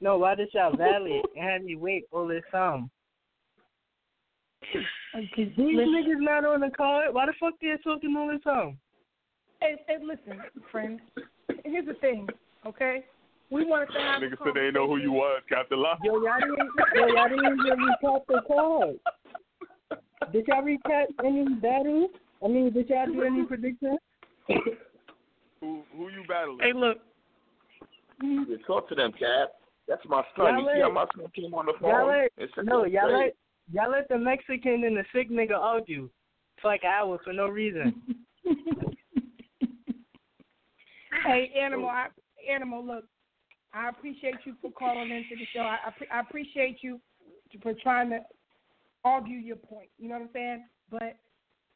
No, 0.00 0.18
why 0.18 0.34
did 0.34 0.48
y'all 0.52 0.76
valid 0.76 1.22
and 1.36 1.44
had 1.44 1.64
me 1.64 1.76
wait 1.76 2.04
all 2.12 2.26
this 2.26 2.42
time? 2.50 2.90
These 5.36 5.48
niggas 5.56 6.20
not 6.20 6.44
on 6.44 6.60
the 6.60 6.70
card. 6.70 7.14
Why 7.14 7.26
the 7.26 7.32
fuck 7.38 7.54
they 7.60 7.74
talking 7.82 8.14
all 8.16 8.30
this 8.30 8.42
time? 8.42 8.78
Hey, 9.60 9.76
hey, 9.86 9.96
listen, 10.02 10.42
friend. 10.70 11.00
Here's 11.64 11.86
the 11.86 11.94
thing, 11.94 12.28
okay? 12.66 13.04
We 13.50 13.64
wanted 13.64 13.86
to 13.92 14.00
have. 14.00 14.22
a 14.22 14.26
Niggas 14.26 14.38
said 14.44 14.54
they 14.54 14.70
know 14.72 14.88
who 14.88 14.96
you 14.96 15.12
was, 15.12 15.42
Captain 15.48 15.80
Love. 15.80 15.98
Yo, 16.02 16.14
y'all 16.14 16.40
didn't, 16.40 16.70
yo, 16.94 17.06
y'all 17.06 17.28
didn't 17.28 17.44
even 17.44 17.78
recap 17.78 18.20
the 18.28 18.40
card. 18.46 18.96
Did 20.32 20.46
y'all 20.48 20.62
recap 20.62 21.06
any 21.24 21.54
battles? 21.54 22.10
I 22.44 22.48
mean, 22.48 22.72
did 22.72 22.88
y'all 22.88 23.06
do 23.06 23.22
any 23.22 23.44
predictions? 23.44 23.98
Who 25.60 25.82
who 25.96 26.08
you 26.10 26.24
battling? 26.28 26.58
Hey, 26.60 26.72
look. 26.72 26.98
You 28.22 28.58
talk 28.66 28.88
to 28.88 28.94
them, 28.94 29.12
Cap. 29.12 29.52
That's 29.88 30.02
my 30.06 30.22
son. 30.36 30.46
Y'all 30.46 30.60
you 30.60 30.68
see 30.74 30.80
how 30.80 30.86
let- 30.88 30.94
my 30.94 31.06
son 31.16 31.30
came 31.34 31.54
on 31.54 31.66
the 31.66 31.72
Y'all 31.80 32.06
phone? 32.06 32.28
let, 32.38 32.64
no, 32.64 32.84
y'all 32.84 33.08
great. 33.08 33.16
let 33.24 33.34
y'all 33.72 33.90
let 33.90 34.08
the 34.08 34.18
Mexican 34.18 34.84
and 34.84 34.96
the 34.96 35.04
sick 35.14 35.30
nigga 35.30 35.56
argue 35.58 36.08
for 36.60 36.68
like 36.68 36.82
an 36.84 36.90
hour 36.90 37.18
for 37.24 37.32
no 37.32 37.48
reason. 37.48 38.02
Hey, 41.24 41.50
animal, 41.58 41.88
I, 41.88 42.08
animal. 42.50 42.84
Look, 42.84 43.04
I 43.72 43.88
appreciate 43.88 44.34
you 44.44 44.54
for 44.60 44.70
calling 44.72 45.10
into 45.10 45.36
the 45.36 45.46
show. 45.54 45.60
I, 45.60 45.78
I, 45.86 46.18
I 46.18 46.20
appreciate 46.20 46.78
you 46.82 47.00
for 47.62 47.72
trying 47.82 48.10
to 48.10 48.18
argue 49.04 49.36
your 49.38 49.56
point. 49.56 49.88
You 49.98 50.08
know 50.08 50.16
what 50.16 50.22
I'm 50.22 50.30
saying? 50.32 50.64
But 50.90 51.16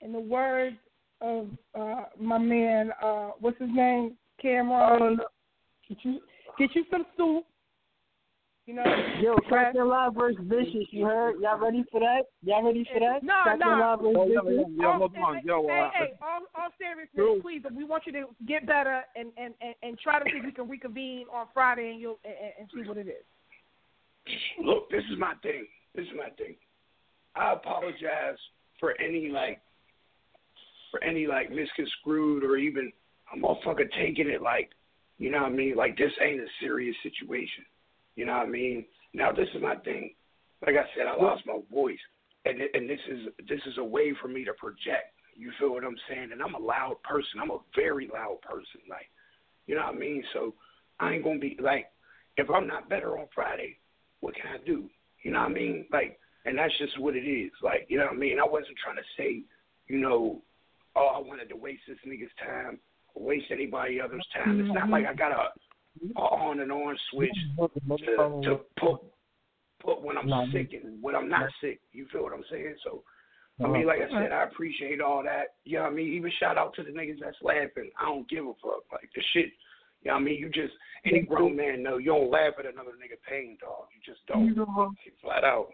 in 0.01 0.13
the 0.13 0.21
words 0.21 0.77
of 1.21 1.49
uh, 1.79 2.05
my 2.21 2.39
man, 2.39 2.91
uh, 3.03 3.31
what's 3.41 3.59
his 3.59 3.71
name, 3.73 4.17
Cameron, 4.41 5.19
get 5.89 5.99
you 6.03 6.21
get 6.59 6.75
you 6.75 6.85
some 6.91 7.07
soup. 7.17 7.45
You 8.69 8.75
know, 8.75 8.85
Yo, 9.23 9.35
Captain 9.49 9.89
Live 9.89 10.13
versus 10.13 10.37
Vicious, 10.43 10.89
you 10.91 11.07
heard? 11.07 11.41
Y'all 11.41 11.59
ready 11.59 11.83
for 11.91 12.01
that? 12.01 12.25
Y'all 12.43 12.63
ready 12.63 12.87
for 12.93 13.01
that? 13.01 13.23
No, 13.23 13.41
Captain 13.43 13.67
no. 13.67 13.81
Live 13.81 14.01
versus 14.01 14.29
Yo, 14.29 14.43
yo, 14.43 14.45
Vicious? 14.45 14.73
yo, 14.77 14.93
hold 14.93 15.17
on, 15.17 15.41
yo, 15.43 15.67
hey, 15.67 15.81
uh, 15.81 15.91
hey, 15.95 16.13
all, 16.21 16.41
all 16.55 16.69
seriousness, 16.77 17.09
True. 17.15 17.41
please, 17.41 17.63
we 17.75 17.85
want 17.85 18.03
you 18.07 18.13
to 18.13 18.25
get 18.47 18.67
better 18.67 19.01
and, 19.17 19.33
and, 19.39 19.55
and, 19.63 19.75
and 19.83 19.99
try 19.99 20.19
to 20.19 20.25
see 20.31 20.37
if 20.37 20.45
we 20.45 20.53
can 20.53 20.69
reconvene 20.69 21.25
on 21.33 21.47
Friday 21.55 21.93
and 21.93 21.99
you'll 21.99 22.19
and, 22.27 22.35
and 22.61 22.69
see 22.75 22.87
what 22.87 22.99
it 22.99 23.09
is. 23.09 23.25
Look, 24.63 24.91
this 24.91 25.03
is 25.11 25.19
my 25.19 25.33
thing. 25.43 25.65
This 25.95 26.05
is 26.05 26.13
my 26.15 26.29
thing. 26.37 26.57
I 27.37 27.55
apologize 27.55 28.37
for 28.79 29.01
any 29.01 29.31
like 29.31 29.63
for 30.91 31.03
any 31.03 31.27
like 31.27 31.51
misconstrued 31.51 32.45
or 32.45 32.59
even 32.59 32.93
a 33.33 33.39
motherfucker 33.39 33.91
taking 33.99 34.29
it 34.29 34.43
like, 34.43 34.69
you 35.17 35.31
know 35.31 35.39
what 35.39 35.53
I 35.53 35.57
mean? 35.57 35.75
Like 35.75 35.97
this 35.97 36.13
ain't 36.23 36.41
a 36.41 36.47
serious 36.61 36.97
situation. 37.03 37.65
You 38.19 38.27
know 38.27 38.33
what 38.33 38.49
I 38.49 38.51
mean? 38.51 38.85
Now 39.15 39.31
this 39.31 39.47
is 39.55 39.63
my 39.63 39.77
thing. 39.77 40.11
Like 40.67 40.75
I 40.75 40.83
said, 40.97 41.07
I 41.07 41.15
lost 41.15 41.47
my 41.47 41.61
voice, 41.73 42.03
and 42.45 42.59
and 42.75 42.91
this 42.91 42.99
is 43.09 43.29
this 43.49 43.61
is 43.65 43.79
a 43.79 43.85
way 43.85 44.13
for 44.21 44.27
me 44.27 44.45
to 44.45 44.53
project. 44.55 45.15
You 45.37 45.53
feel 45.61 45.71
what 45.71 45.85
I'm 45.85 45.97
saying? 46.11 46.31
And 46.33 46.43
I'm 46.43 46.57
a 46.57 46.59
loud 46.59 46.97
person. 47.05 47.39
I'm 47.41 47.53
a 47.53 47.61
very 47.77 48.11
loud 48.13 48.41
person. 48.43 48.81
Like, 48.91 49.07
you 49.69 49.77
know 49.77 49.83
what 49.83 49.95
I 49.95 49.99
mean? 49.99 50.25
So 50.35 50.53
I 50.99 51.13
ain't 51.13 51.23
gonna 51.23 51.39
be 51.39 51.57
like, 51.63 51.87
if 52.37 52.51
I'm 52.51 52.67
not 52.67 52.89
better 52.91 53.17
on 53.17 53.29
Friday, 53.33 53.79
what 54.19 54.35
can 54.35 54.51
I 54.53 54.59
do? 54.67 54.91
You 55.23 55.31
know 55.31 55.39
what 55.39 55.51
I 55.51 55.55
mean? 55.55 55.87
Like, 55.93 56.19
and 56.45 56.59
that's 56.59 56.77
just 56.79 56.99
what 56.99 57.15
it 57.15 57.21
is. 57.21 57.53
Like, 57.63 57.87
you 57.89 57.99
know 57.99 58.07
what 58.07 58.15
I 58.15 58.19
mean? 58.19 58.41
I 58.41 58.49
wasn't 58.49 58.79
trying 58.83 58.97
to 58.97 59.09
say, 59.17 59.45
you 59.87 59.99
know, 59.99 60.43
oh, 60.97 61.11
I 61.15 61.21
wanted 61.21 61.51
to 61.51 61.57
waste 61.57 61.83
this 61.87 61.99
nigga's 62.05 62.35
time 62.45 62.81
waste 63.19 63.47
anybody 63.51 64.01
else's 64.01 64.27
time. 64.35 64.61
It's 64.61 64.75
not 64.75 64.89
like 64.89 65.05
I 65.07 65.15
got 65.15 65.33
a 65.33 65.51
on 66.17 66.61
and 66.61 66.73
on 66.73 66.97
switch 67.11 67.37
to, 67.59 67.69
to 68.45 68.61
put 68.79 69.01
put 69.81 70.03
when 70.03 70.19
I'm 70.19 70.51
sick 70.53 70.73
and 70.73 71.03
when 71.03 71.15
I'm 71.15 71.29
not 71.29 71.51
sick. 71.61 71.81
You 71.93 72.07
feel 72.13 72.23
what 72.23 72.33
I'm 72.33 72.45
saying? 72.51 72.75
So, 72.85 73.03
I 73.65 73.69
mean, 73.69 73.87
like 73.87 74.01
I 74.01 74.09
said, 74.11 74.33
I 74.33 74.45
appreciate 74.45 75.01
all 75.01 75.23
that. 75.25 75.57
You 75.65 75.79
know 75.79 75.85
what 75.85 75.93
I 75.93 75.97
mean? 75.97 76.13
Even 76.15 76.31
shout 76.39 76.59
out 76.59 76.75
to 76.75 76.83
the 76.83 76.91
niggas 76.91 77.21
that's 77.21 77.37
laughing. 77.43 77.91
I 78.01 78.05
don't 78.05 78.29
give 78.29 78.45
a 78.45 78.53
fuck. 78.63 78.85
Like 78.93 79.11
the 79.15 79.23
shit. 79.33 79.51
You 80.03 80.11
know 80.11 80.15
what 80.15 80.21
I 80.21 80.25
mean? 80.25 80.39
You 80.39 80.49
just 80.49 80.75
any 81.05 81.21
grown 81.23 81.57
man 81.57 81.83
know 81.83 81.99
you 81.99 82.13
don't 82.13 82.31
laugh 82.31 82.55
at 82.59 82.67
another 82.67 82.93
nigga 82.93 83.19
pain, 83.29 83.57
dog. 83.61 83.87
You 83.95 84.13
just 84.13 84.25
don't. 84.27 84.47
You 84.47 84.93
Flat 85.23 85.45
out. 85.45 85.69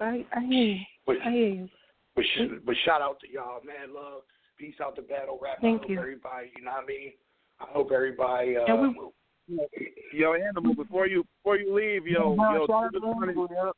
I 0.00 0.26
I 0.32 0.40
hear 0.40 0.64
you. 0.64 0.80
But, 1.06 1.16
I 1.24 1.30
hear 1.30 1.48
you. 1.48 1.68
but, 2.14 2.24
sh- 2.24 2.60
but 2.64 2.74
shout 2.84 3.00
out 3.00 3.20
to 3.20 3.32
y'all, 3.32 3.60
man. 3.64 3.94
Love, 3.94 4.22
peace 4.58 4.74
out 4.82 4.96
to 4.96 5.02
battle 5.02 5.38
rap. 5.40 5.58
Thank 5.62 5.88
you. 5.88 5.98
everybody. 5.98 6.52
You 6.56 6.64
know 6.64 6.72
what 6.72 6.84
I 6.84 6.86
mean? 6.86 7.12
I 7.60 7.64
hope 7.70 7.90
everybody. 7.92 8.56
Uh, 8.56 8.64
And 8.66 8.96
Yo, 10.12 10.34
Animal, 10.34 10.74
before 10.74 11.06
you 11.06 11.24
before 11.38 11.56
you 11.56 11.72
leave, 11.74 12.06
yo, 12.06 12.34
yo, 12.34 12.36
Drew 12.36 12.58
just 12.58 13.04
wanted- 13.04 13.72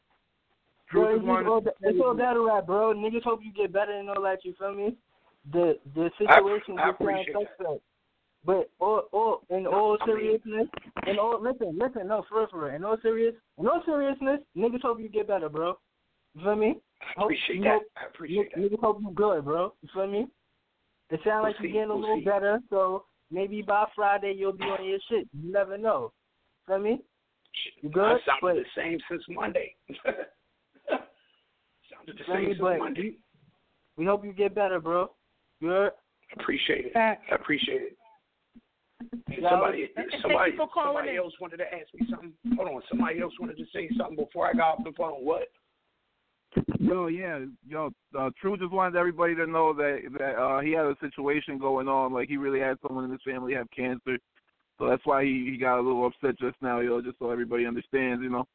Drew 0.91 1.05
just 1.05 1.17
it's, 1.19 1.25
wanted 1.27 1.47
all, 1.49 1.61
to 1.61 1.73
it's 1.83 2.01
all 2.03 2.15
battle 2.15 2.47
rap, 2.47 2.65
bro. 2.67 2.95
Niggas 2.95 3.23
hope 3.23 3.41
you 3.45 3.53
get 3.53 3.73
better 3.73 3.93
and 3.93 4.09
all 4.09 4.23
that. 4.23 4.45
You 4.45 4.55
feel 4.59 4.73
me? 4.75 4.97
The 5.53 5.79
the 5.95 6.07
I- 6.07 6.19
situation 6.19 6.79
I 6.79 6.89
just 6.91 6.99
got 6.99 7.01
appreciate 7.03 7.33
touched 7.35 7.61
up. 7.69 7.79
But 8.45 8.71
all, 8.79 9.03
all 9.13 9.41
in 9.51 9.67
all 9.67 9.99
seriousness, 10.07 10.69
in 11.07 11.19
all 11.19 11.39
listen, 11.43 11.77
listen, 11.79 12.07
no, 12.09 12.25
for 12.29 12.39
real, 12.39 12.47
for 12.51 12.65
real. 12.65 12.75
In 12.75 12.85
all 12.85 12.97
serious, 13.03 13.35
in 13.59 13.67
all 13.67 13.83
seriousness, 13.85 14.41
niggas 14.57 14.81
hope 14.81 15.01
you 15.01 15.09
get 15.11 15.27
better, 15.29 15.49
bro. 15.51 15.77
You 16.35 16.45
feel 16.45 16.57
me? 16.57 16.77
I 17.19 17.23
appreciate 17.25 17.57
you 17.57 17.63
that. 17.65 17.73
hope- 17.73 17.83
I 17.97 18.07
appreciate 18.07 18.55
that. 18.55 18.61
Niggas 18.61 18.81
hope 18.81 19.01
you 19.03 19.11
good, 19.11 19.45
bro. 19.45 19.75
You 19.83 19.89
feel 19.93 20.07
me? 20.07 20.29
It 21.11 21.21
sounds 21.25 21.43
like 21.43 21.59
We'll 21.59 21.69
you're 21.69 21.73
getting 21.73 21.91
a 21.91 21.95
we'll 21.97 22.01
little 22.01 22.19
see. 22.21 22.25
better, 22.25 22.61
so 22.71 23.05
maybe 23.31 23.63
by 23.63 23.87
Friday 23.95 24.35
you'll 24.37 24.53
be 24.53 24.65
on 24.65 24.85
your 24.85 24.99
shit. 25.11 25.29
You 25.33 25.53
never 25.53 25.77
know. 25.79 26.13
Feel 26.67 26.79
me? 26.79 27.01
You 27.83 27.89
good? 27.91 28.03
I 28.05 28.19
sounded 28.27 28.41
But- 28.43 28.55
the 28.57 28.65
same 28.77 28.99
since 29.11 29.23
Monday. 29.29 29.75
sounded 31.91 32.19
the 32.19 32.25
same 32.27 32.41
me? 32.43 32.47
since 32.51 32.59
But 32.61 32.79
Monday. 32.79 33.17
we 33.97 34.05
hope 34.05 34.25
you 34.25 34.33
get 34.33 34.55
better, 34.55 34.81
bro. 34.81 35.11
Good. 35.61 35.93
Appreciate 36.39 36.87
it. 36.87 36.93
Facts. 36.93 37.25
I 37.31 37.35
appreciate 37.37 37.83
it. 37.83 37.97
And 39.29 39.39
somebody, 39.49 39.89
somebody, 40.23 40.51
you 40.53 40.57
for 40.57 40.69
calling 40.69 40.89
somebody 40.89 41.11
in. 41.11 41.17
else 41.19 41.33
wanted 41.41 41.59
to 41.59 41.65
ask 41.65 41.87
me 41.95 42.07
something. 42.11 42.33
Hold 42.57 42.69
on, 42.69 42.83
somebody 42.89 43.21
else 43.21 43.33
wanted 43.41 43.57
to 43.59 43.65
say 43.73 43.89
something 43.97 44.17
before 44.17 44.47
I 44.49 44.53
got 44.53 44.79
off 44.79 44.85
the 44.85 44.93
phone. 44.97 45.25
What? 45.25 45.49
Yo, 46.79 47.07
yeah, 47.07 47.41
yo, 47.67 47.91
uh, 48.19 48.31
True 48.41 48.57
just 48.57 48.73
wanted 48.73 48.99
everybody 48.99 49.35
to 49.35 49.47
know 49.47 49.73
that 49.75 50.01
that 50.19 50.37
uh 50.37 50.61
he 50.61 50.73
had 50.73 50.87
a 50.87 50.97
situation 51.01 51.59
going 51.59 51.89
on, 51.89 52.13
like 52.13 52.29
he 52.29 52.37
really 52.37 52.61
had 52.61 52.79
someone 52.87 53.05
in 53.05 53.11
his 53.11 53.21
family 53.25 53.55
have 53.55 53.71
cancer, 53.75 54.19
so 54.79 54.89
that's 54.89 55.05
why 55.05 55.25
he 55.25 55.49
he 55.51 55.59
got 55.59 55.79
a 55.79 55.83
little 55.83 56.07
upset 56.07 56.39
just 56.39 56.57
now, 56.61 56.81
yo, 56.81 57.01
just 57.03 57.19
so 57.19 57.31
everybody 57.31 57.67
understands, 57.67 58.23
you 58.23 58.31
know. 58.31 58.47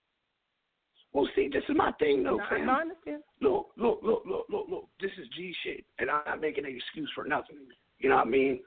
Well, 1.11 1.29
see, 1.35 1.47
this 1.51 1.63
is 1.69 1.75
my 1.77 1.91
thing, 1.99 2.23
though, 2.23 2.37
No, 2.37 2.43
fam. 2.49 2.69
I 2.69 2.81
understand. 2.81 3.21
Look, 3.39 3.69
look, 3.77 3.99
look, 4.01 4.23
look, 4.25 4.45
look, 4.49 4.65
look. 4.67 4.87
This 4.99 5.11
is 5.21 5.27
G 5.35 5.53
shit, 5.63 5.85
and 5.99 6.09
I'm 6.09 6.23
not 6.25 6.41
making 6.41 6.65
an 6.65 6.75
excuse 6.75 7.11
for 7.13 7.23
nothing. 7.23 7.57
You 7.99 8.09
know 8.09 8.15
what 8.15 8.27
I 8.27 8.29
mean? 8.29 8.59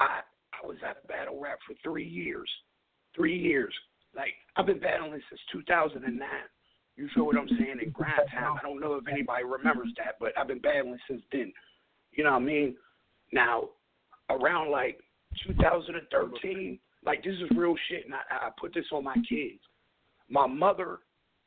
I 0.00 0.20
I 0.52 0.66
was 0.66 0.76
at 0.82 0.96
a 1.04 1.06
battle 1.06 1.38
rap 1.40 1.58
for 1.66 1.74
three 1.84 2.06
years, 2.06 2.50
three 3.14 3.38
years. 3.38 3.72
Like 4.14 4.32
I've 4.56 4.66
been 4.66 4.80
battling 4.80 5.20
since 5.28 5.40
2009. 5.52 6.18
You 6.96 7.08
feel 7.14 7.26
what 7.26 7.36
I'm 7.36 7.48
saying? 7.48 7.78
In 7.82 7.90
grind 7.90 8.14
time. 8.32 8.56
I 8.58 8.62
don't 8.62 8.80
know 8.80 8.94
if 8.94 9.06
anybody 9.06 9.44
remembers 9.44 9.88
that, 9.98 10.16
but 10.18 10.32
I've 10.38 10.48
been 10.48 10.60
battling 10.60 10.98
since 11.08 11.22
then. 11.30 11.52
You 12.12 12.24
know 12.24 12.32
what 12.32 12.42
I 12.42 12.44
mean? 12.44 12.76
Now, 13.32 13.68
around 14.30 14.70
like 14.70 14.98
2013, 15.46 16.78
like 17.04 17.22
this 17.22 17.34
is 17.34 17.56
real 17.56 17.74
shit, 17.88 18.06
and 18.06 18.14
I, 18.14 18.46
I 18.46 18.50
put 18.58 18.72
this 18.72 18.86
on 18.92 19.04
my 19.04 19.16
kids. 19.28 19.60
My 20.28 20.46
mother 20.46 21.00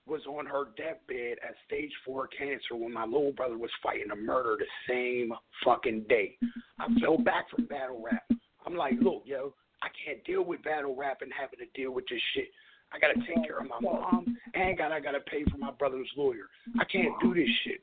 was 0.07 0.21
on 0.27 0.45
her 0.45 0.65
deathbed 0.77 1.37
at 1.47 1.55
stage 1.67 1.91
four 2.05 2.27
cancer 2.27 2.75
when 2.75 2.93
my 2.93 3.05
little 3.05 3.31
brother 3.31 3.57
was 3.57 3.69
fighting 3.81 4.11
a 4.11 4.15
murder 4.15 4.57
the 4.57 4.65
same 4.87 5.31
fucking 5.63 6.05
day. 6.09 6.37
I 6.79 6.87
fell 6.99 7.17
back 7.17 7.49
from 7.49 7.65
battle 7.65 8.01
rap. 8.03 8.23
I'm 8.65 8.75
like, 8.75 8.93
look, 9.01 9.23
yo, 9.25 9.53
I 9.83 9.87
can't 10.03 10.23
deal 10.25 10.43
with 10.43 10.63
battle 10.63 10.95
rap 10.95 11.19
and 11.21 11.31
having 11.37 11.59
to 11.59 11.79
deal 11.79 11.91
with 11.91 12.05
this 12.09 12.21
shit. 12.33 12.47
I 12.93 12.99
gotta 12.99 13.19
take 13.27 13.45
care 13.45 13.59
of 13.59 13.67
my 13.67 13.79
mom 13.79 14.37
and 14.53 14.77
God, 14.77 14.91
I 14.91 14.99
gotta 14.99 15.19
pay 15.21 15.43
for 15.51 15.57
my 15.57 15.71
brother's 15.71 16.09
lawyer. 16.17 16.49
I 16.79 16.85
can't 16.85 17.13
do 17.21 17.33
this 17.33 17.49
shit. 17.63 17.81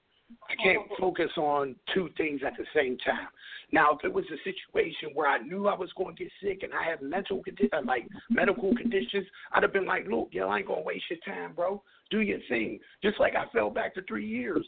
I 0.51 0.55
can't 0.61 0.83
focus 0.99 1.31
on 1.37 1.77
two 1.95 2.11
things 2.17 2.41
at 2.45 2.57
the 2.57 2.65
same 2.75 2.99
time. 2.99 3.29
Now, 3.73 3.93
if 3.93 4.05
it 4.05 4.13
was 4.13 4.25
a 4.27 4.39
situation 4.43 5.11
where 5.15 5.29
I 5.29 5.39
knew 5.39 5.69
I 5.69 5.77
was 5.77 5.91
going 5.97 6.17
to 6.17 6.25
get 6.25 6.33
sick 6.43 6.63
and 6.63 6.73
I 6.73 6.83
have 6.89 7.01
mental 7.01 7.43
condi- 7.45 7.73
uh, 7.73 7.83
like 7.85 8.07
medical 8.29 8.75
conditions, 8.75 9.27
I'd 9.53 9.63
have 9.63 9.73
been 9.73 9.87
like, 9.87 10.07
"Look, 10.09 10.31
yo, 10.33 10.49
I 10.49 10.59
ain't 10.59 10.67
gonna 10.67 10.83
waste 10.83 11.05
your 11.11 11.21
time, 11.25 11.53
bro. 11.55 11.83
Do 12.11 12.21
your 12.21 12.41
thing." 12.49 12.81
Just 13.03 13.21
like 13.21 13.35
I 13.37 13.47
fell 13.53 13.71
back 13.71 13.95
to 13.95 14.03
three 14.03 14.27
years. 14.27 14.67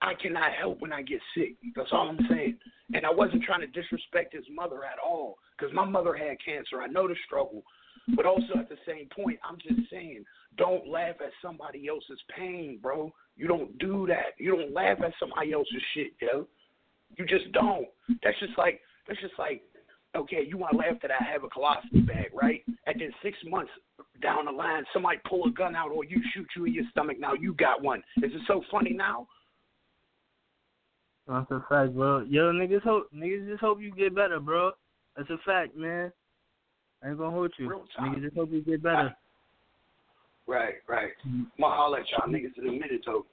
I 0.00 0.14
cannot 0.14 0.52
help 0.52 0.80
when 0.80 0.92
I 0.92 1.02
get 1.02 1.20
sick. 1.34 1.56
That's 1.74 1.92
all 1.92 2.08
I'm 2.08 2.26
saying. 2.28 2.58
And 2.92 3.06
I 3.06 3.10
wasn't 3.10 3.42
trying 3.44 3.60
to 3.60 3.66
disrespect 3.66 4.34
his 4.34 4.44
mother 4.50 4.84
at 4.84 4.98
all, 4.98 5.38
because 5.56 5.72
my 5.74 5.84
mother 5.84 6.14
had 6.14 6.36
cancer. 6.44 6.82
I 6.82 6.86
know 6.86 7.08
the 7.08 7.16
struggle, 7.24 7.62
but 8.16 8.26
also 8.26 8.58
at 8.58 8.68
the 8.68 8.76
same 8.86 9.08
point, 9.14 9.38
I'm 9.48 9.58
just 9.58 9.90
saying, 9.90 10.24
don't 10.56 10.88
laugh 10.88 11.16
at 11.20 11.32
somebody 11.42 11.88
else's 11.88 12.20
pain, 12.36 12.78
bro. 12.82 13.12
You 13.36 13.48
don't 13.48 13.76
do 13.78 14.06
that. 14.08 14.34
You 14.38 14.56
don't 14.56 14.72
laugh 14.72 14.98
at 15.04 15.12
somebody 15.18 15.52
else's 15.52 15.82
shit, 15.94 16.12
yo. 16.20 16.46
You 17.16 17.24
just 17.26 17.50
don't. 17.52 17.86
That's 18.22 18.38
just 18.40 18.56
like 18.58 18.80
that's 19.06 19.20
just 19.20 19.34
like 19.38 19.62
okay, 20.16 20.46
you 20.46 20.56
want 20.56 20.72
to 20.72 20.78
laugh 20.78 21.00
that 21.02 21.10
I 21.10 21.22
have 21.24 21.42
a 21.44 21.48
colostomy 21.48 22.06
bag, 22.06 22.30
right? 22.32 22.62
And 22.86 23.00
then 23.00 23.10
six 23.22 23.36
months 23.44 23.70
down 24.22 24.44
the 24.46 24.52
line, 24.52 24.84
somebody 24.92 25.18
pull 25.28 25.44
a 25.46 25.50
gun 25.50 25.74
out 25.74 25.90
or 25.90 26.04
you 26.04 26.20
shoot 26.32 26.46
you 26.56 26.66
in 26.66 26.74
your 26.74 26.84
stomach. 26.90 27.18
Now 27.18 27.34
you 27.34 27.54
got 27.54 27.82
one. 27.82 27.98
Is 28.18 28.32
it 28.32 28.40
so 28.46 28.62
funny 28.70 28.92
now? 28.92 29.26
That's 31.26 31.50
a 31.50 31.64
fact, 31.68 31.94
bro. 31.94 32.20
Yo, 32.28 32.52
niggas 32.52 32.82
hope 32.82 33.10
niggas 33.14 33.48
just 33.48 33.60
hope 33.60 33.80
you 33.80 33.94
get 33.94 34.14
better, 34.14 34.40
bro. 34.40 34.72
That's 35.16 35.30
a 35.30 35.38
fact, 35.44 35.76
man. 35.76 36.12
I 37.04 37.08
ain't 37.08 37.18
gonna 37.18 37.30
hold 37.30 37.52
you. 37.58 37.68
Real 37.68 37.84
time. 37.96 38.14
Niggas 38.14 38.22
just 38.22 38.36
hope 38.36 38.50
you 38.52 38.62
get 38.62 38.82
better. 38.82 39.14
Right, 40.46 40.74
right. 40.90 41.08
Mm-hmm. 41.26 41.64
I'll 41.64 41.70
holler 41.70 42.00
at 42.00 42.06
y'all 42.10 42.28
niggas 42.30 42.58
in 42.58 42.68
a 42.68 42.72
minute 42.72 43.00
though. 43.06 43.24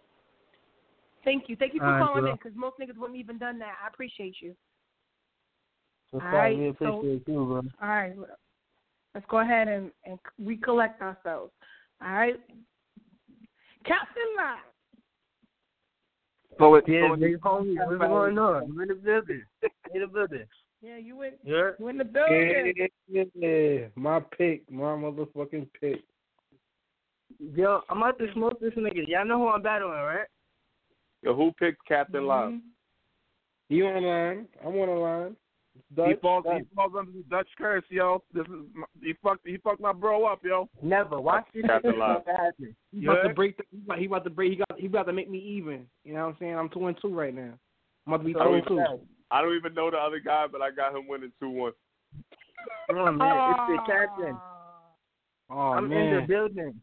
Thank 1.26 1.50
you. 1.50 1.58
Thank 1.58 1.74
you 1.74 1.82
for 1.82 1.88
All 1.88 1.92
right, 1.92 2.00
calling 2.08 2.22
bro. 2.22 2.32
in 2.32 2.38
because 2.38 2.54
most 2.56 2.80
niggas 2.80 2.98
wouldn't 2.98 3.20
even 3.20 3.38
done 3.38 3.60
that. 3.60 3.74
I 3.84 3.88
appreciate 3.90 4.36
you. 4.40 4.56
That's 6.14 6.24
a 6.24 6.26
All 6.26 6.32
fact. 6.32 6.80
so- 6.80 7.04
you, 7.04 7.22
bro. 7.26 7.62
All 7.82 7.90
right. 7.90 8.14
Let's 9.14 9.26
go 9.30 9.40
ahead 9.42 9.68
and, 9.68 9.92
and 10.06 10.18
recollect 10.40 11.02
ourselves. 11.02 11.52
All 12.02 12.14
right. 12.14 12.40
Captain 13.86 14.24
Live. 14.38 14.58
So 16.60 16.76
it, 16.76 16.86
Yeah, 16.88 17.10
so 17.10 17.14
it, 17.16 17.20
nigga, 17.20 17.40
homie, 17.40 17.76
what's 17.76 18.00
going 18.00 18.38
on? 18.40 18.68
You 18.74 18.82
in 18.84 18.88
the 18.88 18.96
building. 18.96 19.44
In 19.94 20.00
the 20.02 20.08
building. 20.08 20.46
Yeah, 20.82 20.98
you 20.98 21.22
in, 21.22 21.34
Yeah. 21.44 21.72
you 21.80 21.88
in 21.90 21.98
the 21.98 22.04
building. 22.04 22.88
Yeah, 23.08 23.24
yeah, 23.36 23.88
my 23.96 24.20
pick, 24.20 24.70
my 24.72 24.96
motherfucking 24.96 25.68
pick. 25.80 26.02
Yo, 27.56 27.82
I'm 27.90 27.98
about 27.98 28.18
to 28.20 28.32
smoke 28.34 28.60
this 28.60 28.74
nigga. 28.74 29.08
Y'all 29.08 29.26
know 29.26 29.38
who 29.38 29.48
I'm 29.50 29.62
battling, 29.62 29.94
right? 29.94 30.28
Yo, 31.22 31.36
who 31.36 31.52
picked 31.54 31.86
Captain 31.88 32.26
Live? 32.26 32.50
Mm-hmm. 32.50 32.68
You 33.70 33.86
on 33.88 34.02
the 34.02 34.08
line? 34.08 34.48
I'm 34.62 34.76
on 34.76 34.88
the 34.88 34.94
line. 34.94 35.36
Dutch, 35.96 36.10
he 36.10 36.16
falls. 36.22 36.44
Dutch. 36.44 36.64
He 36.70 36.76
falls 36.76 36.92
under 36.98 37.12
the 37.12 37.24
Dutch 37.30 37.48
curse, 37.58 37.84
yo. 37.90 38.22
This 38.34 38.46
is 38.48 38.66
my, 38.74 38.86
he 39.02 39.14
fucked. 39.24 39.48
He 39.48 39.58
fucked 39.58 39.80
my 39.80 39.94
bro 39.94 40.26
up, 40.26 40.40
yo. 40.44 40.68
Never. 40.82 41.22
Watch 41.22 41.46
this 41.54 41.64
Captain 41.66 41.92
shit 41.92 42.00
Live. 42.00 42.22
happen. 42.26 42.76
He 42.92 43.06
about 43.06 43.24
to 43.24 43.34
break. 43.34 43.56
The, 43.58 43.64
he 43.72 43.78
about- 43.86 44.00
he 44.00 44.06
about 44.06 44.24
to 44.26 44.30
break. 44.30 44.52
He 44.52 44.58
got. 44.58 44.80
He 44.80 44.88
about 44.88 45.06
to 45.08 45.14
make 45.14 45.30
me 45.30 45.38
even. 45.40 45.86
You 46.04 46.14
know 46.14 46.22
what 46.26 46.30
I'm 46.34 46.38
saying? 46.40 46.56
I'm 46.58 46.70
two 46.70 46.88
and 46.88 46.98
two 47.02 47.14
right 47.14 47.34
now. 47.34 47.54
I'm 48.06 48.14
about 48.14 48.18
to 48.18 48.24
be 48.26 48.36
I 48.36 48.44
two 48.44 48.54
and 48.56 48.68
two. 48.68 49.00
Even, 49.32 49.38
I 49.38 49.42
don't 49.42 49.56
even 49.56 49.74
know 49.74 49.92
the 49.92 49.98
other 49.98 50.20
guy, 50.20 50.46
but 50.52 50.62
I 50.62 50.72
got 50.72 50.96
him 50.96 51.08
winning 51.08 51.32
two 51.40 51.50
one. 51.50 51.72
Come 52.90 53.00
on, 53.00 53.18
man. 53.18 53.54
It's 53.70 53.86
the 53.86 53.92
captain. 53.92 54.38
Oh 55.50 55.74
I'm 55.74 55.90
man. 55.90 56.08
in 56.08 56.16
the 56.22 56.28
building. 56.28 56.82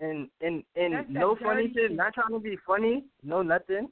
And 0.00 0.28
and 0.40 0.62
and 0.76 0.94
That's 0.94 1.06
no 1.08 1.36
funny 1.42 1.68
shit. 1.68 1.90
shit. 1.90 1.92
Not 1.92 2.14
trying 2.14 2.32
to 2.32 2.38
be 2.40 2.56
funny. 2.66 3.04
No 3.22 3.42
nothing. 3.42 3.88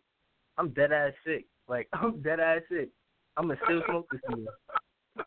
I'm 0.59 0.71
dead 0.71 0.93
ass 0.93 1.13
sick. 1.25 1.47
Like 1.69 1.89
I'm 1.93 2.21
dead 2.23 2.41
ass 2.41 2.63
sick. 2.71 2.91
I'm 3.37 3.49
gonna 3.49 3.59
still 3.65 3.83
smoke 3.89 4.09
this 4.11 4.21
year. 4.37 5.25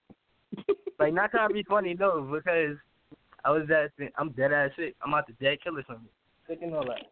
like 0.99 1.13
not 1.13 1.31
trying 1.31 1.49
to 1.49 1.53
be 1.53 1.63
funny, 1.63 1.93
no, 1.93 2.21
because 2.21 2.77
I 3.43 3.51
was 3.51 3.67
that 3.67 3.91
sick. 3.97 4.13
I'm 4.17 4.31
dead 4.31 4.51
ass 4.51 4.71
sick. 4.77 4.95
I'm 5.03 5.13
out 5.13 5.27
to 5.27 5.33
dead 5.33 5.57
killer 5.63 5.83
something. 5.87 6.07
Sick 6.47 6.59
and 6.61 6.73
all 6.73 6.85
that. 6.85 7.05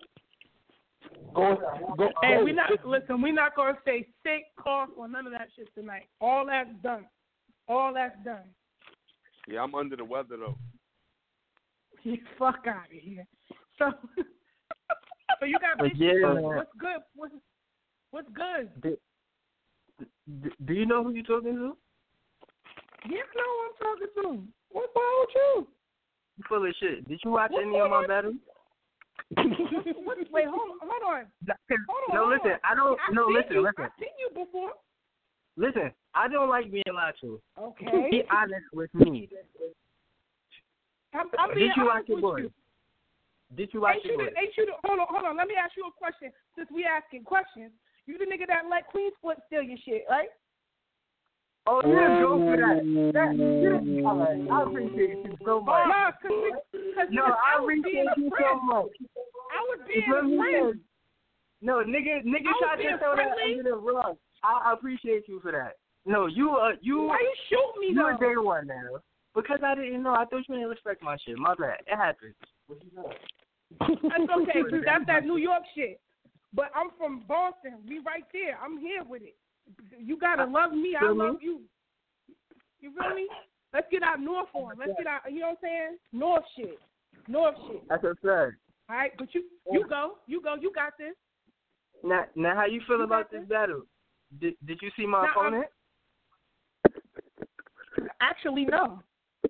Go, 1.36 1.58
go. 1.98 2.10
Hey, 2.24 2.38
go. 2.38 2.44
we 2.46 2.52
not 2.54 2.70
listen. 2.86 3.22
We're 3.22 3.34
not 3.34 3.56
gonna 3.56 3.78
say 3.86 4.08
sick, 4.24 4.46
cough, 4.60 4.90
or 4.98 5.08
none 5.08 5.26
of 5.28 5.34
that 5.34 5.50
shit 5.56 5.68
tonight. 5.76 6.08
All 6.22 6.46
that's 6.46 6.70
done. 6.82 7.06
All 7.68 7.94
that's 7.94 8.16
done. 8.24 8.44
Yeah, 9.48 9.62
I'm 9.64 9.76
under 9.76 9.96
the 9.96 10.06
weather 10.06 10.38
though. 10.38 10.58
You 12.04 12.18
fuck 12.40 12.64
out 12.68 12.86
of 12.86 12.92
here. 12.92 13.26
So, 13.78 13.92
so 15.40 15.46
you 15.46 15.58
got 15.60 15.78
But 15.80 15.88
bitches. 15.88 16.22
yeah, 16.22 16.42
What's 16.56 16.70
good? 16.80 17.02
What's 17.16 17.34
what's 18.12 18.28
good? 18.34 18.70
Do, 18.82 18.98
do, 20.42 20.50
do 20.66 20.74
you 20.74 20.86
know 20.86 21.04
who 21.04 21.12
you're 21.12 21.24
talking 21.26 21.56
to? 21.56 21.76
You 23.10 23.18
know 23.18 23.50
who 23.52 23.66
I'm 23.66 23.74
talking 23.80 24.08
to. 24.16 24.48
What's 24.72 24.88
wrong 24.96 25.26
with 25.26 25.30
you? 25.36 25.68
You 26.38 26.44
full 26.48 26.66
of 26.66 26.74
shit. 26.80 27.08
Did 27.10 27.20
you 27.26 27.32
watch 27.32 27.52
What's 27.52 27.66
any 27.66 27.78
of 27.80 27.90
my 27.90 27.98
on? 27.98 28.08
battles? 28.08 28.36
Wait, 29.36 30.46
hold 30.48 30.72
on, 30.72 30.80
hold 30.82 31.04
on. 31.04 31.26
Hold 31.88 32.04
on, 32.10 32.16
No, 32.16 32.28
listen. 32.28 32.52
on. 32.52 32.60
I 32.64 32.76
don't. 32.76 33.00
I've 33.08 33.14
No, 33.14 33.28
listen, 33.28 33.58
you. 33.58 33.62
listen. 33.62 33.84
I've 33.84 33.92
seen 34.00 34.16
you 34.20 34.30
before. 34.34 34.72
Listen, 35.58 35.92
I 36.14 36.28
don't 36.28 36.50
like 36.50 36.72
being 36.72 36.84
lied 36.94 37.16
to. 37.22 37.42
Okay. 37.60 38.08
Be 38.12 38.24
honest 38.32 38.66
with 38.74 38.94
me. 38.94 39.28
I'm, 41.14 41.28
I'm 41.40 41.54
Did 41.58 41.72
you 41.76 41.86
watch 41.86 41.96
honest 41.96 42.10
your 42.10 42.22
boy? 42.22 42.40
you. 42.42 42.52
Did 43.56 43.70
you 43.74 43.82
watch 43.82 43.96
Ain't 43.96 44.06
your 44.06 44.14
you, 44.14 44.18
boy? 44.20 44.26
the, 44.26 44.40
ain't 44.40 44.58
you 44.58 44.66
the, 44.68 44.74
hold 44.86 45.00
on, 45.00 45.08
hold 45.10 45.26
on. 45.26 45.38
Let 45.38 45.48
me 45.48 45.56
ask 45.58 45.76
you 45.76 45.88
a 45.88 45.92
question. 45.92 46.32
Since 46.56 46.70
we 46.72 46.86
asking 46.86 47.24
questions, 47.24 47.72
you 48.06 48.18
the 48.18 48.26
nigga 48.26 48.48
that 48.48 48.70
let 48.70 48.88
Queen's 48.88 49.14
Foot 49.22 49.38
steal 49.48 49.64
your 49.64 49.78
shit, 49.84 50.06
right? 50.10 50.30
Oh, 51.68 51.82
didn't 51.82 52.24
go 52.24 52.40
for 52.40 52.56
that. 52.56 52.80
that 53.14 54.04
all 54.08 54.18
right, 54.18 54.40
I 54.40 54.64
appreciate 54.64 55.20
you 55.26 55.36
so 55.44 55.60
much. 55.60 55.84
Nah, 55.88 56.12
cause, 56.22 56.32
we, 56.32 56.52
cause 56.96 57.08
no, 57.12 57.24
I, 57.24 57.60
I 57.60 57.64
appreciate 57.64 58.08
you 58.16 58.32
so 58.40 58.62
much. 58.64 58.88
I 59.52 59.60
was 59.68 59.80
being 59.88 60.04
You 60.08 60.16
feel 60.16 60.32
a 60.32 60.38
friend. 60.38 60.80
No, 61.62 61.84
nigga, 61.84 62.24
nigga 62.24 62.48
I 62.48 62.60
tried 62.64 62.76
to 62.78 62.84
being 62.84 62.98
throw 63.00 63.16
that 63.16 63.36
friendly. 63.36 63.60
under 63.60 63.72
the 63.72 63.76
rug. 63.76 64.16
I 64.44 64.72
I 64.72 64.74
appreciate 64.74 65.28
you 65.28 65.40
for 65.42 65.52
that. 65.52 65.76
No, 66.06 66.28
you 66.28 66.52
uh 66.52 66.72
you 66.82 67.04
Why 67.04 67.20
you 67.20 67.34
shoot 67.50 67.82
me 67.82 67.88
you 67.92 67.96
though? 67.96 68.16
a 68.16 68.20
day 68.20 68.38
one 68.38 68.68
now. 68.68 69.04
Because 69.36 69.60
I 69.64 69.76
didn't 69.76 70.02
know. 70.02 70.14
I 70.14 70.26
thought 70.26 70.48
you 70.48 70.56
didn't 70.56 70.70
respect 70.70 71.04
my 71.04 71.18
shit. 71.26 71.38
My 71.38 71.54
bad. 71.54 71.84
It 71.86 71.96
happens. 71.96 72.34
That's 73.80 74.32
okay, 74.42 74.64
that's 74.86 75.06
that 75.06 75.24
New 75.30 75.38
York 75.38 75.64
shit. 75.76 76.00
But 76.54 76.72
I'm 76.74 76.90
from 76.98 77.24
Boston. 77.28 77.84
We 77.88 78.00
right 78.00 78.24
there. 78.32 78.58
I'm 78.64 78.80
here 78.80 79.04
with 79.04 79.22
it. 79.22 79.36
You 80.00 80.18
gotta 80.18 80.46
love 80.46 80.72
me. 80.74 80.96
I 81.00 81.10
love 81.10 81.38
you. 81.42 81.62
You 82.80 82.92
feel 83.00 83.16
me? 83.16 83.28
Let's 83.74 83.88
get 83.92 84.04
out 84.04 84.20
north 84.20 84.48
on. 84.54 84.78
Let's 84.80 84.92
get 84.98 85.08
out. 85.08 85.22
You 85.32 85.40
know 85.40 85.48
what 85.48 85.52
I'm 85.52 85.58
saying? 85.62 85.98
North 86.14 86.44
shit. 86.56 86.80
North 87.28 87.56
shit. 87.68 87.88
That's 87.90 88.04
a 88.04 88.16
fact. 88.16 88.56
All 88.90 88.96
right, 88.96 89.12
but 89.18 89.34
you 89.34 89.44
you 89.72 89.86
go, 89.90 90.18
you 90.28 90.42
go, 90.42 90.56
you 90.60 90.72
got 90.74 90.94
this. 90.98 91.14
Now, 92.04 92.26
now, 92.36 92.56
how 92.56 92.66
you 92.66 92.82
feel 92.88 92.98
You 92.98 93.04
about 93.04 93.32
got 93.32 93.40
this 93.40 93.50
battle? 93.50 93.82
Did 94.40 94.56
Did 94.66 94.80
you 94.82 94.90
see 94.96 95.06
my 95.06 95.24
Now, 95.24 95.42
I'm- 95.42 95.54
opponent? 95.54 95.72
Actually, 98.22 98.66
no. 98.66 99.02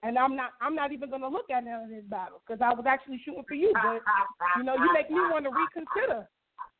And 0.04 0.18
I'm 0.18 0.36
not. 0.36 0.52
I'm 0.62 0.76
not 0.76 0.92
even 0.92 1.10
gonna 1.10 1.28
look 1.28 1.50
at 1.50 1.64
none 1.64 1.84
of 1.84 1.90
this 1.90 2.04
battle 2.06 2.42
because 2.46 2.62
I 2.62 2.74
was 2.74 2.86
actually 2.88 3.20
shooting 3.26 3.44
for 3.48 3.56
you. 3.56 3.72
But 3.74 4.02
you 4.58 4.64
know, 4.64 4.76
you 4.76 4.92
make 4.94 5.10
me 5.10 5.18
want 5.32 5.46
to 5.46 5.52
reconsider. 5.52 6.28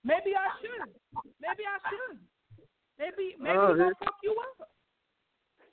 Maybe 0.04 0.36
I 0.36 0.48
should. 0.62 0.94
Maybe 1.42 1.64
I 1.66 1.78
should. 1.90 2.20
Maybe 3.00 3.36
maybe 3.40 3.58
Oh, 3.58 3.74
he 3.74 3.80
gonna 3.80 3.96
fuck 4.00 4.16
you 4.24 4.36
up. 4.60 4.70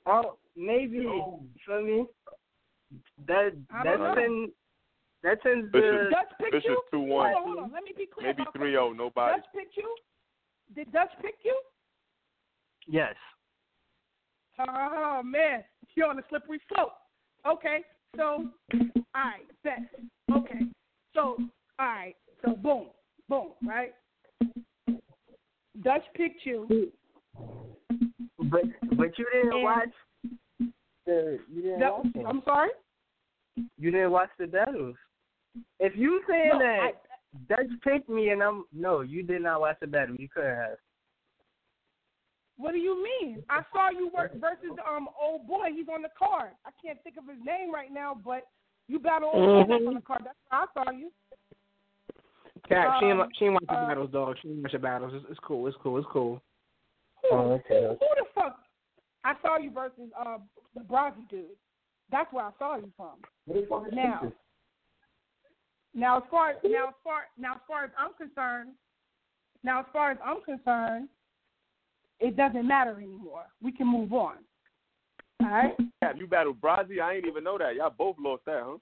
Oh, 0.05 0.37
maybe. 0.55 0.97
You 0.97 1.39
feel 1.65 1.81
me? 1.81 2.05
That 3.27 3.51
that 3.83 3.97
don't 3.97 4.15
sends 4.15 4.51
that 5.23 5.39
sends 5.41 5.71
the 5.71 6.09
Dutch 6.11 6.27
pick 6.39 6.51
Bishop 6.51 6.69
you? 6.69 6.81
two 6.91 6.99
Hold 6.99 7.25
on, 7.25 7.33
hold 7.35 7.57
on. 7.59 7.71
Let 7.73 7.83
me 7.83 7.93
be 7.97 8.05
clear. 8.05 8.27
maybe 8.27 8.43
three 8.55 8.71
zero. 8.71 8.89
Oh, 8.89 8.93
nobody. 8.93 9.37
Dutch 9.37 9.45
pick 9.55 9.69
you? 9.75 9.95
Did 10.75 10.91
Dutch 10.91 11.11
pick 11.21 11.35
you? 11.43 11.59
yes. 12.87 13.15
Oh 14.59 15.21
man, 15.23 15.63
you're 15.95 16.07
on 16.07 16.19
a 16.19 16.21
slippery 16.29 16.61
slope. 16.73 16.93
Okay, 17.45 17.79
so 18.15 18.45
all 18.73 19.01
right, 19.15 19.45
bet. 19.63 19.79
Okay, 20.31 20.61
so 21.13 21.37
all 21.79 21.85
right, 21.85 22.15
so 22.43 22.53
boom, 22.55 22.87
boom, 23.27 23.49
right? 23.65 23.93
Dutch 25.83 26.03
picked 26.15 26.45
you. 26.45 26.91
But 28.39 28.61
but 28.97 29.17
you 29.17 29.25
didn't 29.33 29.53
And- 29.53 29.63
watch 29.63 29.89
the 31.05 31.39
you 31.51 31.61
didn't 31.61 31.79
No, 31.79 32.01
watch 32.03 32.13
them. 32.13 32.25
I'm 32.27 32.41
sorry. 32.43 32.69
You 33.77 33.91
didn't 33.91 34.11
watch 34.11 34.29
the 34.37 34.47
battles. 34.47 34.95
If 35.79 35.95
you 35.95 36.21
saying 36.27 36.49
No, 36.53 36.59
that 36.59 36.79
I- 36.81 36.93
Dutch 37.49 37.69
picked 37.83 38.09
me 38.09 38.29
and 38.29 38.41
I'm 38.41 38.65
no, 38.73 39.01
you 39.01 39.23
did 39.23 39.41
not 39.41 39.61
watch 39.61 39.77
the 39.79 39.87
battle. 39.87 40.15
You 40.15 40.29
couldn't 40.29 40.55
have. 40.55 40.77
What 42.57 42.71
do 42.71 42.77
you 42.77 43.03
mean? 43.03 43.43
I 43.49 43.63
saw 43.73 43.89
you 43.89 44.09
work 44.15 44.33
versus 44.35 44.77
um 44.89 45.09
old 45.21 45.45
boy. 45.47 45.69
He's 45.73 45.87
on 45.89 46.01
the 46.01 46.09
card. 46.17 46.51
I 46.65 46.69
can't 46.83 47.01
think 47.03 47.17
of 47.17 47.27
his 47.27 47.43
name 47.45 47.73
right 47.73 47.91
now, 47.91 48.15
but 48.23 48.47
you 48.87 48.99
battle 48.99 49.31
old 49.33 49.67
boy 49.67 49.73
that's 49.73 49.87
on 49.87 49.93
the 49.95 50.01
card. 50.01 50.21
That's 50.25 50.37
where 50.49 50.61
I 50.61 50.65
saw 50.73 50.91
you. 50.91 51.11
Cat, 52.69 52.97
she 52.99 53.05
ain't, 53.07 53.19
Um, 53.21 53.29
she 53.37 53.45
ain't 53.45 53.53
watch 53.55 53.63
the 53.67 53.73
uh, 53.73 53.87
battles, 53.87 54.11
dog. 54.11 54.37
She 54.41 54.47
ain't 54.49 54.63
watch 54.63 54.71
the 54.71 54.79
battles. 54.79 55.13
It's, 55.13 55.25
it's 55.29 55.39
cool. 55.39 55.67
It's 55.67 55.77
cool. 55.83 55.97
It's 55.97 56.07
cool. 56.11 56.41
Who, 57.29 57.35
Oh, 57.35 57.51
okay. 57.53 57.81
who, 57.81 57.87
who 57.89 57.95
the 57.97 58.25
fuck? 58.33 58.59
I 59.23 59.33
saw 59.41 59.57
you 59.57 59.71
versus 59.71 60.11
uh 60.19 60.37
the 60.75 60.81
Brazzy 60.81 61.27
dude. 61.29 61.45
That's 62.11 62.31
where 62.31 62.45
I 62.45 62.51
saw 62.59 62.77
you 62.77 62.91
from. 62.95 63.17
Now, 63.91 64.31
now 65.93 66.17
as 66.17 66.23
far 66.29 66.53
now 66.63 66.87
as 66.89 66.93
far 67.03 67.21
now 67.37 67.55
as 67.55 67.61
far 67.67 67.85
as 67.85 67.91
I'm 67.97 68.13
concerned, 68.13 68.71
now 69.63 69.79
as 69.79 69.85
far 69.91 70.11
as 70.11 70.17
I'm 70.23 70.41
concerned, 70.41 71.09
it 72.19 72.37
doesn't 72.37 72.67
matter 72.67 72.97
anymore. 72.97 73.45
We 73.61 73.71
can 73.71 73.87
move 73.87 74.13
on. 74.13 74.35
All 75.41 75.49
right. 75.49 75.75
Cap, 76.01 76.15
you 76.17 76.27
battled 76.27 76.61
Brazzy. 76.61 77.01
I 77.01 77.15
ain't 77.15 77.27
even 77.27 77.43
know 77.43 77.57
that. 77.57 77.75
Y'all 77.75 77.93
both 77.95 78.15
lost 78.19 78.43
that, 78.45 78.61
huh? 78.63 78.77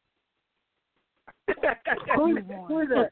who, 2.16 2.38
who 2.68 2.80
is 2.80 2.90
that? 2.90 3.10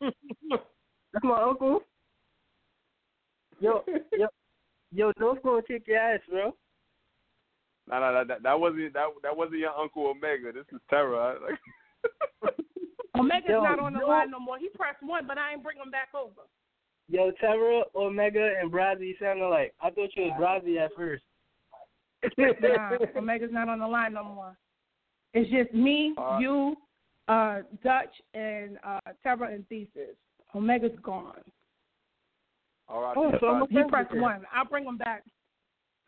That's 1.14 1.24
my 1.24 1.42
uncle. 1.42 1.82
Yo, 3.60 3.84
yo, 4.18 4.28
yo, 4.92 5.12
North 5.20 5.42
gonna 5.44 5.62
kick 5.64 5.84
your 5.88 5.98
ass, 5.98 6.20
bro. 6.30 6.56
No, 7.90 8.00
no, 8.00 8.14
no, 8.14 8.24
that, 8.26 8.44
that 8.44 8.60
wasn't 8.60 8.94
that 8.94 9.08
that 9.24 9.36
wasn't 9.36 9.60
your 9.60 9.72
uncle 9.78 10.08
Omega. 10.08 10.52
This 10.54 10.66
is 10.74 10.80
Terra. 10.90 11.36
I- 11.36 11.50
Like, 11.50 12.54
Omega's 13.16 13.50
Yo, 13.50 13.62
not 13.64 13.80
on 13.80 13.94
the 13.94 14.00
yo. 14.00 14.08
line 14.08 14.32
no 14.32 14.40
more. 14.40 14.58
He 14.58 14.70
pressed 14.70 15.04
one, 15.04 15.28
but 15.28 15.38
I 15.38 15.52
ain't 15.54 15.64
bring 15.64 15.78
him 15.78 15.92
back 15.92 16.10
over. 16.16 16.42
Yo, 17.10 17.32
Terra, 17.42 17.84
Omega, 17.96 18.54
and 18.62 18.72
Brazzy 18.72 19.20
sounded 19.20 19.48
like 19.50 19.74
I 19.82 19.90
thought 19.90 20.10
you 20.16 20.24
was 20.32 20.40
Brazzy 20.40 20.78
at 20.84 20.92
first. 20.96 21.24
Nah, 22.38 22.98
Omega's 23.18 23.50
not 23.52 23.68
on 23.68 23.80
the 23.80 23.88
line 23.88 24.14
no 24.14 24.24
more. 24.24 24.58
It's 25.34 25.50
just 25.52 25.74
me, 25.74 26.14
Uh, 26.18 26.38
you, 26.40 26.76
uh, 27.28 27.60
Dutch, 27.84 28.14
and 28.34 28.78
uh, 28.86 29.00
Terra 29.24 29.54
and 29.54 29.68
Thesis. 29.68 30.16
Omega's 30.54 30.98
gone. 31.04 31.42
All 32.92 33.02
right, 33.02 33.18
Oh, 33.18 33.32
so 33.40 33.48
I'm 33.48 33.62
a 33.62 33.68
He 33.68 33.74
friend 33.76 33.90
pressed 33.90 34.10
with 34.10 34.18
him. 34.18 34.22
one. 34.24 34.46
I'll 34.54 34.66
bring 34.66 34.86
him 34.86 34.98
back. 34.98 35.24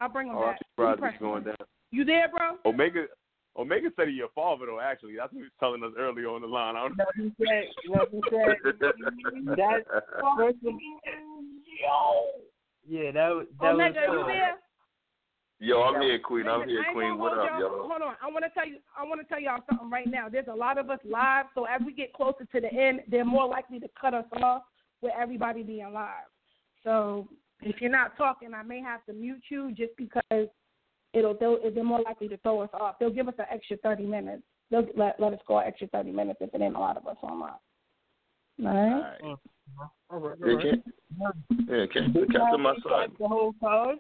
I'll 0.01 0.10
bring 0.10 0.27
him 0.27 0.35
all 0.35 0.41
right, 0.77 0.99
back. 0.99 1.14
He 1.14 1.19
going 1.19 1.43
down. 1.43 1.55
You 1.91 2.03
there, 2.03 2.27
bro? 2.30 2.57
Omega, 2.65 3.05
Omega 3.57 3.89
said 3.95 4.07
he 4.07 4.15
your 4.15 4.30
father 4.35 4.65
though. 4.65 4.80
Actually, 4.80 5.15
that's 5.15 5.31
what 5.31 5.38
he 5.39 5.43
was 5.43 5.51
telling 5.60 5.84
us 5.84 5.91
earlier 5.97 6.27
on 6.30 6.41
the 6.41 6.47
line. 6.47 6.76
I 6.76 6.88
don't 6.88 6.97
No, 6.97 7.05
he 7.15 7.31
said, 7.39 7.64
no, 7.88 8.05
he 8.11 8.22
said 8.30 8.55
that 8.80 9.84
person. 10.35 10.80
Yeah, 12.88 13.11
that 13.11 13.30
was 13.30 13.45
that 13.61 13.73
Omega, 13.73 13.99
was. 14.10 14.18
you 14.19 14.34
there? 14.34 14.55
Yo, 15.60 15.81
I'm 15.81 16.01
here, 16.01 16.19
Queen. 16.19 16.47
I'm 16.47 16.68
here, 16.68 16.84
Queen. 16.91 17.18
What 17.18 17.34
hold 17.34 17.45
up, 17.45 17.51
y'all. 17.51 17.60
y'all? 17.77 17.88
Hold 17.88 18.01
on. 18.01 18.15
I 18.22 18.27
want 18.30 18.43
to 18.43 18.49
tell 18.49 18.68
you. 18.68 18.77
I 18.97 19.05
want 19.05 19.22
to 19.22 19.27
tell 19.27 19.39
y'all 19.39 19.61
something 19.69 19.89
right 19.89 20.07
now. 20.07 20.27
There's 20.27 20.47
a 20.51 20.55
lot 20.55 20.77
of 20.77 20.89
us 20.89 20.99
live, 21.10 21.45
so 21.55 21.64
as 21.65 21.80
we 21.85 21.93
get 21.93 22.11
closer 22.14 22.45
to 22.51 22.60
the 22.60 22.73
end, 22.73 23.01
they're 23.07 23.23
more 23.23 23.47
likely 23.47 23.80
to 23.80 23.88
cut 23.99 24.14
us 24.14 24.26
off 24.41 24.64
with 25.01 25.14
everybody 25.18 25.64
being 25.64 25.93
live. 25.93 26.27
So 26.84 27.27
if 27.61 27.80
you're 27.81 27.91
not 27.91 28.18
talking, 28.18 28.53
I 28.53 28.64
may 28.64 28.81
have 28.81 29.05
to 29.05 29.14
mute 29.14 29.43
you 29.49 29.72
just 29.72 29.95
because 29.97 30.47
it'll 31.14 31.35
they'll, 31.39 31.60
they're 31.73 31.84
more 31.84 32.01
likely 32.01 32.27
to 32.30 32.38
throw 32.38 32.61
us 32.61 32.69
off. 32.73 32.95
They'll 32.99 33.10
give 33.10 33.27
us 33.27 33.35
an 33.38 33.45
extra 33.51 33.77
30 33.77 34.05
minutes. 34.05 34.43
They'll 34.69 34.88
let 34.95 35.19
let 35.19 35.34
us 35.34 35.39
go 35.47 35.60
an 35.60 35.68
extra 35.68 35.88
30 35.88 36.11
minutes 36.11 36.39
if 36.41 36.53
it 36.53 36.61
ain't 36.61 36.76
a 36.76 36.80
lot 36.80 36.97
of 36.97 37.07
us 37.07 37.18
online. 37.22 37.53
All 38.64 38.65
right. 38.65 38.93
All 38.93 39.01
right. 39.01 39.22
Mm. 39.22 39.38
All 40.10 40.19
right. 40.19 40.38
Yeah, 40.45 40.72
Cap- 40.72 41.35
yeah, 41.68 41.85
Cap- 41.88 42.30
Captain, 42.31 42.61
my 42.61 42.76
son. 42.84 43.11
The 43.19 43.27
whole 43.27 43.55
card. 43.60 43.97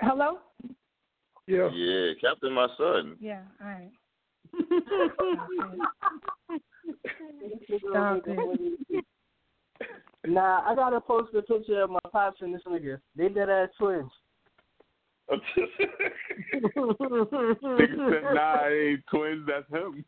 Hello. 0.00 0.38
Yeah. 1.46 1.70
Yeah, 1.72 2.12
Captain, 2.20 2.52
my 2.52 2.68
son. 2.76 3.16
Yeah. 3.20 3.42
All 3.60 3.68
right. 3.68 3.90
Stop 7.90 8.22
it. 8.26 9.04
Nah, 10.24 10.62
I 10.64 10.76
gotta 10.76 11.00
post 11.00 11.34
a 11.34 11.42
picture 11.42 11.82
of 11.82 11.90
my 11.90 11.98
pops 12.12 12.42
and 12.42 12.54
this 12.54 12.62
nigga. 12.68 13.00
They 13.16 13.28
dead 13.28 13.50
ass 13.50 13.70
twins. 13.76 14.08
Nigga 15.30 15.40
said, 18.10 18.22
nah, 18.32 18.66
it 18.66 18.72
ain't 18.72 19.04
twins. 19.12 19.44
That's 19.48 19.68
him. 19.68 20.04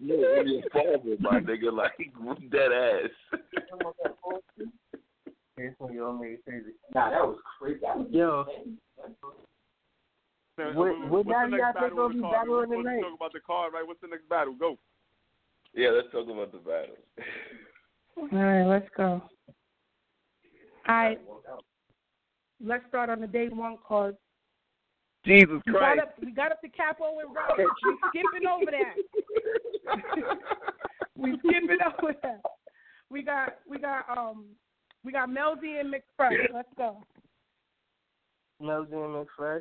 You 0.00 0.20
know, 0.20 0.42
your 0.42 0.62
father, 0.72 1.16
my 1.20 1.38
nigga, 1.40 1.72
like 1.72 1.92
dead 2.50 2.72
ass. 2.72 3.10
Nah, 6.94 7.10
that 7.10 7.26
was 7.26 7.38
crazy. 7.58 7.80
That 7.82 7.96
was 7.98 8.06
Yo. 8.10 8.46
So, 10.60 10.78
What- 10.78 10.98
what 11.00 11.10
what's 11.10 11.28
now 11.28 11.44
the 11.44 11.50
next 11.50 11.60
got 11.62 11.74
battle 11.74 11.96
go 11.96 12.04
on 12.04 12.10
the 12.10 12.14
be 12.14 12.20
card? 12.20 12.32
battling 12.34 12.58
We're 12.58 12.64
supposed 12.66 12.84
to 12.84 13.00
talk 13.00 13.14
about 13.16 13.32
the 13.32 13.40
card, 13.40 13.72
right? 13.72 13.86
What's 13.86 14.00
the 14.00 14.06
next 14.08 14.28
battle? 14.28 14.54
Go. 14.54 14.78
Yeah, 15.72 15.90
let's 15.90 16.10
talk 16.12 16.28
about 16.28 16.52
the 16.52 16.58
battle. 16.58 16.96
All 18.16 18.28
right, 18.32 18.64
let's 18.66 18.88
go. 18.96 19.22
All 20.88 20.94
right. 20.94 21.20
Let's 22.62 22.84
start 22.88 23.08
on 23.08 23.20
the 23.20 23.26
day 23.26 23.48
one 23.48 23.78
card. 23.86 24.16
Jesus 25.24 25.60
We 25.66 25.72
got 25.72 25.78
Christ. 25.78 26.02
up, 26.02 26.14
we 26.24 26.32
got 26.32 26.52
up 26.52 26.60
to 26.62 26.68
Capo 26.68 27.18
and 27.20 27.34
Robert. 27.34 27.68
We 27.84 27.96
skipping 28.08 28.46
over 28.48 28.70
that. 28.70 28.96
we 31.16 31.38
skipping 31.38 31.78
over 32.02 32.14
that. 32.22 32.40
We 33.10 33.22
got 33.22 33.56
we 33.68 33.78
got 33.78 34.08
um 34.16 34.46
we 35.04 35.12
got 35.12 35.28
Melzy 35.28 35.80
and 35.80 35.92
McFresh. 35.92 36.52
Let's 36.52 36.68
go. 36.76 37.02
Melvin 38.60 38.98
McFresh. 38.98 39.60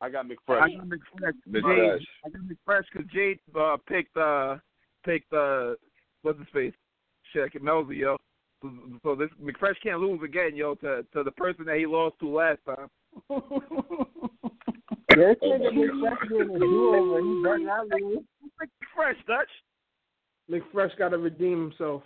I 0.00 0.10
got 0.10 0.26
McFresh. 0.26 0.62
I 0.62 0.68
got 0.76 0.86
McFresh. 0.86 1.32
McFresh. 1.48 1.98
Jade. 1.98 2.06
I 2.24 2.28
got 2.28 2.40
McFresh 2.42 2.82
because 2.92 3.10
Jade 3.12 3.38
uh, 3.58 3.76
picked 3.88 4.16
uh 4.16 4.56
picked 5.04 5.32
uh 5.32 5.74
what's 6.22 6.38
his 6.38 6.48
face? 6.52 6.74
Shit, 7.32 7.62
Melzy, 7.62 7.98
yo. 7.98 8.16
So, 8.62 8.70
so 9.02 9.14
this 9.14 9.30
McFresh 9.42 9.74
can't 9.82 10.00
lose 10.00 10.20
again, 10.22 10.54
yo, 10.54 10.74
to 10.76 11.04
to 11.12 11.22
the 11.22 11.30
person 11.32 11.64
that 11.66 11.78
he 11.78 11.86
lost 11.86 12.16
to 12.20 12.28
last 12.28 12.60
time. 12.66 12.88
This 15.16 15.36
nigga 15.42 15.72
McFresh 15.72 16.28
doing 16.28 16.56
a 16.56 16.58
do 16.58 16.94
over. 16.94 17.20
He 17.22 17.42
better 17.42 17.58
not 17.58 17.88
lose. 17.88 18.18
McFresh, 18.60 19.26
Dutch. 19.26 19.48
McFresh 20.50 20.98
got 20.98 21.08
to 21.10 21.18
redeem 21.18 21.70
himself. 21.70 22.02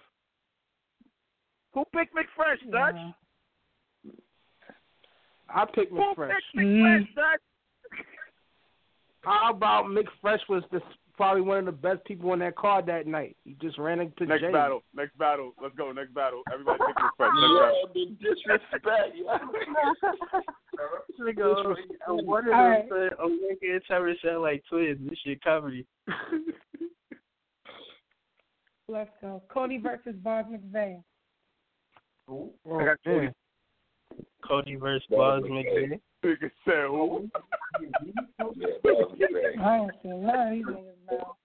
Who 1.74 1.84
picked 1.92 2.14
McFresh, 2.14 2.70
Dutch? 2.70 2.94
I 5.48 5.64
picked 5.74 5.90
Who 5.90 5.96
McFresh. 5.98 6.28
picked 6.28 6.56
McFresh, 6.56 7.14
Dutch? 7.16 7.40
How 9.22 9.50
about 9.50 9.84
McFresh 9.86 10.40
was 10.48 10.62
the, 10.72 10.80
probably 11.16 11.42
one 11.42 11.58
of 11.58 11.66
the 11.66 11.72
best 11.72 12.02
people 12.06 12.30
on 12.30 12.38
that 12.38 12.56
card 12.56 12.86
that 12.86 13.06
night. 13.06 13.36
He 13.44 13.54
just 13.60 13.76
ran 13.78 14.00
into 14.00 14.24
Next 14.26 14.40
Jay. 14.42 14.50
battle. 14.52 14.82
Next 14.94 15.16
battle. 15.18 15.52
Let's 15.62 15.74
go. 15.76 15.92
Next 15.92 16.14
battle. 16.14 16.42
Everybody 16.52 16.78
pick 16.86 16.96
McFresh. 16.96 17.34
Next 17.34 17.40
Yo, 17.40 17.58
battle. 17.60 17.88
the 17.94 18.06
disrespect, 18.20 19.16
yo. 19.16 19.38
Nigga, 21.20 21.76
one 22.24 22.46
of 22.48 22.54
All 22.54 22.60
them 22.60 22.70
right. 22.70 22.88
said 22.88 23.12
Omega 23.22 23.72
and 23.74 23.82
Trevor 23.86 24.14
sound 24.24 24.42
like 24.42 24.62
twins. 24.70 24.98
This 25.08 25.18
shit 25.24 25.42
comedy. 25.44 25.86
Let's 28.88 29.10
go. 29.20 29.42
Cody 29.52 29.78
versus 29.78 30.14
Bob 30.22 30.46
McVeigh. 30.50 31.02
Oh, 32.28 32.50
I 32.74 32.84
got 32.84 32.96
Cody. 33.04 33.28
Cody 34.46 34.74
versus 34.76 35.06
Buzz 35.10 35.42
McVeigh. 35.44 36.00
Nigga 36.24 36.50
said 36.64 36.86
who? 36.88 37.28
Yeah, 37.80 37.88
Bob 38.38 38.54
McVeigh. 38.56 39.58
I 39.60 39.78
ain't 39.78 39.92
seen 40.02 40.26
none 40.26 40.48
of 40.48 40.52
these 40.52 40.66
niggas 40.66 40.94
now. 41.10 41.36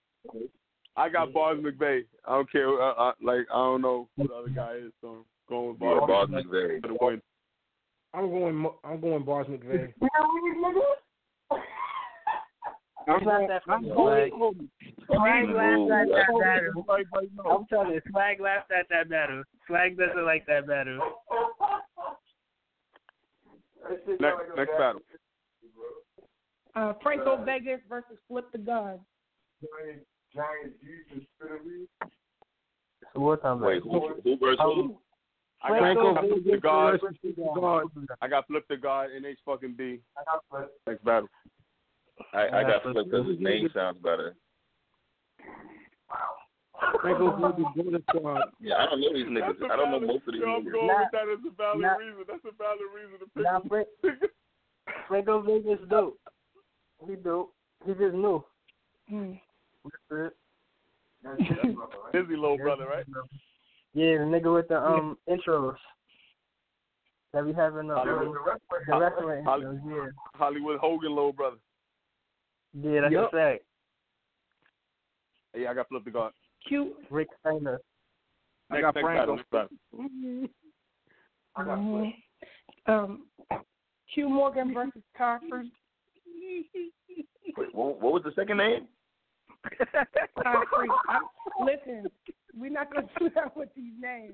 I 0.98 1.10
got 1.10 1.34
Bars 1.34 1.60
McVeigh. 1.60 2.06
I 2.28 2.32
don't 2.32 2.52
care. 2.52 2.82
Uh, 2.82 2.92
uh, 2.94 3.12
like 3.22 3.46
I 3.54 3.58
don't 3.58 3.82
know 3.82 4.08
who 4.18 4.28
the 4.28 4.34
other 4.34 4.50
guy 4.50 4.76
is, 4.86 4.92
so 5.02 5.08
I'm 5.08 5.24
going 5.50 5.68
with 5.70 5.78
Yeah, 5.82 6.00
Bars. 6.08 6.08
Bob 6.08 6.30
McVeigh. 6.30 6.82
For 6.82 6.88
the 6.88 6.98
win. 7.00 7.22
I'm 8.14 8.30
going. 8.30 8.66
I'm 8.84 9.02
going 9.02 9.24
Bars 9.24 9.48
McVeigh. 9.48 9.94
I'm 13.08 13.24
not 13.24 13.48
that 13.48 13.62
I'm 13.68 13.84
going 13.84 14.32
Swag. 14.36 14.58
Swag 15.06 15.50
at 15.50 16.08
that 16.10 16.28
battle. 16.40 16.42
Everybody. 16.42 17.04
I'm 17.50 17.66
telling 17.68 17.92
you, 17.92 18.02
Swag 18.10 18.40
laughed 18.40 18.72
at 18.72 18.88
that 18.90 19.10
battle. 19.10 19.44
Swag 19.68 19.98
doesn't 19.98 20.26
like 20.26 20.46
that 20.48 20.68
battle. 20.68 21.00
Next, 24.20 24.40
next 24.56 24.72
battle. 24.78 25.02
Uh, 26.76 26.94
Franco 27.02 27.44
Vegas 27.44 27.80
versus 27.88 28.18
Flip 28.28 28.52
the 28.52 28.58
God. 28.58 29.00
So 33.14 33.20
what 33.22 33.42
time 33.42 33.62
Wait, 33.62 33.82
who, 33.84 34.16
who 34.24 34.38
versus 34.38 34.60
who? 34.60 34.98
I 35.64 35.70
got, 35.70 35.80
Franco 35.80 36.16
Flip 36.20 36.44
the 36.46 36.58
God. 36.58 37.00
versus 37.02 37.36
God. 37.38 37.84
I 38.22 38.28
got 38.28 38.48
Flip 38.48 38.66
the 38.70 38.78
God. 38.78 39.10
NH 39.10 39.38
fucking 39.46 39.76
B. 39.78 40.02
Next 40.86 41.04
battle. 41.04 41.30
I, 42.34 42.48
I 42.48 42.62
got 42.64 42.84
flipped 42.84 43.10
because 43.10 43.28
his 43.28 43.40
name 43.40 43.70
sounds 43.74 43.98
better. 44.02 44.36
Franco 47.02 47.36
Vegas 47.38 47.72
Golden 47.76 48.04
Squad. 48.10 48.42
Yeah, 48.60 48.76
I 48.78 48.86
don't 48.86 49.02
know 49.02 49.14
these 49.14 49.26
niggas. 49.26 49.72
I 49.72 49.76
don't 49.76 49.92
know 49.92 50.00
most 50.00 50.28
of 50.28 50.34
these 50.34 50.42
Yo, 50.42 50.48
I'm 50.56 50.64
niggas. 50.66 50.72
going 50.72 50.88
Nah, 50.88 51.00
with 51.00 51.12
that 51.12 51.30
as 51.32 51.40
a 51.46 51.56
valid 51.56 51.82
nah. 51.82 51.94
reason. 51.96 52.24
That's 52.28 52.46
a 52.46 52.52
valid 52.58 52.90
reason 52.94 53.20
to 53.20 53.26
pick. 53.36 53.44
Nah, 53.44 53.60
Frank, 53.68 53.88
Franco 55.08 55.42
Vegas 55.42 55.80
dope. 55.90 56.20
He 57.08 57.16
dope. 57.16 57.54
He 57.86 57.94
just 57.94 58.14
new. 58.16 58.44
Hmm. 59.10 59.34
That's 59.84 60.32
it. 61.40 61.76
Busy 62.14 62.36
little 62.36 62.58
brother, 62.58 62.86
right? 62.86 63.06
Yeah, 63.94 64.18
the 64.20 64.26
nigga 64.26 64.54
with 64.54 64.68
the 64.68 64.78
um 64.80 65.18
intros 65.30 65.76
that 67.34 67.46
we 67.46 67.54
have 67.54 67.76
in 67.78 67.88
the, 67.88 67.96
Hollywood. 67.96 68.28
um, 68.28 68.58
the 68.88 68.98
wrestling 69.00 69.44
Holly- 69.44 69.66
intros. 69.66 69.82
Yeah, 70.06 70.12
Hollywood 70.36 70.80
Hogan, 70.80 71.10
little 71.16 71.34
brother. 71.34 71.58
yeah, 72.74 73.02
that's 73.02 73.14
Yup. 73.14 73.34
a 73.34 73.36
fact. 73.36 73.64
Yeah, 75.56 75.72
I 75.72 75.74
got 75.74 75.88
Flip 75.90 76.04
the 76.04 76.12
God. 76.12 76.32
Q. 76.68 76.96
Rick 77.10 77.28
Steiner. 77.40 77.80
I 78.70 78.76
Next, 78.76 78.84
got 78.84 78.96
next 78.96 79.04
Franco. 79.04 79.20
battle. 79.52 79.70
Next 79.94 80.50
battle. 81.58 81.78
Mhm. 81.88 82.14
Um, 82.88 83.28
Q 84.14 84.30
Morgan 84.30 84.74
versus 84.74 85.02
Todd 85.18 85.42
Wait, 87.58 87.74
what, 87.74 88.02
what 88.02 88.14
was 88.14 88.24
the 88.24 88.32
second 88.36 88.58
name? 88.58 88.88
Todd 90.44 90.66
Freak. 90.76 90.92
I, 91.08 91.20
listen, 91.64 92.10
we're 92.58 92.72
not 92.72 92.94
gonna 92.94 93.08
do 93.20 93.30
that 93.36 93.56
with 93.56 93.70
these 93.76 93.94
names. 94.00 94.34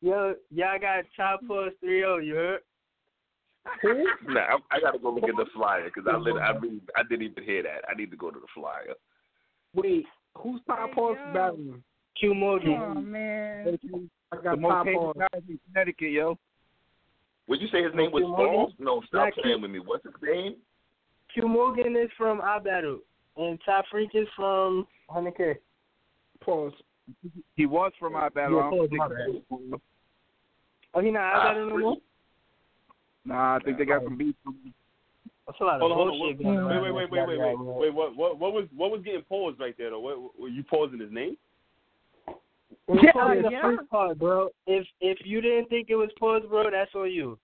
Yo, 0.00 0.34
y'all 0.50 0.78
got 0.78 1.04
Chop 1.16 1.40
Plus 1.46 1.72
3 1.80 1.98
you 1.98 2.34
heard? 2.34 2.60
Nah, 4.28 4.40
I, 4.40 4.58
I 4.70 4.80
gotta 4.80 4.98
go 4.98 5.10
look 5.10 5.24
at 5.24 5.36
the 5.36 5.46
flyer 5.54 5.84
because 5.84 6.04
I 6.10 6.16
lit, 6.18 6.36
I 6.36 6.50
really, 6.50 6.80
I 6.96 7.02
didn't 7.02 7.22
even 7.22 7.44
hear 7.44 7.62
that. 7.62 7.84
I 7.88 7.94
need 7.94 8.10
to 8.10 8.16
go 8.16 8.30
to 8.30 8.38
the 8.38 8.46
flyer. 8.54 8.94
Wait, 9.74 10.04
who's 10.38 10.60
top 10.66 10.92
horse 10.92 11.18
battling? 11.32 11.82
Q 12.18 12.30
Oh 12.30 12.34
Morgan. 12.34 13.10
man. 13.10 13.78
I 14.32 14.36
The 14.36 14.42
got 14.42 14.58
most 14.60 14.70
top 14.70 14.86
hated 14.86 14.98
horse. 14.98 15.16
guys 15.18 15.42
in 15.48 15.58
Connecticut, 15.72 16.10
yo. 16.10 16.38
Would 17.48 17.60
you 17.60 17.68
say 17.68 17.82
his 17.82 17.94
name 17.94 18.10
was 18.12 18.22
Q 18.22 18.28
Morgan? 18.28 18.46
Paul? 18.54 18.72
No, 18.78 19.00
stop 19.00 19.10
Black 19.12 19.34
playing 19.34 19.56
Q. 19.58 19.62
with 19.62 19.70
me. 19.70 19.78
What's 19.80 20.04
his 20.04 20.14
name? 20.22 20.56
Q 21.32 21.48
Morgan 21.48 21.96
is 21.96 22.10
from 22.16 22.40
our 22.40 22.60
battle, 22.60 23.00
and 23.36 23.58
Top 23.64 23.84
Freak 23.90 24.10
is 24.14 24.28
from 24.36 24.86
100K. 25.10 25.56
Pause. 26.40 26.72
He 27.56 27.66
was 27.66 27.92
from 27.98 28.14
our 28.16 28.30
battle. 28.30 28.58
Yeah, 28.58 28.66
I 28.66 28.70
don't 28.70 28.92
my 28.92 29.08
think- 29.08 29.82
Oh, 30.94 31.00
he 31.00 31.10
not 31.10 31.22
our 31.22 31.34
Ah, 31.34 31.44
battle 31.52 31.68
no 31.70 31.78
more? 31.78 31.96
Nah, 33.24 33.56
I 33.56 33.58
think 33.64 33.78
they 33.78 33.84
got 33.84 34.04
some 34.04 34.16
beef. 34.16 34.34
That's 35.46 35.60
a 35.60 35.64
lot 35.64 35.74
of 35.76 35.80
Hold 35.80 35.92
on, 35.92 35.98
hold 35.98 36.10
on. 36.10 36.18
bullshit. 36.18 36.38
Wait, 36.38 36.44
going 36.44 36.66
wait, 36.66 36.80
wait, 36.80 37.10
wait, 37.10 37.10
wait, 37.10 37.38
wait, 37.38 37.38
wait, 37.38 37.58
wait. 37.58 37.94
What, 37.94 38.16
what, 38.16 38.38
what 38.38 38.52
was, 38.52 38.64
what 38.74 38.90
was 38.90 39.02
getting 39.04 39.22
paused 39.22 39.60
right 39.60 39.74
there 39.76 39.90
though? 39.90 40.00
What, 40.00 40.40
were 40.40 40.48
you 40.48 40.62
pausing 40.62 41.00
his 41.00 41.12
name? 41.12 41.36
It's 42.88 43.02
Yeah, 43.02 43.12
probably 43.12 43.42
the 43.42 43.50
yeah. 43.50 43.62
first 43.62 43.90
part, 43.90 44.18
bro. 44.18 44.48
If 44.66 44.86
if 45.00 45.18
you 45.24 45.40
didn't 45.40 45.68
think 45.68 45.88
it 45.88 45.96
was 45.96 46.10
paused, 46.18 46.48
bro, 46.48 46.70
that's 46.70 46.94
on 46.94 47.10
you. 47.10 47.38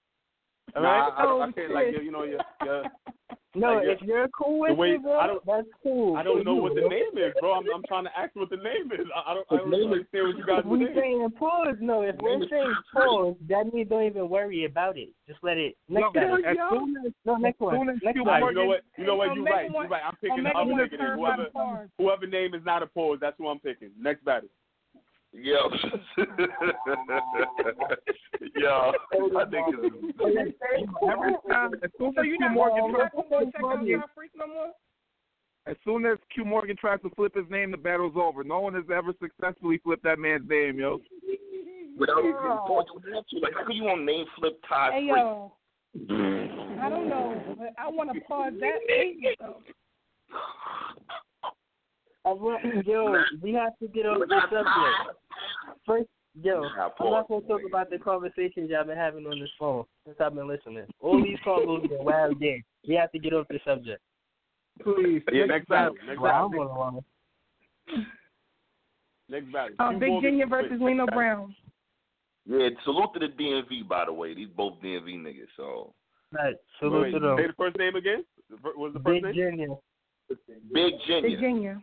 All 0.76 0.82
Nah, 0.82 0.90
right? 0.90 1.12
I, 1.16 1.22
I, 1.22 1.24
I 1.24 1.26
Oh, 1.26 1.52
can't 1.54 1.72
like 1.72 1.86
shit. 1.86 2.04
you 2.04 2.10
know 2.12 2.24
your 2.24 2.40
your 2.64 2.84
No, 3.56 3.74
Like, 3.82 3.98
if 3.98 4.02
you're 4.02 4.28
cool 4.28 4.60
with 4.60 4.70
the 4.70 4.74
way- 4.76 4.94
it, 4.94 5.02
bro, 5.02 5.18
I 5.18 5.26
don't- 5.26 5.44
that's 5.44 5.66
cool. 5.82 6.16
I 6.16 6.22
don't 6.22 6.44
know 6.44 6.54
you, 6.54 6.62
what 6.62 6.74
the 6.76 6.82
bro. 6.82 6.88
name 6.94 7.18
is, 7.18 7.34
bro. 7.40 7.52
I'm, 7.54 7.64
I'm 7.74 7.82
trying 7.88 8.04
to 8.04 8.16
ask 8.16 8.30
what 8.36 8.48
the 8.48 8.56
name 8.58 8.92
is. 8.92 9.06
I, 9.14 9.32
I 9.32 9.34
don't, 9.34 9.46
I 9.50 9.56
don't 9.56 9.70
Name 9.70 9.80
is- 9.80 9.86
understand 10.06 10.26
what 10.28 10.36
you 10.38 10.46
guys 10.46 10.58
If 10.60 10.66
we 10.66 10.84
are 10.84 10.86
saying. 10.94 11.00
saying 11.18 11.30
pause, 11.36 11.74
no. 11.80 12.02
If 12.02 12.14
we're 12.22 12.46
saying 12.48 12.74
pause, 12.94 13.34
that 13.48 13.72
means 13.74 13.88
don't 13.88 14.04
even 14.04 14.28
worry 14.28 14.66
about 14.66 14.96
it. 14.96 15.08
Just 15.26 15.40
let 15.42 15.58
it. 15.58 15.74
Next 15.88 16.14
No, 16.14 16.20
time. 16.20 16.44
as 16.44 16.56
soon 16.70 16.94
as 17.04 17.12
no, 17.24 17.36
next 17.36 17.58
one. 17.58 17.86
Next 18.04 18.14
you 18.14 18.22
one. 18.24 18.34
All 18.42 18.46
right, 18.46 18.54
you 18.54 18.54
know 18.54 18.66
what? 18.66 18.80
You 18.96 19.04
know 19.06 19.16
what? 19.16 19.34
You're 19.34 19.44
right. 19.44 19.68
You're 19.70 19.88
right. 19.88 20.02
I'm 20.06 20.16
picking 20.20 20.38
Omega 20.46 20.56
other 20.58 20.70
want 20.70 20.92
nigga. 20.92 21.14
Whoever, 21.16 21.88
whoever 21.98 22.26
name 22.28 22.54
is 22.54 22.62
not 22.64 22.84
a 22.84 22.86
pause, 22.86 23.18
that's 23.20 23.36
who 23.36 23.48
I'm 23.48 23.58
picking. 23.58 23.90
Next 24.00 24.24
battle. 24.24 24.48
Yo, 25.32 25.70
yo, 28.56 28.92
I 29.36 29.44
think 29.48 29.66
it's 29.70 30.56
Every 31.08 31.34
time, 31.48 31.74
as 31.84 31.90
soon 31.98 32.12
So 32.14 32.20
as 32.20 32.26
you're 32.26 32.36
Q 32.36 32.38
not 32.40 32.52
Morgan 32.52 32.90
tries, 32.92 33.10
to 33.12 33.52
check 33.52 33.62
out 33.64 33.86
y'all 33.86 34.02
freaks 34.14 34.34
no 34.36 34.46
more? 34.48 34.72
as 35.66 35.76
soon 35.84 36.04
as 36.04 36.18
Q 36.34 36.44
Morgan 36.44 36.76
tries 36.76 37.00
to 37.02 37.10
flip 37.10 37.36
his 37.36 37.48
name, 37.48 37.70
the 37.70 37.76
battle's 37.76 38.14
over. 38.16 38.42
No 38.42 38.58
one 38.60 38.74
has 38.74 38.84
ever 38.92 39.12
successfully 39.22 39.78
flipped 39.84 40.02
that 40.02 40.18
man's 40.18 40.48
name, 40.48 40.78
yo. 40.80 41.00
without 41.96 42.18
even 42.24 42.34
thought 42.34 42.86
you 42.88 42.94
would 42.94 43.04
to. 43.04 43.38
Like, 43.40 43.54
how 43.54 43.64
can 43.64 43.76
you 43.76 43.84
want 43.84 44.04
name 44.04 44.26
flip 44.36 44.60
Todd 44.68 44.92
Hey 44.92 45.08
Freak? 45.08 45.22
yo, 45.22 45.52
I 46.80 46.88
don't 46.88 47.08
know, 47.08 47.56
but 47.56 47.68
I 47.78 47.88
want 47.88 48.12
to 48.12 48.20
pause 48.22 48.52
that 48.58 48.78
statement 48.84 49.36
though. 49.38 49.62
I 52.24 52.32
want, 52.32 52.62
yo, 52.86 53.14
we 53.42 53.52
have 53.54 53.78
to 53.80 53.88
get 53.88 54.06
off 54.06 54.18
the 54.28 54.40
subject. 54.50 55.18
First, 55.86 56.08
yo, 56.40 56.62
I'm 56.64 57.10
not 57.10 57.28
gonna 57.28 57.46
talk 57.46 57.60
about 57.66 57.90
the 57.90 57.98
conversations 57.98 58.70
y'all 58.70 58.84
been 58.84 58.96
having 58.96 59.26
on 59.26 59.40
this 59.40 59.50
phone 59.58 59.84
since 60.04 60.18
I've 60.20 60.34
been 60.34 60.48
listening. 60.48 60.86
All 61.00 61.22
these 61.22 61.38
calls 61.42 61.86
been 61.88 62.04
wild 62.04 62.40
game. 62.40 62.62
We 62.86 62.94
have 62.94 63.12
to 63.12 63.18
get 63.18 63.32
off 63.32 63.46
the 63.48 63.58
subject. 63.64 64.00
Please. 64.82 65.22
Yeah, 65.32 65.46
next 65.46 65.68
battle. 65.68 65.94
Next 66.06 66.20
Well, 66.20 66.32
I'm 66.32 66.50
battle. 66.50 67.04
Next 69.28 69.52
battle. 69.52 69.74
Uh, 69.78 69.92
Big 69.92 70.08
Morgan 70.08 70.30
Junior 70.30 70.46
versus 70.46 70.78
Lino 70.80 71.06
Brown. 71.06 71.54
Yeah, 72.46 72.70
salute 72.84 73.10
to 73.14 73.20
the 73.20 73.26
DMV, 73.26 73.86
by 73.86 74.06
the 74.06 74.12
way. 74.12 74.34
These 74.34 74.48
both 74.56 74.74
DMV 74.82 75.18
niggas, 75.18 75.46
so. 75.56 75.92
Right, 76.32 76.54
salute 76.78 77.12
Wait, 77.12 77.22
wait, 77.22 77.38
say 77.38 77.46
the 77.48 77.52
first 77.56 77.76
name 77.78 77.96
again. 77.96 78.24
The 78.48 78.56
fir- 78.56 78.72
What 78.76 78.78
was 78.78 78.94
the 78.94 79.00
first 79.00 79.22
Big 79.22 79.24
name? 79.24 79.34
Junior. 79.34 79.68
Big 80.72 80.92
Big 81.22 81.40
Junior. 81.40 81.82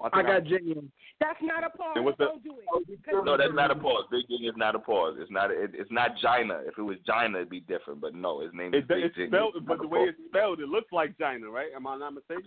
Junior. 0.00 0.10
I, 0.14 0.20
I 0.20 0.22
got 0.22 0.44
Junior. 0.48 0.74
That's 1.20 1.38
not 1.42 1.64
a 1.64 1.70
pause. 1.70 1.94
And 1.96 2.04
what's 2.04 2.18
Don't 2.18 2.42
do 2.44 2.52
it. 2.52 2.64
Oh, 2.72 2.80
'Cause 3.04 3.22
No, 3.24 3.36
that's 3.36 3.52
not 3.52 3.72
a 3.72 3.74
pause. 3.74 4.04
Big 4.10 4.28
Junior 4.28 4.50
is 4.50 4.56
not 4.56 4.76
a 4.76 4.78
pause. 4.78 5.16
It's 5.18 5.30
not. 5.30 5.50
It, 5.50 5.72
it's 5.74 5.90
not 5.90 6.12
Gina. 6.18 6.60
If 6.66 6.78
it 6.78 6.82
was 6.82 6.96
Gina, 7.04 7.38
it'd 7.38 7.50
be 7.50 7.60
different. 7.60 8.00
But 8.00 8.14
no, 8.14 8.38
his 8.40 8.52
name 8.54 8.74
is 8.74 8.82
It, 8.84 8.88
Big 8.88 9.04
it's 9.04 9.16
Junior. 9.16 9.28
spelled, 9.30 9.66
but 9.66 9.80
the 9.80 9.88
way 9.88 9.98
pause. 10.06 10.08
it's 10.10 10.28
spelled, 10.30 10.60
it 10.60 10.68
looks 10.68 10.92
like 10.92 11.18
Gina, 11.18 11.50
right? 11.50 11.70
Am 11.74 11.86
I 11.88 11.96
not 11.98 12.14
mistaken? 12.14 12.44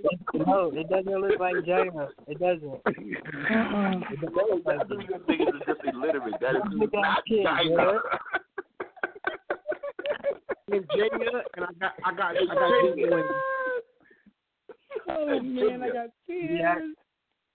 No, 0.48 0.72
it 0.74 0.88
doesn't 0.90 1.12
look 1.22 1.40
like 1.40 1.56
China. 1.66 2.08
It 2.28 2.40
doesn't. 2.40 2.80
It 4.12 4.22
doesn't 4.22 4.36
look 4.36 4.66
like 4.66 4.88
These 5.28 5.48
just 5.68 5.82
illiterate. 5.94 6.36
That 6.40 6.56
is 6.56 6.62
Look 6.72 6.94
at 6.94 7.02
not 7.02 7.26
kid, 7.28 7.44
China. 7.44 8.00
It's 10.70 10.88
Junior, 10.96 11.42
and 11.58 11.66
I 11.66 11.74
got 11.80 11.94
I 12.06 12.14
got 12.16 12.36
I 12.38 12.56
got 12.56 12.96
Junior. 12.96 13.30
Oh 15.10 15.40
man, 15.42 15.84
I 15.84 15.88
got 15.90 16.10
tears. 16.26 16.60
Yeah. 16.62 16.76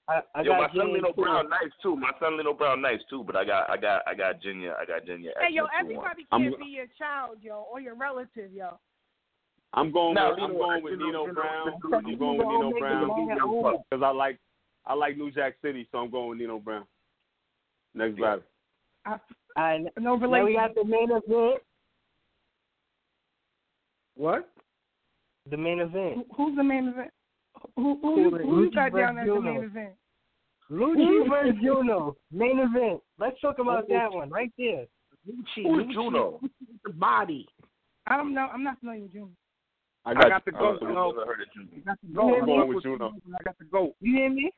I, 0.08 0.20
I 0.36 0.42
Yo, 0.42 0.52
got 0.52 0.60
my 0.60 0.66
son 0.68 0.86
Junior 0.86 0.94
Lino. 1.02 1.12
Brown 1.14 1.48
nice 1.50 1.72
too. 1.82 1.96
My 1.96 2.10
son 2.20 2.36
Lino 2.38 2.52
Brown 2.54 2.80
nice 2.80 3.00
too. 3.10 3.24
But 3.24 3.34
I 3.36 3.44
got, 3.44 3.68
I 3.68 3.76
got, 3.76 4.02
I 4.06 4.14
got 4.14 4.40
Junior. 4.40 4.74
I 4.76 4.84
got 4.84 5.04
Junior. 5.04 5.32
Hey 5.40 5.52
yo, 5.52 5.64
excellent 5.64 5.90
two 5.90 5.96
one. 5.96 6.10
everybody 6.10 6.26
I'm- 6.32 6.42
can't 6.50 6.58
be 6.60 6.66
your 6.66 6.86
child, 6.98 7.38
yo, 7.42 7.66
or 7.72 7.80
your 7.80 7.94
relative, 7.96 8.52
yo. 8.52 8.78
I'm 9.74 9.90
going. 9.90 10.14
Now, 10.14 10.30
with, 10.30 10.40
I'm 10.40 10.52
Lino- 10.52 10.62
going 10.64 10.82
with 10.84 10.92
Lino- 10.92 11.06
Nino 11.06 11.20
Lino- 11.22 11.34
Brown. 11.34 11.66
Lino- 11.66 11.96
I'm 11.98 12.18
going 12.18 12.38
with 12.38 12.46
Nino 12.46 13.60
Brown 13.60 13.78
because 13.90 14.02
I 14.04 14.10
like 14.10 14.38
I 14.86 14.94
like 14.94 15.16
New 15.16 15.30
Jack 15.32 15.54
City, 15.60 15.88
so 15.90 15.98
I'm 15.98 16.10
going 16.10 16.28
with 16.30 16.38
Nino 16.38 16.60
Brown. 16.60 16.84
Next 17.94 18.20
battle. 18.20 18.42
I, 19.04 19.18
I, 19.56 19.78
no 19.98 20.14
now 20.14 20.14
we 20.14 20.26
relation. 20.38 20.54
got 20.54 20.74
the 20.76 20.84
main 20.84 21.10
event. 21.10 21.62
What? 24.14 24.48
The 25.50 25.56
main 25.56 25.80
event. 25.80 26.14
Who- 26.14 26.34
Who's 26.36 26.56
the 26.56 26.62
main 26.64 26.88
event? 26.88 27.10
Who 27.76 27.98
who, 28.02 28.30
who, 28.30 28.38
who 28.38 28.62
you 28.64 28.70
got 28.70 28.92
down 28.94 29.14
versus 29.16 29.28
as 29.30 29.34
the 29.34 29.40
main 29.40 29.64
event? 29.64 29.94
Lucci 30.70 31.28
versus 31.28 31.54
Juno. 31.62 32.16
Main 32.32 32.58
event. 32.58 33.00
Let's 33.18 33.40
talk 33.40 33.58
about 33.58 33.88
that 33.88 34.10
one 34.12 34.30
right 34.30 34.52
there. 34.58 34.86
Lucci. 35.28 35.62
Who's 35.62 35.86
Lucci 35.86 35.92
Juno? 35.92 36.40
The 36.84 36.92
body. 36.92 37.46
I 38.06 38.16
don't 38.16 38.34
know. 38.34 38.48
I'm 38.52 38.62
not 38.64 38.78
familiar 38.80 39.02
with 39.02 39.12
Junior. 39.12 39.28
I 40.04 40.10
I 40.10 40.14
got, 40.14 40.28
got 40.28 40.44
the 40.44 40.52
goat, 40.52 40.78
Uh, 40.82 40.88
yo. 40.88 41.10
never 41.10 41.26
heard 41.26 41.40
of 41.42 41.52
Junior. 41.54 41.82
I 41.82 41.90
got 41.90 41.98
the 42.02 42.14
goat. 42.14 42.34
I'm 42.40 42.46
going 42.46 42.68
with 42.74 42.82
Juno. 42.84 43.12
I 43.38 43.42
got 43.42 43.58
the 43.58 43.64
goat. 43.64 43.94
You 44.00 44.12
hear 44.16 44.30
me? 44.30 44.50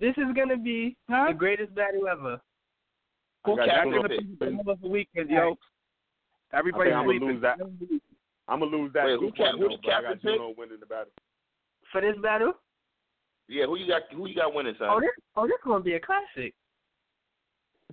This 0.00 0.14
is 0.16 0.32
gonna 0.34 0.56
be 0.56 0.96
Huh? 1.10 1.26
the 1.28 1.34
greatest 1.34 1.74
battle 1.74 2.06
ever. 2.08 2.40
I 3.44 3.48
got 3.56 3.66
Back 3.66 3.84
Juno 3.84 3.96
in 3.96 4.02
the 4.02 4.08
pick. 4.08 4.52
middle 4.54 4.76
the 4.76 4.88
weekend, 4.88 5.30
yo. 5.30 5.56
I 6.52 6.58
Everybody's 6.58 6.92
think 6.92 6.96
I'm 6.96 7.06
gonna 7.06 7.32
lose 7.32 7.42
that. 7.42 7.58
I'm 8.48 8.60
gonna 8.60 8.76
lose 8.76 8.92
that 8.94 9.04
Wait, 9.06 9.14
two 9.20 9.26
who 9.26 9.32
cap- 9.32 9.38
point 9.38 9.58
who 9.58 9.68
though, 9.68 9.68
the 9.76 9.82
but 9.82 9.92
I 9.92 10.00
captain 10.02 10.18
got 10.24 10.32
Juno 10.32 10.54
winning 10.56 10.80
the 10.80 10.86
battle. 10.86 11.12
For 11.92 12.00
this 12.00 12.16
battle? 12.22 12.52
Yeah, 13.48 13.66
who 13.66 13.76
you 13.76 13.86
got? 13.88 14.02
Who 14.14 14.28
you 14.28 14.34
got 14.34 14.52
winning, 14.54 14.74
son? 14.78 14.88
Oh 14.90 15.00
this 15.00 15.10
oh 15.36 15.46
this 15.46 15.56
gonna 15.64 15.82
be 15.82 15.94
a 15.94 16.00
classic. 16.00 16.54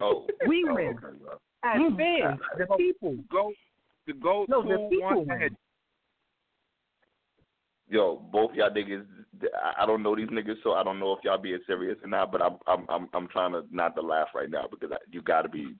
Oh, 0.01 0.27
We 0.47 0.65
oh, 0.69 0.73
win. 0.75 0.87
okay, 0.97 1.17
well. 1.23 1.41
As 1.63 1.79
Mm. 1.81 1.97
fans, 1.97 2.39
the 2.57 2.67
people. 2.77 3.15
Go, 3.31 3.51
the 4.05 4.13
goat, 4.13 4.49
No, 4.49 4.61
the 4.61 4.77
two, 4.77 4.87
people 4.89 5.25
one 5.25 5.39
win. 5.39 5.57
Yo, 7.87 8.17
both 8.31 8.51
y'all 8.53 8.69
niggas. 8.69 9.05
I- 9.63 9.83
I 9.83 9.85
don't 9.85 10.03
know 10.03 10.15
these 10.15 10.27
niggas, 10.29 10.61
so 10.63 10.73
I 10.73 10.83
don't 10.83 10.99
know 10.99 11.13
if 11.13 11.23
y'all 11.23 11.37
being 11.37 11.59
serious 11.67 11.97
or 12.03 12.07
not. 12.07 12.31
But 12.31 12.41
I'm, 12.41 12.57
I'm, 12.67 12.85
I'm, 12.89 13.09
I'm 13.13 13.27
trying 13.29 13.53
to 13.53 13.63
not 13.71 13.95
to 13.95 14.01
laugh 14.01 14.29
right 14.35 14.49
now 14.49 14.67
because 14.69 14.91
I, 14.91 14.97
you 15.11 15.21
got 15.21 15.43
to 15.43 15.49
be, 15.49 15.75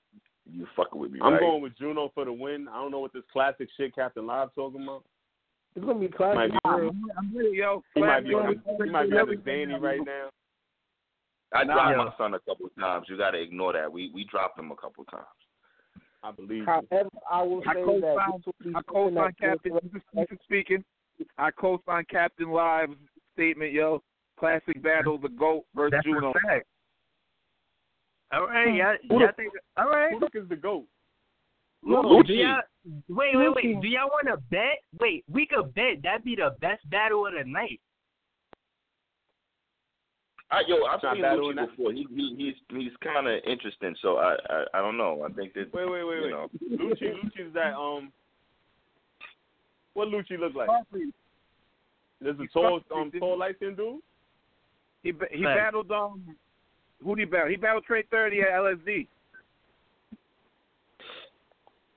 you 0.50 0.68
fucking 0.76 1.00
with 1.00 1.12
me, 1.12 1.20
I'm 1.22 1.34
right? 1.34 1.40
going 1.42 1.62
with 1.64 1.78
Juno 1.78 2.12
for 2.14 2.26
the 2.26 2.34
win. 2.34 2.68
I 2.68 2.76
don't 2.76 2.92
know 2.92 3.00
what 3.00 3.14
this 3.14 3.24
classic 3.34 3.68
shit 3.76 3.94
Captain 3.96 4.26
Live 4.26 4.54
talking 4.56 4.84
about. 4.84 5.04
It's 5.76 5.84
gonna 5.86 6.00
be 6.00 6.08
Might 6.08 6.16
classic. 6.16 6.52
be, 6.52 6.60
I'm 6.66 7.34
with 7.34 7.46
it, 7.48 7.54
yo. 7.56 7.84
he 7.96 8.02
might 8.02 8.22
be 8.24 8.30
Yo, 8.30 8.38
on 8.40 8.62
he 8.84 8.90
might 8.90 9.10
be 9.10 9.18
on 9.18 9.28
his 9.30 9.40
Danny 9.46 9.74
right 9.78 10.00
now. 10.06 10.30
I 11.54 11.64
Nah, 11.64 11.74
dropped 11.74 11.92
yo. 11.98 12.06
my 12.06 12.12
son 12.18 12.34
a 12.34 12.40
couple 12.40 12.66
of 12.68 12.76
times. 12.80 13.06
You 13.10 13.18
got 13.18 13.32
to 13.32 13.42
ignore 13.42 13.74
that. 13.74 13.92
We, 13.92 14.12
we 14.14 14.24
dropped 14.26 14.58
him 14.58 14.72
a 14.72 14.76
couple 14.76 15.04
of 15.04 15.12
times. 15.12 15.26
I 16.24 16.32
believe. 16.32 16.66
However, 16.66 17.10
I 17.30 17.44
will 17.44 17.62
I 17.68 17.74
say 17.74 17.80
that 17.82 17.86
co-sign, 17.86 18.32
this 18.38 18.46
will 18.46 18.54
be 18.64 18.70
I 18.70 18.74
something 18.74 19.16
co-sign 19.16 19.34
Captain. 19.40 19.72
This 19.74 19.92
is 19.96 20.02
Stephen 20.12 20.40
speaking. 20.44 20.84
I 21.38 21.52
co-sign 21.52 22.04
Captain 22.10 22.50
Live's 22.52 22.96
statement, 23.34 23.74
yo. 23.74 24.02
Classic 24.40 24.82
battle, 24.82 25.18
the 25.18 25.30
goat 25.30 25.64
versus 25.76 25.92
That's 25.94 26.06
Juno. 26.06 26.32
a 26.32 26.34
fact. 26.48 26.66
All 28.34 28.48
right, 28.48 28.68
hmm. 28.70 28.76
y'all, 28.76 28.96
Who 29.10 29.20
y'all 29.20 29.28
the- 29.28 29.34
think 29.34 29.54
all 29.78 29.90
right. 29.90 30.12
Who 30.14 30.20
the 30.20 30.26
fuck 30.26 30.36
is 30.44 30.50
the 30.50 30.56
goat? 30.56 30.86
Look, 31.84 32.06
Lucci. 32.06 32.28
do 32.28 32.34
y'all, 32.34 32.62
wait, 33.10 33.36
wait, 33.36 33.50
wait. 33.56 33.82
Do 33.82 33.88
y'all 33.88 34.08
want 34.10 34.28
to 34.28 34.38
bet? 34.50 34.80
Wait, 35.00 35.24
we 35.32 35.46
could 35.46 35.74
bet 35.76 36.02
that'd 36.04 36.24
be 36.24 36.36
the 36.36 36.56
best 36.62 36.88
battle 36.90 37.28
of 37.28 37.34
the 37.34 37.44
night. 37.50 37.80
I, 40.52 40.62
yo, 40.68 40.84
I've 40.86 41.02
seen 41.02 41.24
Lucci 41.24 41.70
before. 41.70 41.92
He, 41.92 42.08
he 42.16 42.36
he's 42.38 42.54
he's 42.70 42.92
kind 43.04 43.28
of 43.28 43.40
interesting. 43.46 43.96
So 44.02 44.18
I, 44.18 44.36
I 44.50 44.66
I 44.76 44.82
don't 44.82 44.98
know. 44.98 45.26
I 45.28 45.34
think 45.34 45.54
that 45.54 45.74
Wait, 45.74 45.90
wait, 45.90 46.04
wait, 46.04 46.22
wait. 46.24 46.30
know. 46.30 46.50
Lucci, 46.72 47.14
Lucci's 47.14 47.54
that 47.54 47.74
um. 47.76 48.12
What 49.94 50.10
Lucci 50.10 50.38
look 50.40 50.54
like? 50.56 50.70
There's 52.22 52.38
a 52.38 52.42
He's 52.42 52.52
tall, 52.52 52.82
um, 52.94 53.12
tall, 53.18 53.38
light 53.38 53.56
skinned 53.58 53.78
dude. 53.78 54.00
He 55.04 55.12
he 55.32 55.44
Fact. 55.44 55.58
battled 55.58 55.92
um. 55.92 56.36
Who 57.04 57.16
did 57.16 57.28
he 57.28 57.32
battle? 57.32 57.50
He 57.50 57.56
battled 57.56 57.86
Trey 57.86 58.04
Thirty 58.10 58.42
at 58.42 58.50
LSD. 58.50 59.08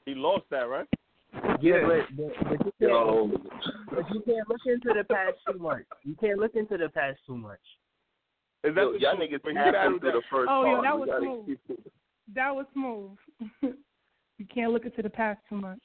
He 0.08 0.14
lost 0.14 0.44
that, 0.50 0.70
right? 0.70 0.86
Yeah, 1.60 1.82
but, 1.86 2.16
but, 2.16 2.32
but 2.48 2.66
you 2.80 2.88
can't. 2.88 3.44
But 3.90 4.04
you 4.14 4.22
can't 4.24 4.48
look 4.48 4.60
into 4.64 4.94
the 4.96 5.04
past 5.04 5.36
too 5.46 5.58
much. 5.58 5.82
You 6.02 6.16
can't 6.18 6.38
look 6.38 6.54
into 6.54 6.78
the 6.78 6.88
past 6.88 7.18
too 7.26 7.36
much. 7.36 7.58
Is 8.64 8.74
that 8.74 8.80
yo, 8.80 8.92
y'all 8.98 9.16
niggas 9.16 9.40
But 9.42 9.50
he 9.52 9.58
passed 9.58 9.76
him 9.86 10.00
through 10.00 10.12
that. 10.12 10.16
the 10.16 10.22
first 10.30 10.48
Oh, 10.50 10.64
yo, 10.64 10.82
that 10.82 10.98
was 10.98 11.08
smooth. 11.20 11.58
That 12.34 12.54
was 12.54 12.64
smooth. 12.72 13.10
you 14.38 14.46
can't 14.52 14.72
look 14.72 14.86
into 14.86 15.02
the 15.02 15.10
past 15.10 15.40
too 15.50 15.56
much. 15.56 15.78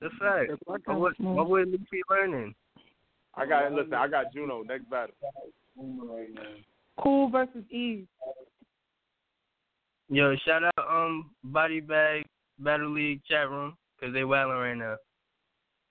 The 0.00 0.10
fact. 0.20 0.50
That 0.50 0.58
What, 0.66 0.86
was 0.86 1.00
what, 1.00 1.16
smooth. 1.16 1.36
what 1.36 1.50
would 1.50 1.72
Lucci 1.72 2.00
learning? 2.08 2.54
I 3.34 3.46
got 3.46 3.72
listen. 3.72 3.94
I 3.94 4.06
got 4.06 4.32
Juno 4.32 4.62
next 4.62 4.88
battle. 4.88 5.14
Cool 7.02 7.30
versus 7.30 7.64
Eve. 7.68 8.06
Yo, 10.08 10.36
shout 10.46 10.62
out 10.62 10.88
um 10.88 11.30
Body 11.42 11.80
Bag 11.80 12.24
Battle 12.58 12.90
League 12.90 13.22
chat 13.28 13.48
room 13.50 13.76
because 13.98 14.12
they 14.14 14.24
wilding 14.24 14.56
right 14.56 14.74
now. 14.74 14.96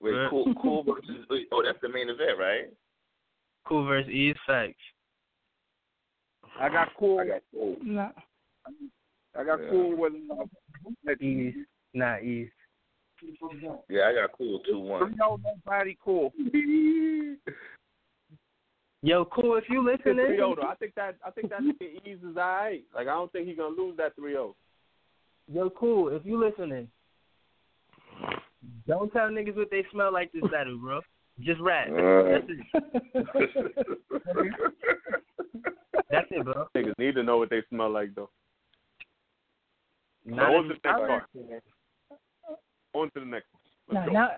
Wait, 0.02 0.14
Right. 0.14 0.30
cool, 0.30 0.54
cool 0.62 0.84
versus. 0.88 1.26
Oh, 1.52 1.64
that's 1.64 1.80
the 1.82 1.90
main 1.90 2.10
event, 2.10 2.38
right? 2.40 2.66
Cool 3.68 3.86
versus 3.86 4.10
East 4.12 4.40
Facts. 4.46 4.76
I 6.60 6.70
got 6.70 6.90
cool. 6.98 7.20
I 7.20 7.28
got 7.28 7.42
cool. 7.52 7.78
No. 7.82 8.12
I 9.38 9.44
got 9.44 9.60
Yeah. 9.62 9.70
cool 9.70 9.96
with 9.98 10.14
uh, 10.32 10.46
East, 11.20 11.58
not 11.94 12.24
East. 12.24 12.54
Yeah, 13.90 14.08
I 14.08 14.14
got 14.14 14.32
cool 14.38 14.60
two 14.60 14.80
one. 14.80 15.16
No, 15.18 15.38
nobody 15.44 15.98
cool. 16.04 16.32
Yo, 19.02 19.26
cool. 19.26 19.56
If 19.58 19.66
you 19.70 19.84
listening, 19.84 20.16
Three 20.26 20.36
zero. 20.38 20.56
I 20.64 20.76
think 20.76 20.96
that 20.96 21.16
I 21.26 21.32
think 21.32 21.50
that 21.50 21.62
nigga 21.62 22.06
Ease 22.06 22.20
is 22.24 22.38
alright. 22.38 22.84
Like 22.94 23.08
I 23.08 23.12
don't 23.12 23.32
think 23.32 23.48
he's 23.48 23.58
gonna 23.58 23.76
lose 23.76 23.96
that 23.98 24.16
three 24.16 24.32
zero. 24.34 24.56
Yo, 25.52 25.70
cool. 25.70 26.10
If 26.10 26.26
you 26.26 26.40
listening, 26.40 26.88
don't 28.88 29.12
tell 29.14 29.30
niggas 29.30 29.56
what 29.56 29.70
they 29.72 29.84
smell 29.92 30.12
like 30.12 30.32
this 30.32 30.44
battle, 30.52 30.78
bro. 30.78 31.02
Just 31.42 31.60
rap. 31.62 31.88
That's 31.90 32.48
it. 32.48 33.28
That's 36.10 36.28
it, 36.32 36.46
bro. 36.46 36.68
Niggas 36.76 36.94
need 36.98 37.16
to 37.16 37.24
know 37.24 37.38
what 37.38 37.50
they 37.50 37.62
smell 37.70 37.90
like 37.92 38.16
though. 38.16 38.30
Not 40.26 40.56
on 40.56 40.64
to 40.64 40.70
the 40.70 40.74
next 40.74 40.84
part. 40.84 41.24
On 42.94 43.12
to 43.12 43.20
the 43.20 43.26
next 43.26 43.48
one. 43.52 43.62
Let's 43.88 43.94
Now, 43.94 44.06
go. 44.06 44.12
now, 44.14 44.30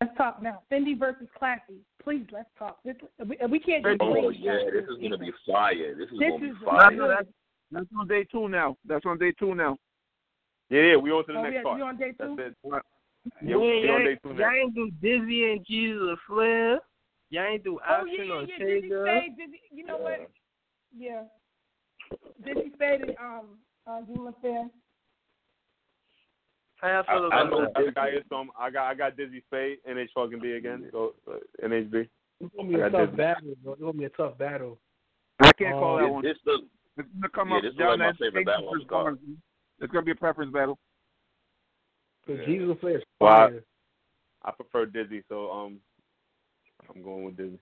let's 0.00 0.16
talk 0.16 0.42
now. 0.42 0.62
Fendi 0.70 0.98
versus 0.98 1.28
Classy. 1.36 1.80
Please, 2.02 2.26
let's 2.30 2.48
talk. 2.58 2.78
This, 2.84 2.96
we, 3.26 3.36
we 3.50 3.58
can't 3.58 3.84
just 3.84 3.96
Oh 4.00 4.28
yeah, 4.28 4.58
this 4.72 4.84
is 4.84 5.02
gonna 5.02 5.18
be 5.18 5.32
fire. 5.46 5.94
This 5.96 6.08
is 6.12 6.18
This 6.18 6.28
gonna 6.28 6.40
be 6.40 6.46
is 6.48 6.56
fire. 6.64 7.24
No, 7.70 7.80
that's, 7.80 7.88
that's 7.90 8.00
on 8.00 8.08
day 8.08 8.24
two 8.24 8.48
now. 8.48 8.76
That's 8.86 9.06
on 9.06 9.18
day 9.18 9.32
two 9.38 9.54
now. 9.54 9.76
Yeah, 10.68 10.82
yeah, 10.82 10.96
we 10.96 11.10
on 11.10 11.26
to 11.26 11.32
the 11.32 11.38
Oh, 11.38 11.42
next 11.42 11.54
yeah, 11.54 11.62
part. 11.62 11.78
you 11.78 11.84
on 11.84 11.96
day 11.96 12.12
two? 12.12 12.36
That's 12.36 12.54
it. 12.74 12.82
Yeah, 13.44 13.56
we 13.56 13.84
y'all, 13.84 13.96
on 13.96 14.04
day 14.04 14.10
ain't, 14.10 14.22
two 14.22 14.34
y'all 14.34 14.50
ain't 14.50 14.74
do 14.74 14.90
Dizzy 15.02 15.52
and 15.52 15.66
Jesus 15.66 16.18
Flair. 16.26 16.78
Y'all 17.30 17.46
ain't 17.46 17.64
do 17.64 17.78
Oh, 17.88 17.92
Option 18.02 18.26
yeah, 18.26 18.34
or 18.34 18.42
yeah, 18.42 18.46
yeah. 18.58 18.64
Dizzy 18.64 18.80
Tega. 18.82 19.04
Spade. 19.04 19.36
Dizzy, 19.36 19.60
you 19.72 19.84
know 19.84 19.98
what? 19.98 20.30
Yeah. 20.96 21.22
Dizzy 22.44 22.70
Spade 22.74 23.02
and 23.02 23.16
um, 23.20 23.46
uh, 23.86 24.00
Juma 24.06 24.32
Fair. 24.40 24.68
How 26.76 26.88
y'all 26.88 27.32
I, 27.32 27.36
I 27.36 27.50
know 27.50 27.60
that? 27.60 27.72
I 27.76 27.82
think 27.82 28.20
is 28.20 28.28
some. 28.30 28.50
I 28.58 28.70
got 28.70 28.86
I 28.86 28.94
got 28.94 29.16
Dizzy 29.16 29.42
Spade, 29.46 29.78
NH 29.88 30.08
fucking 30.14 30.40
B 30.40 30.52
again. 30.52 30.88
So 30.92 31.14
uh, 31.30 31.34
NHB. 31.64 32.08
It's 32.40 32.54
gonna 32.56 32.68
be 32.68 32.74
a 32.80 32.86
I 32.86 32.88
got 32.88 32.98
tough 32.98 33.10
Dizzy. 33.10 33.16
battle, 33.16 33.54
bro. 33.62 33.72
It's 33.74 33.82
gonna 33.82 33.92
be 33.92 34.04
a 34.04 34.08
tough 34.10 34.38
battle. 34.38 34.78
I 35.40 35.52
can't 35.52 35.74
call 35.74 35.96
Um, 35.96 36.02
that 36.02 36.10
one. 36.10 36.24
This 36.24 36.38
look, 36.46 36.64
It's 36.96 37.08
gonna 37.14 37.28
come 37.30 37.50
yeah, 37.50 37.56
up 37.56 37.62
this 37.62 37.70
look 37.70 37.78
down 37.78 37.88
like 37.90 37.98
my 37.98 38.06
that 38.12 38.18
favorite 38.18 38.46
battle 38.46 38.68
on 38.68 38.74
versus 38.78 39.18
the 39.78 39.84
It's 39.84 39.92
gonna 39.92 40.04
be 40.04 40.10
a 40.12 40.14
preference 40.16 40.52
battle. 40.52 40.78
Cause 42.26 42.36
Yeah. 42.40 42.46
Jesus 42.46 42.78
Flair 42.80 42.98
is 42.98 43.04
Well, 43.20 43.32
I- 43.32 43.60
I 44.42 44.50
prefer 44.52 44.86
Dizzy, 44.86 45.22
so 45.28 45.50
um, 45.50 45.80
I'm 46.94 47.02
going 47.02 47.24
with 47.24 47.36
Dizzy. 47.36 47.58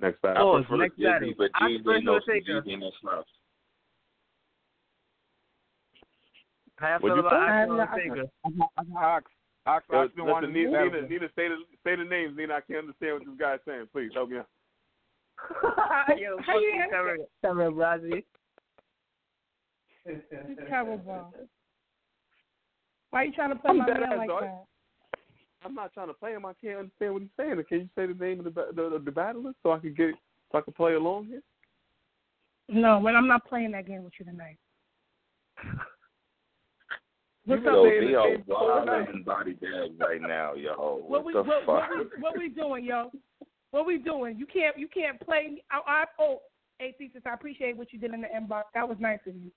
Next 0.00 0.20
battle. 0.22 0.48
Oh, 0.48 0.56
I 0.56 0.60
prefer 0.62 0.76
next 0.76 0.96
Dizzy, 0.96 1.04
battle. 1.08 1.34
but 1.36 1.50
I 1.54 1.68
G's 1.68 1.82
prefer 1.82 1.96
ain't 1.96 2.04
no 2.04 2.20
Taker. 2.20 2.60
G's 2.62 2.70
ain't 2.72 2.80
no 2.80 2.90
slouch. 3.00 3.26
How 6.76 6.88
y'all 6.88 6.98
What'd 7.00 7.16
feel 7.16 7.16
you 7.16 7.26
about 7.26 7.30
say? 7.30 7.52
Option 7.52 7.70
or 7.74 7.80
I- 7.80 7.84
I- 7.84 7.98
Tega? 7.98 8.30
I 8.44 8.50
got, 8.50 8.70
I 8.78 8.84
got 8.84 9.02
Ox. 9.02 9.32
Ox, 9.66 9.86
Yo, 9.90 9.98
Ox 9.98 10.14
been 10.14 10.26
wanting 10.26 10.50
listen, 10.50 10.54
to 10.54 10.68
Nina, 10.70 10.72
battle. 10.72 11.02
Nina, 11.02 11.08
Nina, 11.08 11.28
say 11.36 11.48
the 11.48 11.56
say 11.84 11.96
the 11.96 12.04
names, 12.04 12.36
Nina. 12.36 12.54
I 12.54 12.60
can't 12.62 12.78
understand 12.78 13.14
what 13.18 13.26
this 13.26 13.34
guy's 13.38 13.58
saying. 13.66 13.88
Please 13.92 14.10
help 14.14 14.30
me 14.30 14.38
out. 14.38 14.48
Yo, 16.18 16.36
How 16.44 16.52
fuck 16.54 16.62
you 16.62 16.68
you, 16.68 16.84
Cameron, 16.90 17.26
Cameron 17.42 17.74
Brazzy. 17.74 18.24
It's 20.04 20.60
terrible. 20.68 21.32
Why 23.10 23.24
you 23.24 23.32
trying 23.32 23.50
to 23.50 23.56
play 23.56 23.70
I'm 23.70 23.78
my 23.78 23.86
man 23.86 24.18
like 24.18 24.28
dog. 24.28 24.42
that? 24.42 24.64
I'm 25.64 25.74
not 25.74 25.92
trying 25.92 26.08
to 26.08 26.14
play 26.14 26.32
him. 26.32 26.46
I 26.46 26.52
can't 26.62 26.78
understand 26.78 27.12
what 27.14 27.22
he's 27.22 27.30
saying. 27.36 27.62
Can 27.68 27.78
you 27.80 27.88
say 27.96 28.06
the 28.06 28.14
name 28.14 28.38
of 28.38 28.44
the 28.44 28.50
ba- 28.50 28.68
the, 28.74 28.90
the, 28.90 28.98
the 29.06 29.10
battlers 29.10 29.54
so 29.62 29.72
I 29.72 29.78
can 29.78 29.94
get 29.94 30.14
so 30.52 30.58
I 30.58 30.60
can 30.60 30.72
play 30.72 30.94
along 30.94 31.26
here? 31.26 31.42
No, 32.68 33.00
but 33.02 33.14
I'm 33.16 33.26
not 33.26 33.46
playing 33.46 33.72
that 33.72 33.86
game 33.86 34.04
with 34.04 34.12
you 34.18 34.24
tonight. 34.26 34.58
What's 37.46 37.64
yo, 37.64 37.78
up, 37.78 37.84
they 37.84 38.00
baby? 38.00 38.14
are 38.14 38.36
wild 38.46 39.08
in 39.08 39.22
body 39.24 39.52
bags 39.54 39.94
right 39.98 40.20
now, 40.20 40.52
yo. 40.54 41.02
What 41.06 41.24
What, 41.24 41.24
we 41.24 41.32
the 41.32 41.42
what, 41.42 41.64
fuck? 41.64 41.88
what 41.90 41.90
we 41.98 42.04
what 42.20 42.38
we 42.38 42.48
doing, 42.50 42.84
yo? 42.84 43.10
What 43.70 43.86
we 43.86 43.98
doing? 43.98 44.38
You 44.38 44.46
can't 44.46 44.78
you 44.78 44.88
can't 44.88 45.20
play. 45.20 45.62
I, 45.70 45.80
I 45.86 46.04
oh, 46.18 46.40
hey 46.78 46.94
thesis. 46.98 47.22
I 47.26 47.34
appreciate 47.34 47.76
what 47.76 47.92
you 47.92 47.98
did 47.98 48.14
in 48.14 48.20
the 48.22 48.28
inbox. 48.28 48.62
That 48.74 48.88
was 48.88 48.96
nice 49.00 49.18
of 49.26 49.34
you. 49.34 49.50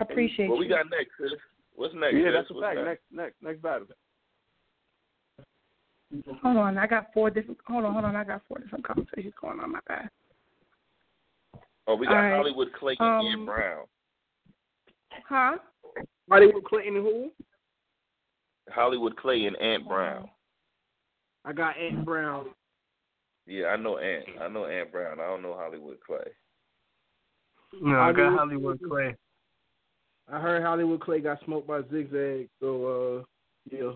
I 0.00 0.04
appreciate 0.04 0.48
What 0.48 0.60
we 0.60 0.68
got 0.68 0.88
next, 0.90 1.10
Chris? 1.16 1.32
What's 1.74 1.94
next? 1.94 2.14
yeah, 2.14 2.22
Chris? 2.22 2.34
that's 2.36 2.50
a 2.50 2.54
What's 2.54 2.66
fact. 2.66 2.76
next? 2.86 3.00
Next 3.10 3.34
next 3.42 3.42
next 3.42 3.62
battle. 3.62 3.86
Hold 6.42 6.56
on, 6.56 6.78
I 6.78 6.86
got 6.86 7.12
four 7.12 7.30
different. 7.30 7.58
Hold 7.66 7.84
on, 7.84 7.92
hold 7.92 8.04
on. 8.04 8.16
I 8.16 8.24
got 8.24 8.42
four 8.48 8.58
different 8.58 8.86
conversations 8.86 9.34
going 9.40 9.60
on. 9.60 9.72
My 9.72 9.80
bad. 9.88 10.08
Oh, 11.86 11.96
we 11.96 12.06
got 12.06 12.16
All 12.16 12.22
right. 12.22 12.36
Hollywood 12.36 12.72
Clay 12.78 12.96
and 12.98 13.08
Um, 13.20 13.26
Ian 13.26 13.44
Brown. 13.46 13.84
Huh? 15.28 15.56
Hollywood 16.30 16.64
Clinton 16.64 16.96
and 16.96 17.04
who? 17.04 17.30
Hollywood 18.72 19.16
Clay 19.16 19.46
and 19.46 19.56
Ant 19.60 19.86
Brown. 19.88 20.28
I 21.44 21.52
got 21.52 21.76
Ant 21.78 22.04
Brown. 22.04 22.46
Yeah, 23.46 23.66
I 23.68 23.76
know 23.76 23.98
Ant. 23.98 24.24
I 24.40 24.48
know 24.48 24.66
Ant 24.66 24.92
Brown. 24.92 25.20
I 25.20 25.26
don't 25.26 25.42
know 25.42 25.54
Hollywood 25.58 25.98
Clay. 26.06 26.18
No, 27.80 27.98
I 28.00 28.12
got 28.12 28.36
Hollywood- 28.36 28.78
Hollywood 28.78 28.80
Clay. 28.88 29.16
I 30.30 30.38
heard 30.40 30.62
Hollywood 30.62 31.00
Clay 31.00 31.20
got 31.20 31.42
smoked 31.44 31.66
by 31.66 31.80
Zigzag, 31.90 32.48
so 32.60 33.22
uh, 33.24 33.24
yeah. 33.70 33.92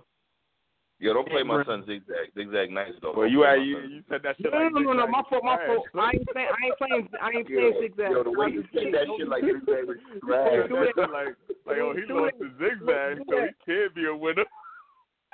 Yo, 0.99 1.13
don't 1.13 1.29
play 1.29 1.43
my 1.43 1.63
son 1.65 1.85
Zigzag. 1.85 2.33
Zigzag 2.35 2.71
nice 2.71 2.93
though. 3.03 3.13
Well, 3.15 3.27
you 3.29 3.41
play 3.41 3.59
you, 3.59 3.79
you 3.81 4.03
said 4.09 4.23
that 4.23 4.37
shit 4.39 4.53
No, 4.53 4.57
like 4.59 4.73
no, 4.73 4.81
no, 4.81 4.93
no, 4.93 5.03
zigzag. 5.05 5.11
my 5.11 5.23
fault, 5.29 5.45
my 5.45 5.59
fault. 5.67 5.85
I 5.99 6.11
ain't 6.15 6.29
playing, 6.33 6.49
I 6.49 6.65
ain't 6.65 6.79
playing, 6.79 7.09
I 7.21 7.29
ain't 7.37 7.49
Yo, 7.51 7.59
playing 7.59 7.75
Zigzag. 7.83 8.11
yo, 8.13 8.23
the 8.23 8.31
way 8.31 8.49
you 8.49 8.63
say 8.73 8.91
that 8.93 9.05
shit 9.19 9.29
like 9.29 9.43
Zigzag 9.45 9.85
was 9.85 9.97
trash. 10.25 10.71
You 10.71 10.93
said 10.97 11.11
like 11.13 11.37
like 11.67 11.79
oh 11.85 11.93
he 11.93 12.07
lost 12.13 12.35
to 12.41 12.49
zigzag, 12.57 13.19
so 13.29 13.37
he 13.37 13.53
can't 13.67 13.95
be 13.95 14.07
a 14.07 14.15
winner. 14.17 14.47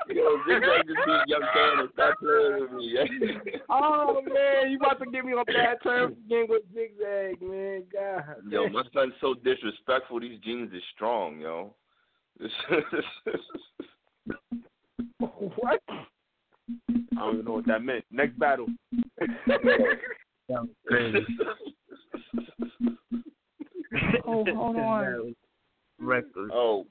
Yo, 0.09 0.39
Zigzag 0.47 0.87
just 0.87 0.99
beat 1.07 1.27
Young 1.27 1.43
Cannon. 1.53 1.89
Stop 1.93 2.15
playing 2.19 2.61
with 2.61 2.73
me. 2.73 2.99
Oh 3.71 4.21
man, 4.25 4.71
you 4.71 4.79
about 4.79 4.99
to 5.01 5.11
get 5.11 5.25
me 5.25 5.33
on 5.33 5.45
bad 5.45 5.77
terms 5.83 6.17
again 6.27 6.47
with 6.49 6.63
Zigzag, 6.75 7.43
man. 7.43 7.85
God. 7.93 8.37
Yo, 8.49 8.69
my 8.69 8.83
son's 8.95 9.13
so 9.21 9.35
disrespectful. 9.35 10.21
These 10.21 10.41
genes 10.41 10.73
is 10.73 10.83
strong, 10.95 11.39
yo. 11.41 11.75
what? 15.19 15.81
I 15.89 16.01
don't 17.17 17.35
even 17.35 17.45
know 17.45 17.53
what 17.53 17.67
that 17.67 17.83
meant. 17.83 18.05
Next 18.11 18.39
battle. 18.39 18.67
Oh, 24.27 24.45
hold 24.55 24.77
on. 24.77 25.35
Reckless. 25.99 26.51
oh, 26.53 26.87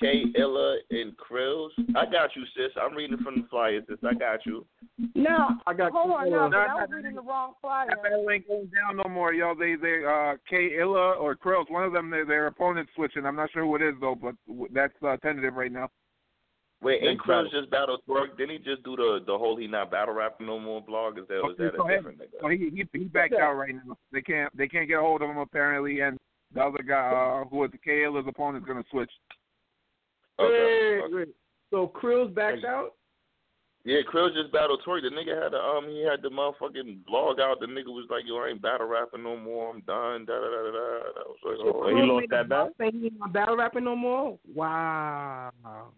K 0.00 0.24
Illa 0.38 0.76
and 0.90 1.12
Krills. 1.16 1.70
I 1.96 2.04
got 2.04 2.34
you, 2.36 2.42
sis. 2.54 2.72
I'm 2.80 2.94
reading 2.94 3.18
from 3.18 3.42
the 3.42 3.48
flyer, 3.48 3.80
sis. 3.88 3.98
I 4.04 4.14
got 4.14 4.44
you. 4.44 4.66
No, 5.14 5.48
I 5.66 5.74
got 5.74 5.92
you. 5.92 5.98
hold 5.98 6.10
on. 6.12 6.26
Illa. 6.26 6.50
No, 6.50 6.58
I 6.58 6.74
was 6.74 6.88
reading 6.92 7.14
the 7.14 7.22
wrong 7.22 7.54
flyer. 7.60 7.86
That 7.88 8.02
battle 8.02 8.30
ain't 8.30 8.46
going 8.46 8.66
down 8.66 8.96
no 8.96 9.08
more, 9.08 9.32
yo. 9.32 9.54
They 9.54 9.74
they 9.76 10.04
uh 10.04 10.34
K 10.48 10.76
Illa 10.78 11.12
or 11.12 11.34
Krills, 11.36 11.70
one 11.70 11.84
of 11.84 11.92
them 11.92 12.10
their 12.10 12.26
their 12.26 12.46
opponent's 12.46 12.92
switching. 12.94 13.24
I'm 13.24 13.36
not 13.36 13.50
sure 13.52 13.64
who 13.64 13.76
it 13.76 13.82
is 13.82 13.94
though, 14.00 14.14
but 14.14 14.34
that's 14.72 14.94
uh, 15.06 15.16
tentative 15.18 15.54
right 15.54 15.72
now. 15.72 15.88
Wait, 16.82 17.02
ain't 17.02 17.16
Next 17.16 17.22
Krills 17.26 17.50
just 17.50 17.70
battle 17.70 17.98
twerk? 18.08 18.36
Didn't 18.36 18.50
he 18.50 18.58
just 18.58 18.82
do 18.84 18.96
the 18.96 19.20
the 19.26 19.36
whole 19.36 19.56
he 19.56 19.66
not 19.66 19.90
battle 19.90 20.14
rapping 20.14 20.46
no 20.46 20.58
more 20.58 20.82
blog? 20.82 21.18
Is 21.18 21.24
that 21.28 21.38
is 21.38 21.56
that 21.58 21.76
go 21.76 21.88
a 21.88 21.96
different 21.96 22.18
nigga? 22.18 22.40
So 22.40 22.48
he 22.48 22.70
he 22.74 22.84
he 22.92 23.04
backed 23.06 23.34
out 23.34 23.54
right 23.54 23.74
now. 23.74 23.96
They 24.12 24.20
can't 24.20 24.54
they 24.56 24.68
can't 24.68 24.88
get 24.88 24.98
a 24.98 25.00
hold 25.00 25.22
of 25.22 25.30
him 25.30 25.38
apparently, 25.38 26.00
and 26.00 26.18
the 26.54 26.60
other 26.60 26.82
guy 26.86 27.42
uh, 27.42 27.48
who 27.48 27.58
was 27.58 27.70
the 27.72 27.78
K 27.78 28.04
opponent 28.04 28.64
is 28.64 28.68
gonna 28.68 28.84
switch. 28.90 29.10
Okay. 30.38 31.00
Wait, 31.02 31.14
wait. 31.14 31.28
So 31.70 31.92
Krills 31.94 32.34
backed 32.34 32.64
out. 32.64 32.92
Yeah, 33.84 34.00
Krills 34.12 34.34
just 34.34 34.52
battled 34.52 34.82
twerk. 34.84 35.02
The 35.02 35.14
nigga 35.14 35.40
had 35.40 35.52
the 35.52 35.58
um 35.58 35.88
he 35.88 36.02
had 36.02 36.20
the 36.20 36.28
motherfucking 36.28 37.06
blog 37.06 37.38
out. 37.38 37.60
The 37.60 37.66
nigga 37.66 37.86
was 37.86 38.06
like, 38.10 38.24
yo, 38.26 38.38
I 38.38 38.48
ain't 38.48 38.60
battle 38.60 38.88
rapping 38.88 39.22
no 39.22 39.36
more. 39.36 39.70
I'm 39.70 39.80
done. 39.82 40.26
Da 40.26 40.34
da 40.34 40.48
da 40.50 40.62
da 40.62 40.72
da. 40.72 40.88
That 41.14 41.26
was 41.26 41.38
like, 41.44 41.56
So 41.58 41.68
oh, 41.68 41.86
Krills 41.86 42.02
he 42.02 42.10
lost 42.10 42.26
that 42.30 42.40
a 42.40 42.44
battle? 42.44 42.70
Saying 42.78 43.00
he 43.00 43.12
not 43.16 43.32
battle 43.32 43.56
rapping 43.56 43.84
no 43.84 43.94
more. 43.94 44.38
Wow. 44.52 45.52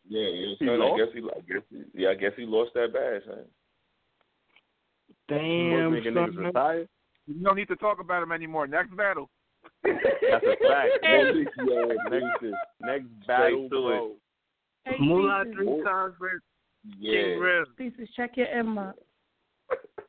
Yeah, 0.07 0.21
yeah. 0.21 0.55
He 0.59 0.69
I 0.69 0.75
lost? 0.75 1.01
guess 1.01 1.09
he, 1.15 1.21
I 1.21 1.41
guess 1.51 1.63
he, 1.71 2.03
yeah, 2.03 2.11
I 2.11 2.15
guess 2.15 2.33
he 2.37 2.45
lost 2.45 2.73
that 2.75 2.93
badge. 2.93 3.23
Son. 3.25 3.45
Damn, 5.29 5.93
nigga 5.93 6.09
niggas 6.09 6.35
son. 6.35 6.45
retired. 6.45 6.89
You 7.27 7.43
don't 7.43 7.57
need 7.57 7.69
to 7.69 7.77
talk 7.77 8.01
about 8.01 8.23
him 8.23 8.33
anymore. 8.33 8.67
Next 8.67 8.95
battle. 8.97 9.31
That's 9.83 9.97
a 10.45 10.57
fact. 10.69 10.93
Hey. 11.03 11.33
next, 11.33 11.57
next, 12.11 12.45
next 12.81 13.27
battle, 13.27 13.69
bro. 13.71 14.17
Hey, 14.89 14.97
Moolah 15.01 15.45
Thesis. 15.45 15.57
three 15.59 15.83
times 15.85 16.15
versus 16.21 16.43
Yeah. 16.99 17.23
King 17.23 17.41
Rev. 17.41 17.67
Check 18.17 18.37
your 18.37 18.47
inbox. 18.47 18.95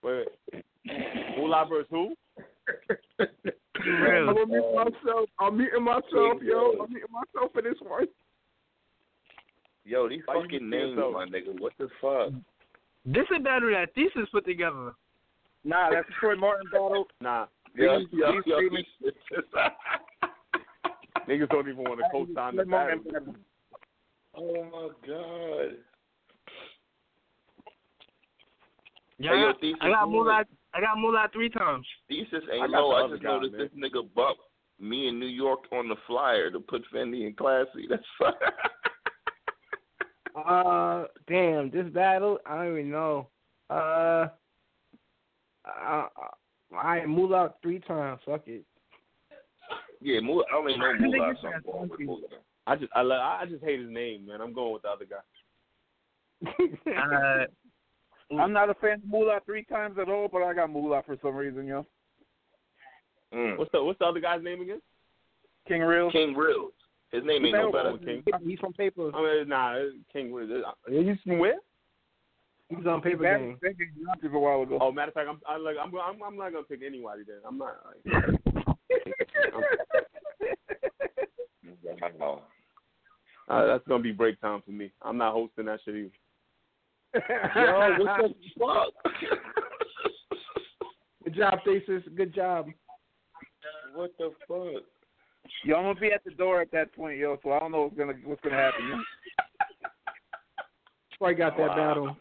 Wait, 0.01 0.27
wait. 0.53 0.65
Moolah 1.37 1.65
versus 1.69 1.87
who? 1.89 2.15
I'm 3.19 4.33
gonna 4.33 4.45
mute 4.45 4.75
myself. 4.75 5.29
I'm 5.39 5.57
muting 5.57 5.83
myself, 5.83 6.41
yo. 6.41 6.75
I'm 6.81 6.93
muting 6.93 7.11
myself 7.11 7.51
for 7.53 7.61
this 7.61 7.75
one. 7.81 8.07
Yo, 9.85 10.07
these 10.07 10.21
Why 10.25 10.35
you 10.35 10.41
fucking 10.43 10.69
names, 10.69 10.91
yourself? 10.95 11.13
my 11.13 11.25
nigga. 11.25 11.59
What 11.59 11.73
the 11.79 11.89
fuck? 12.01 12.31
This 13.05 13.25
is 13.35 13.43
battle 13.43 13.71
that 13.71 13.93
Thesis 13.95 14.29
put 14.31 14.45
together. 14.45 14.91
Nah, 15.63 15.89
that's 15.91 16.07
Troy 16.19 16.35
Martin 16.35 16.67
battle. 16.71 17.07
Nah. 17.21 17.47
Yo, 17.75 17.99
These- 17.99 18.07
yo, 18.13 18.31
these 18.33 18.43
yo, 18.45 18.59
Niggas 21.27 21.49
don't 21.49 21.67
even 21.69 21.83
want 21.83 21.99
to 21.99 22.05
co-sign 22.11 22.55
the 22.55 22.65
battle. 22.65 23.03
Oh 24.35 24.63
my 24.63 24.89
god. 25.07 25.77
Yeah, 29.17 29.31
Hey, 29.31 29.41
yo, 29.41 29.49
I, 29.49 29.53
Thesis, 29.59 29.79
I 29.81 29.89
got 29.89 30.05
you 30.05 30.11
Moolah. 30.11 30.45
I 30.73 30.81
got 30.81 30.97
Moolah 30.97 31.27
three 31.33 31.49
times. 31.49 31.85
Thesis 32.07 32.43
I 32.51 32.55
ain't 32.63 32.71
got 32.71 32.79
low. 32.81 33.05
I 33.05 33.09
just 33.09 33.23
guy, 33.23 33.29
noticed 33.29 33.53
man. 33.53 33.61
this 33.61 33.91
nigga 33.91 34.07
bump 34.15 34.37
me 34.79 35.07
in 35.09 35.19
New 35.19 35.25
York 35.27 35.61
on 35.71 35.89
the 35.89 35.95
flyer 36.07 36.49
to 36.51 36.59
put 36.59 36.83
Fendi 36.93 37.27
in 37.27 37.33
classy. 37.33 37.85
That's 37.89 38.03
fine. 38.17 38.31
Uh, 40.35 41.05
damn, 41.27 41.69
this 41.69 41.87
battle, 41.87 42.37
I 42.45 42.63
don't 42.63 42.79
even 42.79 42.91
know. 42.91 43.27
Uh, 43.69 44.27
I, 45.65 46.07
I 46.81 47.05
move 47.05 47.33
out 47.33 47.57
three 47.61 47.79
times. 47.79 48.21
Fuck 48.25 48.47
it. 48.47 48.63
yeah, 50.01 50.19
Moolah, 50.21 50.45
I 50.53 50.57
only 50.57 50.77
know 50.77 50.93
Moolah. 50.97 51.33
so 51.41 51.49
I'm 51.77 51.89
with 51.89 51.99
Moolah. 51.99 52.27
I 52.69 52.75
just 52.75 52.91
I, 52.95 53.01
lo- 53.01 53.15
I 53.15 53.45
just 53.49 53.63
hate 53.63 53.79
his 53.79 53.89
name, 53.89 54.27
man. 54.27 54.41
I'm 54.41 54.53
going 54.53 54.73
with 54.73 54.83
the 54.83 54.89
other 54.89 55.05
guy. 55.05 55.17
Uh, 58.31 58.37
I'm 58.39 58.53
not 58.53 58.69
a 58.69 58.75
fan 58.75 59.01
of 59.03 59.09
Moolah 59.09 59.39
three 59.43 59.63
times 59.63 59.97
at 59.99 60.07
all, 60.07 60.27
but 60.31 60.43
I 60.43 60.53
got 60.53 60.69
Moolah 60.69 61.01
for 61.03 61.17
some 61.19 61.35
reason, 61.35 61.65
yo. 61.65 61.83
Mm. 63.33 63.57
What's 63.57 63.71
the 63.71 63.83
What's 63.83 63.97
the 63.97 64.05
other 64.05 64.19
guy's 64.19 64.43
name 64.43 64.61
again? 64.61 64.81
King 65.67 65.81
Real. 65.81 66.11
King 66.11 66.35
Reels. 66.35 66.73
His 67.11 67.23
name 67.23 67.43
ain't 67.43 67.55
no 67.55 67.71
better. 67.71 67.97
King. 67.97 68.23
He's 68.45 68.59
from 68.59 68.73
Paper. 68.73 69.09
I 69.15 69.21
mean, 69.39 69.49
nah, 69.49 69.79
King. 70.13 70.27
He's 70.87 71.17
from 71.25 71.39
where? 71.39 71.55
He's 72.69 72.85
on 72.85 73.01
Paper 73.01 73.23
Game. 73.23 73.57
game 73.63 74.35
a 74.35 74.39
while 74.39 74.61
ago. 74.61 74.77
Oh, 74.79 74.91
matter 74.91 75.07
of 75.07 75.15
fact, 75.15 75.27
I'm 75.27 75.39
I 75.47 75.57
like 75.57 75.77
I'm 75.81 75.91
I'm, 75.95 76.21
I'm 76.23 76.37
not 76.37 76.51
gonna 76.53 76.63
pick 76.63 76.81
anybody 76.85 77.23
then. 77.25 77.37
I'm 77.47 77.57
not. 77.57 77.77
Like, 78.05 78.35
Wow. 82.19 82.43
uh, 83.49 83.65
that's 83.65 83.87
gonna 83.87 84.03
be 84.03 84.11
break 84.11 84.39
time 84.41 84.61
for 84.65 84.71
me. 84.71 84.91
I'm 85.01 85.17
not 85.17 85.33
hosting 85.33 85.65
that 85.65 85.79
shit 85.83 85.95
either. 85.95 86.09
Yo, 87.55 88.03
what 88.03 88.17
the 88.21 88.33
fuck? 88.59 89.13
Good 91.23 91.35
job, 91.35 91.59
Thesis. 91.65 92.03
Good 92.15 92.33
job. 92.33 92.67
what 93.93 94.11
the 94.17 94.31
fuck? 94.47 94.83
Yo, 95.65 95.75
I'm 95.75 95.83
gonna 95.83 95.99
be 95.99 96.11
at 96.11 96.23
the 96.23 96.31
door 96.31 96.61
at 96.61 96.71
that 96.71 96.93
point, 96.93 97.17
yo. 97.17 97.37
So 97.43 97.51
I 97.51 97.59
don't 97.59 97.71
know 97.71 97.83
what's 97.83 97.97
gonna 97.97 98.13
what's 98.23 98.41
gonna 98.41 98.55
happen. 98.55 98.87
Yo. 98.87 98.97
Troy 101.17 101.33
got 101.33 101.57
that 101.57 101.69
Wow. 101.69 101.75
battle. 101.75 102.17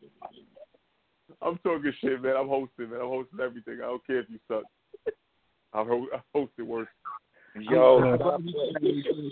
I'm 1.43 1.59
talking 1.59 1.93
shit, 2.01 2.21
man. 2.23 2.37
I'm 2.37 2.49
hosting, 2.49 2.91
man. 2.91 3.01
I'm 3.01 3.09
hosting 3.09 3.41
everything. 3.41 3.79
I 3.81 3.87
don't 3.87 4.05
care 4.07 4.21
if 4.21 4.31
you 4.31 4.39
suck. 4.49 4.65
I've 5.73 5.87
ho- 5.87 6.09
I 6.13 6.21
hosted 6.37 6.65
worse. 6.67 6.89
Yo, 7.55 8.17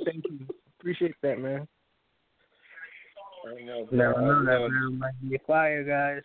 Thank 0.04 0.24
you. 0.28 0.46
Appreciate 0.78 1.14
that, 1.22 1.38
man. 1.40 1.66
I 3.46 3.62
know, 3.62 3.86
Never 3.92 4.20
know 4.20 4.44
that 4.44 4.68
man 4.70 4.98
might 4.98 5.22
be 5.22 5.36
a 5.36 5.38
fire, 5.46 5.84
guys. 5.84 6.22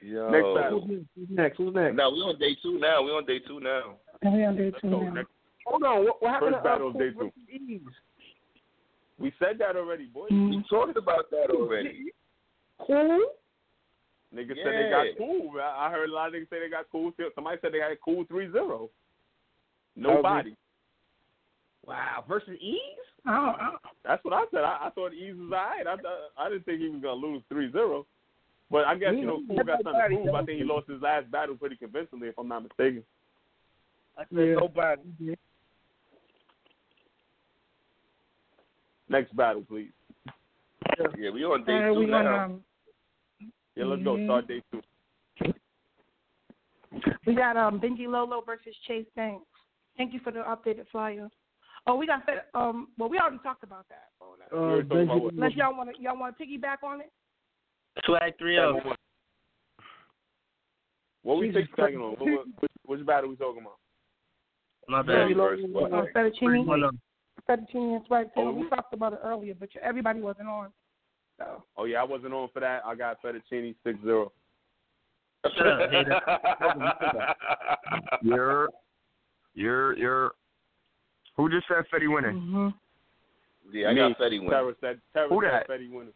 Yo. 0.00 0.30
Next 0.30 0.54
battle. 0.54 0.86
Who's 0.86 1.28
next? 1.30 1.56
Who's 1.58 1.74
next? 1.74 1.96
Now 1.96 2.10
we 2.10 2.18
on 2.18 2.38
day 2.38 2.56
two 2.62 2.78
now. 2.78 3.02
We 3.02 3.10
on 3.10 3.26
day 3.26 3.40
two 3.40 3.60
now. 3.60 3.96
And 4.22 4.34
we 4.34 4.44
on 4.44 4.56
day 4.56 4.72
two 4.80 4.88
now. 4.88 5.10
next 5.10 5.28
Hold 5.66 5.82
on. 5.82 6.04
What, 6.04 6.22
what 6.22 6.32
happened 6.32 6.54
First 6.54 6.64
to 6.64 6.70
uh, 6.70 6.72
battle 6.72 6.88
of 6.88 6.98
day 6.98 7.10
two. 7.10 7.32
Ease? 7.50 7.80
We 9.18 9.32
said 9.38 9.58
that 9.58 9.76
already, 9.76 10.06
boy. 10.06 10.26
We 10.30 10.62
talked 10.70 10.96
about 10.96 11.30
that 11.30 11.50
already. 11.50 12.12
Cool? 12.86 13.20
Niggas 14.34 14.56
said 14.62 14.74
they 14.74 14.90
got 14.90 15.06
cool. 15.18 15.52
I 15.60 15.86
I 15.86 15.90
heard 15.90 16.10
a 16.10 16.12
lot 16.12 16.28
of 16.28 16.34
niggas 16.34 16.50
say 16.50 16.60
they 16.60 16.70
got 16.70 16.86
cool. 16.92 17.12
Somebody 17.34 17.58
said 17.60 17.72
they 17.72 17.78
got 17.78 17.96
cool 18.04 18.24
3-0. 18.26 18.88
Nobody. 19.96 20.54
Wow. 21.86 22.24
Versus 22.28 22.58
Ease? 22.60 22.78
I 23.24 23.30
don't, 23.34 23.48
I 23.48 23.70
don't, 23.70 23.82
That's 24.04 24.24
what 24.24 24.34
I 24.34 24.44
said. 24.50 24.60
I, 24.64 24.86
I 24.86 24.90
thought 24.94 25.12
Ease 25.14 25.34
was 25.36 25.52
alright. 25.52 25.86
I 25.86 25.96
thought 25.96 26.30
I 26.38 26.48
didn't 26.48 26.64
think 26.64 26.80
he 26.80 26.88
was 26.88 27.02
gonna 27.02 27.14
lose 27.14 27.42
3-0. 27.52 28.04
But 28.70 28.84
I 28.86 28.96
guess 28.96 29.12
you 29.16 29.26
know 29.26 29.40
Cool 29.46 29.56
got 29.64 29.82
something 29.84 29.92
to 29.92 30.22
prove. 30.24 30.34
I 30.34 30.44
think 30.44 30.58
he 30.58 30.64
lost 30.64 30.88
his 30.88 31.00
last 31.00 31.30
battle 31.30 31.54
pretty 31.54 31.76
convincingly, 31.76 32.28
if 32.28 32.38
I'm 32.38 32.48
not 32.48 32.64
mistaken. 32.64 33.04
I 34.18 34.22
said 34.22 34.56
nobody. 34.58 35.36
Next 39.08 39.36
battle, 39.36 39.62
please. 39.68 39.90
Yeah, 41.18 41.30
we 41.30 41.44
on 41.44 41.64
day 41.64 41.76
uh, 41.76 41.92
two 41.92 41.98
we 42.00 42.12
on, 42.12 42.24
now. 42.24 42.44
um, 42.44 42.60
Yeah, 43.76 43.84
let's 43.84 44.02
go. 44.02 44.24
Start 44.24 44.48
day 44.48 44.62
two. 44.72 45.52
we 47.26 47.34
got 47.34 47.56
um 47.56 47.80
Benji 47.80 48.08
Lolo 48.08 48.42
versus 48.44 48.74
Chase 48.88 49.06
Banks. 49.14 49.44
Thank 49.96 50.12
you 50.12 50.20
for 50.24 50.32
the 50.32 50.40
updated 50.40 50.86
flyer. 50.90 51.28
Oh, 51.88 51.94
we 51.96 52.06
got 52.06 52.24
Fed, 52.26 52.42
um. 52.54 52.88
Well, 52.98 53.08
we 53.08 53.18
already 53.18 53.38
talked 53.42 53.62
about 53.62 53.86
that. 53.88 54.08
Uh, 54.20 54.56
We're 54.56 54.82
talking 54.82 55.02
about 55.04 55.22
what? 55.22 55.32
Unless 55.34 55.52
y'all 55.54 55.76
want 55.76 55.94
to, 55.94 56.02
y'all 56.02 56.18
want 56.18 56.36
to 56.36 56.44
piggyback 56.44 56.82
on 56.82 57.00
it. 57.00 57.12
Swag 58.04 58.36
three 58.38 58.58
oh. 58.58 58.80
What 61.22 61.38
we 61.38 61.48
Jesus 61.48 61.62
think 61.76 61.76
second 61.76 62.00
on? 62.00 62.10
What, 62.12 62.20
what, 62.20 62.46
which, 62.60 62.70
which 62.86 63.06
battle 63.06 63.30
we 63.30 63.36
talking 63.36 63.62
about? 63.62 63.78
My 64.88 65.02
Benji 65.02 65.28
bad. 65.30 65.36
versus 65.36 65.64
Uh, 65.64 65.68
what? 65.78 66.14
Fettuccine, 66.14 66.90
Fettuccine 67.48 67.96
and 67.96 68.06
Swag 68.06 68.26
Oh, 68.36 68.52
We 68.52 68.62
we- 68.62 68.68
talked 68.70 68.92
about 68.94 69.12
it 69.14 69.20
earlier, 69.24 69.54
but 69.58 69.68
everybody 69.82 70.20
wasn't 70.20 70.48
on. 70.48 70.68
So 71.38 71.62
Oh 71.76 71.84
yeah, 71.84 72.00
I 72.00 72.04
wasn't 72.04 72.32
on 72.34 72.48
for 72.52 72.60
that. 72.60 72.82
I 72.84 72.94
got 72.94 73.20
Fettuccine 73.22 73.74
6-0. 73.84 74.30
Shut 75.56 75.66
up, 75.66 75.90
hater. 75.90 76.20
You're, 78.22 78.68
you're, 79.54 79.96
you're. 79.96 80.32
Who 81.36 81.50
just 81.50 81.66
said 81.68 81.84
Fetty 81.92 82.12
winning? 82.12 82.32
hmm 82.40 82.68
Yeah, 83.72 83.88
I 83.88 83.92
Me, 83.92 84.00
got 84.00 84.18
Fetty 84.18 84.38
winning. 84.40 84.50
Terra 84.50 84.74
said 84.80 85.00
Terra 85.12 85.28
Who 85.28 85.40
that? 85.42 85.68
Fetty 85.68 85.90
winning. 85.90 86.12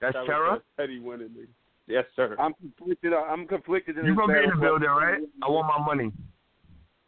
That's 0.00 0.14
Terra 0.14 0.26
Terra. 0.26 0.62
said 0.76 0.88
Fetty 0.88 1.02
winning, 1.02 1.28
nigga. 1.28 1.48
Yes, 1.86 2.04
sir. 2.16 2.36
I'm 2.38 2.54
conflicted. 2.54 3.12
I'm 3.12 3.46
conflicted 3.46 3.98
in 3.98 4.06
You 4.06 4.12
this 4.12 4.18
gonna 4.18 4.32
be 4.32 4.44
in 4.44 4.50
the 4.50 4.56
building, 4.56 4.88
right? 4.88 5.20
I 5.42 5.48
want 5.48 5.68
my 5.68 5.84
money. 5.84 6.10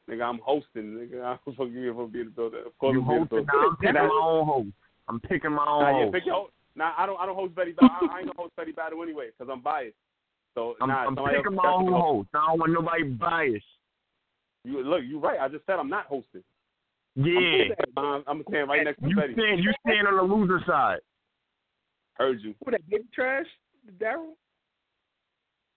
Nigga, 0.08 0.22
I'm 0.22 0.38
hosting, 0.42 0.94
nigga. 0.94 1.22
I'm 1.46 1.54
fucking 1.54 1.72
you 1.72 1.90
if 1.90 1.98
I'm 1.98 2.10
being 2.10 2.26
the 2.26 2.30
building. 2.30 2.60
Of 2.64 2.78
course 2.78 2.94
You 2.94 3.00
I'm 3.00 3.08
being 3.08 3.26
the 3.30 3.36
hosting 3.36 3.46
building. 3.82 3.94
now? 3.94 4.08
I'm 4.08 4.10
picking 4.10 4.12
my 4.12 4.22
own 4.22 4.46
host. 4.46 4.68
I'm 5.08 5.20
picking 5.20 5.52
my 5.52 5.66
own 5.66 5.82
Nah, 5.82 5.98
yeah, 5.98 6.04
host. 6.04 6.14
pick 6.14 6.26
your 6.26 6.34
host. 6.36 6.52
Nah, 6.76 6.92
I 6.96 7.06
don't. 7.06 7.18
I 7.18 7.26
don't 7.26 7.34
host 7.34 7.54
Betty. 7.54 7.72
Battle. 7.72 7.90
I, 7.90 8.14
I 8.14 8.18
ain't 8.20 8.26
gonna 8.28 8.38
host 8.38 8.54
Betty 8.56 8.72
Battle 8.72 9.02
anyway 9.02 9.30
because 9.36 9.50
I'm 9.52 9.60
biased. 9.62 9.96
So 10.54 10.76
I'm, 10.80 10.88
nah, 10.88 11.06
I'm 11.06 11.16
picking 11.16 11.34
else 11.34 11.54
my 11.54 11.70
own 11.72 11.86
go. 11.86 12.00
host. 12.00 12.28
I 12.34 12.46
don't 12.50 12.60
want 12.60 12.72
nobody 12.72 13.02
biased. 13.04 13.64
You 14.64 14.82
look, 14.82 15.02
you 15.04 15.18
right. 15.18 15.40
I 15.40 15.48
just 15.48 15.66
said 15.66 15.76
I'm 15.78 15.88
not 15.90 16.06
hosting. 16.06 16.42
Yeah. 17.18 17.74
I'm, 17.96 18.22
I'm 18.28 18.42
standing 18.48 18.68
right 18.68 18.84
next 18.84 19.00
to 19.02 19.08
You 19.08 19.16
Betty. 19.16 19.32
stand, 19.32 19.64
you 19.64 19.72
stand 19.84 20.06
on 20.06 20.16
the 20.16 20.22
loser 20.22 20.60
side. 20.64 21.00
Heard 22.14 22.40
you. 22.40 22.54
Who 22.64 22.70
that? 22.70 22.88
Baby 22.88 23.04
Trash? 23.12 23.46
Daryl? 24.00 24.34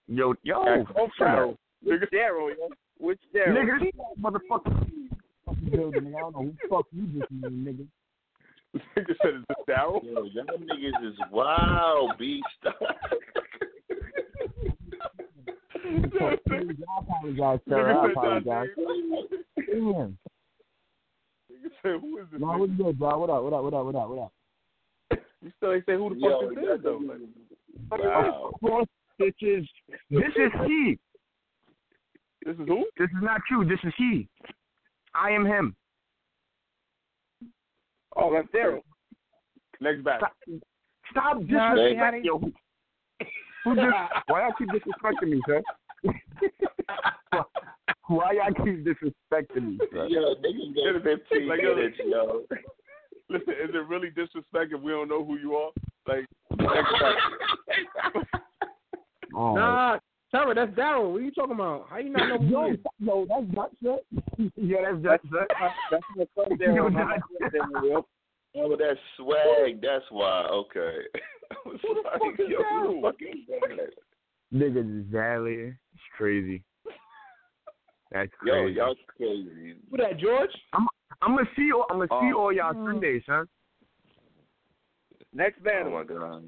Yo, 0.07 0.35
yo. 0.43 0.85
Oh. 0.95 1.07
Daryl. 1.19 1.57
Which 1.83 2.01
Daryl, 2.13 2.51
yo? 2.57 2.69
Which 2.99 3.19
Daryl? 3.35 3.55
Nigga, 3.57 3.79
this 3.79 3.91
motherfucker. 4.21 4.85
building. 5.71 6.13
I 6.15 6.19
don't 6.19 6.33
know 6.33 6.41
who 6.41 6.51
the 6.51 6.57
fuck 6.69 6.85
you 6.91 7.07
just 7.19 7.31
mean, 7.31 7.65
nigga. 7.65 7.87
Nigga 8.95 9.15
said 9.23 9.33
it's 9.35 9.47
just 9.47 9.67
Daryl. 9.67 9.99
Yo, 10.03 10.23
y'all 10.25 10.45
niggas 10.45 11.01
is 11.11 11.17
wild, 11.31 12.11
beast. 12.19 12.45
I 12.65 12.69
apologize, 16.99 17.59
sir. 17.67 17.91
I 17.91 17.93
apologize. 18.11 18.67
Damn. 19.57 20.17
Nigga 21.63 21.69
said 21.81 22.01
who 22.01 22.17
is 22.19 22.25
this? 22.31 22.39
Nah, 22.41 22.53
nigga? 22.55 22.59
what's 22.59 22.73
good, 22.73 22.99
bro? 22.99 23.19
What 23.19 23.29
up? 23.29 23.43
What 23.43 23.53
up? 23.53 23.63
What 23.63 23.73
up? 23.73 23.85
What 23.85 23.95
up? 23.95 24.09
What 24.09 24.19
up? 24.19 24.31
You 25.43 25.51
still 25.57 25.73
ain't 25.73 25.85
say 25.85 25.93
who 25.95 26.09
the 26.13 26.19
Yo, 26.19 26.47
fuck 26.47 26.55
this 26.55 26.63
is 26.77 26.83
though. 26.83 27.01
Like, 27.89 28.03
wow. 28.03 28.51
Of 28.53 28.59
course, 28.59 28.87
this 29.19 29.33
is 29.41 29.67
this 30.09 30.23
is 30.35 30.51
he. 30.67 30.99
this 32.45 32.55
is 32.55 32.67
who? 32.67 32.85
This 32.97 33.09
is 33.09 33.21
not 33.23 33.41
you. 33.49 33.65
This 33.65 33.79
is 33.83 33.93
he. 33.97 34.27
I 35.15 35.31
am 35.31 35.45
him. 35.45 35.75
Oh, 38.15 38.31
that's 38.33 38.47
Daryl. 38.53 38.81
Next 39.79 40.03
battle. 40.03 40.27
Stop 41.11 41.37
No, 41.41 41.45
see 41.47 41.53
how 41.53 41.75
disrespecting 41.75 42.11
they- 42.11 42.25
yo. 42.25 42.37
Who, 42.39 42.51
who 43.63 43.75
just, 43.75 43.87
why 44.27 44.41
y'all 44.41 44.53
keep 44.57 44.69
disrespecting 44.69 45.29
me, 45.29 45.41
sir? 45.47 45.61
why 48.11 48.31
y'all 48.33 48.53
keep 48.65 48.85
disrespecting 48.85 49.77
me, 49.77 49.79
sir? 49.91 50.07
Yo, 50.07 50.35
niggas 50.35 51.03
got 51.03 51.03
15 51.29 51.47
Like, 51.47 51.61
yo, 51.61 51.75
minutes, 51.75 51.97
yo. 52.05 52.41
Listen, 53.29 53.53
is 53.53 53.69
it 53.73 53.87
really 53.87 54.09
disrespect 54.09 54.73
if 54.73 54.81
we 54.81 54.91
don't 54.91 55.07
know 55.07 55.23
who 55.23 55.37
you 55.37 55.55
are? 55.55 55.71
Like, 56.07 56.25
next. 56.57 58.27
Oh. 59.33 59.55
Nah, 59.55 59.97
Terra, 60.29 60.53
that's 60.53 60.71
Daryl. 60.71 61.11
What 61.13 61.21
are 61.21 61.23
you 61.23 61.31
talking 61.31 61.55
about? 61.55 61.87
How 61.89 61.99
you 61.99 62.09
not 62.09 62.27
know 62.27 62.37
who 62.37 62.47
Yo, 62.47 62.71
he 62.71 63.05
yo, 63.05 63.25
that's 63.29 63.45
not 63.53 63.69
shit. 63.81 64.51
yeah, 64.57 64.77
that's 64.83 64.97
that's 65.03 65.23
that. 65.31 65.47
That's 65.89 66.03
my 66.17 66.25
son 66.35 66.57
Yo, 66.59 66.67
Daryl. 66.67 66.91
not 66.93 67.07
my 67.07 67.17
that's- 67.39 67.61
yo. 67.83 68.05
Oh, 68.57 68.75
that's 68.77 68.99
swag. 69.15 69.81
That's 69.81 70.03
why. 70.09 70.41
Okay. 70.51 70.97
I 71.51 71.55
was 71.65 71.79
Who 71.81 71.93
the 71.93 72.01
like, 72.01 72.19
fuck 72.19 72.39
is 72.41 72.49
yo, 72.49 72.57
who 72.57 72.63
Daryl? 72.63 72.95
the 72.95 73.01
fuck 73.07 73.15
is 73.21 73.77
that? 73.77 73.93
Niggas 74.53 74.99
is 74.99 75.05
valid. 75.09 75.77
It's 75.93 76.03
crazy. 76.17 76.61
That's 78.11 78.29
Yo, 78.45 78.65
y'all 78.67 78.95
crazy. 79.17 79.75
Who 79.89 79.97
that, 79.97 80.17
George? 80.19 80.49
I'm 80.73 80.87
I'm 81.21 81.35
gonna 81.35 81.47
see. 81.55 81.71
All, 81.73 81.85
I'm 81.89 81.97
gonna 81.97 82.07
see 82.09 82.33
Oh. 82.35 82.39
all 82.39 82.53
y'all 82.53 82.73
Sundays, 82.73 83.21
son. 83.25 83.47
Next 85.33 85.63
battle. 85.63 85.93
Oh 85.93 85.99
my 85.99 86.03
god. 86.03 86.43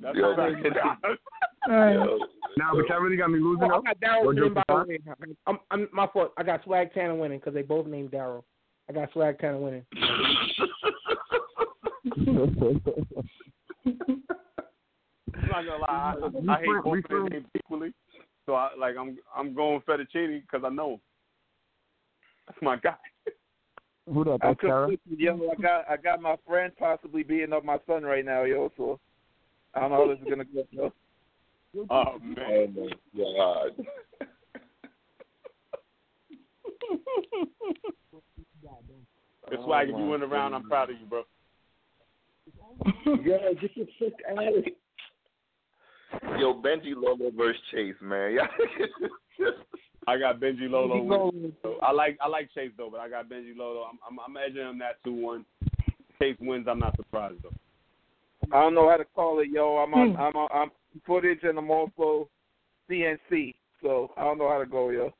That's 0.00 0.16
Yo, 0.16 0.24
all 0.30 0.36
right. 1.68 1.94
yo. 1.94 2.18
Nah, 2.56 2.74
but 2.74 2.88
y'all 2.88 3.00
really 3.00 3.16
got 3.16 3.30
me 3.30 3.40
losing. 3.40 3.70
Oh, 3.72 3.78
I 3.86 3.92
got 3.92 4.00
Daryl 4.00 4.24
What 4.24 4.34
winning 4.36 4.54
by 4.54 4.62
joke 4.68 4.86
the 4.86 4.92
way. 4.92 4.98
I'm, 5.46 5.58
I'm 5.70 5.88
my 5.92 6.06
fault. 6.12 6.32
I 6.36 6.42
got 6.44 6.62
Swag 6.64 6.92
Tanner 6.94 7.14
winning 7.16 7.38
because 7.38 7.54
they 7.54 7.62
both 7.62 7.86
named 7.86 8.12
Daryl. 8.12 8.44
I 8.88 8.92
got 8.92 9.12
Swag 9.12 9.38
Tanner 9.40 9.58
winning. 9.58 9.84
I'm 13.86 15.48
not 15.48 15.64
gonna 15.64 15.76
lie. 15.78 16.14
I, 16.48 16.52
I 16.52 16.58
hate 16.60 16.84
both 16.84 16.98
of 16.98 17.04
their 17.08 17.24
names 17.28 17.46
equally. 17.56 17.92
So 18.50 18.56
I 18.56 18.70
like 18.76 18.96
I'm 18.98 19.16
I'm 19.36 19.54
going 19.54 19.80
fettuccine 19.82 20.42
because 20.42 20.64
I 20.66 20.70
know 20.70 20.94
him. 20.94 21.00
That's 22.48 22.58
my 22.60 22.74
guy. 22.74 22.96
Who 24.12 24.24
that? 24.24 24.32
I'm 24.32 24.38
That's 24.42 24.60
Sarah? 24.60 24.88
conflicted, 24.88 25.20
yo. 25.20 25.52
I 25.56 25.62
got 25.62 25.88
I 25.88 25.96
got 25.96 26.20
my 26.20 26.34
friend 26.44 26.72
possibly 26.76 27.22
beating 27.22 27.52
up 27.52 27.64
my 27.64 27.78
son 27.86 28.02
right 28.02 28.24
now, 28.24 28.42
yo. 28.42 28.72
So 28.76 28.98
I 29.72 29.80
don't 29.82 29.90
know 29.90 29.98
how 29.98 30.08
this 30.08 30.18
is 30.18 30.24
gonna 30.28 30.44
go. 30.44 30.64
Yo. 30.72 30.92
Oh, 31.76 31.86
oh 31.88 32.18
man. 32.20 32.74
Oh 32.76 32.88
god. 33.16 33.86
The 39.48 39.56
swag, 39.64 39.90
if 39.90 39.96
you 39.96 40.06
went 40.06 40.24
around, 40.24 40.54
I'm 40.54 40.64
proud 40.64 40.90
of 40.90 40.96
you, 40.98 41.06
bro. 41.06 41.22
Yeah, 43.22 43.52
get 43.60 43.72
the 43.76 43.86
fuck 44.00 44.12
out 44.28 44.48
of 44.48 44.64
here. 44.64 44.74
Yo, 46.38 46.54
Benji 46.54 46.94
Lolo 46.96 47.30
versus 47.36 47.60
Chase, 47.70 47.94
man. 48.00 48.38
I 50.06 50.18
got 50.18 50.40
Benji 50.40 50.68
Lolo. 50.70 51.02
winning. 51.02 51.52
So 51.62 51.76
I 51.82 51.92
like 51.92 52.18
I 52.20 52.28
like 52.28 52.50
Chase 52.54 52.72
though, 52.76 52.88
but 52.90 53.00
I 53.00 53.08
got 53.08 53.28
Benji 53.28 53.56
Lolo. 53.56 53.82
I'm 53.82 53.98
I'm, 54.08 54.18
I'm 54.20 54.36
edging 54.36 54.62
him 54.62 54.78
that 54.80 54.96
two 55.04 55.12
one. 55.14 55.44
Chase 56.20 56.36
wins. 56.40 56.66
I'm 56.68 56.78
not 56.78 56.96
surprised 56.96 57.36
though. 57.42 57.54
I 58.52 58.62
don't 58.62 58.74
know 58.74 58.88
how 58.90 58.96
to 58.96 59.04
call 59.04 59.38
it, 59.40 59.48
yo. 59.50 59.76
I'm 59.76 59.94
on, 59.94 60.14
Hmm. 60.14 60.20
I'm 60.20 60.34
on, 60.36 60.48
I'm 60.52 60.70
footage 61.06 61.40
and 61.42 61.58
I'm 61.58 61.70
also 61.70 62.28
CNC, 62.90 63.54
so 63.82 64.10
I 64.16 64.24
don't 64.24 64.38
know 64.38 64.48
how 64.48 64.58
to 64.58 64.66
go, 64.66 64.90
yo. 64.90 65.12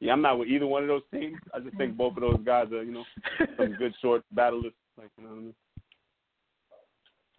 Yeah, 0.00 0.14
I'm 0.14 0.22
not 0.22 0.38
with 0.38 0.48
either 0.48 0.66
one 0.66 0.82
of 0.82 0.88
those 0.88 1.02
teams. 1.12 1.38
I 1.54 1.60
just 1.60 1.76
think 1.76 1.96
both 1.96 2.16
of 2.16 2.22
those 2.22 2.40
guys 2.44 2.72
are, 2.72 2.82
you 2.82 2.90
know, 2.92 3.04
some 3.56 3.74
good 3.78 3.94
short 4.02 4.24
battlers. 4.32 4.72
Like 4.98 5.10
you 5.16 5.24
know 5.24 5.30
what 5.30 5.36
I 5.38 5.40
mean. 5.42 5.54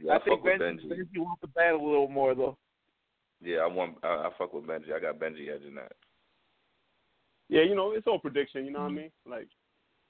Yeah, 0.03 0.13
I, 0.13 0.15
I 0.17 0.19
think 0.19 0.41
Benji, 0.43 0.59
Benji. 0.59 0.85
Benji 0.85 1.17
wants 1.17 1.41
to 1.41 1.47
battle 1.47 1.81
a 1.81 1.89
little 1.89 2.09
more 2.09 2.35
though. 2.35 2.57
Yeah, 3.41 3.59
I 3.59 3.67
want. 3.67 3.95
I, 4.03 4.07
I 4.07 4.29
fuck 4.37 4.53
with 4.53 4.65
Benji. 4.65 4.93
I 4.93 4.99
got 4.99 5.19
Benji 5.19 5.49
edging 5.53 5.75
that. 5.75 5.93
Yeah, 7.49 7.61
you 7.61 7.75
know, 7.75 7.91
it's 7.91 8.07
all 8.07 8.19
prediction. 8.19 8.65
You 8.65 8.71
know 8.71 8.79
what 8.79 8.85
I 8.85 8.89
mm-hmm. 8.89 8.97
mean? 8.97 9.11
Like, 9.29 9.47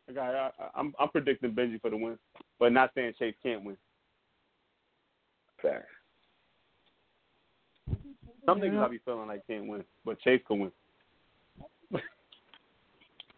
like 0.07 0.17
I, 0.17 0.49
I, 0.59 0.69
I'm 0.75 0.93
I'm 0.99 1.09
predicting 1.09 1.51
Benji 1.51 1.79
for 1.79 1.91
the 1.91 1.97
win, 1.97 2.17
but 2.59 2.71
not 2.71 2.91
saying 2.95 3.13
Chase 3.19 3.35
can't 3.43 3.63
win. 3.63 3.77
Fact. 5.61 5.85
Some 8.45 8.59
niggas 8.59 8.83
I 8.83 8.89
be 8.89 8.99
feeling 9.05 9.27
like 9.27 9.47
can't 9.47 9.67
win, 9.67 9.83
but 10.03 10.19
Chase 10.19 10.41
can 10.47 10.59
win. 10.59 10.71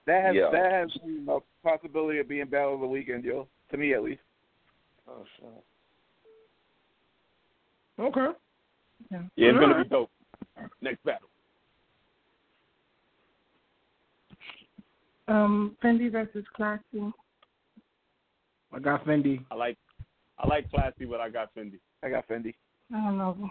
That 0.07 0.23
has 0.23 0.36
Yeah. 0.36 0.52
that 0.52 0.72
has 0.72 0.90
a 1.27 1.40
possibility 1.64 2.19
of 2.19 2.27
being 2.27 2.45
battle 2.45 2.76
of 2.76 2.82
the 2.82 2.86
weekend, 2.86 3.23
yo. 3.23 3.48
To 3.72 3.77
me 3.77 3.95
at 3.95 4.03
least. 4.03 4.22
Oh 5.07 5.26
shit. 5.36 5.64
Okay. 8.00 8.28
Yeah, 9.12 9.22
Yeah, 9.36 9.50
it's 9.50 9.60
gonna 9.60 9.74
Alright. 9.74 9.90
be 9.90 9.90
dope. 9.90 10.10
Next 10.82 11.04
battle. 11.04 11.30
Um, 15.28 15.76
Fendi 15.84 16.12
versus 16.12 16.46
Classy. 16.56 16.84
I 18.74 18.80
got 18.80 19.06
Fendi. 19.06 19.44
I 19.50 19.56
like 19.56 19.78
I 20.38 20.48
like 20.48 20.70
classy, 20.70 21.06
but 21.06 21.20
I 21.22 21.30
got 21.30 21.54
Fendi. 21.56 21.80
I 22.04 22.10
got 22.10 22.28
Fendi. 22.28 22.54
I 22.94 22.98
don't 22.98 23.18
know. 23.18 23.50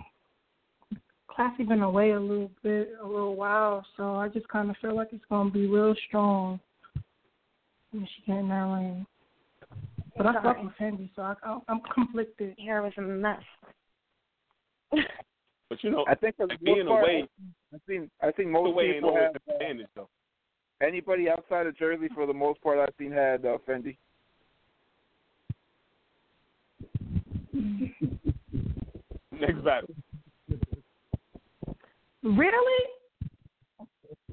Classy 1.28 1.64
been 1.64 1.82
away 1.82 2.10
a 2.12 2.20
little 2.20 2.50
bit, 2.62 2.90
a 3.02 3.06
little 3.06 3.34
while, 3.34 3.84
so 3.96 4.14
I 4.16 4.28
just 4.28 4.46
kind 4.48 4.70
of 4.70 4.76
feel 4.76 4.94
like 4.94 5.08
it's 5.12 5.24
gonna 5.30 5.50
be 5.50 5.66
real 5.66 5.94
strong 6.06 6.60
when 7.90 8.06
she 8.06 8.22
get 8.26 8.38
in 8.38 8.48
that 8.50 8.62
ring. 8.62 9.06
But 10.16 10.26
I 10.26 10.42
fuck 10.42 10.62
with 10.62 10.72
Fendi, 10.78 11.10
so 11.16 11.22
I, 11.22 11.34
I'm- 11.44 11.62
I'm 11.68 11.80
conflicted. 11.92 12.54
Hair 12.58 12.82
was 12.82 12.92
a 12.98 13.00
mess. 13.00 13.42
But 14.90 15.82
you 15.82 15.90
know, 15.90 16.04
I 16.08 16.14
think 16.14 16.36
for 16.36 16.46
the 16.46 16.54
like, 16.54 16.62
being 16.62 16.86
most 16.86 16.88
part, 16.88 17.04
away, 17.04 17.28
I 17.72 17.78
think 17.86 18.10
I 18.22 18.30
think 18.30 18.48
the 18.48 18.52
most 18.52 18.74
way 18.74 18.92
people 18.92 19.14
have 19.14 19.34
an 19.34 19.54
advantage 19.54 19.86
though. 19.96 20.08
anybody 20.80 21.28
outside 21.28 21.66
of 21.66 21.76
Jersey 21.76 22.08
for 22.14 22.26
the 22.26 22.34
most 22.34 22.60
part 22.62 22.78
I've 22.78 22.94
seen 22.98 23.10
had 23.12 23.44
uh, 23.44 23.58
Fendi. 23.68 23.96
Next 29.32 29.64
battle. 29.64 29.88
Really? 32.22 32.88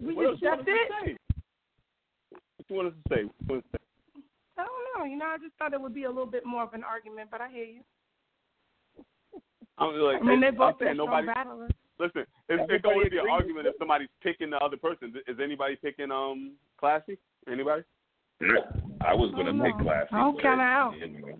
We 0.02 0.14
What 0.14 0.26
else 0.26 0.40
just 0.40 0.44
you 0.44 0.49
that's 0.49 0.68
want 0.68 0.69
us 0.69 0.86
to 1.06 1.11
it? 1.11 1.18
What 2.57 2.69
you 2.69 2.76
want 2.76 2.88
us 2.88 2.94
to 2.94 3.15
say? 3.15 3.23
What 3.23 3.36
you 3.40 3.48
want 3.49 3.64
us 3.64 3.72
to 3.72 3.78
say? 3.78 3.84
I 4.57 4.64
don't 4.65 4.99
know. 4.99 5.06
You 5.11 5.18
know, 5.18 5.26
I 5.26 5.38
just 5.38 5.56
thought 5.57 5.73
it 5.73 5.82
would 5.82 5.94
be 5.94 6.03
a 6.03 6.10
little 6.10 6.26
bit 6.26 6.45
more 6.45 6.64
of 6.64 6.73
an 6.73 6.84
argument, 6.84 7.30
but 7.32 7.41
I 7.41 7.49
hear 7.49 7.65
you. 7.65 7.82
I'm 9.82 9.95
like, 9.99 10.22
I 10.22 10.24
mean, 10.24 10.41
they 10.41 10.48
I'm 10.48 10.56
both 10.56 10.76
saying 10.80 10.91
are 10.91 10.95
strong 10.95 11.08
nobody. 11.10 11.28
battlers. 11.28 11.72
Listen, 11.99 12.26
it's, 12.49 12.64
it's 12.70 12.84
going 12.84 13.03
to 13.03 13.10
be 13.12 13.18
an 13.18 13.30
argument 13.30 13.68
if 13.68 13.76
somebody's 13.78 14.10
picking 14.24 14.49
the 14.49 14.58
other 14.58 14.78
person. 14.78 15.14
Is 15.28 15.38
anybody 15.44 15.76
picking 15.76 16.12
um 16.12 16.53
classy? 16.80 17.18
Anybody? 17.52 17.84
I 19.02 19.14
was 19.14 19.32
gonna 19.36 19.52
I 19.64 19.68
pick 19.68 19.78
classy. 19.82 20.10
I 20.12 20.20
don't 20.20 20.41
count 20.41 20.62
out. 20.62 20.94
You 20.98 21.08
know, 21.08 21.38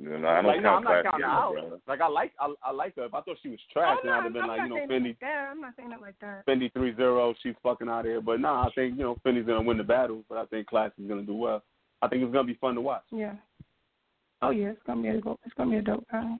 you 0.00 0.18
know, 0.18 0.28
I 0.28 0.36
don't 0.42 0.46
like, 0.46 0.62
no, 0.62 0.68
I'm 0.70 0.84
not 0.84 1.02
classy 1.02 1.08
counting 1.10 1.24
her 1.24 1.32
out, 1.32 1.42
out. 1.42 1.52
brother. 1.54 1.76
Like, 1.88 2.00
I 2.02 2.08
like, 2.08 2.32
I, 2.38 2.54
I 2.62 2.70
like 2.70 2.96
her. 2.96 3.04
If 3.06 3.14
I 3.14 3.20
thought 3.22 3.36
she 3.42 3.48
was 3.48 3.58
Oh, 3.70 3.72
trash, 3.72 3.98
no, 4.04 4.12
I'd 4.12 4.24
have 4.24 4.32
been 4.32 4.42
I'm 4.42 4.48
like, 4.48 4.60
you 4.60 4.68
know, 4.68 4.86
Fendi, 4.86 5.06
like 5.08 5.20
that. 5.20 5.48
I'm 5.50 5.60
not 5.60 5.72
saying 5.76 5.92
it 5.92 6.00
like 6.00 6.18
that. 6.20 6.46
Fendi 6.46 6.72
three 6.72 6.94
zero. 6.94 7.34
She's 7.42 7.54
fucking 7.62 7.88
out 7.88 8.00
of 8.00 8.04
here. 8.06 8.20
But 8.20 8.40
nah, 8.40 8.66
I 8.66 8.70
think 8.74 8.96
you 8.96 9.02
know 9.04 9.16
Fendi's 9.24 9.46
gonna 9.46 9.62
win 9.62 9.78
the 9.78 9.84
battle. 9.84 10.22
But 10.28 10.38
I 10.38 10.44
think 10.46 10.68
Classy's 10.68 11.08
gonna 11.08 11.22
do 11.22 11.34
well. 11.34 11.62
I 12.02 12.08
think 12.08 12.22
it's 12.22 12.32
gonna 12.32 12.46
be 12.46 12.58
fun 12.60 12.74
to 12.74 12.80
watch. 12.80 13.04
Yeah. 13.10 13.34
Oh 14.42 14.50
yeah, 14.50 14.68
it's 14.68 14.82
gonna 14.86 15.02
be 15.02 15.08
a 15.08 15.20
go- 15.20 15.38
it's 15.44 15.54
gonna 15.54 15.70
be 15.70 15.76
a 15.78 15.82
dope 15.82 16.06
battle. 16.12 16.38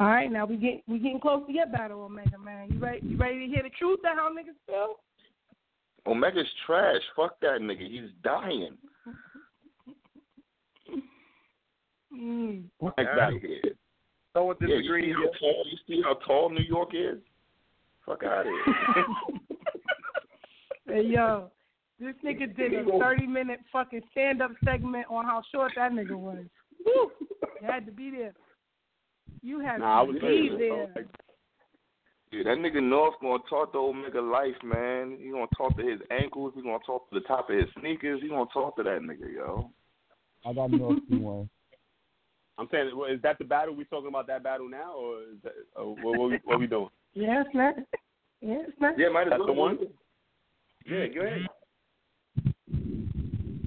All 0.00 0.08
right, 0.08 0.30
now 0.32 0.46
we 0.46 0.56
get 0.56 0.82
we 0.88 0.98
getting 0.98 1.20
close 1.20 1.46
to 1.46 1.52
your 1.52 1.66
battle, 1.66 2.02
Omega 2.02 2.38
Man. 2.38 2.68
You 2.72 2.78
ready? 2.78 3.06
You 3.06 3.16
ready 3.16 3.46
to 3.46 3.52
hear 3.52 3.62
the 3.62 3.70
truth 3.78 4.00
of 4.00 4.16
how 4.16 4.30
niggas 4.30 4.56
feel? 4.66 4.96
Omega's 6.06 6.48
trash. 6.66 7.00
Fuck 7.14 7.38
that 7.40 7.60
nigga. 7.60 7.88
He's 7.88 8.10
dying. 8.24 8.76
Mm. 12.12 12.64
Fuck 12.80 12.94
Next 12.98 13.08
outta 13.08 13.16
battle. 13.18 13.38
here. 13.40 13.60
Someone 14.34 14.56
Yeah, 14.60 14.76
you 14.76 15.00
see 15.02 15.12
how 15.12 15.30
tall? 15.38 15.64
You 15.70 15.78
see 15.86 16.02
how 16.02 16.14
tall 16.26 16.50
New 16.50 16.64
York 16.64 16.90
is? 16.94 17.18
Fuck 18.06 18.24
out 18.24 18.40
of 18.40 18.52
here. 18.64 19.04
Hey 20.88 21.04
yo, 21.06 21.50
this 22.00 22.14
nigga 22.24 22.54
did 22.54 22.74
a 22.74 22.84
thirty 22.98 23.26
minute 23.26 23.60
fucking 23.72 24.02
stand 24.10 24.42
up 24.42 24.50
segment 24.64 25.06
on 25.08 25.24
how 25.24 25.42
short 25.54 25.72
that 25.76 25.92
nigga 25.92 26.18
was. 26.18 26.44
Woo! 26.84 27.10
You 27.40 27.66
had 27.66 27.86
to 27.86 27.92
be 27.92 28.10
there. 28.10 28.34
You 29.42 29.60
had 29.60 29.80
Nah, 29.80 30.02
I 30.02 30.06
to 30.06 30.12
was 30.12 30.20
be 30.20 30.48
there. 30.48 30.58
there. 30.58 30.92
Like, 30.94 31.06
Dude, 32.30 32.46
that 32.46 32.56
nigga 32.56 32.82
North 32.82 33.14
gonna 33.20 33.42
talk 33.50 33.72
to 33.72 33.78
Omega 33.78 34.20
life, 34.20 34.56
man. 34.64 35.18
He 35.20 35.30
gonna 35.30 35.46
talk 35.56 35.76
to 35.76 35.82
his 35.82 36.00
ankles. 36.10 36.52
He 36.56 36.62
gonna 36.62 36.78
talk 36.86 37.10
to 37.10 37.20
the 37.20 37.26
top 37.26 37.50
of 37.50 37.56
his 37.56 37.68
sneakers. 37.78 38.22
He 38.22 38.28
gonna 38.28 38.46
talk 38.54 38.76
to 38.76 38.82
that 38.84 39.00
nigga, 39.02 39.34
yo. 39.34 39.70
I 40.46 40.54
got 40.54 40.70
North 40.70 41.00
two 41.10 41.18
one. 41.18 41.50
I'm 42.58 42.68
saying, 42.70 42.90
well, 42.96 43.10
is 43.10 43.20
that 43.22 43.38
the 43.38 43.44
battle? 43.44 43.74
We 43.74 43.84
talking 43.84 44.08
about 44.08 44.26
that 44.28 44.42
battle 44.42 44.68
now, 44.68 44.92
or 44.94 45.22
is 45.22 45.42
that 45.42 45.52
uh, 45.78 45.84
what, 45.84 46.18
what, 46.18 46.30
we, 46.30 46.38
what 46.44 46.58
we 46.58 46.66
doing? 46.66 46.88
Yeah, 47.14 47.42
it's 47.44 47.54
not. 47.54 47.74
Yeah, 48.40 48.62
it's 48.66 48.80
not. 48.80 48.98
Yeah, 48.98 49.10
might 49.10 49.26
as 49.26 49.30
That's 49.30 49.40
well. 49.40 49.46
the 49.48 49.52
one. 49.52 49.78
Yeah, 50.86 51.06
go 51.08 51.20
ahead. 51.20 51.46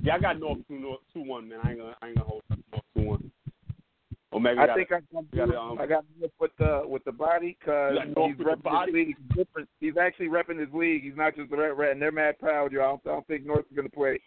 Yeah, 0.02 0.16
I 0.16 0.20
got 0.20 0.40
North 0.40 0.58
two 0.68 0.80
North 0.80 1.02
two 1.14 1.22
one 1.22 1.48
man. 1.48 1.60
I 1.64 1.70
ain't 1.70 1.80
gonna 1.80 1.96
I 2.02 2.08
ain't 2.08 2.18
gonna 2.18 2.28
hold 2.28 2.42
North 2.72 2.84
two 2.96 3.04
one. 3.04 3.32
Omega 4.36 4.62
I 4.62 4.68
got 4.68 4.76
think. 4.76 4.92
I 4.92 5.00
got 5.00 5.24
You 5.32 5.40
got 5.40 5.50
it, 5.50 5.56
um, 5.56 5.80
I 5.80 5.86
got 5.86 6.06
with 6.40 6.52
the 6.60 6.84
with 6.86 7.04
the 7.06 7.12
body 7.12 7.58
because 7.60 7.94
You 7.94 8.00
got 8.00 8.16
North 8.18 8.38
he's 8.38 8.46
repping 8.46 8.64
body? 8.64 8.92
his 8.92 8.94
league. 8.94 9.08
He's 9.18 9.38
different. 9.38 9.70
He's 9.80 9.98
actually 9.98 10.28
repping 10.28 10.60
his 10.60 10.74
league. 10.74 11.04
He's 11.04 11.16
not 11.16 11.36
just 11.36 11.50
the 11.50 11.58
red 11.58 11.78
red, 11.78 11.92
and 11.92 12.02
they're 12.02 12.12
mad 12.12 12.38
proud, 12.40 12.74
yo. 12.74 12.82
I 12.82 12.84
don't, 12.88 13.02
I 13.06 13.10
don't 13.10 13.28
think 13.28 13.46
North 13.46 13.66
is 13.72 13.76
gonna 13.76 13.90
play. 13.90 14.20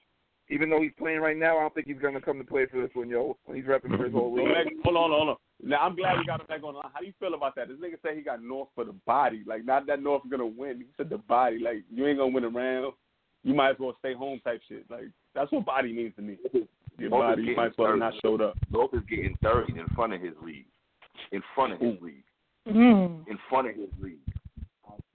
Even 0.51 0.71
though 0.71 0.81
he's 0.81 0.93
playing 0.99 1.21
right 1.21 1.37
now, 1.37 1.59
I 1.59 1.61
don't 1.61 1.75
think 1.75 1.87
he's 1.87 2.01
gonna 2.01 2.23
come 2.23 2.39
to 2.39 2.45
play 2.45 2.65
for 2.67 2.81
this 2.81 2.91
one, 2.95 3.11
yo. 3.11 3.37
When 3.45 3.57
he's 3.57 3.67
repping 3.67 3.95
for 3.97 4.05
his 4.05 4.15
whole 4.15 4.35
league. 4.35 4.49
Hold 4.83 4.97
on, 4.97 5.11
hold 5.11 5.29
on. 5.29 5.37
Now 5.63 5.81
I'm 5.81 5.95
glad 5.95 6.19
we 6.19 6.25
got 6.25 6.41
him 6.41 6.47
back 6.47 6.63
on 6.63 6.75
line. 6.75 6.85
How 6.93 7.01
do 7.01 7.07
you 7.07 7.13
feel 7.21 7.35
about 7.35 7.55
that? 7.57 7.69
This 7.69 7.77
nigga 7.77 8.01
said 8.01 8.17
he 8.17 8.23
got 8.23 8.43
North 8.43 8.69
for 8.75 8.85
the 8.85 8.95
body. 9.07 9.43
Like 9.47 9.67
not 9.67 9.87
that 9.89 10.03
North 10.03 10.23
is 10.25 10.31
gonna 10.31 10.47
win. 10.47 10.79
He 10.79 10.87
said 10.97 11.11
the 11.11 11.19
body. 11.19 11.59
Like 11.59 11.85
you 11.93 12.07
ain't 12.07 12.19
gonna 12.19 12.33
win 12.33 12.45
a 12.45 12.49
round. 12.49 12.95
You 13.43 13.55
might 13.55 13.71
as 13.71 13.77
well 13.79 13.95
stay 13.99 14.15
home 14.15 14.41
type 14.43 14.63
shit. 14.69 14.87
Like 14.91 15.11
that's 15.35 15.53
what 15.53 15.67
body 15.67 15.93
means 15.93 16.15
to 16.17 16.23
me. 16.23 16.39
Your 16.99 17.11
North 17.11 17.39
is 17.39 17.45
getting 17.45 17.57
might 17.57 17.79
well 17.79 17.89
dirty. 17.89 18.01
not 18.01 18.13
showed 18.23 18.41
up. 18.43 18.57
North 18.71 18.93
is 18.95 19.03
getting 19.09 19.37
dirty 19.43 19.73
in 19.79 19.87
front 19.95 20.13
of 20.13 20.21
his 20.21 20.35
league. 20.43 20.67
In 21.33 21.43
front 21.55 21.73
of 21.75 21.81
his 21.81 22.01
league. 22.01 22.25
Mm. 22.69 23.27
In 23.29 23.39
front 23.49 23.69
of 23.69 23.77
his 23.77 23.89
league. 24.01 24.19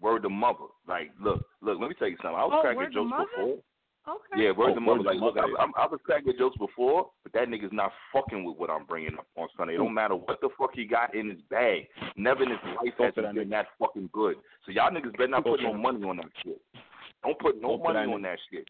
Word 0.01 0.23
to 0.23 0.29
mother. 0.29 0.65
Like, 0.87 1.11
look, 1.21 1.45
look, 1.61 1.79
let 1.79 1.89
me 1.89 1.95
tell 1.97 2.07
you 2.09 2.17
something. 2.21 2.35
I 2.37 2.43
was 2.45 2.53
Oh, 2.55 2.61
cracking 2.61 2.93
jokes 2.93 3.11
before. 3.11 3.57
Okay. 4.05 4.43
Yeah, 4.43 4.51
words 4.51 4.73
Oh, 4.75 4.77
of 4.77 4.83
mother. 4.83 4.99
Like, 5.03 5.15
look, 5.15 5.35
mother, 5.35 5.47
I, 5.57 5.63
I'm, 5.63 5.71
I've 5.77 5.91
respected 5.93 6.35
jokes 6.37 6.57
before, 6.57 7.09
but 7.23 7.31
that 7.33 7.47
nigga's 7.47 7.71
not 7.71 7.91
fucking 8.11 8.43
with 8.43 8.57
what 8.57 8.69
I'm 8.69 8.83
bringing 8.85 9.13
up 9.17 9.25
on 9.37 9.47
Sunday. 9.57 9.75
It 9.75 9.77
don't 9.77 9.93
matter 9.93 10.15
what 10.15 10.41
the 10.41 10.49
fuck 10.59 10.71
he 10.73 10.83
got 10.85 11.15
in 11.15 11.29
his 11.29 11.39
bag. 11.49 11.87
Never 12.17 12.43
in 12.43 12.49
his 12.49 12.59
life 12.65 12.75
has 12.83 12.93
Talk 12.97 13.15
to 13.15 13.21
he 13.21 13.27
that 13.27 13.35
been 13.35 13.49
that 13.51 13.67
fucking 13.79 14.09
good. 14.11 14.35
So 14.65 14.73
y'all 14.73 14.91
niggas 14.91 15.13
better 15.13 15.27
not 15.29 15.43
put 15.45 15.57
to 15.57 15.63
no 15.63 15.73
money 15.73 16.03
on 16.03 16.17
that 16.17 16.25
shit. 16.43 16.59
Don't 17.23 17.39
put 17.39 17.61
no 17.61 17.77
Talk 17.77 17.87
to 17.87 17.93
money 17.93 18.05
that 18.07 18.13
on 18.13 18.19
nigga. 18.19 18.23
that 18.23 18.39
shit. 18.51 18.67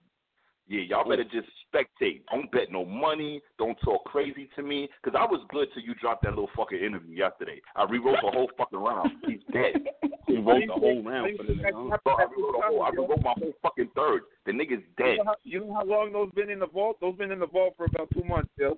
Yeah, 0.68 0.81
y'all 0.81 1.07
better 1.10 1.23
just 1.26 1.48
spectate. 1.73 2.22
Don't 2.31 2.49
bet 2.52 2.72
no 2.72 2.85
money. 2.85 3.41
Don't 3.57 3.77
talk 3.84 4.06
crazy 4.06 4.49
to 4.56 4.64
me. 4.64 4.88
Because 5.03 5.19
I 5.19 5.26
was 5.30 5.45
good 5.49 5.68
till 5.73 5.84
you 5.84 5.94
dropped 5.95 6.23
that 6.23 6.30
little 6.30 6.49
fucking 6.56 6.80
interview 6.80 7.18
yesterday. 7.18 7.61
I 7.76 7.84
rewrote 7.84 8.18
the 8.23 8.31
whole 8.31 8.49
fucking 8.57 8.80
round. 8.80 9.11
He's 9.27 9.40
dead. 9.52 9.88
He 10.26 10.38
wrote 10.38 10.64
the 10.68 10.73
whole 10.73 11.03
round 11.03 11.38
for 11.38 11.44
the 11.44 11.52
nigga. 11.53 11.90
huh? 11.91 11.98
Bro, 12.06 12.15
I 12.15 12.23
rewrote, 12.23 12.53
the 12.56 12.61
whole, 12.65 12.81
I 12.84 12.90
rewrote 12.91 13.23
my 13.23 13.34
whole 13.38 13.52
fucking 13.61 13.90
third. 13.94 14.22
The 14.45 14.53
nigga's 14.53 14.81
dead. 14.98 15.18
You 15.18 15.18
know, 15.18 15.23
how, 15.26 15.35
you 15.44 15.60
know 15.60 15.73
how 15.73 15.84
long 15.84 16.14
those 16.14 16.31
been 16.31 16.49
in 16.49 16.60
the 16.60 16.65
vault? 16.68 16.98
Those 17.02 17.18
been 17.18 17.31
in 17.31 17.40
the 17.40 17.45
vault 17.48 17.73
for 17.76 17.85
about 17.85 18.07
two 18.14 18.23
months, 18.23 18.49
yo. 18.57 18.77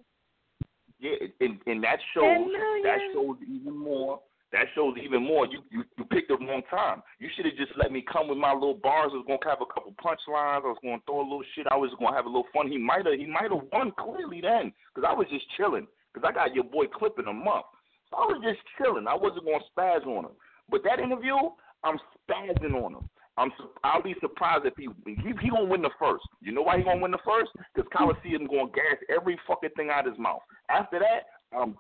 Yeah, 1.00 1.12
and 1.42 1.60
and 1.68 1.84
that 1.84 2.00
shows 2.16 2.24
Ten 2.24 2.48
million. 2.52 2.84
that 2.84 3.00
shows 3.14 3.36
even 3.48 3.78
more. 3.78 4.20
That 4.56 4.72
shows 4.74 4.96
even 5.04 5.22
more. 5.22 5.46
You 5.46 5.60
you, 5.70 5.84
you 5.98 6.06
picked 6.06 6.30
the 6.30 6.40
wrong 6.40 6.64
time. 6.72 7.04
You 7.20 7.28
should 7.36 7.44
have 7.44 7.60
just 7.60 7.76
let 7.76 7.92
me 7.92 8.00
come 8.08 8.30
with 8.30 8.38
my 8.38 8.54
little 8.54 8.80
bars. 8.80 9.12
I 9.12 9.20
was 9.20 9.28
gonna 9.28 9.44
have 9.52 9.60
a 9.60 9.68
couple 9.68 9.92
punchlines. 10.00 10.64
I 10.64 10.72
was 10.72 10.80
gonna 10.80 11.04
throw 11.06 11.20
a 11.20 11.28
little 11.28 11.44
shit. 11.56 11.68
I 11.68 11.76
was 11.76 11.92
gonna 12.00 12.16
have 12.16 12.24
a 12.24 12.32
little 12.32 12.48
fun. 12.56 12.72
He 12.72 12.78
might 12.78 13.06
have 13.06 13.20
he 13.20 13.28
might 13.28 13.52
have 13.52 13.68
won 13.76 13.92
clearly 14.00 14.40
then, 14.40 14.72
because 14.96 15.04
I 15.04 15.12
was 15.12 15.28
just 15.28 15.44
chilling. 15.60 15.88
Because 16.14 16.24
I 16.24 16.32
got 16.32 16.56
your 16.56 16.64
boy 16.64 16.88
clipping 16.88 17.28
a 17.28 17.36
month. 17.36 17.68
So 18.08 18.16
I 18.16 18.32
was 18.32 18.40
just 18.48 18.64
chilling. 18.80 19.12
I 19.12 19.16
wasn't 19.20 19.44
gonna 19.44 19.60
spaz 19.76 20.08
on 20.08 20.32
him. 20.32 20.36
But 20.72 20.88
that 20.88 21.04
interview, 21.04 21.36
I'm 21.84 22.00
spazzing 22.24 22.80
on 22.80 22.96
him. 22.96 23.10
I'm 23.36 23.52
I'll 23.84 24.02
be 24.02 24.16
surprised 24.24 24.64
if 24.64 24.80
he 24.80 24.88
he, 25.04 25.36
he 25.36 25.50
gonna 25.52 25.68
win 25.68 25.84
the 25.84 25.92
first. 26.00 26.24
You 26.40 26.56
know 26.56 26.64
why 26.64 26.78
he 26.80 26.88
gonna 26.88 27.04
win 27.04 27.12
the 27.12 27.28
first? 27.28 27.52
Because 27.76 27.92
Coliseum 27.92 28.48
gonna 28.48 28.72
gas 28.72 29.04
every 29.12 29.36
fucking 29.44 29.76
thing 29.76 29.92
out 29.92 30.08
of 30.08 30.16
his 30.16 30.20
mouth. 30.20 30.48
After 30.72 30.96
that, 31.04 31.28
I'm 31.52 31.76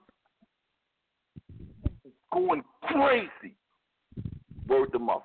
going 2.35 2.63
crazy. 2.83 3.55
Word 4.67 4.91
to 4.91 4.99
mother. 4.99 5.21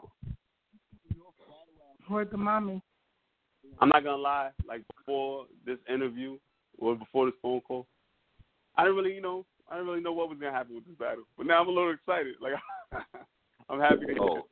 Word 2.08 2.30
to 2.30 2.36
mommy. 2.36 2.82
I'm 3.80 3.88
not 3.88 4.04
gonna 4.04 4.16
lie. 4.16 4.50
Like 4.66 4.82
before 4.96 5.46
this 5.66 5.78
interview 5.92 6.38
or 6.78 6.94
before 6.96 7.26
this 7.26 7.34
phone 7.42 7.60
call, 7.62 7.86
I 8.76 8.84
didn't 8.84 8.96
really, 8.96 9.14
you 9.14 9.22
know, 9.22 9.44
I 9.68 9.74
didn't 9.74 9.88
really 9.88 10.02
know 10.02 10.12
what 10.12 10.28
was 10.28 10.38
gonna 10.38 10.52
happen 10.52 10.74
with 10.74 10.86
this 10.86 10.96
battle. 10.96 11.24
But 11.36 11.46
now 11.46 11.60
I'm 11.60 11.68
a 11.68 11.72
little 11.72 11.92
excited. 11.92 12.34
Like 12.40 12.52
I'm 13.68 13.80
happy 13.80 14.06
to 14.06 14.20
Oh. 14.20 14.46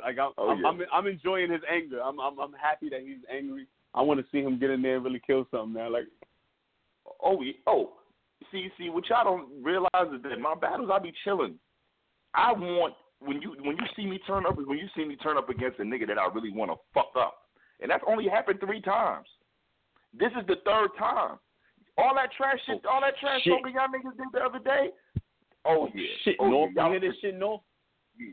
Like 0.00 0.18
I'm, 0.18 0.32
Oh, 0.38 0.50
I'm, 0.50 0.60
yeah. 0.60 0.68
I'm, 0.68 0.80
I'm 0.92 1.06
enjoying 1.06 1.50
his 1.50 1.60
anger. 1.70 2.00
I'm, 2.02 2.18
I'm, 2.18 2.38
I'm 2.38 2.52
happy 2.54 2.88
that 2.90 3.00
he's 3.00 3.18
angry. 3.30 3.66
I 3.94 4.00
want 4.00 4.20
to 4.20 4.26
see 4.32 4.40
him 4.40 4.58
get 4.58 4.70
in 4.70 4.80
there 4.80 4.96
and 4.96 5.04
really 5.04 5.20
kill 5.26 5.46
something 5.50 5.74
now. 5.74 5.90
Like, 5.90 6.06
Oh, 7.22 7.42
yeah. 7.42 7.52
oh. 7.66 7.92
See, 8.50 8.68
see, 8.78 8.88
what 8.88 9.08
y'all 9.08 9.24
don't 9.24 9.62
realize 9.62 10.12
is 10.14 10.22
that 10.22 10.40
my 10.40 10.54
battles, 10.54 10.90
I 10.92 10.98
be 10.98 11.12
chilling. 11.24 11.58
I 12.34 12.52
want 12.52 12.94
when 13.20 13.40
you 13.40 13.54
when 13.62 13.76
you 13.76 13.86
see 13.96 14.06
me 14.06 14.18
turn 14.26 14.46
up, 14.46 14.56
when 14.56 14.78
you 14.78 14.88
see 14.96 15.04
me 15.04 15.16
turn 15.16 15.36
up 15.36 15.48
against 15.48 15.78
a 15.78 15.82
nigga 15.82 16.06
that 16.08 16.18
I 16.18 16.26
really 16.32 16.52
want 16.52 16.70
to 16.70 16.76
fuck 16.94 17.12
up, 17.18 17.36
and 17.80 17.90
that's 17.90 18.04
only 18.08 18.28
happened 18.28 18.60
three 18.60 18.80
times. 18.80 19.26
This 20.18 20.30
is 20.38 20.46
the 20.46 20.56
third 20.64 20.90
time. 20.98 21.38
All 21.98 22.14
that 22.14 22.30
trash 22.36 22.58
shit, 22.66 22.80
oh, 22.84 22.88
all 22.88 23.00
that 23.00 23.18
trash 23.20 23.42
Shit. 23.42 23.52
talking 23.52 23.74
y'all 23.74 23.88
niggas 23.88 24.16
did 24.16 24.26
the 24.32 24.40
other 24.40 24.58
day. 24.58 24.90
Oh 25.64 25.88
yeah, 25.94 26.06
shit, 26.24 26.36
oh, 26.40 26.48
North, 26.48 26.70
yeah. 26.74 26.86
you 26.86 26.92
hear 26.92 27.00
this 27.00 27.18
shit, 27.20 27.38
North? 27.38 27.60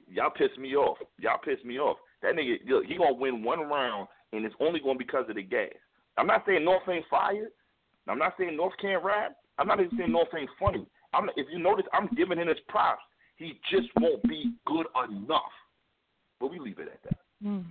y'all 0.08 0.30
piss 0.30 0.50
me 0.58 0.76
off. 0.76 0.98
Y'all 1.20 1.40
piss 1.44 1.64
me 1.64 1.80
off. 1.80 1.98
That 2.22 2.36
nigga, 2.36 2.58
look, 2.68 2.86
he 2.86 2.98
gonna 2.98 3.14
win 3.14 3.44
one 3.44 3.62
round, 3.62 4.08
and 4.34 4.46
it's 4.46 4.56
only 4.60 4.80
gonna 4.80 4.98
be 4.98 5.06
because 5.06 5.26
of 5.30 5.36
the 5.36 5.44
gas. 5.44 5.70
I'm 6.18 6.28
not 6.28 6.44
saying 6.46 6.66
North 6.66 6.84
ain't 6.90 7.06
fired. 7.10 7.50
I'm 8.08 8.18
not 8.18 8.34
saying 8.38 8.58
North 8.58 8.74
can't 8.82 9.04
rap. 9.04 9.36
I'm 9.58 9.68
not 9.68 9.80
even 9.80 9.92
saying 9.92 10.04
mm-hmm. 10.04 10.14
North 10.14 10.30
ain't 10.38 10.50
funny. 10.60 10.86
I'm, 11.14 11.30
if 11.36 11.48
you 11.52 11.60
notice, 11.60 11.86
I'm 11.94 12.08
giving 12.16 12.38
him 12.38 12.48
his 12.48 12.58
props. 12.68 13.02
He 13.40 13.58
just 13.72 13.88
won't 14.00 14.22
be 14.24 14.54
good 14.68 14.86
enough. 15.10 15.42
But 16.40 16.52
we 16.52 16.60
leave 16.60 16.78
it 16.80 16.90
at 16.94 17.04
that. 17.04 17.18
Mm. 17.44 17.66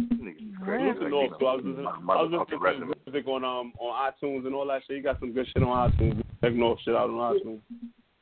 Niggas 0.00 0.48
is 0.48 0.54
crazy. 0.64 0.92
Listen, 0.92 1.10
North, 1.10 1.32
so 1.38 1.46
I 1.46 1.54
was 1.56 1.64
listening, 1.64 1.86
I 1.86 2.22
was 2.22 2.46
listening 2.50 2.60
to 2.60 2.86
his 2.86 2.96
music 3.06 3.28
on 3.28 3.44
um 3.44 3.72
on 3.78 4.12
iTunes 4.12 4.46
and 4.46 4.54
all 4.54 4.66
that 4.68 4.82
shit. 4.86 4.96
He 4.96 5.02
got 5.02 5.20
some 5.20 5.32
good 5.32 5.46
shit 5.52 5.62
on 5.62 5.90
iTunes. 5.90 6.22
Check 6.40 6.54
North 6.54 6.78
shit 6.84 6.94
out 6.94 7.10
on 7.10 7.36
iTunes. 7.36 7.60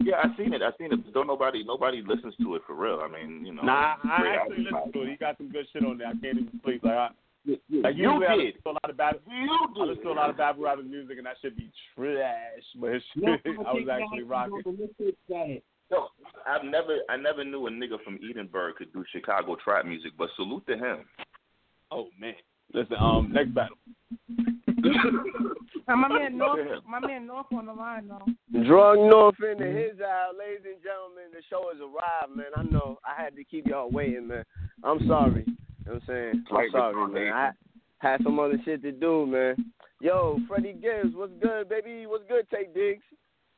Yeah, 0.01 0.17
I 0.17 0.37
seen 0.37 0.53
it. 0.53 0.63
I 0.63 0.71
seen 0.79 0.93
it. 0.93 1.13
Don't 1.13 1.27
nobody 1.27 1.63
nobody 1.65 2.03
listens 2.07 2.35
to 2.41 2.57
it 2.57 2.63
for 2.67 2.75
real. 2.75 3.01
I 3.05 3.09
mean, 3.09 3.45
you 3.47 3.55
know. 3.55 3.63
Nah, 3.63 3.97
I 4.05 4.37
actually 4.41 4.67
album. 4.67 4.85
listened 4.85 4.93
to 4.95 5.03
it. 5.03 5.11
He 5.11 5.17
got 5.17 5.37
some 5.37 5.51
good 5.51 5.67
shit 5.73 5.85
on 5.85 5.99
there. 5.99 6.09
I 6.09 6.13
can't 6.13 6.39
even 6.39 6.61
sleep. 6.65 6.83
Like, 6.83 6.93
I, 6.95 7.09
like 7.47 7.97
You 7.97 8.13
usually 8.13 8.45
did. 8.45 8.55
listen 8.55 8.63
a 8.67 8.71
lot 8.71 8.91
of 8.91 8.97
battle. 8.97 9.21
You 9.29 9.59
I 9.81 9.85
listen 9.85 10.05
to 10.05 10.11
a 10.11 10.13
lot 10.13 10.31
of 10.31 10.37
battle 10.37 10.63
rappers 10.65 10.85
music, 10.89 11.17
and 11.19 11.27
that 11.27 11.37
should 11.43 11.57
be 11.57 11.71
trash. 11.97 12.63
But 12.81 12.95
his 12.95 13.03
shit, 13.15 13.25
I 13.67 13.73
was 13.73 13.89
actually 13.91 14.23
rocking. 14.23 14.63
No, 15.91 16.09
I've 16.47 16.65
never 16.65 16.99
I 17.11 17.17
never 17.17 17.45
knew 17.45 17.67
a 17.67 17.71
nigga 17.71 18.03
from 18.05 18.19
Edinburgh 18.29 18.75
could 18.79 18.93
do 18.93 19.05
Chicago 19.13 19.57
trap 19.63 19.85
music, 19.85 20.13
but 20.17 20.29
salute 20.37 20.67
to 20.69 20.77
him. 20.77 21.05
Oh 21.91 22.09
man, 22.19 22.35
listen. 22.73 22.97
Um, 22.99 23.31
next 23.33 23.53
battle. 23.55 23.77
Now, 25.89 25.97
my 25.97 26.09
man 26.09 26.39
North, 26.39 26.61
Yeah. 26.65 26.77
my 26.89 27.01
man 27.01 27.27
North 27.27 27.47
on 27.53 27.67
the 27.67 27.73
line 27.73 28.09
though. 28.09 28.63
Drunk 28.65 29.01
North 29.11 29.35
into 29.43 29.65
his 29.67 30.01
hour, 30.01 30.33
ladies 30.39 30.65
and 30.65 30.83
gentlemen. 30.83 31.25
The 31.33 31.43
show 31.51 31.69
has 31.73 31.81
arrived, 31.81 32.37
man. 32.37 32.47
I 32.57 32.63
know 32.63 32.99
I 33.05 33.21
had 33.21 33.35
to 33.37 33.45
keep 33.45 33.67
y'all 33.67 33.91
waiting, 33.91 34.29
man. 34.29 34.45
I'm 34.85 35.07
sorry. 35.07 35.45
You 35.87 35.93
know 35.93 36.01
what 36.07 36.15
I'm 36.15 36.33
saying? 36.33 36.45
I'm 36.53 36.71
sorry, 36.71 37.13
man. 37.13 37.33
I 37.33 37.51
had 37.99 38.23
some 38.23 38.39
other 38.39 38.59
shit 38.65 38.83
to 38.83 38.93
do, 38.93 39.27
man. 39.27 39.73
Yo, 40.01 40.39
Freddie 40.49 40.75
Gibbs, 40.75 41.15
what's 41.15 41.33
good, 41.41 41.69
baby? 41.69 42.07
What's 42.07 42.25
good, 42.29 42.47
Tate 42.51 42.75
Diggs? 42.75 43.03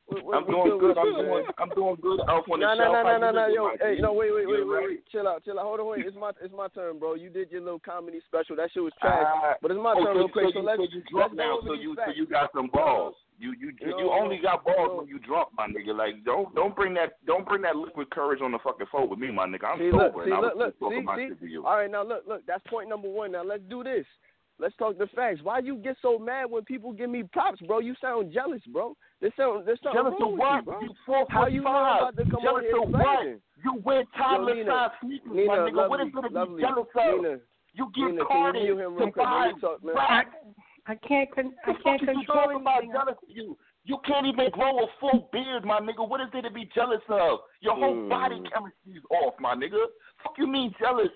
What, 0.07 0.23
what, 0.23 0.37
I'm 0.37 0.45
doing 0.45 0.77
good. 0.77 0.89
with 0.89 0.97
I'm 0.99 1.07
you, 1.07 1.17
doing 1.17 1.45
I'm 1.57 1.69
doing 1.73 1.97
good. 1.97 2.19
Off 2.29 2.45
on 2.45 2.59
the 2.61 2.65
No, 2.69 2.73
no, 2.77 2.93
shelf. 2.93 2.93
no, 2.93 3.17
no, 3.17 3.17
no, 3.17 3.31
no, 3.33 3.47
yo, 3.49 3.71
hey, 3.81 3.97
no, 3.99 4.13
wait, 4.13 4.29
wait, 4.29 4.45
You 4.45 4.49
wait, 4.53 4.69
wait, 4.69 5.01
wait, 5.01 5.07
chill 5.09 5.27
out, 5.27 5.43
chill 5.43 5.57
out. 5.57 5.65
Hold 5.65 5.79
on, 5.81 5.89
wait, 5.89 6.05
it's 6.05 6.15
my, 6.15 6.29
it's 6.41 6.53
my 6.53 6.67
turn, 6.77 6.99
bro. 6.99 7.15
You 7.15 7.31
did 7.31 7.49
your 7.49 7.61
little 7.61 7.81
comedy 7.81 8.21
special. 8.29 8.55
That 8.55 8.69
shit 8.71 8.83
was 8.83 8.93
trash, 9.01 9.25
Ah, 9.25 9.55
but 9.63 9.71
it's 9.71 9.81
my 9.81 9.97
oh, 9.97 10.05
turn 10.05 10.13
so, 10.13 10.19
real 10.21 10.29
quick. 10.29 10.45
So, 10.53 10.53
So, 10.53 10.59
you, 10.61 10.65
let's, 10.65 10.77
so 10.77 10.85
you 10.93 11.01
drunk 11.09 11.33
let's 11.33 11.41
now. 11.41 11.57
So 11.65 11.73
you 11.73 11.95
so 11.97 12.11
you 12.13 12.27
got 12.27 12.53
some 12.53 12.69
balls. 12.69 13.15
You 13.37 13.53
you 13.59 13.73
No, 13.81 13.99
you 13.99 14.11
only 14.11 14.37
got 14.41 14.63
balls 14.63 14.89
no. 14.91 14.95
when 14.99 15.07
you 15.07 15.19
drunk, 15.19 15.49
my 15.57 15.67
nigga. 15.67 15.95
Like 15.95 16.23
don't 16.23 16.53
don't 16.55 16.75
bring 16.75 16.93
that 16.95 17.13
don't 17.25 17.45
bring 17.45 17.61
that 17.63 17.75
liquid 17.75 18.09
courage 18.09 18.41
on 18.41 18.51
the 18.51 18.59
fucking 18.59 18.87
phone 18.91 19.09
with 19.09 19.19
me, 19.19 19.31
my 19.31 19.45
nigga. 19.45 19.65
I'm 19.65 19.79
See, 19.79 19.91
sober 19.91 20.03
look, 20.03 20.15
see, 20.15 20.31
and 20.31 20.33
I 20.33 20.39
look, 20.39 20.55
was 20.55 20.59
look, 20.65 20.79
talking 20.79 20.99
see, 20.99 21.03
my 21.03 21.17
see. 21.17 21.27
shit 21.29 21.39
to 21.41 21.47
you. 21.47 21.65
All 21.65 21.77
right, 21.77 21.91
now 21.91 22.03
look, 22.03 22.23
look. 22.27 22.45
That's 22.47 22.63
point 22.67 22.87
number 22.89 23.09
one. 23.09 23.33
Now 23.33 23.43
let's 23.43 23.63
do 23.69 23.83
this. 23.83 24.05
Let's 24.57 24.75
talk 24.77 24.97
the 24.97 25.07
facts. 25.07 25.41
Why 25.43 25.59
you 25.59 25.75
get 25.75 25.97
so 26.01 26.17
mad 26.17 26.45
when 26.49 26.63
people 26.63 26.93
give 26.93 27.09
me 27.09 27.23
props, 27.23 27.59
bro? 27.67 27.79
You 27.79 27.93
sound 27.99 28.31
jealous, 28.33 28.61
bro. 28.71 28.95
This 29.19 29.33
something, 29.35 29.63
there's 29.65 29.79
something 29.83 30.01
Jealous 30.01 30.13
wrong 30.21 30.31
of 30.33 30.39
what? 30.39 30.55
you, 30.55 30.61
bro. 30.63 30.81
You 30.81 30.89
four 31.05 31.25
How 31.29 31.47
you 31.47 31.61
know 31.61 31.69
about 31.71 32.15
to 32.15 32.23
come 32.23 32.39
Jealous 32.41 32.63
on 32.63 32.63
here 32.63 32.81
what? 32.81 33.25
You 33.65 33.81
wear 33.83 34.03
Nina, 34.55 34.71
size 34.71 34.89
sneakers, 35.03 35.31
Nina, 35.33 35.47
my 35.47 35.57
nigga. 35.57 35.89
what 35.89 35.99
is 35.99 36.07
lovely, 36.13 36.19
it 36.19 36.21
to 36.23 36.29
be 36.29 36.35
lovely. 36.35 36.61
jealous 36.61 36.87
of? 36.95 37.21
Nina, 37.23 37.37
you 37.73 37.91
get 37.95 38.11
Nina, 38.11 38.25
carded 38.25 38.63
to? 38.77 39.11
Buy 39.17 39.51
talk, 39.59 39.83
man. 39.83 39.95
I 40.87 40.95
can't 40.95 41.33
con- 41.33 41.53
I 41.65 41.71
The 41.71 41.77
fuck 41.79 41.83
can't 41.83 42.01
is 42.03 42.07
you 42.09 42.13
control 42.25 42.43
talking 42.43 42.61
about 42.61 42.81
jealous 42.91 43.17
of 43.21 43.29
you? 43.29 43.57
You 43.85 43.97
can't 44.05 44.25
even 44.25 44.49
grow 44.51 44.79
a 44.83 44.87
full 44.99 45.29
beard, 45.31 45.63
my 45.65 45.79
nigga. 45.79 46.07
What 46.07 46.21
is 46.21 46.27
there 46.33 46.41
to 46.41 46.49
be 46.51 46.69
jealous 46.73 47.01
of? 47.09 47.39
Your 47.61 47.75
whole 47.75 47.95
Mm. 47.95 48.09
body 48.09 48.41
chemistry's 48.51 49.03
off, 49.11 49.39
my 49.39 49.53
nigga. 49.55 49.81
Fuck 50.23 50.37
you 50.37 50.47
mean 50.47 50.73
jealous? 50.79 51.09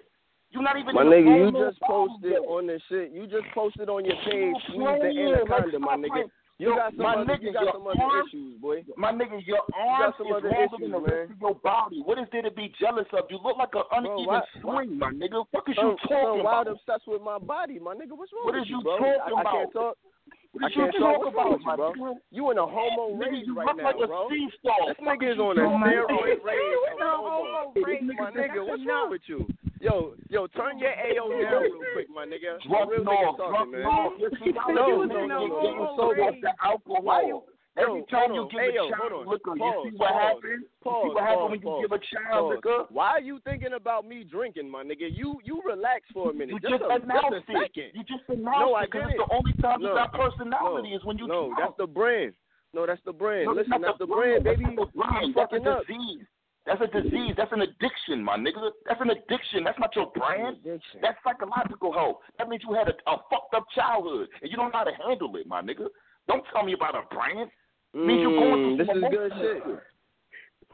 You're 0.51 0.63
not 0.63 0.77
even 0.77 0.95
My 0.95 1.03
in 1.03 1.09
the 1.09 1.15
nigga, 1.17 1.45
you 1.45 1.65
just 1.69 1.79
posted 1.81 2.37
on 2.37 2.67
this 2.67 2.81
shit. 2.89 3.11
You 3.11 3.27
just 3.27 3.45
posted 3.53 3.89
on 3.89 4.05
your 4.05 4.15
page, 4.17 4.55
squeeze 4.63 4.79
the 4.79 4.97
playing, 4.99 5.17
anaconda, 5.17 5.77
like, 5.77 5.79
my 5.79 5.87
stop 5.87 5.99
nigga. 5.99 6.29
Playing. 6.59 6.67
You 6.67 6.69
Yo, 6.69 6.75
got 6.75 6.91
some 6.91 7.03
my 7.07 7.13
other, 7.15 7.25
nigga, 7.31 7.41
you 7.43 7.53
got 7.53 7.63
your 7.63 7.73
some 7.73 7.87
other 7.87 8.03
arm- 8.03 8.27
issues, 8.27 8.59
boy. 8.61 8.83
My 8.97 9.11
nigga, 9.11 9.39
your 9.47 9.63
got 9.71 9.79
arm 9.79 10.13
some 10.17 10.27
is 10.27 10.31
longer 10.31 10.49
than 10.79 10.91
the 10.91 10.99
rest 10.99 11.31
of 11.31 11.39
your 11.39 11.55
body. 11.55 12.01
What 12.03 12.19
is 12.19 12.27
there 12.31 12.41
to 12.43 12.51
be 12.51 12.73
jealous 12.79 13.07
of? 13.13 13.25
You 13.31 13.39
look 13.43 13.57
like 13.57 13.71
an 13.73 13.87
uneven 13.91 14.25
why- 14.27 14.41
swing, 14.61 14.99
my 14.99 15.11
nigga. 15.15 15.45
Fuck 15.55 15.69
is 15.69 15.75
Some, 15.79 15.95
you 15.95 15.97
talking 16.03 16.43
some 16.43 16.43
wild 16.43 16.67
about? 16.67 16.79
obsessed 16.83 17.07
with 17.07 17.21
my 17.23 17.39
body, 17.39 17.79
my 17.79 17.95
nigga. 17.95 18.11
What's 18.15 18.31
wrong 18.35 18.43
What 18.45 18.55
with 18.59 18.63
is 18.63 18.69
you, 18.69 18.77
you 18.77 18.83
bro? 18.83 18.97
talking 18.99 19.23
I, 19.23 19.39
I 19.39 19.43
can't 19.47 19.71
talk. 19.73 19.95
What 20.51 20.63
I 20.65 20.67
you 20.67 20.75
can't 20.75 20.93
talk. 20.99 21.15
talking 21.21 21.33
about, 21.33 21.51
you, 21.59 21.65
my 21.65 21.75
bro? 21.77 21.93
nigga? 21.93 22.13
You 22.31 22.51
in 22.51 22.57
a 22.57 22.65
homo 22.67 23.15
Nigga, 23.15 23.31
rage 23.31 23.45
you 23.47 23.55
right 23.55 23.67
look 23.67 23.77
now, 23.77 23.83
like 23.85 24.01
a 24.03 24.07
bro. 24.07 24.27
seesaw. 24.29 24.77
This 24.89 24.99
nigga 24.99 25.27
is 25.33 25.39
on 25.39 25.55
a 25.55 25.63
talking 25.63 25.79
steroid 25.79 26.39
rage. 26.43 26.75
With 26.75 26.93
of 26.93 26.99
no 26.99 27.11
homo 27.23 27.71
rage, 27.85 28.01
My 28.19 28.31
nigga, 28.35 28.61
what's 28.67 28.83
wrong 28.85 29.09
with 29.09 29.21
you? 29.29 29.45
Yo, 29.79 30.13
yo, 30.29 30.47
turn 30.47 30.77
your 30.77 30.91
AO 30.91 31.29
down 31.41 31.63
real 31.63 31.79
quick, 31.95 32.07
my 32.13 32.25
nigga. 32.25 32.59
Drunk 32.67 32.91
Real 32.91 33.03
north, 33.03 33.17
nigga 33.19 33.37
talking, 33.37 33.49
drunk 33.49 33.71
man. 33.71 33.83
north. 33.83 34.13
Listen, 34.19 34.53
y'all 34.53 34.75
No, 34.75 34.85
niggas 34.99 35.07
no, 35.07 35.25
no, 35.25 35.47
no, 35.47 35.61
getting 35.63 35.79
no. 35.79 35.95
sober 35.95 36.21
off 36.27 36.35
the 36.41 36.53
alcohol. 36.63 37.01
Why 37.03 37.21
you- 37.23 37.43
Every 37.77 38.03
time 38.11 38.33
hold 38.33 38.35
you 38.35 38.41
on. 38.43 38.47
give 38.49 38.59
Hey, 38.59 38.75
a 38.75 38.89
child 38.91 39.13
on. 39.13 39.27
liquor, 39.27 39.55
you 39.55 39.71
see 39.87 39.95
what 39.95 40.11
pause, 40.11 40.19
happens? 40.19 40.43
You 40.43 40.67
see 40.83 41.09
what 41.15 41.23
happens 41.23 41.49
when 41.51 41.59
you 41.61 41.69
pause, 41.69 41.81
give 41.81 41.91
a 41.93 41.99
child 41.99 42.27
pause. 42.27 42.55
liquor? 42.55 42.79
Why 42.91 43.07
are 43.11 43.21
you 43.21 43.39
thinking 43.45 43.71
about 43.71 44.03
me 44.05 44.23
drinking, 44.25 44.67
my 44.69 44.83
nigga? 44.83 45.07
You 45.07 45.39
you 45.45 45.61
relax 45.63 46.03
for 46.11 46.31
a 46.31 46.33
minute. 46.33 46.49
You 46.55 46.59
just, 46.59 46.71
just 46.75 46.83
a, 46.83 46.87
just 46.99 47.03
announced 47.05 47.31
a 47.31 47.37
it. 47.39 47.45
second. 47.71 47.89
You 47.95 48.03
just 48.03 48.27
announced 48.27 48.59
No, 48.59 48.73
I 48.73 48.83
it 48.83 48.91
because 48.91 49.07
didn't. 49.07 49.21
it's 49.21 49.29
the 49.29 49.35
only 49.35 49.53
time 49.63 49.79
no, 49.81 49.87
you 49.89 49.95
got 49.95 50.11
personality 50.11 50.89
no, 50.91 50.95
is 50.97 51.05
when 51.05 51.17
you 51.19 51.27
No, 51.27 51.45
drunk. 51.55 51.59
that's 51.59 51.77
the 51.77 51.87
brand. 51.87 52.33
No, 52.73 52.85
that's 52.85 53.01
the 53.05 53.13
brand. 53.13 53.45
No, 53.45 53.51
Listen, 53.53 53.79
that's 53.81 53.97
the 53.97 54.05
the 54.07 54.11
brand, 54.13 54.43
brand. 54.43 54.59
baby. 54.59 54.75
That's 54.75 54.91
the 54.91 54.99
brand. 54.99 55.27
You 55.27 55.33
That's 55.39 55.51
fucking 55.51 55.67
a 55.67 55.71
up. 55.71 55.85
That's 56.69 56.81
a 56.81 57.01
disease. 57.01 57.33
That's 57.35 57.51
an 57.51 57.61
addiction, 57.61 58.23
my 58.23 58.37
nigga. 58.37 58.69
That's 58.85 59.01
an 59.01 59.09
addiction. 59.09 59.63
That's 59.63 59.79
not 59.79 59.95
your 59.95 60.11
brand. 60.13 60.57
Addiction. 60.61 61.01
That's 61.01 61.17
psychological 61.23 61.91
health. 61.91 62.17
That 62.37 62.47
means 62.47 62.61
you 62.67 62.75
had 62.75 62.87
a, 62.87 62.93
a 63.09 63.17
fucked 63.29 63.55
up 63.55 63.65
childhood 63.73 64.27
and 64.41 64.51
you 64.51 64.55
don't 64.55 64.71
know 64.71 64.77
how 64.77 64.83
to 64.83 64.91
handle 65.03 65.35
it, 65.35 65.47
my 65.47 65.61
nigga. 65.61 65.87
Don't 66.27 66.43
tell 66.53 66.63
me 66.63 66.73
about 66.73 66.93
a 66.93 67.03
brand. 67.13 67.49
Mm, 67.95 68.05
means 68.05 68.21
you're 68.21 68.37
going 68.37 68.53
mm, 68.53 68.77
through 68.77 68.85
this 68.85 68.95
is 68.95 69.03
good 69.09 69.31
shit. 69.41 69.63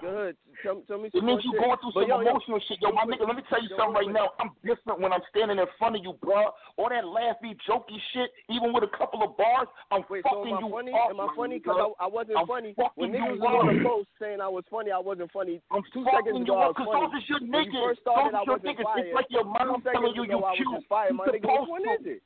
Go 0.01 0.07
ahead. 0.07 0.35
Tell, 0.61 0.83
tell 0.87 0.99
me. 0.99 1.07
It 1.07 1.23
means 1.23 1.39
you 1.47 1.55
shit. 1.55 1.61
going 1.63 1.79
through 1.79 1.95
some 1.95 2.07
yo, 2.07 2.19
emotional 2.19 2.59
yo, 2.59 2.67
shit, 2.67 2.83
yo. 2.83 2.91
My 2.91 3.07
nigga, 3.07 3.23
let 3.23 3.39
me 3.39 3.43
tell 3.47 3.63
you 3.63 3.71
yo, 3.71 3.77
something 3.79 3.95
right 3.95 4.11
now. 4.11 4.35
I'm 4.43 4.51
different 4.59 4.99
when 4.99 5.15
I'm 5.15 5.23
standing 5.31 5.55
in 5.55 5.65
front 5.79 5.95
of 5.95 6.03
you, 6.03 6.19
bro. 6.19 6.51
All 6.75 6.89
that 6.91 7.07
laughy, 7.07 7.55
jokey 7.63 7.95
shit, 8.11 8.27
even 8.51 8.75
with 8.75 8.83
a 8.83 8.91
couple 8.91 9.23
of 9.23 9.37
bars, 9.39 9.71
I'm 9.91 10.03
Wait, 10.09 10.23
fucking 10.27 10.51
you 10.59 10.67
funny? 10.67 10.91
Up, 10.91 11.15
am 11.15 11.23
I 11.23 11.31
funny? 11.31 11.63
Because 11.63 11.95
I, 11.95 12.05
I, 12.05 12.07
wasn't 12.11 12.37
I'm 12.43 12.47
funny. 12.47 12.75
When 12.95 13.15
niggas 13.15 13.39
was 13.39 13.55
on 13.55 13.71
the 13.71 13.83
post 13.87 14.09
saying 14.19 14.43
I 14.43 14.51
was 14.51 14.67
funny, 14.67 14.91
I 14.91 14.99
wasn't 14.99 15.31
funny. 15.31 15.63
I'm 15.71 15.83
two 15.95 16.03
fucking 16.03 16.43
seconds 16.43 16.43
ago, 16.43 16.59
I. 16.59 16.67
Because 16.75 16.91
those 16.91 17.15
is 17.15 17.25
your 17.31 17.43
niggas. 17.47 17.71
You 17.71 17.95
started, 18.03 18.35
those 18.35 18.59
is 18.59 18.75
your 18.75 18.75
niggas. 18.75 18.99
It's 18.99 19.15
like 19.15 19.31
your 19.31 19.47
mom 19.47 19.79
telling 19.79 20.11
you 20.11 20.27
you 20.27 20.43
cute. 20.59 20.75
You 20.75 20.83
supposed 20.83 21.71
to. 21.71 22.19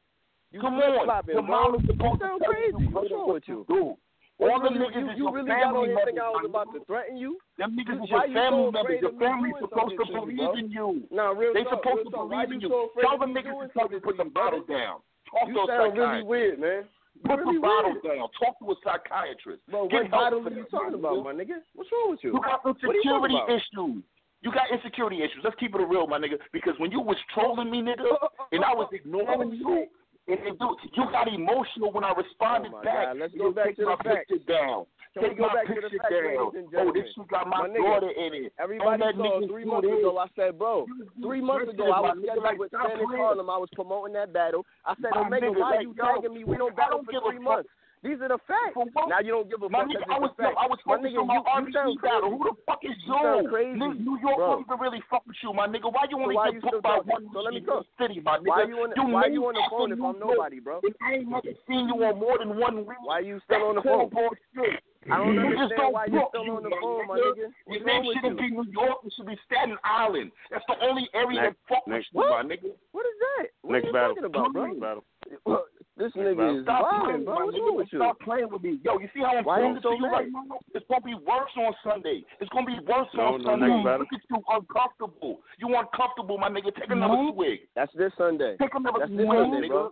You 0.51 0.61
Come 0.61 0.81
on. 0.81 1.05
Your 1.29 1.45
mom 1.45 1.75
is 1.77 1.85
supposed 1.85 2.17
to 2.17 2.33
tell 2.41 3.05
you 3.05 3.21
what 3.29 3.45
you 3.45 3.65
do. 3.69 3.93
All 4.39 4.47
you 4.47 4.63
really, 4.63 4.79
niggas 4.79 5.03
you, 5.03 5.11
is 5.11 5.17
you 5.19 5.23
your 5.27 5.33
really 5.35 5.51
family 5.51 5.91
members. 5.91 6.05
Think 6.07 6.19
I 6.23 6.31
was 6.31 6.47
about 6.47 6.71
to 6.71 6.79
threaten 6.87 7.17
you? 7.19 7.37
Them 7.59 7.75
niggas 7.75 7.99
is 8.03 8.09
your 8.09 8.23
family 8.31 8.71
so 8.71 8.71
members. 8.71 8.99
Your 9.03 9.15
family's 9.19 9.57
supposed 9.59 9.95
to 9.99 10.05
believe 10.15 10.39
you, 10.39 10.53
in 10.55 10.67
you. 10.71 11.03
Nah, 11.11 11.35
real 11.35 11.51
They 11.51 11.67
talk, 11.67 11.83
supposed 11.83 12.07
real 12.07 12.11
to 12.11 12.15
talk. 12.15 12.29
believe 12.31 12.51
in 12.55 12.59
you. 12.63 12.69
So 12.71 13.01
Tell 13.03 13.19
them 13.19 13.35
niggas 13.35 13.51
to 13.51 13.67
fucking 13.75 13.99
put 13.99 14.15
them 14.15 14.31
bottle 14.31 14.63
down. 14.63 15.03
Talk 15.27 15.51
you 15.51 15.59
to 15.59 15.67
sound 15.67 15.97
really 15.99 16.23
weird, 16.23 16.57
man. 16.59 16.87
Put 17.27 17.43
really 17.43 17.59
the 17.59 17.67
bottle 17.67 17.99
weird. 17.99 18.15
down. 18.15 18.31
Talk 18.39 18.55
to 18.63 18.71
a 18.71 18.75
psychiatrist. 18.79 19.59
Bro, 19.67 19.91
Get 19.91 20.07
what 20.07 20.11
bottle 20.11 20.47
are 20.47 20.55
you 20.55 20.63
talking 20.71 20.95
about, 20.95 21.19
my 21.19 21.35
nigga? 21.35 21.59
What's 21.75 21.91
wrong 21.91 22.15
with 22.15 22.23
you? 22.23 22.31
You 22.31 22.39
got 22.39 22.63
some 22.63 22.79
security 22.79 23.35
issues. 23.51 24.03
You 24.39 24.55
got 24.55 24.71
insecurity 24.71 25.19
issues. 25.19 25.43
Let's 25.43 25.59
keep 25.59 25.75
it 25.75 25.83
real, 25.83 26.07
my 26.07 26.17
nigga. 26.17 26.39
Because 26.53 26.73
when 26.79 26.91
you 26.91 27.01
was 27.01 27.17
trolling 27.35 27.69
me, 27.69 27.83
nigga, 27.83 28.07
and 28.53 28.63
I 28.63 28.71
was 28.71 28.87
ignoring 28.93 29.51
you, 29.51 29.87
and 30.29 30.57
you 30.93 31.05
got 31.11 31.27
emotional 31.27 31.91
when 31.91 32.03
I 32.03 32.13
responded 32.13 32.71
oh 32.75 32.83
back. 32.83 33.07
God. 33.07 33.17
Let's 33.17 33.33
go 33.33 33.51
back 33.51 33.75
to 33.77 33.85
my 33.85 33.95
the 33.97 34.09
picture 34.09 34.45
down. 34.45 34.85
Can 35.17 35.23
take 35.25 35.39
my 35.41 35.65
picture 35.65 35.89
fact, 35.97 36.13
down. 36.13 36.53
Oh, 36.77 36.93
this 36.93 37.09
shit 37.17 37.27
got 37.33 37.49
my, 37.49 37.65
my 37.65 37.73
daughter 37.73 38.13
in 38.13 38.45
it. 38.45 38.53
Everybody 38.61 39.01
saw 39.17 39.41
three 39.49 39.65
months 39.65 39.89
ago. 39.89 40.21
I 40.21 40.27
said, 40.37 40.59
bro, 40.59 40.85
three 41.17 41.41
months 41.41 41.73
ago 41.73 41.89
I 41.89 41.99
was 41.99 42.17
scheduled 42.21 42.45
like, 42.45 42.59
with 42.61 42.69
Stan 42.69 43.01
Harlem. 43.09 43.49
I 43.49 43.57
was 43.57 43.69
promoting 43.73 44.13
that 44.13 44.31
battle. 44.31 44.65
I 44.85 44.93
said, 45.01 45.09
my 45.17 45.25
Omega, 45.25 45.49
nigga, 45.49 45.59
why 45.59 45.75
are 45.77 45.81
you 45.81 45.95
tagging 45.97 46.33
me? 46.33 46.43
We 46.43 46.57
don't 46.57 46.77
battle 46.77 47.01
for 47.01 47.09
three 47.09 47.41
months. 47.41 47.69
These 47.99 48.21
are 48.21 48.29
the 48.31 48.39
facts. 48.47 48.79
Now 49.09 49.19
you 49.19 49.35
don't 49.35 49.49
give 49.49 49.59
a 49.59 49.67
fuck. 49.67 49.71
My 49.71 49.83
nigga, 49.83 50.07
I 50.07 50.19
was, 50.21 50.31
no, 50.39 50.55
I 50.55 50.71
my 50.87 51.03
nigga, 51.03 51.19
you, 51.19 51.99
battle. 51.99 52.31
Who 52.31 52.39
the 52.47 52.55
fuck 52.63 52.78
it's 52.89 53.05
you. 53.05 53.49
Crazy, 53.49 53.77
New, 53.77 53.93
New 53.93 54.17
York 54.19 54.37
bro. 54.37 54.49
won't 54.49 54.65
even 54.65 54.79
really 54.79 55.03
fuck 55.09 55.25
with 55.25 55.37
you, 55.41 55.53
my 55.53 55.67
nigga. 55.67 55.91
Why 55.91 56.05
you 56.09 56.17
only 56.17 56.35
so 56.35 56.51
get 56.51 56.61
booked 56.61 56.83
by 56.83 56.97
talking? 56.97 57.09
one 57.09 57.29
so 57.33 57.39
let 57.39 57.53
me 57.53 57.61
go. 57.61 57.83
city, 57.99 58.19
my 58.19 58.37
nigga? 58.37 58.47
Why 58.47 58.63
you 58.65 58.75
on, 58.81 58.89
you 58.95 59.13
why 59.13 59.25
you 59.27 59.45
on 59.45 59.55
the 59.55 59.65
phone 59.69 59.91
if 59.91 60.01
I'm 60.01 60.19
nobody, 60.19 60.59
bro? 60.59 60.81
I 61.01 61.21
ain't 61.21 61.29
never 61.29 61.53
seen 61.67 61.87
you 61.87 61.97
on 62.03 62.19
more 62.19 62.37
than 62.37 62.57
one 62.57 62.85
week. 62.85 63.01
Why 63.03 63.19
you 63.19 63.39
still 63.45 63.69
on 63.69 63.75
the 63.75 63.81
phone? 63.81 64.09
Shit. 64.55 64.81
I 65.07 65.17
don't 65.17 65.33
you 65.33 65.41
understand 65.41 65.79
don't 65.79 65.93
why 65.93 66.05
you're 66.11 66.27
still 66.29 66.45
you, 66.45 66.57
on 66.57 66.63
the 66.63 66.75
phone, 66.81 67.07
my 67.07 67.15
nigga. 67.15 67.49
What's 67.65 67.85
name 67.85 68.03
shouldn't 68.13 68.37
be 68.37 68.51
New 68.51 68.67
York. 68.67 68.99
It 69.05 69.13
should 69.15 69.27
be 69.27 69.37
Staten 69.47 69.77
Island. 69.83 70.31
That's 70.51 70.65
the 70.67 70.75
only 70.83 71.07
area 71.13 71.41
next, 71.41 71.57
that 71.69 71.75
fuck 71.75 71.87
with 71.87 72.03
you, 72.11 72.19
my 72.19 72.43
nigga. 72.43 72.75
What 72.91 73.05
is 73.07 73.17
that? 73.23 73.47
What 73.61 73.71
next 73.71 73.83
are 73.83 73.87
you 73.87 73.93
battle. 73.93 74.15
talking 74.15 74.25
about, 74.25 74.53
bro? 74.53 74.67
Next 74.67 74.79
battle. 74.79 75.03
This 75.99 76.15
nigga 76.15 76.35
bro. 76.35 76.59
is 76.59 76.63
lying, 76.63 77.25
bro. 77.25 77.45
What's 77.45 77.59
wrong 77.59 77.75
with 77.75 77.91
you? 77.91 77.99
Stop 77.99 78.19
playing 78.23 78.47
with 78.49 78.63
me. 78.63 78.79
Yo, 78.87 78.97
you 79.03 79.11
see 79.13 79.19
how 79.19 79.35
I'm 79.35 79.43
playing 79.43 79.79
so 79.83 79.91
you 79.91 80.07
right 80.07 80.31
now? 80.31 80.47
It's 80.73 80.87
going 80.87 81.03
to 81.03 81.05
be 81.05 81.13
worse 81.27 81.51
on 81.59 81.75
Sunday. 81.83 82.23
It's 82.39 82.47
going 82.55 82.65
to 82.67 82.71
be 82.71 82.79
worse 82.87 83.11
no, 83.13 83.35
on 83.35 83.43
no, 83.43 83.51
Sunday. 83.51 83.67
Look 83.67 84.07
at 84.07 84.23
you 84.31 84.39
uncomfortable. 84.47 85.43
You 85.59 85.75
uncomfortable, 85.75 86.37
my 86.39 86.47
nigga. 86.47 86.71
Take 86.71 86.87
another 86.87 87.19
swig. 87.35 87.67
That's 87.75 87.91
this 87.99 88.13
Sunday. 88.17 88.55
Take 88.61 88.71
another 88.79 88.99
That's 89.03 89.11
swig, 89.11 89.27
Sunday, 89.27 89.67
nigga. 89.67 89.91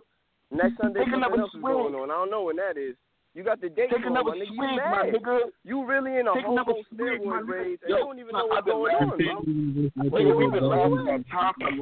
Next 0.50 0.80
Sunday, 0.80 1.04
Take 1.04 1.12
another 1.12 1.44
swig. 1.52 1.60
is 1.60 1.76
going 1.76 1.92
on. 1.92 2.08
I 2.08 2.16
don't 2.24 2.30
know 2.32 2.48
when 2.48 2.56
that 2.56 2.80
is. 2.80 2.96
You 3.38 3.44
got 3.44 3.60
the 3.60 3.68
date. 3.68 3.90
Take 3.94 4.04
another 4.04 4.34
swig, 4.34 4.50
my 4.58 5.06
nigga. 5.14 5.38
You 5.62 5.86
really 5.86 6.18
in 6.18 6.26
a 6.26 6.34
Take 6.34 6.42
whole 6.44 6.82
steroid 6.92 7.46
rage. 7.46 7.78
You 7.86 7.94
don't 7.94 8.18
even 8.18 8.32
know 8.32 8.46
what's 8.46 8.66
going 8.66 8.96
on, 8.96 9.14
bro. 9.14 10.10
Wait, 10.10 10.26
we've 10.26 10.50
been 10.50 10.66
laughing 10.66 11.06
at. 11.06 11.22
I'm 11.30 11.78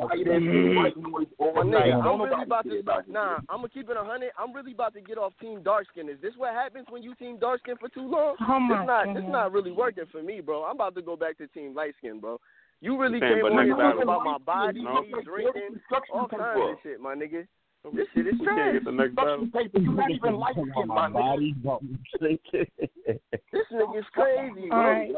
really 2.21 2.43
about 2.43 2.65
to. 2.65 2.83
Nah, 3.09 3.39
I'm 3.49 3.65
gonna 3.65 3.71
keep 3.71 3.89
it 3.89 3.97
a 3.97 4.05
hundred. 4.05 4.33
I'm 4.39 4.53
really 4.53 4.73
about 4.73 4.93
to 4.95 5.01
get 5.01 5.17
off 5.17 5.33
team 5.41 5.63
dark 5.63 5.87
skin. 5.91 6.11
Is 6.11 6.21
this 6.21 6.35
what 6.37 6.53
happens 6.53 6.89
when 6.91 7.03
you 7.03 7.15
team 7.15 7.39
dark 7.39 7.61
skin 7.61 7.77
for 7.81 7.89
too 7.89 8.07
long? 8.07 8.37
Oh 8.39 8.61
my 8.61 8.81
it's 8.81 8.87
not. 8.87 9.17
It's 9.17 9.27
not 9.27 9.51
really 9.51 9.73
working 9.73 10.05
for 10.13 10.23
me, 10.23 10.43
bro. 10.43 10.65
I'm 10.65 10.75
about 10.75 10.95
to 10.97 11.03
go 11.03 11.17
back 11.17 11.39
to 11.39 11.47
team 11.47 11.75
light 11.75 11.95
skin, 11.97 12.21
bro. 12.21 12.39
You 12.83 13.01
really 13.01 13.19
came 13.19 13.43
on 13.43 13.65
here 13.65 13.75
talking 13.75 14.03
about 14.03 14.25
my 14.27 14.37
body, 14.37 14.81
me 14.81 15.15
drinking, 15.25 15.81
all 16.13 16.29
kinds 16.29 16.61
of 16.61 16.77
shit, 16.83 17.01
my 17.01 17.15
nigga. 17.15 17.47
This 17.95 18.07
shit 18.15 18.27
is 18.27 18.35
trash. 18.43 18.75
You 18.75 19.93
not 19.93 20.11
even 20.11 20.37
like 20.37 20.53
skin, 20.53 20.89
my, 20.89 21.09
body. 21.09 21.55
nigga. 21.63 21.79
this 23.07 23.67
nigga's 23.73 24.07
crazy, 24.13 24.69
All 24.71 24.79
right. 24.79 25.13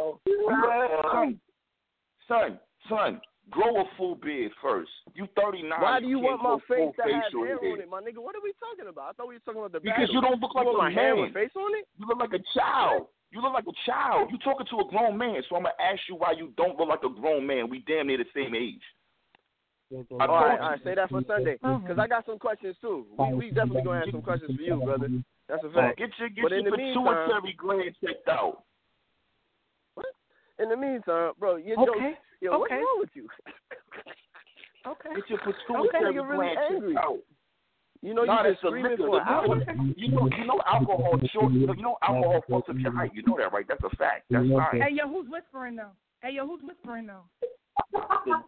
Son, 1.10 1.40
son, 2.28 2.58
son, 2.88 3.20
grow 3.50 3.80
a 3.80 3.84
full 3.96 4.16
beard 4.16 4.52
first. 4.60 4.90
You 5.14 5.26
39. 5.36 5.80
Why 5.80 6.00
do 6.00 6.06
you, 6.06 6.18
you 6.18 6.24
want 6.24 6.42
my 6.42 6.58
face 6.68 6.92
to 6.96 7.02
have 7.02 7.32
hair 7.32 7.58
on 7.58 7.80
it, 7.80 7.88
my 7.88 8.00
nigga? 8.00 8.18
What 8.18 8.36
are 8.36 8.44
we 8.44 8.52
talking 8.60 8.88
about? 8.90 9.10
I 9.10 9.12
thought 9.12 9.28
we 9.28 9.34
were 9.34 9.40
talking 9.40 9.60
about 9.60 9.72
the 9.72 9.80
battle. 9.80 9.94
Because 9.96 10.14
you 10.14 10.20
don't 10.20 10.40
look 10.40 10.54
like 10.54 10.66
you 10.66 10.72
a 10.72 10.78
my 10.78 10.90
hair 10.90 11.16
with 11.16 11.32
face 11.32 11.54
on 11.56 11.72
it. 11.78 11.86
You 11.98 12.06
look 12.06 12.18
like 12.18 12.32
a 12.32 12.44
child. 12.58 13.06
You 13.30 13.42
look 13.42 13.52
like 13.52 13.66
a 13.68 13.76
child. 13.84 14.30
You 14.30 14.38
talking 14.38 14.66
to 14.70 14.76
a 14.80 14.88
grown 14.88 15.16
man, 15.18 15.42
so 15.48 15.56
I'm 15.56 15.62
gonna 15.62 15.76
ask 15.80 16.00
you 16.08 16.16
why 16.16 16.32
you 16.32 16.52
don't 16.56 16.78
look 16.78 16.88
like 16.88 17.04
a 17.04 17.12
grown 17.12 17.46
man. 17.46 17.68
We 17.68 17.84
damn 17.86 18.06
near 18.06 18.18
the 18.18 18.28
same 18.34 18.54
age. 18.54 18.82
All 19.90 20.04
right, 20.18 20.60
all 20.60 20.70
right, 20.70 20.80
say 20.84 20.94
that 20.94 21.08
for 21.08 21.22
Sunday, 21.26 21.54
because 21.54 21.98
I 21.98 22.06
got 22.06 22.26
some 22.26 22.38
questions 22.38 22.76
too. 22.80 23.06
We, 23.18 23.34
we 23.34 23.48
definitely 23.48 23.82
gonna 23.82 24.00
have 24.00 24.12
some 24.12 24.20
questions 24.20 24.56
for 24.56 24.62
you, 24.62 24.82
brother. 24.84 25.08
That's 25.48 25.64
a 25.64 25.70
fact. 25.72 25.98
Get 25.98 26.10
your 26.18 26.28
get 26.28 26.42
but 26.42 26.52
your 26.52 26.76
pituitary 26.76 27.56
gland 27.58 27.96
checked 28.04 28.28
out. 28.28 28.64
What? 29.94 30.06
In 30.58 30.68
the 30.68 30.76
meantime, 30.76 31.32
bro, 31.38 31.56
you 31.56 31.74
okay. 31.74 32.18
yo, 32.42 32.52
yo 32.52 32.60
okay. 32.60 32.60
what's 32.60 32.70
wrong 32.72 32.96
with 33.00 33.10
you? 33.14 33.28
okay. 34.86 35.08
Get 35.16 35.30
your 35.30 35.38
pituitary 35.38 35.88
okay, 35.88 36.14
you're 36.14 36.26
really 36.26 36.52
gland 36.52 36.58
angry. 36.70 36.94
checked 36.94 37.04
out. 37.04 37.18
You 38.02 38.14
know, 38.14 38.22
Not 38.24 38.44
you 38.44 38.52
just 38.52 38.62
screaming 38.62 38.96
for 38.98 39.20
hours. 39.22 39.62
You 39.96 40.12
know, 40.12 40.28
you 40.36 40.44
know, 40.46 40.60
alcohol 40.66 41.18
short. 41.32 41.52
You 41.52 41.66
know, 41.66 41.72
you 41.72 41.82
know 41.82 41.96
alcohol 42.02 42.44
fucks 42.48 42.70
up 42.70 42.76
your 42.78 42.92
height. 42.92 43.10
You 43.14 43.22
know 43.26 43.36
that, 43.38 43.52
right? 43.52 43.64
That's 43.66 43.82
a 43.82 43.96
fact. 43.96 44.26
That's 44.30 44.44
all 44.50 44.58
right. 44.58 44.82
Hey, 44.82 44.92
yo, 44.92 45.08
who's 45.08 45.26
whispering 45.28 45.76
though? 45.76 45.90
Hey, 46.22 46.34
yo, 46.34 46.46
who's 46.46 46.60
whispering 46.62 47.06
though? 47.06 47.24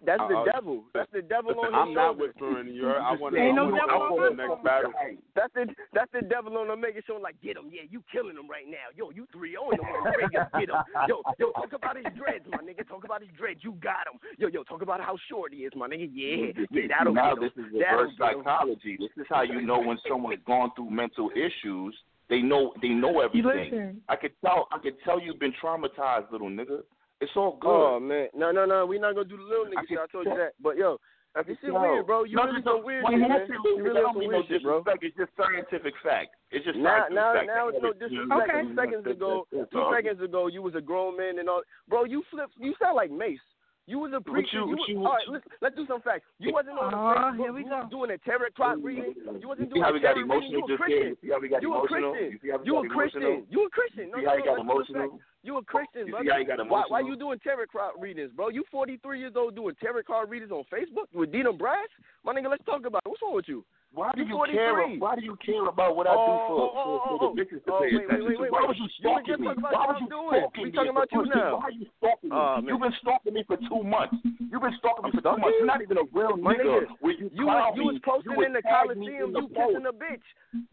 That's 0.05 0.23
the 0.29 0.37
uh, 0.37 0.45
devil. 0.45 0.85
That's 0.95 1.11
the 1.13 1.23
devil 1.23 1.53
on 1.57 1.75
I'm 1.75 1.89
his 1.89 1.93
I'm 1.93 1.95
not 1.95 2.19
whispering 2.19 2.69
in 2.69 2.75
your. 2.75 3.01
I 3.01 3.17
want 3.17 3.35
to 3.35 3.53
know 3.53 3.71
no 3.71 4.29
the 4.29 4.37
next 4.37 4.65
battle. 4.65 4.93
That's 5.35 5.53
the 5.55 5.67
that's 5.95 6.13
the 6.13 6.23
devil 6.23 6.57
on 6.59 6.71
him 6.71 6.81
making 6.81 7.03
sure 7.07 7.21
like 7.21 7.41
get 7.43 7.57
him. 7.57 7.71
Yeah, 7.73 7.83
you 7.89 8.03
killing 8.13 8.37
him 8.37 8.49
right 8.49 8.67
now. 8.67 8.93
Yo, 8.97 9.11
you 9.11 9.27
three 9.33 9.57
oh, 9.57 9.69
on 9.69 9.75
him. 9.75 10.31
get 10.33 10.69
him. 10.69 10.77
Yo, 11.09 11.23
yo, 11.39 11.53
talk 11.53 11.73
about 11.73 11.97
his 11.97 12.07
dreads, 12.17 12.45
my 12.51 12.59
nigga. 12.59 12.87
Talk 12.89 13.05
about 13.05 13.23
his 13.23 13.31
dreads. 13.37 13.61
You 13.63 13.73
got 13.81 14.09
him. 14.09 14.21
Yo, 14.39 14.49
yo, 14.49 14.63
talk 14.65 14.83
about 14.83 15.01
how 15.01 15.17
short 15.29 15.53
he 15.53 15.65
is, 15.65 15.73
my 15.77 15.89
nigga. 15.89 16.09
Yeah, 16.13 16.65
yeah, 16.71 16.83
that'll 16.89 17.15
now 17.15 17.35
get 17.35 17.43
him. 17.45 17.51
this 17.57 17.65
is 17.65 17.73
reverse 17.73 18.13
psychology. 18.19 18.97
This 18.99 19.15
is 19.17 19.27
how 19.29 19.43
you 19.43 19.63
know 19.63 19.81
when 19.81 19.99
someone's 20.09 20.43
gone 20.47 20.71
through 20.77 20.91
mental 20.91 21.31
issues. 21.33 21.97
They 22.29 22.43
know 22.43 22.73
they 22.81 22.89
know 22.89 23.21
everything. 23.21 24.01
I 24.09 24.17
could 24.17 24.33
tell 24.45 24.69
I 24.73 24.79
could 24.79 24.95
tell 25.05 25.21
you've 25.21 25.41
been 25.41 25.55
traumatized, 25.63 26.31
little 26.31 26.51
nigga. 26.51 26.83
It's 27.21 27.33
all 27.37 27.57
oh, 27.57 27.61
good. 27.61 27.69
Oh 27.69 28.01
man, 28.01 28.29
no, 28.35 28.51
no, 28.51 28.65
no. 28.65 28.87
we 28.87 28.99
not 28.99 29.15
gonna 29.15 29.29
do 29.29 29.37
the 29.37 29.45
little 29.45 29.67
nigga 29.67 29.85
I 29.85 29.87
shit. 29.89 29.99
I 29.99 30.07
told 30.11 30.27
you 30.27 30.35
that. 30.37 30.53
But 30.61 30.77
yo, 30.77 30.97
I 31.37 31.43
this 31.43 31.57
shit 31.61 31.73
weird, 31.73 32.07
bro. 32.07 32.25
You 32.25 32.37
no, 32.37 32.45
really 32.45 32.63
some 32.65 32.83
weird 32.83 33.05
man. 33.05 33.21
You 33.21 33.85
really 33.85 34.01
some 34.03 34.19
weird 34.19 34.33
no 34.33 34.43
shit, 34.49 34.63
bro. 34.63 34.83
It's 35.01 35.17
just 35.17 35.31
scientific 35.37 35.95
fact. 36.03 36.35
It's 36.51 36.65
just 36.65 36.79
now, 36.79 37.07
now, 37.11 37.35
fact. 37.35 37.47
now 37.47 37.69
it's 37.69 37.79
no 37.81 37.93
disrespect. 37.93 38.51
Okay. 38.51 38.63
Two 38.67 38.75
seconds 38.75 39.07
ago, 39.07 39.47
two 39.53 39.85
seconds 39.95 40.21
ago, 40.23 40.49
you 40.49 40.63
was 40.63 40.75
a 40.75 40.81
grown 40.81 41.17
man 41.17 41.39
and 41.39 41.49
all. 41.49 41.63
Bro, 41.89 42.05
you 42.05 42.25
flip. 42.31 42.51
You 42.59 42.75
sound 42.83 42.97
like 42.97 43.11
Mace. 43.11 43.39
You 43.87 43.99
was 43.99 44.13
a 44.15 44.21
preacher. 44.21 44.63
You, 44.63 44.71
you, 44.71 44.77
was, 44.77 44.89
you, 44.89 44.99
all 44.99 45.19
right, 45.19 45.27
let's, 45.27 45.45
let's 45.61 45.75
do 45.75 45.87
some 45.87 46.01
facts. 46.01 46.23
You 46.39 46.53
wasn't 46.53 46.79
on 46.79 46.93
the 46.93 46.99
uh, 46.99 47.33
Here 47.35 47.53
we 47.53 47.65
go. 47.65 47.89
doing 47.91 48.11
a 48.13 48.19
tarot 48.19 48.55
card 48.57 48.85
reading. 48.85 49.15
You 49.19 49.49
wasn't 49.49 49.71
doing 49.71 49.83
you 49.83 49.83
see 49.83 49.83
how 49.83 49.93
we 49.93 50.01
got 50.01 50.17
emotional. 50.17 50.69
You 50.69 50.75
a 50.75 50.77
Christian? 50.77 51.17
we 51.41 51.49
got 51.49 51.63
you 51.63 51.75
emotional. 51.75 52.15
You 52.15 52.39
see 52.43 52.51
how. 52.51 52.63
You 52.63 52.79
a 52.79 52.89
Christian. 52.89 53.23
You 53.51 54.15
see 54.15 54.27
how 54.27 54.37
you 54.37 54.45
got 54.45 54.61
emotional. 54.61 55.19
You 55.43 55.57
a 55.57 55.65
Christian, 55.65 56.11
brother. 56.11 56.29
Why, 56.69 56.85
why 56.89 57.01
you 57.01 57.17
doing 57.17 57.39
tarot 57.41 57.67
card 57.73 57.95
readings, 57.99 58.31
bro? 58.37 58.51
You 58.51 58.63
43 58.71 59.19
years 59.19 59.33
old 59.37 59.57
doing 59.57 59.75
tarot 59.81 60.03
card 60.03 60.29
readings 60.29 60.53
on 60.53 60.65
Facebook 60.71 61.09
with 61.15 61.33
Dina 61.33 61.53
Brass? 61.53 61.89
My 62.25 62.35
nigga, 62.35 62.51
let's 62.51 62.65
talk 62.65 62.85
about 62.85 63.03
it. 63.07 63.09
What's 63.09 63.23
wrong 63.23 63.35
with 63.35 63.49
you? 63.49 63.65
Why 63.93 64.13
do 64.15 64.23
you 64.23 64.39
43. 64.39 64.55
care? 64.55 64.87
Why 65.03 65.15
do 65.19 65.23
you 65.27 65.37
care 65.45 65.67
about 65.67 65.97
what 65.99 66.07
I 66.07 66.15
do 66.15 66.23
oh, 66.23 66.47
for, 66.47 66.63
oh, 66.63 66.71
oh, 66.71 66.87
oh, 66.87 67.01
oh, 67.03 67.19
for 67.19 67.35
the 67.35 67.43
bitches 67.43 67.59
to 67.67 67.71
oh, 67.75 67.83
pay 67.83 67.91
wait, 67.91 68.07
attention 68.07 68.27
wait, 68.31 68.39
wait, 68.39 68.47
to? 68.47 68.55
Why 68.55 68.63
was 68.71 68.79
you 68.79 68.89
stalking 69.03 69.39
me? 69.43 69.51
Why 69.51 69.83
was 69.91 69.99
you 69.99 70.07
stalking 70.07 70.71
me? 70.71 70.79
Why 70.95 71.67
are 71.67 71.75
you 71.75 71.87
stalking 71.99 72.31
uh, 72.31 72.63
me? 72.63 72.71
Oh, 72.71 72.71
You've 72.71 72.85
been 72.87 72.99
stalking 73.03 73.35
me 73.35 73.43
for 73.51 73.59
two 73.67 73.83
months. 73.83 74.15
You've 74.23 74.63
been 74.63 74.79
stalking 74.79 75.05
me 75.05 75.11
for 75.11 75.27
two 75.27 75.43
months. 75.43 75.59
You're 75.59 75.67
not 75.67 75.83
even 75.83 75.99
a 75.99 76.07
real 76.15 76.39
nigga. 76.39 76.87
Where 77.03 77.19
you 77.19 77.35
you 77.35 77.51
was, 77.51 77.75
you 77.75 77.83
was 77.83 77.99
posting 78.07 78.31
you 78.31 78.47
in 78.47 78.55
the 78.55 78.63
Coliseum. 78.63 79.35
You 79.35 79.51
kissing 79.51 79.87
a 79.91 79.95
bitch. 79.95 80.27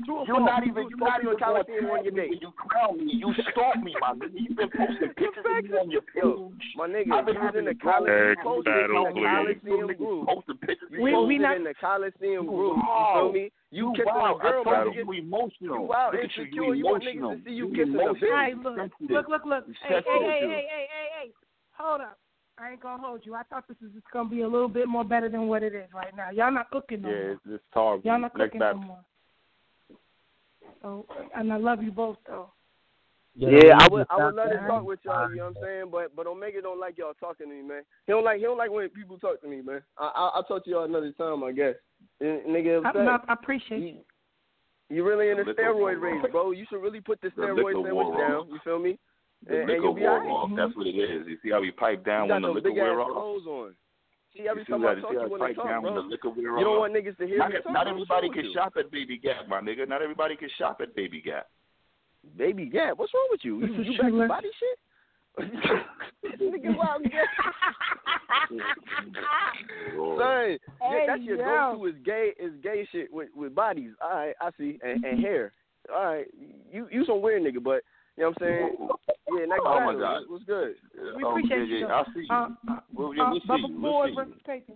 You're 0.05 0.45
not 0.45 0.61
even. 0.61 0.85
You're 0.85 1.01
not 1.01 1.25
even 1.25 1.41
Coliseum 1.41 1.89
on 1.89 2.05
your 2.05 2.13
day. 2.13 2.37
You 2.37 2.53
clown 2.53 3.01
me. 3.01 3.17
You 3.17 3.33
stalk 3.49 3.81
me, 3.81 3.97
my 3.97 4.13
nigga. 4.13 4.37
You've 4.37 4.61
been 4.61 4.69
posting 4.69 5.09
pictures 5.17 5.41
of 5.41 5.65
me 5.65 5.73
on 5.73 5.89
your 5.89 6.05
page. 6.05 6.53
My 6.77 6.85
nigga, 6.85 7.17
I've 7.17 7.25
been 7.25 7.65
in 7.65 7.65
the 7.65 7.77
Coliseum. 7.81 8.37
Posting 8.45 8.77
in 8.77 8.93
the 8.93 9.25
Coliseum 9.25 9.89
group. 9.97 10.29
We 11.01 11.17
we 11.17 11.41
not 11.41 11.57
in 11.57 11.65
the 11.65 11.73
Coliseum 11.81 12.45
group 12.45 12.77
feel 13.13 13.31
me? 13.31 13.51
You, 13.69 13.87
you 13.87 13.93
kissing 13.95 14.05
wow. 14.07 14.37
a 14.37 14.41
girl, 14.41 14.63
I 14.65 14.83
told 14.83 14.95
you, 14.95 15.13
you 15.13 15.21
emotional. 15.21 15.85
You 15.85 15.93
out 15.93 16.13
look 16.13 16.23
insecure. 16.23 16.45
You, 16.51 16.73
you 16.73 16.85
want 16.85 17.03
niggas 17.03 17.43
to 17.43 17.43
see 17.43 17.55
you, 17.55 17.67
you 17.67 17.75
kissing 17.75 17.93
emotional. 17.93 18.15
a 18.15 18.25
bitch. 18.25 18.31
Right, 18.31 18.57
look, 18.57 18.77
look, 19.09 19.27
look, 19.29 19.45
look. 19.45 19.63
Hey, 19.87 19.95
hey, 19.95 20.01
hey, 20.05 20.39
hey, 20.39 20.47
hey, 20.49 20.85
hey, 20.87 21.07
hey. 21.21 21.31
Hold 21.77 22.01
up. 22.01 22.17
I 22.59 22.71
ain't 22.71 22.81
gonna 22.81 23.01
hold 23.01 23.21
you. 23.23 23.35
I 23.35 23.43
thought 23.43 23.67
this 23.67 23.77
was 23.81 23.91
just 23.93 24.05
gonna 24.11 24.29
be 24.29 24.41
a 24.41 24.47
little 24.47 24.67
bit 24.67 24.87
more 24.87 25.03
better 25.03 25.29
than 25.29 25.47
what 25.47 25.61
it 25.61 25.75
is 25.75 25.89
right 25.93 26.15
now. 26.15 26.31
Y'all 26.31 26.51
not 26.51 26.71
cooking 26.71 27.03
no 27.03 27.09
yeah, 27.09 27.15
more. 27.15 27.39
Yeah, 27.45 27.55
it's 27.55 27.63
horrible. 27.71 28.03
Y'all 28.03 28.19
not 28.19 28.33
cooking 28.33 28.59
Next 28.59 28.75
no 28.75 28.81
more. 28.81 28.99
So, 30.81 31.05
and 31.35 31.53
I 31.53 31.57
love 31.57 31.83
you 31.83 31.91
both 31.91 32.17
though. 32.25 32.51
Yeah, 33.35 33.49
yeah 33.49 33.77
I 33.79 33.87
would 33.91 34.07
I 34.09 34.25
would 34.25 34.35
love 34.35 34.49
to 34.49 34.57
talk 34.67 34.83
with 34.83 34.99
y'all, 35.05 35.29
you 35.29 35.37
know 35.37 35.45
what 35.45 35.57
I'm 35.57 35.63
saying? 35.63 35.85
But 35.91 36.15
but 36.15 36.25
Omega 36.25 36.61
don't 36.61 36.79
like 36.79 36.97
y'all 36.97 37.13
talking 37.19 37.47
to 37.47 37.53
me, 37.53 37.61
man. 37.61 37.83
He 38.07 38.13
don't 38.13 38.23
like 38.23 38.37
he 38.37 38.43
don't 38.43 38.57
like 38.57 38.71
when 38.71 38.89
people 38.89 39.19
talk 39.19 39.39
to 39.41 39.47
me, 39.47 39.61
man. 39.61 39.83
I 39.97 40.31
I 40.33 40.37
will 40.37 40.43
talk 40.43 40.65
to 40.65 40.69
y'all 40.71 40.85
another 40.85 41.11
time, 41.11 41.43
I 41.43 41.51
guess. 41.51 41.75
Nigga, 42.21 42.79
upset. 42.79 43.07
I'm, 43.07 43.19
I 43.27 43.33
appreciate 43.33 43.81
you. 43.81 43.97
You 44.89 45.05
really 45.05 45.29
in 45.29 45.37
the, 45.37 45.43
the 45.43 45.51
steroid 45.53 46.01
range, 46.01 46.25
bro. 46.31 46.51
You 46.51 46.65
should 46.69 46.81
really 46.81 47.01
put 47.01 47.19
the 47.21 47.27
steroid 47.29 47.73
the 47.73 47.83
sandwich 47.83 48.17
down. 48.17 48.47
You 48.47 48.59
feel 48.63 48.79
me? 48.79 48.97
The 49.45 49.59
and, 49.59 49.69
liquor 49.69 49.87
and 49.89 49.99
wore 49.99 50.19
right. 50.19 50.29
off. 50.29 50.49
That's 50.55 50.75
what 50.75 50.87
it 50.87 50.97
is. 50.97 51.27
You 51.27 51.37
see 51.43 51.51
how 51.51 51.61
we 51.61 51.71
pipe 51.71 52.05
down 52.05 52.29
when 52.29 52.41
the 52.41 52.49
liquor 52.49 52.73
wear 52.73 52.99
off. 53.01 53.73
See 54.35 54.43
how 54.45 54.51
every 54.51 54.65
talk, 54.65 54.79
you 54.79 54.85
want 54.85 54.97
to 54.97 55.53
talk. 55.55 55.83
The 55.83 55.89
liquor 56.01 56.31
don't 56.35 56.79
want 56.79 56.93
niggas 56.93 57.17
to 57.17 57.27
hear. 57.27 57.37
Not, 57.37 57.51
talk, 57.51 57.73
not 57.73 57.87
everybody 57.87 58.29
can 58.29 58.51
shop 58.53 58.73
at 58.77 58.91
Baby 58.91 59.17
Gap, 59.17 59.47
my 59.47 59.61
nigga. 59.61 59.87
Not 59.87 60.01
everybody 60.01 60.35
can 60.35 60.49
shop 60.57 60.79
at 60.81 60.95
Baby 60.95 61.21
Gap. 61.21 61.47
Baby 62.35 62.65
Gap, 62.65 62.97
what's 62.97 63.13
wrong 63.13 63.27
with 63.31 63.41
you? 63.43 63.59
You, 63.65 63.83
you 63.83 63.97
back 63.97 64.11
to 64.11 64.27
body 64.27 64.49
shit? 64.59 64.79
nigga 65.39 66.77
wild 66.77 67.03
Son, 70.17 70.57
hey, 70.81 71.05
that's 71.07 71.21
your 71.21 71.37
go 71.37 71.77
to 71.77 71.85
is 71.85 71.95
gay 72.03 72.31
is 72.39 72.51
gay 72.63 72.87
shit 72.91 73.11
with, 73.11 73.29
with 73.35 73.53
bodies. 73.53 73.91
All 74.01 74.09
right, 74.09 74.35
I 74.41 74.49
see. 74.57 74.79
And, 74.83 75.03
and 75.03 75.19
hair. 75.19 75.51
All 75.93 76.05
right. 76.05 76.25
You 76.71 76.87
you 76.91 77.05
some 77.05 77.21
weird 77.21 77.43
nigga, 77.43 77.63
but 77.63 77.83
you 78.15 78.23
know 78.23 78.29
what 78.29 78.41
I'm 78.41 78.47
saying? 78.47 78.77
Yeah, 79.29 79.45
next 79.45 79.61
oh 79.65 79.79
my 79.81 79.93
God. 79.93 80.23
What's 80.27 80.43
good? 80.45 80.75
We 81.15 81.23
oh, 81.23 81.31
appreciate 81.31 81.57
yeah, 81.57 81.65
you. 81.65 81.87
Yeah, 81.87 81.93
I 81.93 82.03
see 82.13 82.19
you. 82.21 82.35
Uh, 82.35 82.49
we'll, 82.93 83.15
yeah, 83.15 83.23
uh, 83.23 83.29
we'll 83.29 83.37
uh, 83.37 83.57
see 83.57 83.61
you. 83.67 83.81
We'll 83.81 83.91
Ford 83.91 84.09
see. 84.45 84.73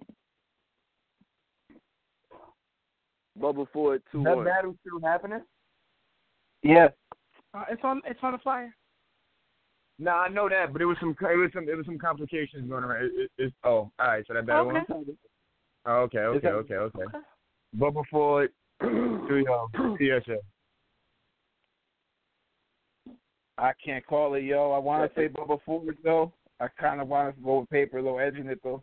Bubba 3.40 3.68
Ford 3.72 4.04
two. 4.12 4.24
That 4.24 4.36
one. 4.38 4.78
still 4.82 5.02
happening. 5.02 5.42
Yeah. 6.64 6.90
Uh, 7.54 7.64
it's 7.70 7.82
on. 7.84 8.02
It's 8.06 8.20
on 8.22 8.34
the 8.34 8.38
flyer. 8.40 8.76
No, 10.02 10.10
I 10.14 10.30
know 10.30 10.49
that, 10.49 10.73
but 10.73 10.82
it 10.82 10.86
was 10.86 10.98
some 10.99 11.11
it 11.11 11.38
was 11.38 11.52
some 11.53 11.69
it 11.69 11.78
was 11.78 11.86
some 11.86 11.99
complications 11.99 12.68
going 12.68 12.84
around. 12.84 13.06
It, 13.06 13.11
it, 13.15 13.32
it, 13.38 13.53
oh, 13.64 13.69
all 13.69 13.91
right, 13.99 14.23
so 14.28 14.34
that 14.34 14.48
better 14.48 14.61
okay. 14.61 14.80
Oh, 14.90 14.95
one. 14.95 15.06
Okay, 15.88 16.18
okay, 16.18 16.48
okay, 16.48 16.73
okay, 16.76 16.98
okay. 17.03 17.18
Bubba 17.78 18.02
Ford 18.10 18.49
to 18.82 18.88
um, 18.88 19.28
y'all. 19.45 19.98
Yes. 19.99 20.23
I 23.60 23.73
can't 23.86 24.03
call 24.07 24.34
it, 24.34 24.44
yo. 24.44 24.72
I 24.72 24.80
want 24.80 25.07
to 25.07 25.19
say 25.19 25.28
Bubba 25.28 25.60
Ford 25.64 25.95
though. 26.03 26.34
I 26.60 26.68
kind 26.80 26.99
of 26.99 27.07
want 27.07 27.36
to 27.36 27.44
go 27.44 27.60
with 27.60 27.69
paper 27.69 28.02
though, 28.02 28.18
edging 28.18 28.48
it 28.48 28.60
though. 28.64 28.82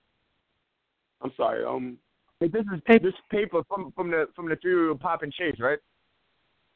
I'm 1.20 1.32
sorry. 1.36 1.64
Um, 1.64 1.98
hey, 2.38 2.46
this 2.46 2.62
is 2.72 2.80
paper. 2.86 3.06
this 3.06 3.14
paper 3.28 3.62
from 3.66 3.92
from 3.96 4.12
the 4.12 4.26
from 4.36 4.48
the 4.48 4.54
three 4.62 4.94
pop 5.00 5.24
and 5.24 5.32
chase, 5.32 5.56
right? 5.58 5.80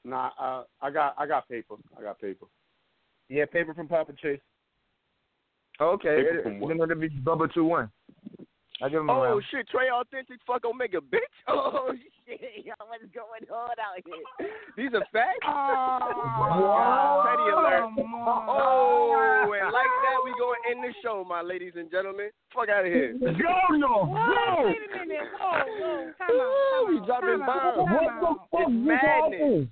Nah, 0.05 0.31
uh, 0.37 0.65
I 0.81 0.91
got 0.91 1.15
I 1.17 1.29
got 1.29 1.49
paper. 1.49 1.77
I 1.97 2.03
got 2.03 2.21
paper. 2.21 2.47
Yeah, 3.33 3.47
paper 3.47 3.73
from 3.73 3.89
Papa 3.89 4.13
Chase. 4.21 4.41
Okay, 5.81 6.17
paper 6.21 6.39
it, 6.39 6.43
from 6.43 6.61
what? 6.61 7.01
Be 7.01 7.09
Bubba 7.09 7.53
Two 7.55 7.65
One. 7.65 7.91
I 8.83 8.91
give 8.91 9.01
him 9.01 9.09
oh, 9.09 9.39
a 9.39 9.41
shit, 9.51 9.67
Trey 9.71 9.89
Authentic 9.89 10.37
fuck 10.47 10.67
Omega, 10.67 10.99
bitch. 10.99 11.21
Oh 11.49 11.95
shit, 12.27 12.41
what's 12.87 13.05
going 13.15 13.49
on 13.51 13.71
out 13.81 13.97
here? 14.05 14.49
These 14.77 14.93
are 14.93 15.07
facts. 15.13 15.41
Oh, 15.47 17.25
Petty 17.25 17.49
alert. 17.57 17.89
Oh, 17.97 18.45
oh, 18.49 19.53
and 19.59 19.73
like 19.73 19.93
that, 20.05 20.19
we 20.25 20.31
going 20.39 20.61
to 20.65 20.71
end 20.71 20.85
the 20.85 20.95
show, 21.03 21.25
my 21.27 21.41
ladies 21.41 21.73
and 21.77 21.91
gentlemen. 21.91 22.29
Fuck 22.55 22.69
out 22.69 22.85
of 22.85 22.93
here. 22.93 23.13
Yo, 23.13 23.77
no, 23.77 24.13
whoa, 24.13 24.67
Wait 24.67 24.77
a 24.77 24.99
minute. 24.99 25.25
Whoa, 25.41 25.65
whoa, 25.81 26.13
Come 26.19 26.37
on, 26.37 26.37
come 26.37 26.37
on. 26.37 27.01
We 27.01 27.07
dropping 27.07 27.47
bombs. 27.47 27.79
What 27.81 28.21
the 28.21 28.35
fuck 28.51 28.69
is 28.69 28.75
madness. 28.75 29.69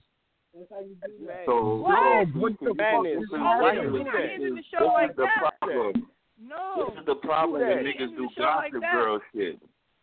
That's 0.55 0.67
how 0.71 0.81
you 0.81 0.97
do 1.07 1.27
that. 1.27 1.47
So, 1.47 1.87
what? 1.87 2.35
What's 2.35 2.59
the 2.61 2.75
madness. 2.75 3.23
Fuck 3.31 3.87
is 3.87 3.93
we 3.93 4.03
not 4.03 4.15
the 4.15 4.63
show 4.71 4.87
like 4.87 5.15
the 5.17 5.23
that. 5.23 5.55
Problem. 5.61 6.07
No. 6.41 6.91
This 6.91 7.01
is 7.01 7.07
the 7.07 7.15
problem 7.17 7.61
when 7.61 7.85
niggas 7.85 8.17
do 8.17 8.29
gossip 8.37 8.73
like 8.73 8.93
girl 8.93 9.21
shit. 9.35 9.61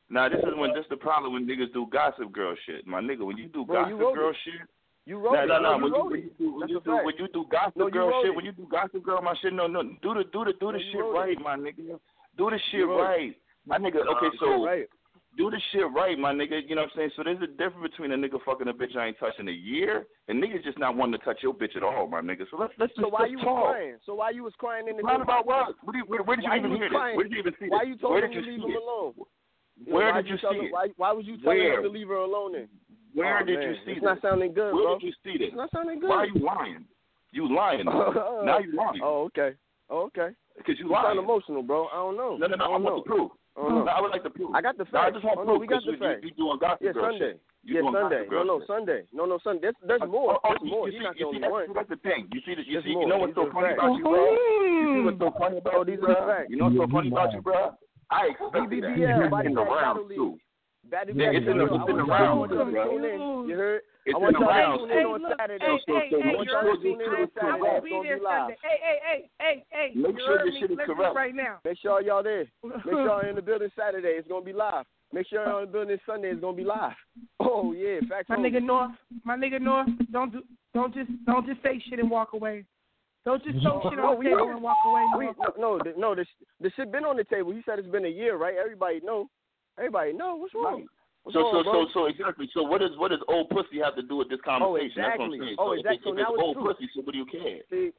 Now 0.10 0.30
this 0.30 0.40
is 0.40 0.56
when 0.56 0.72
this 0.74 0.84
is 0.84 0.90
the 0.90 0.98
problem 0.98 1.34
when 1.34 1.48
niggas 1.48 1.74
do 1.74 1.88
gossip 1.91 2.32
girl 2.32 2.56
shit, 2.65 2.88
my 2.88 3.02
nigga. 3.02 3.26
When 3.26 3.38
you 3.38 3.48
do 3.49 3.65
Bro, 3.65 3.84
gossip 3.84 3.99
you 3.99 4.14
girl 4.15 4.30
it. 4.30 4.36
shit, 4.45 4.68
you 5.06 5.18
wrote 5.18 5.34
nah, 5.34 5.44
it. 5.44 5.48
Nah, 5.48 5.60
nah, 5.60 5.78
no, 5.78 5.88
no, 5.88 5.98
no. 5.98 6.06
When 6.06 6.22
you, 6.22 6.32
do, 6.38 6.60
when, 6.60 6.69
you 6.69 6.82
do, 6.86 6.91
when 7.03 7.15
you 7.18 7.28
do 7.34 7.45
gossip 7.52 7.78
no, 7.78 7.90
girl 7.90 8.22
shit, 8.22 8.32
it. 8.32 8.36
when 8.36 8.45
you 8.45 8.53
do 8.53 8.68
gossip 8.72 9.03
girl 9.03 9.22
my 9.22 9.36
shit, 9.41 9.52
no, 9.52 9.68
no, 9.68 9.84
do 9.84 10.14
the 10.14 10.24
do 10.32 10.45
the 10.45 10.53
do 10.53 10.72
the 10.72 10.80
no, 10.80 10.91
shit 10.91 11.03
right, 11.14 11.32
it. 11.32 11.41
my 11.44 11.57
nigga. 11.57 11.99
Do 12.38 12.49
the 12.49 12.60
shit 12.72 12.88
right, 12.88 13.36
my 13.65 13.78
nigga. 13.78 13.99
Okay, 14.07 14.38
so 14.40 14.64
right 14.64 14.88
do 15.38 15.51
the 15.51 15.61
shit 15.72 15.85
right, 15.93 16.18
my 16.18 16.34
nigga. 16.34 16.61
You 16.68 16.76
know 16.76 16.81
what 16.81 16.91
I'm 16.95 16.97
saying? 16.97 17.11
So 17.15 17.23
there's 17.23 17.41
a 17.41 17.47
difference 17.47 17.93
between 17.93 18.11
a 18.11 18.18
nigga 18.18 18.39
fucking 18.43 18.68
a 18.68 18.73
bitch 18.73 18.97
I 18.97 19.07
ain't 19.07 19.19
touching 19.19 19.47
a 19.47 19.51
year 19.51 20.05
and 20.27 20.43
niggas 20.43 20.64
just 20.64 20.80
not 20.80 20.97
wanting 20.97 21.19
to 21.19 21.26
touch 21.26 21.39
your 21.43 21.53
bitch 21.53 21.76
at 21.77 21.84
all, 21.84 22.07
my 22.07 22.22
nigga. 22.22 22.45
So 22.49 22.57
let's 22.57 22.73
let's 22.80 22.93
so 22.95 23.03
just, 23.03 23.14
why 23.14 23.22
let's 23.22 23.31
you 23.31 23.38
talk. 23.38 23.45
was 23.45 23.76
crying? 23.77 23.95
So 24.05 24.15
why 24.15 24.30
you 24.31 24.43
was 24.43 24.53
crying 24.57 24.88
in 24.88 24.97
the 24.97 25.03
Not 25.03 25.22
about 25.22 25.45
what? 25.45 25.76
Where, 25.84 25.93
did 25.93 25.99
you, 25.99 26.05
where, 26.07 26.23
where 26.23 26.35
did 26.35 26.45
you 26.45 26.53
even 26.57 26.72
you 26.72 26.77
hear 26.77 26.89
crying? 26.89 27.14
this? 27.14 27.18
Where 27.18 27.23
did 27.23 27.34
you 27.34 27.39
even 27.39 27.53
see 27.59 27.69
why 27.69 27.85
this? 27.85 27.89
You 27.89 27.97
told 27.97 28.14
where 28.14 28.31
you 28.31 28.41
to 28.41 28.47
leave 28.47 28.59
him 28.59 28.76
alone? 28.76 29.14
Where 29.85 30.14
did 30.14 30.27
you 30.27 30.38
see 30.38 30.57
it? 30.57 30.72
Why, 30.97 31.11
was 31.11 31.26
you 31.26 31.38
telling 31.41 31.59
me 31.59 31.69
him 31.69 31.84
to 31.84 31.89
leave 31.89 32.07
her 32.07 32.15
alone 32.15 32.53
then? 32.53 32.68
Where 33.14 33.39
oh, 33.39 33.45
did 33.45 33.61
you 33.61 33.61
see 33.61 33.69
it's 33.69 33.85
this? 33.85 33.95
It's 33.97 34.03
not 34.03 34.22
sounding 34.22 34.53
good, 34.53 34.73
Where 34.73 34.97
did 34.97 35.05
you 35.05 35.14
see 35.23 35.38
this? 35.38 35.47
It's 35.49 35.57
not 35.57 35.69
sounding 35.73 35.99
good. 35.99 36.09
Why 36.09 36.18
are 36.18 36.27
you 36.27 36.41
lying? 36.41 36.85
You 37.31 37.53
lying. 37.53 37.85
now 37.85 38.59
you 38.59 38.76
lying. 38.76 39.01
Oh, 39.03 39.30
okay. 39.30 39.55
Oh, 39.89 40.09
okay. 40.09 40.30
Because 40.57 40.76
you 40.80 40.89
lying. 40.89 41.05
sound 41.05 41.19
emotional, 41.19 41.61
bro. 41.61 41.88
I 41.88 41.97
don't 41.97 42.18
know. 42.18 42.38
No, 42.38 42.47
no, 42.47 42.55
no. 42.55 42.65
I, 42.65 42.77
want 42.77 43.05
the 43.05 43.09
proof. 43.09 43.31
Oh, 43.57 43.69
no, 43.69 43.89
I 43.89 43.99
would 43.99 44.11
like 44.11 44.21
to 44.21 44.29
prove. 44.29 44.53
I 44.53 44.61
got 44.61 44.77
the 44.77 44.85
fact. 44.85 44.93
No, 44.93 44.99
I 45.01 45.11
just 45.11 45.25
want 45.25 45.41
oh, 45.41 45.45
proof. 45.45 45.57
No, 45.57 45.59
we 45.59 45.65
got 45.65 45.81
the 45.81 45.91
you, 45.91 45.97
facts. 45.97 46.21
You, 46.21 46.29
you 46.29 46.35
doing 46.38 46.61
gossip 46.61 46.85
yeah, 46.85 46.93
girl 46.93 47.09
Sunday. 47.09 47.34
Shit. 47.34 47.41
You 47.65 47.73
yeah, 47.73 47.89
Sunday. 47.89 48.23
No, 48.29 48.43
no, 48.45 48.61
Sunday. 48.69 49.01
No, 49.09 49.25
no, 49.25 49.39
Sunday. 49.41 49.61
There's, 49.65 49.81
there's 49.81 50.05
oh, 50.05 50.13
more. 50.13 50.38
Oh, 50.38 50.45
oh, 50.45 50.53
there's 50.53 50.61
you, 50.61 50.69
more. 50.69 50.85
You 50.85 50.93
He's 50.93 51.01
see, 51.01 51.09
not 51.09 51.15
the 51.17 51.25
only 51.25 51.41
see, 51.41 51.49
one. 51.49 51.65
That's 51.73 51.89
the 51.89 51.97
thing. 52.05 52.29
You 52.29 52.39
see, 52.45 52.53
the, 52.53 52.61
you, 52.61 52.77
see 52.85 52.93
you 52.93 53.09
know 53.09 53.17
what's 53.17 53.34
so 53.34 53.49
funny 53.49 53.73
about 53.73 53.97
you, 53.97 54.05
bro? 54.05 54.13
You 54.13 54.38
see 54.38 54.93
mm-hmm. 54.93 55.05
what's 55.09 55.21
so 55.25 55.29
funny 55.41 55.57
about 55.57 55.73
oh, 55.73 55.84
these 55.84 55.97
are 56.05 56.21
facts. 56.29 56.53
You 56.53 56.57
know 56.61 56.69
what's 56.69 56.77
so 56.77 56.88
funny 56.93 57.09
about 57.09 57.34
you, 57.34 57.41
mm-hmm. 57.41 57.49
bro? 57.49 57.73
I 58.13 58.29
expect 58.29 58.69
that. 58.69 58.93
It's 58.93 58.93
in 58.93 59.57
the 59.57 59.65
round 59.65 60.05
too. 60.13 60.38
It's 60.85 61.49
in 61.49 61.57
the 61.57 62.05
round 62.05 62.53
bro. 62.53 63.49
You 63.49 63.55
heard? 63.57 63.81
It's 64.07 64.15
I 64.15 64.19
want 64.23 64.39
in 64.39 64.39
the 64.39 64.47
house. 64.47 64.79
Hey, 64.88 65.03
on 65.03 65.19
look, 65.19 65.35
Saturday. 65.35 65.67
Hey, 65.67 65.77
so, 65.84 65.99
hey, 65.99 66.07
so 66.07 66.17
hey, 66.23 66.31
once 66.31 66.47
you 66.47 66.63
listen 66.63 66.95
to 66.95 67.11
this 67.11 67.31
correct, 67.35 67.59
I 67.59 67.79
be 67.84 67.91
there 68.07 68.23
Hey, 68.63 68.77
hey, 68.79 68.97
hey, 69.03 69.19
hey, 69.35 69.55
hey. 69.67 69.89
Make 69.99 70.15
sure 70.15 70.39
this 70.47 70.55
shit 70.63 70.71
is 70.71 70.79
correct 70.79 71.11
right 71.11 71.35
now. 71.35 71.59
Make 71.67 71.77
sure 71.84 72.01
y'all 72.01 72.23
there. 72.23 72.47
Make 72.63 72.84
sure 72.88 73.03
y'all 73.05 73.27
in 73.27 73.35
the 73.35 73.41
building 73.41 73.67
Saturday. 73.75 74.15
It's 74.15 74.27
gonna 74.27 74.45
be 74.45 74.53
live. 74.53 74.85
Make 75.11 75.27
sure 75.27 75.43
y'all 75.43 75.59
in 75.59 75.65
the 75.65 75.71
building 75.71 75.97
Sunday. 76.07 76.31
It's 76.31 76.39
gonna 76.39 76.55
be 76.55 76.63
live. 76.63 76.95
Oh 77.41 77.73
yeah, 77.73 77.99
facts. 78.07 78.29
My 78.29 78.35
home. 78.35 78.45
nigga 78.45 78.63
North, 78.63 78.91
my 79.25 79.35
nigga 79.35 79.59
North, 79.59 79.89
don't 80.09 80.31
do, 80.31 80.41
don't 80.73 80.93
just, 80.93 81.11
don't 81.25 81.45
just 81.45 81.61
say 81.61 81.84
shit 81.89 81.99
and 81.99 82.09
walk 82.09 82.31
away. 82.31 82.63
Don't 83.25 83.43
just 83.43 83.59
throw 83.59 83.84
shit 83.91 83.99
on 83.99 84.23
the 84.23 84.23
table 84.23 84.51
and 84.51 84.63
walk 84.63 84.77
away. 84.88 85.03
We, 85.17 85.25
no, 85.59 85.79
no, 85.84 85.91
no. 85.97 86.15
The, 86.15 86.23
this 86.61 86.71
shit 86.77 86.93
been 86.93 87.03
on 87.03 87.17
the 87.17 87.25
table. 87.25 87.53
You 87.53 87.61
said 87.65 87.77
it's 87.77 87.89
been 87.89 88.05
a 88.05 88.09
year, 88.09 88.38
right? 88.38 88.55
Everybody 88.55 89.01
know. 89.03 89.27
Everybody 89.77 90.13
know. 90.13 90.38
What's 90.38 90.53
wrong? 90.55 90.88
So 91.34 91.40
so 91.52 91.64
so 91.64 91.88
so 91.94 92.06
exactly. 92.06 92.49
So 92.54 92.64
what 92.64 92.82
does 92.82 92.91
what 92.98 93.12
does 93.12 93.22
old 93.28 93.49
pussy 93.49 93.80
have 93.84 93.95
to 93.95 94.04
do 94.04 94.18
with 94.18 94.30
this 94.30 94.40
oh, 94.48 94.60
conversation? 94.60 95.04
Oh 95.04 95.04
exactly. 95.04 95.04
That's 95.04 95.20
what 95.20 95.26
I'm 95.26 95.40
saying. 95.40 95.56
Oh, 95.60 95.66
so 95.66 95.70
oh 95.70 95.74
exactly. 95.74 95.98
If, 95.98 96.04
so 96.04 96.12
now 96.12 96.30
it's 96.34 96.44
old 96.44 96.58
pussy, 96.64 96.86
so 96.95 97.02
what 97.02 97.12
do 97.14 97.20
you 97.20 97.28
care? 97.28 97.62
See, 97.70 97.91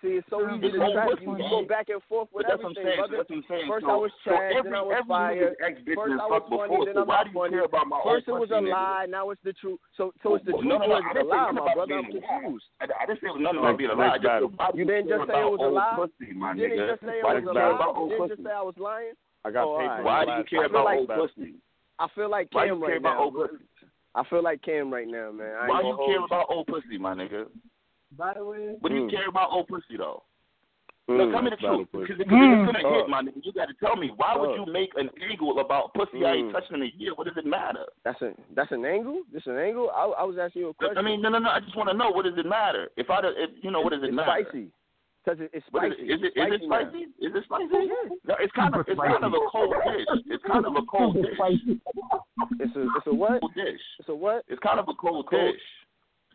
See, 0.00 0.16
it's 0.16 0.26
so 0.32 0.40
easy 0.48 0.72
to. 0.72 0.80
You 0.80 1.44
go 1.52 1.68
back 1.68 1.92
and 1.92 2.00
forth 2.08 2.32
with 2.32 2.48
but 2.48 2.56
everything. 2.56 2.88
Saying. 2.88 3.04
That's 3.04 3.12
what 3.12 3.36
I'm 3.36 3.44
saying. 3.44 3.68
First 3.68 3.84
so, 3.84 3.92
I 3.92 3.96
was 4.00 4.12
trash, 4.24 4.48
so 4.48 4.58
every, 4.58 4.72
then 4.72 4.80
I 4.80 4.80
was 4.80 5.04
fired. 5.04 5.60
First 5.60 6.16
I 6.16 6.24
was 6.24 6.42
funny, 6.48 6.72
before, 6.72 6.84
then 6.88 6.96
so 6.96 7.04
I'm 7.04 7.12
not 7.12 7.28
funny. 7.36 7.60
About 7.60 7.84
my 7.84 8.00
First 8.00 8.24
it 8.24 8.32
was 8.32 8.48
a 8.48 8.64
lie, 8.64 9.04
now 9.12 9.28
it's 9.28 9.44
the 9.44 9.52
truth. 9.52 9.76
So, 10.00 10.16
so 10.24 10.40
it's 10.40 10.44
the 10.48 10.56
truth 10.56 10.64
no, 10.64 10.80
no. 10.80 10.96
I'm. 10.96 11.04
I, 11.04 11.12
didn't 11.12 11.28
say 13.20 13.28
it 13.28 13.36
was 13.36 13.44
nothing 13.44 13.60
about 13.60 13.76
being 13.76 13.92
a 13.92 13.98
lie. 14.00 14.16
You 14.72 14.88
didn't 14.88 15.12
just 15.12 15.28
say 15.28 15.36
it 15.36 15.52
was 15.52 15.60
a 15.60 15.68
lie. 15.68 16.00
You 16.00 16.64
didn't 16.64 16.96
just 16.96 17.04
say 17.04 17.20
it 17.20 17.24
was 17.28 17.44
a 17.44 17.52
lie. 17.52 17.76
You 17.76 18.08
didn't 18.08 18.32
just 18.32 18.40
say 18.40 18.56
I 18.56 18.64
was 18.64 18.78
lying. 18.80 19.12
I 19.44 19.52
got 19.52 19.68
paper. 19.76 20.00
Why 20.00 20.24
do 20.24 20.32
you 20.40 20.44
care 20.48 20.64
about 20.64 20.96
old 20.96 21.12
pussy? 21.12 21.60
I 22.00 22.08
feel 22.14 22.30
like 22.30 22.48
Why 22.52 22.64
do 22.66 22.70
Cam 22.72 22.78
you 22.80 22.80
care 22.86 22.90
right 22.90 22.96
about 23.00 23.14
now. 23.14 23.22
old 23.24 23.34
pussy? 23.34 23.64
I 24.14 24.24
feel 24.28 24.42
like 24.42 24.62
Cam 24.62 24.92
right 24.92 25.06
now, 25.06 25.30
man. 25.30 25.54
I 25.54 25.60
ain't 25.64 25.68
Why 25.68 25.82
gonna 25.82 25.88
you 26.02 26.06
care 26.08 26.24
about 26.24 26.46
old 26.48 26.66
pussy, 26.66 26.98
my 26.98 27.14
nigga? 27.14 27.46
By 28.16 28.34
the 28.34 28.44
way, 28.44 28.74
What 28.80 28.88
do 28.88 28.96
you 28.96 29.02
Mm. 29.06 29.10
care 29.10 29.28
about 29.28 29.52
old 29.52 29.68
pussy 29.68 29.96
though? 29.96 30.24
Mm, 31.08 31.16
no, 31.18 31.30
tell 31.30 31.42
me 31.42 31.50
the 31.50 31.56
truth. 31.56 31.70
old 31.70 31.92
pussy. 31.92 32.02
Because 32.06 32.20
if 32.20 32.26
it's 32.26 32.30
gonna 32.66 32.78
Mm. 32.82 32.96
hit, 32.96 33.08
my 33.08 33.20
nigga, 33.22 33.44
you 33.44 33.52
got 33.52 33.66
to 33.66 33.74
tell 33.74 33.96
me. 33.96 34.08
Why 34.16 34.36
would 34.36 34.56
you 34.56 34.64
make 34.66 34.96
an 34.96 35.10
angle 35.20 35.58
about 35.60 35.92
pussy 35.94 36.24
I 36.24 36.34
ain't 36.34 36.48
Mm. 36.48 36.52
touching 36.52 36.76
in 36.76 36.82
a 36.82 36.92
year? 36.96 37.14
What 37.14 37.26
does 37.26 37.36
it 37.36 37.44
matter? 37.46 37.84
That's 38.04 38.20
a 38.22 38.34
that's 38.50 38.72
an 38.72 38.84
angle. 38.84 39.22
This 39.32 39.46
an 39.46 39.58
angle. 39.58 39.90
I, 39.90 40.04
I 40.06 40.24
was 40.24 40.38
asking 40.38 40.62
you 40.62 40.68
a 40.70 40.74
question. 40.74 40.98
I 40.98 41.02
mean, 41.02 41.20
no, 41.20 41.28
no, 41.28 41.38
no. 41.38 41.50
I 41.50 41.60
just 41.60 41.76
want 41.76 41.88
to 41.90 41.96
know 41.96 42.10
what 42.10 42.24
does 42.24 42.36
it 42.38 42.46
matter? 42.46 42.90
If 42.96 43.10
I, 43.10 43.20
if 43.24 43.50
you 43.62 43.70
know, 43.70 43.80
what 43.82 43.90
does 43.92 44.02
it 44.02 44.06
it's 44.06 44.14
matter? 44.16 44.42
spicy. 44.48 44.70
Cause 45.24 45.36
it, 45.38 45.50
it's 45.52 45.66
What 45.70 45.84
is 45.84 45.92
spicy. 45.92 46.08
it? 46.08 46.14
Is 46.14 46.20
it, 46.22 46.26
is 46.26 46.32
it 46.32 46.62
Spicy 46.64 46.66
now. 46.66 46.80
spicy? 46.80 47.02
Is 47.20 47.32
it 47.36 47.44
spicy? 47.44 47.68
No, 48.24 48.34
it's 48.40 48.52
kind 48.56 48.74
of 48.74 48.80
it's 48.88 48.98
kind 49.00 49.24
of 49.24 49.32
a 49.36 49.42
cold 49.52 49.74
dish. 49.84 50.06
It's 50.32 50.44
kind 50.48 50.64
of 50.64 50.72
a 50.76 50.82
cold 50.90 51.14
dish. 51.20 51.36
It's 52.60 52.76
a 52.76 52.82
it's 52.96 53.06
a 53.06 53.14
what? 53.14 53.40
Cold 53.40 53.52
dish. 53.54 53.80
It's 54.00 54.08
a 54.08 54.14
what? 54.14 54.44
It's 54.48 54.60
kind 54.64 54.80
of 54.80 54.88
a 54.88 54.94
cold 54.94 55.26
Cold- 55.28 55.52
dish. 55.52 55.60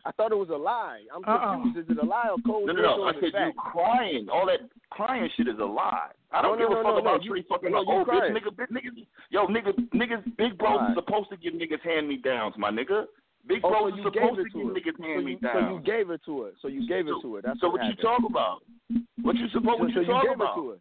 I 0.06 0.12
thought 0.12 0.30
it 0.30 0.38
was 0.38 0.50
a 0.50 0.56
lie. 0.56 1.02
I'm 1.10 1.24
Uh-uh. 1.26 1.62
confused. 1.66 1.90
Is 1.90 1.96
it 1.98 2.00
a 2.00 2.06
lie 2.06 2.30
or 2.30 2.38
cold 2.46 2.68
No, 2.68 2.74
no, 2.74 2.82
no. 2.82 3.04
I 3.10 3.12
said 3.18 3.32
fact? 3.32 3.56
you 3.58 3.60
crying. 3.72 4.28
All 4.30 4.46
that 4.46 4.60
crying 4.90 5.28
shit 5.36 5.48
is 5.48 5.58
a 5.58 5.64
lie. 5.66 6.14
I 6.30 6.42
don't 6.42 6.60
No, 6.60 6.68
no, 6.68 6.68
give 6.70 6.78
a 6.78 6.82
fuck 6.84 6.94
no, 6.94 6.94
no. 6.94 6.98
about 7.10 7.24
You- 7.24 7.30
Trey 7.32 7.42
fucking 7.50 7.72
no, 7.72 7.78
a 7.78 7.82
you 7.82 7.90
old 7.90 8.06
bitch, 8.06 8.18
crying. 8.22 8.34
nigga. 8.38 8.54
Big 8.56 8.68
niggas, 8.70 9.06
yo, 9.30 9.46
nigga, 9.48 9.74
niggas, 9.98 10.22
big 10.38 10.56
bros 10.58 10.78
Alright. 10.78 10.90
is 10.90 11.02
supposed 11.02 11.28
to 11.30 11.36
give 11.36 11.54
niggas 11.54 11.82
hand 11.82 12.06
me 12.08 12.18
downs, 12.22 12.54
my 12.56 12.70
nigga. 12.70 13.06
Big 13.46 13.60
Oh, 13.64 13.70
bros 13.70 13.80
so 13.82 13.88
is 13.88 13.94
you 13.96 14.02
supposed 14.02 14.14
gave 14.14 14.34
to 14.36 14.40
it 14.40 14.44
to 14.44 14.58
give 14.58 14.66
her. 14.66 14.74
niggas 14.74 14.96
So 14.96 15.02
hand 15.06 15.24
me 15.24 15.32
you, 15.32 15.38
so 15.42 15.58
you 15.70 15.80
gave 15.84 16.10
it 16.10 16.20
to 16.26 16.32
her. 16.42 16.50
So 16.62 16.66
you 16.68 16.82
gave 16.88 17.06
it 17.08 17.14
to 17.22 17.28
her. 17.34 17.40
That's 17.42 17.60
So 17.60 17.68
what 17.70 17.80
what 17.80 17.86
you 17.88 17.96
talk 18.02 18.22
about? 18.28 18.62
What 19.22 19.36
you 19.36 19.48
supposed? 19.54 19.80
What 19.80 19.90
so 19.94 20.00
you 20.00 20.06
you 20.06 20.12
talk 20.12 20.22
gave 20.24 20.32
about? 20.34 20.58
it. 20.74 20.80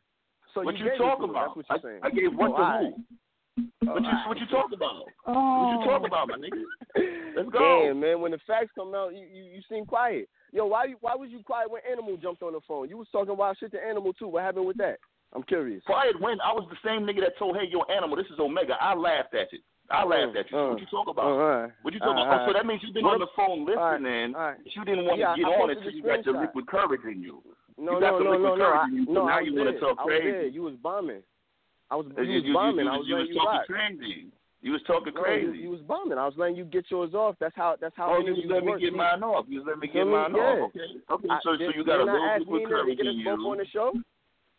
So 0.54 0.62
what 0.64 0.78
you 0.78 0.86
you 0.86 0.98
talk 0.98 1.20
about? 1.22 1.56
That's 1.56 1.56
what 1.58 1.66
you're 1.70 1.92
saying. 1.92 2.02
I, 2.04 2.08
I 2.08 2.12
gave 2.12 2.34
what 2.34 2.52
Oh, 2.52 2.58
to 2.58 2.66
who? 2.66 3.92
What 3.92 4.04
you 4.04 4.12
what 4.28 4.38
you 4.40 4.48
talk 4.48 4.70
about? 4.74 4.96
What 5.06 5.38
Oh. 5.38 5.80
you 5.80 5.86
talk 5.88 6.06
about, 6.06 6.28
my 6.28 6.38
nigga? 6.38 6.64
Oh. 6.98 7.02
Let's 7.38 7.50
go. 7.50 7.86
Damn, 7.88 8.00
man. 8.00 8.22
When 8.22 8.32
the 8.32 8.40
facts 8.48 8.72
come 8.76 8.96
out, 8.96 9.14
you, 9.14 9.26
you 9.32 9.44
you 9.44 9.62
seem 9.70 9.86
quiet. 9.86 10.28
Yo, 10.52 10.66
why 10.66 10.86
you 10.86 10.96
why 11.02 11.16
was 11.16 11.30
you 11.32 11.40
quiet 11.44 11.70
when 11.70 11.82
Animal 11.90 12.18
jumped 12.18 12.42
on 12.42 12.54
the 12.54 12.62
phone? 12.68 12.90
You 12.90 12.98
was 12.98 13.08
talking 13.12 13.36
wild 13.38 13.58
shit 13.60 13.72
to 13.74 13.84
Animal 13.84 14.14
too. 14.14 14.28
What 14.28 14.44
happened 14.44 14.66
with 14.66 14.78
that? 14.78 14.98
I'm 15.34 15.44
curious. 15.44 15.84
Quiet 15.86 16.20
when 16.22 16.40
I 16.42 16.54
was 16.54 16.66
the 16.70 16.78
same 16.88 17.02
nigga 17.06 17.20
that 17.22 17.38
told, 17.38 17.58
"Hey, 17.58 17.68
yo, 17.70 17.82
animal, 17.94 18.16
this 18.16 18.28
is 18.28 18.40
Omega." 18.40 18.76
I 18.80 18.94
laughed 18.96 19.34
at 19.36 19.52
you. 19.52 19.60
I 19.92 20.04
laughed 20.04 20.36
at 20.38 20.50
you. 20.52 20.58
Uh, 20.58 20.70
what 20.72 20.80
you 20.80 20.88
talk 20.90 21.08
about? 21.08 21.26
uh. 21.40 21.68
What 21.84 21.94
you 21.94 22.00
talk 22.00 22.18
about? 22.18 22.42
Oh, 22.42 22.48
so 22.48 22.54
that 22.54 22.66
means 22.66 22.82
you've 22.84 22.94
been 22.94 23.06
What 23.06 23.16
on 23.16 23.20
the 23.22 23.34
phone 23.36 23.66
listening. 23.66 24.34
alright. 24.36 24.58
but 24.64 24.76
You 24.76 24.84
didn't 24.86 25.06
want 25.06 25.20
Yeah, 25.20 25.36
to 25.36 25.42
get 25.42 25.46
I 25.46 25.62
on 25.62 25.70
until 25.70 25.92
you 25.92 26.02
got 26.02 26.26
the 26.26 26.32
screenshot. 26.32 26.42
liquid 26.42 26.68
courage 26.68 27.02
in 27.06 27.22
you. 27.22 27.44
No, 27.78 27.94
you 27.94 28.00
got 28.02 28.12
no, 28.12 28.18
the 28.18 28.24
no, 28.26 28.32
liquid 28.32 28.50
no, 28.50 28.56
no. 28.56 28.66
courage 28.66 28.82
I, 28.82 28.88
in 28.90 28.96
you, 28.96 29.06
so 29.06 29.12
no, 29.14 29.28
now 29.28 29.40
you 29.40 29.52
want 29.54 29.70
to 29.70 29.80
talk 29.80 29.98
I 30.00 30.04
was 30.04 30.10
crazy. 30.10 30.32
there. 30.32 30.48
You 30.48 30.62
was 30.64 30.76
bombing. 30.82 31.22
I 31.92 31.96
was. 31.96 32.06
You, 32.18 32.24
You, 32.24 32.26
you, 32.26 32.36
was 32.42 32.46
you, 32.50 32.54
bombing. 32.54 32.86
you, 32.86 32.92
I 32.92 32.98
was, 32.98 33.06
you 33.08 33.16
was 33.16 33.28
you 33.30 33.36
talking 33.36 33.62
crazy. 33.70 34.18
You 34.66 34.72
was 34.74 34.82
talking 34.88 35.14
No, 35.14 35.22
crazy. 35.22 35.46
you, 35.46 35.54
you 35.54 35.70
was 35.70 35.82
bombing. 35.86 36.18
I 36.18 36.26
was 36.26 36.34
letting 36.38 36.56
you 36.56 36.66
get 36.66 36.86
yours 36.90 37.14
off. 37.14 37.36
That's 37.40 37.54
how. 37.56 37.76
That's 37.80 37.94
how. 37.96 38.10
oh, 38.10 38.26
you 38.26 38.34
was 38.34 38.42
me 38.42 38.66
work. 38.66 38.82
get 38.82 38.94
mine 38.94 39.22
off. 39.22 39.46
You 39.48 39.62
letting 39.64 39.82
me 39.86 39.88
get 39.94 40.08
mine 40.08 40.34
Yeah. 40.34 40.66
off. 40.66 40.72
Okay. 40.74 40.90
Okay. 41.14 41.28
I, 41.30 41.38
so, 41.44 41.54
so 41.62 41.70
you 41.78 41.86
got 41.86 42.02
a 42.02 42.06
little 42.10 42.40
liquid 42.40 42.66
courage 42.74 42.98
in 43.00 43.22
both 43.24 43.38
you. 43.40 43.46
on 43.54 43.58
the 43.62 43.68
show? 43.70 43.94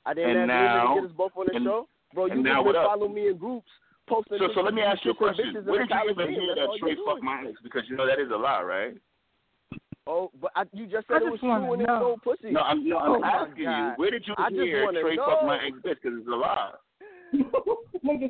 I 0.07 0.15
didn't 0.15 0.37
And 0.47 0.51
ask 0.53 0.63
now- 0.87 0.95
to 0.95 1.01
get 1.03 1.11
us 1.11 1.17
both 1.17 1.33
on 1.35 1.47
the 1.51 1.57
and- 1.57 1.65
show. 1.67 1.89
Bro, 2.15 2.27
you 2.27 2.33
just 2.39 2.45
now 2.45 2.63
what 2.63 2.77
up? 2.77 2.87
follow 2.87 3.09
me 3.09 3.27
in 3.29 3.37
groups, 3.37 3.67
posting. 4.07 4.39
So, 4.39 4.49
so 4.55 4.61
let 4.61 4.75
me 4.75 4.83
ask 4.83 5.05
you 5.05 5.11
a 5.13 5.15
question. 5.15 5.53
bitches 5.55 5.65
Where 5.67 5.81
did 5.87 5.91
you 5.91 6.11
even 6.11 6.29
hear 6.31 6.55
that 6.57 6.67
all 6.67 6.79
Trey 6.79 6.91
you 6.93 7.05
fuck 7.07 7.23
my 7.23 7.45
ex? 7.49 7.59
Because 7.63 7.83
you 7.89 7.97
know 7.97 8.07
that 8.07 8.19
is 8.19 8.31
a 8.33 8.37
lie, 8.37 8.63
right? 8.63 8.95
Oh, 10.07 10.31
but 10.41 10.53
I, 10.55 10.63
you 10.73 10.87
just 10.87 11.07
I 11.11 11.15
said 11.15 11.23
it 11.23 11.31
just 11.31 11.33
was 11.33 11.41
true 11.41 11.53
and 11.53 11.81
it's 11.81 11.87
know. 11.89 12.01
no 12.01 12.17
pussy. 12.23 12.53
No, 12.53 12.61
I'm, 12.61 12.89
no, 12.89 12.99
I'm 12.99 13.23
Oh, 13.23 13.25
asking 13.25 13.65
you. 13.65 13.93
Where 13.97 14.11
did 14.11 14.25
you 14.27 14.35
I 14.39 14.51
hear 14.51 14.85
wanna 14.85 15.01
Trey 15.03 15.17
know. 15.17 15.27
fuck 15.27 15.43
my 15.45 15.57
ex 15.67 15.75
bitch? 15.83 15.99
Because 16.03 16.19
it's 16.19 16.29
a 16.29 16.31
lie. 16.31 16.71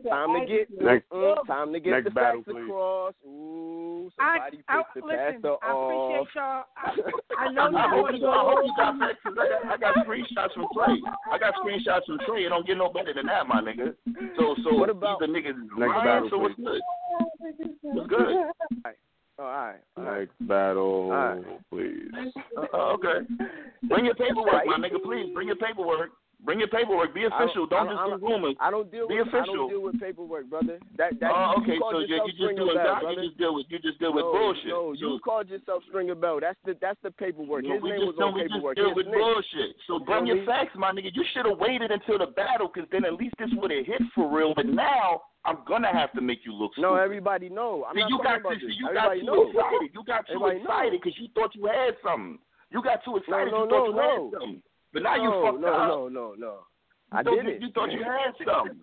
Time 0.08 0.32
to 0.32 0.46
get 0.46 0.70
Next- 0.80 1.08
mm, 1.10 1.46
time 1.46 1.72
to 1.72 1.80
get 1.80 1.90
next 1.90 2.04
the 2.04 2.10
battle, 2.10 2.40
facts 2.40 2.48
please. 2.56 2.64
across. 2.64 3.12
Ooh, 3.26 4.10
somebody 4.16 4.60
I 4.68 4.82
picked 4.82 4.94
the 4.94 5.02
listen. 5.04 5.42
pastor 5.42 5.54
I 5.62 5.68
off. 5.68 5.84
appreciate 5.84 6.34
y'all. 6.34 6.64
I, 7.36 7.44
I 7.44 7.52
know 7.52 7.62
I 7.62 7.68
you 7.68 7.90
hope 7.92 8.02
want 8.02 8.14
to 8.16 8.20
you, 8.20 8.28
I 8.28 8.40
hope 8.40 8.64
you 8.64 8.72
got 8.76 8.98
that 9.00 9.14
'cause 9.22 9.36
I 9.36 9.46
got, 9.52 9.60
I 9.66 9.76
got 9.76 10.06
screenshots 10.06 10.52
from 10.54 10.66
Trey. 10.72 10.96
I 11.30 11.36
got 11.38 11.54
screenshots 11.60 12.06
from 12.06 12.18
Trey. 12.26 12.46
It 12.46 12.48
don't 12.48 12.66
get 12.66 12.78
no 12.78 12.88
better 12.88 13.12
than 13.12 13.26
that, 13.26 13.46
my 13.46 13.60
nigga. 13.60 13.92
So, 14.38 14.54
so 14.64 14.74
What 14.76 14.88
about- 14.88 15.20
either 15.22 15.32
niggas 15.32 15.60
Next 15.76 15.92
lying, 15.92 16.04
battle, 16.24 16.28
so 16.30 16.38
what's 16.38 16.54
good? 16.56 16.80
What's 17.82 18.08
good? 18.08 18.18
Oh, 19.38 19.44
all 19.44 19.50
right. 19.50 19.76
All 19.98 20.04
right. 20.04 20.18
Next 20.20 20.48
battle, 20.48 21.10
Alright. 21.12 21.44
please. 21.70 22.08
Uh, 22.56 22.96
okay. 22.96 23.28
Bring 23.84 24.06
your 24.06 24.14
paperwork, 24.14 24.64
my 24.64 24.78
nigga. 24.80 25.02
Please 25.04 25.28
bring 25.34 25.48
your 25.48 25.56
paperwork. 25.60 26.10
Bring 26.44 26.60
your 26.60 26.68
paperwork. 26.68 27.14
Be 27.14 27.24
official. 27.24 27.66
Don't, 27.66 27.88
I 27.88 27.92
just 27.92 28.00
I 28.00 28.16
do 28.18 28.26
rumors. 28.26 28.54
I 28.60 28.70
don't 28.70 28.90
deal 28.92 29.08
Be 29.08 29.18
with 29.18 29.32
I 29.32 29.38
official. 29.40 29.56
don't 29.56 29.70
deal 29.70 29.82
with 29.82 29.98
paperwork, 29.98 30.46
brother. 30.46 30.78
That 30.96 31.18
that 31.18 31.32
Oh, 31.32 31.58
okay. 31.58 31.74
you 31.74 31.82
So 31.90 31.98
you, 32.04 32.12
you 32.12 32.32
just 32.38 32.56
doing 32.60 32.76
that. 32.76 33.00
brother. 33.02 33.18
You 33.22 33.28
just 33.32 33.38
deal 33.40 33.54
with 33.56 33.66
you 33.68 33.78
just 33.80 33.98
deal 33.98 34.12
with 34.12 34.24
no, 34.28 34.32
bullshit. 34.32 34.68
No, 34.70 34.94
So- 34.94 35.00
you 35.00 35.18
called 35.24 35.48
yourself 35.48 35.82
Stringer 35.88 36.14
Bell. 36.14 36.38
That's 36.38 36.58
the 36.64 36.76
that's 36.80 37.00
the 37.02 37.10
paperwork. 37.10 37.64
No, 37.64 37.74
His 37.74 37.82
we 37.82 37.90
name 37.90 38.04
just 38.04 38.14
was 38.14 38.20
on 38.20 38.30
don't. 38.30 38.34
We 38.36 38.46
just 38.46 38.76
deal 38.76 38.94
with 38.94 39.06
bullshit. 39.10 39.74
So 39.88 39.98
bring 39.98 40.26
your 40.28 40.44
facts, 40.44 40.76
my 40.76 40.92
nigga. 40.92 41.10
You 41.14 41.24
should 41.34 41.46
have 41.46 41.58
waited 41.58 41.90
until 41.90 42.18
the 42.20 42.30
battle, 42.30 42.70
because 42.72 42.86
then 42.92 43.04
at 43.04 43.14
least 43.14 43.34
this 43.40 43.50
would 43.56 43.72
have 43.72 43.86
hit 43.86 44.02
for 44.14 44.28
real. 44.30 44.54
But 44.54 44.66
mm-hmm. 44.66 44.76
now 44.76 45.22
I'm 45.48 45.58
gonna 45.66 45.90
have 45.90 46.12
to 46.14 46.20
make 46.20 46.44
you 46.44 46.52
look 46.52 46.72
No, 46.76 46.94
stupid. 46.94 47.02
everybody 47.10 47.48
know. 47.48 47.86
I'm 47.88 47.94
See, 47.96 48.06
not 48.06 48.10
you 48.10 48.18
got 48.22 48.40
about 48.44 48.54
this. 48.60 48.70
you 48.76 48.86
got 48.92 49.14
too 49.14 49.50
excited. 49.50 49.88
You 49.94 50.02
got 50.04 50.26
too 50.28 50.34
Everybody 50.36 50.60
excited 50.60 51.00
because 51.00 51.16
you 51.18 51.26
thought 51.34 51.54
you 51.54 51.66
had 51.66 51.96
something. 52.04 52.38
You 52.70 52.82
got 52.82 53.02
too 53.04 53.16
excited. 53.16 53.50
no, 53.50 53.64
you 53.64 53.70
thought 53.70 53.70
no, 53.70 53.86
you 53.86 53.94
no. 53.94 54.30
had 54.30 54.38
something. 54.38 54.62
But 54.96 55.02
now 55.04 55.16
you 55.20 55.28
no, 55.28 55.44
fucked 55.44 55.60
no, 55.60 55.68
up. 55.68 55.88
no, 55.88 56.08
no, 56.08 56.34
no. 56.38 56.54
I 57.12 57.22
thought 57.22 57.36
did 57.36 57.44
you, 57.44 57.50
it. 57.52 57.60
You 57.62 57.68
thought 57.76 57.92
you 57.92 58.00
had 58.02 58.32
something. 58.48 58.80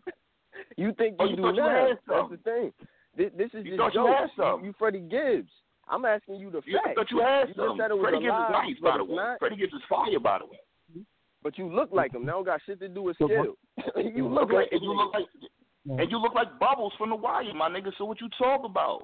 You 0.78 0.94
think 0.94 1.16
Oh, 1.18 1.26
you, 1.26 1.32
you 1.32 1.36
do 1.38 1.42
thought 1.42 1.56
now. 1.58 1.88
That's 2.08 2.30
the 2.30 2.38
thing. 2.46 2.72
This, 3.18 3.32
this 3.36 3.50
is 3.58 3.66
You 3.66 3.74
just 3.74 3.78
thought 3.82 3.94
you 3.98 4.06
jokes. 4.06 4.20
had 4.20 4.30
something. 4.38 4.66
You, 4.66 4.74
Freddie 4.78 5.02
Gibbs. 5.10 5.50
I'm 5.90 6.06
asking 6.06 6.36
you 6.38 6.52
the 6.54 6.62
You 6.66 6.78
facts. 6.86 6.94
thought 6.96 7.10
you 7.10 7.20
had 7.20 7.50
you 7.50 7.56
something. 7.58 7.78
just 7.78 7.82
said 7.82 7.90
it 7.92 7.98
was 7.98 8.04
Freddie 8.06 8.18
a 8.18 8.30
Gibbs 8.30 8.38
is 8.46 8.54
nice, 8.54 8.80
by 8.86 8.98
the 8.98 9.04
way. 9.04 9.16
not. 9.18 9.40
Freddie 9.40 9.56
Gibbs 9.58 9.74
is 9.74 9.82
fire, 9.90 10.20
by 10.22 10.38
the 10.40 10.46
way. 10.46 10.62
But 11.42 11.58
you 11.58 11.68
look 11.74 11.90
like 11.92 12.14
him. 12.14 12.26
That 12.26 12.32
don't 12.32 12.46
got 12.46 12.62
shit 12.66 12.80
to 12.80 12.88
do 12.88 13.02
with 13.02 13.18
So 13.18 13.26
skill. 13.28 13.58
you 13.98 14.30
look 14.30 14.54
okay, 14.54 14.56
like 14.64 14.70
and 14.72 14.82
you 14.82 14.94
look 14.94 15.12
like 15.14 15.26
and 16.00 16.10
you 16.10 16.18
look 16.22 16.34
like 16.34 16.58
Bubbles 16.60 16.94
from 16.98 17.10
The 17.10 17.18
Wire, 17.18 17.52
my 17.54 17.68
nigga. 17.68 17.92
So 17.98 18.06
what 18.06 18.22
you 18.22 18.30
talk 18.38 18.62
about? 18.64 19.04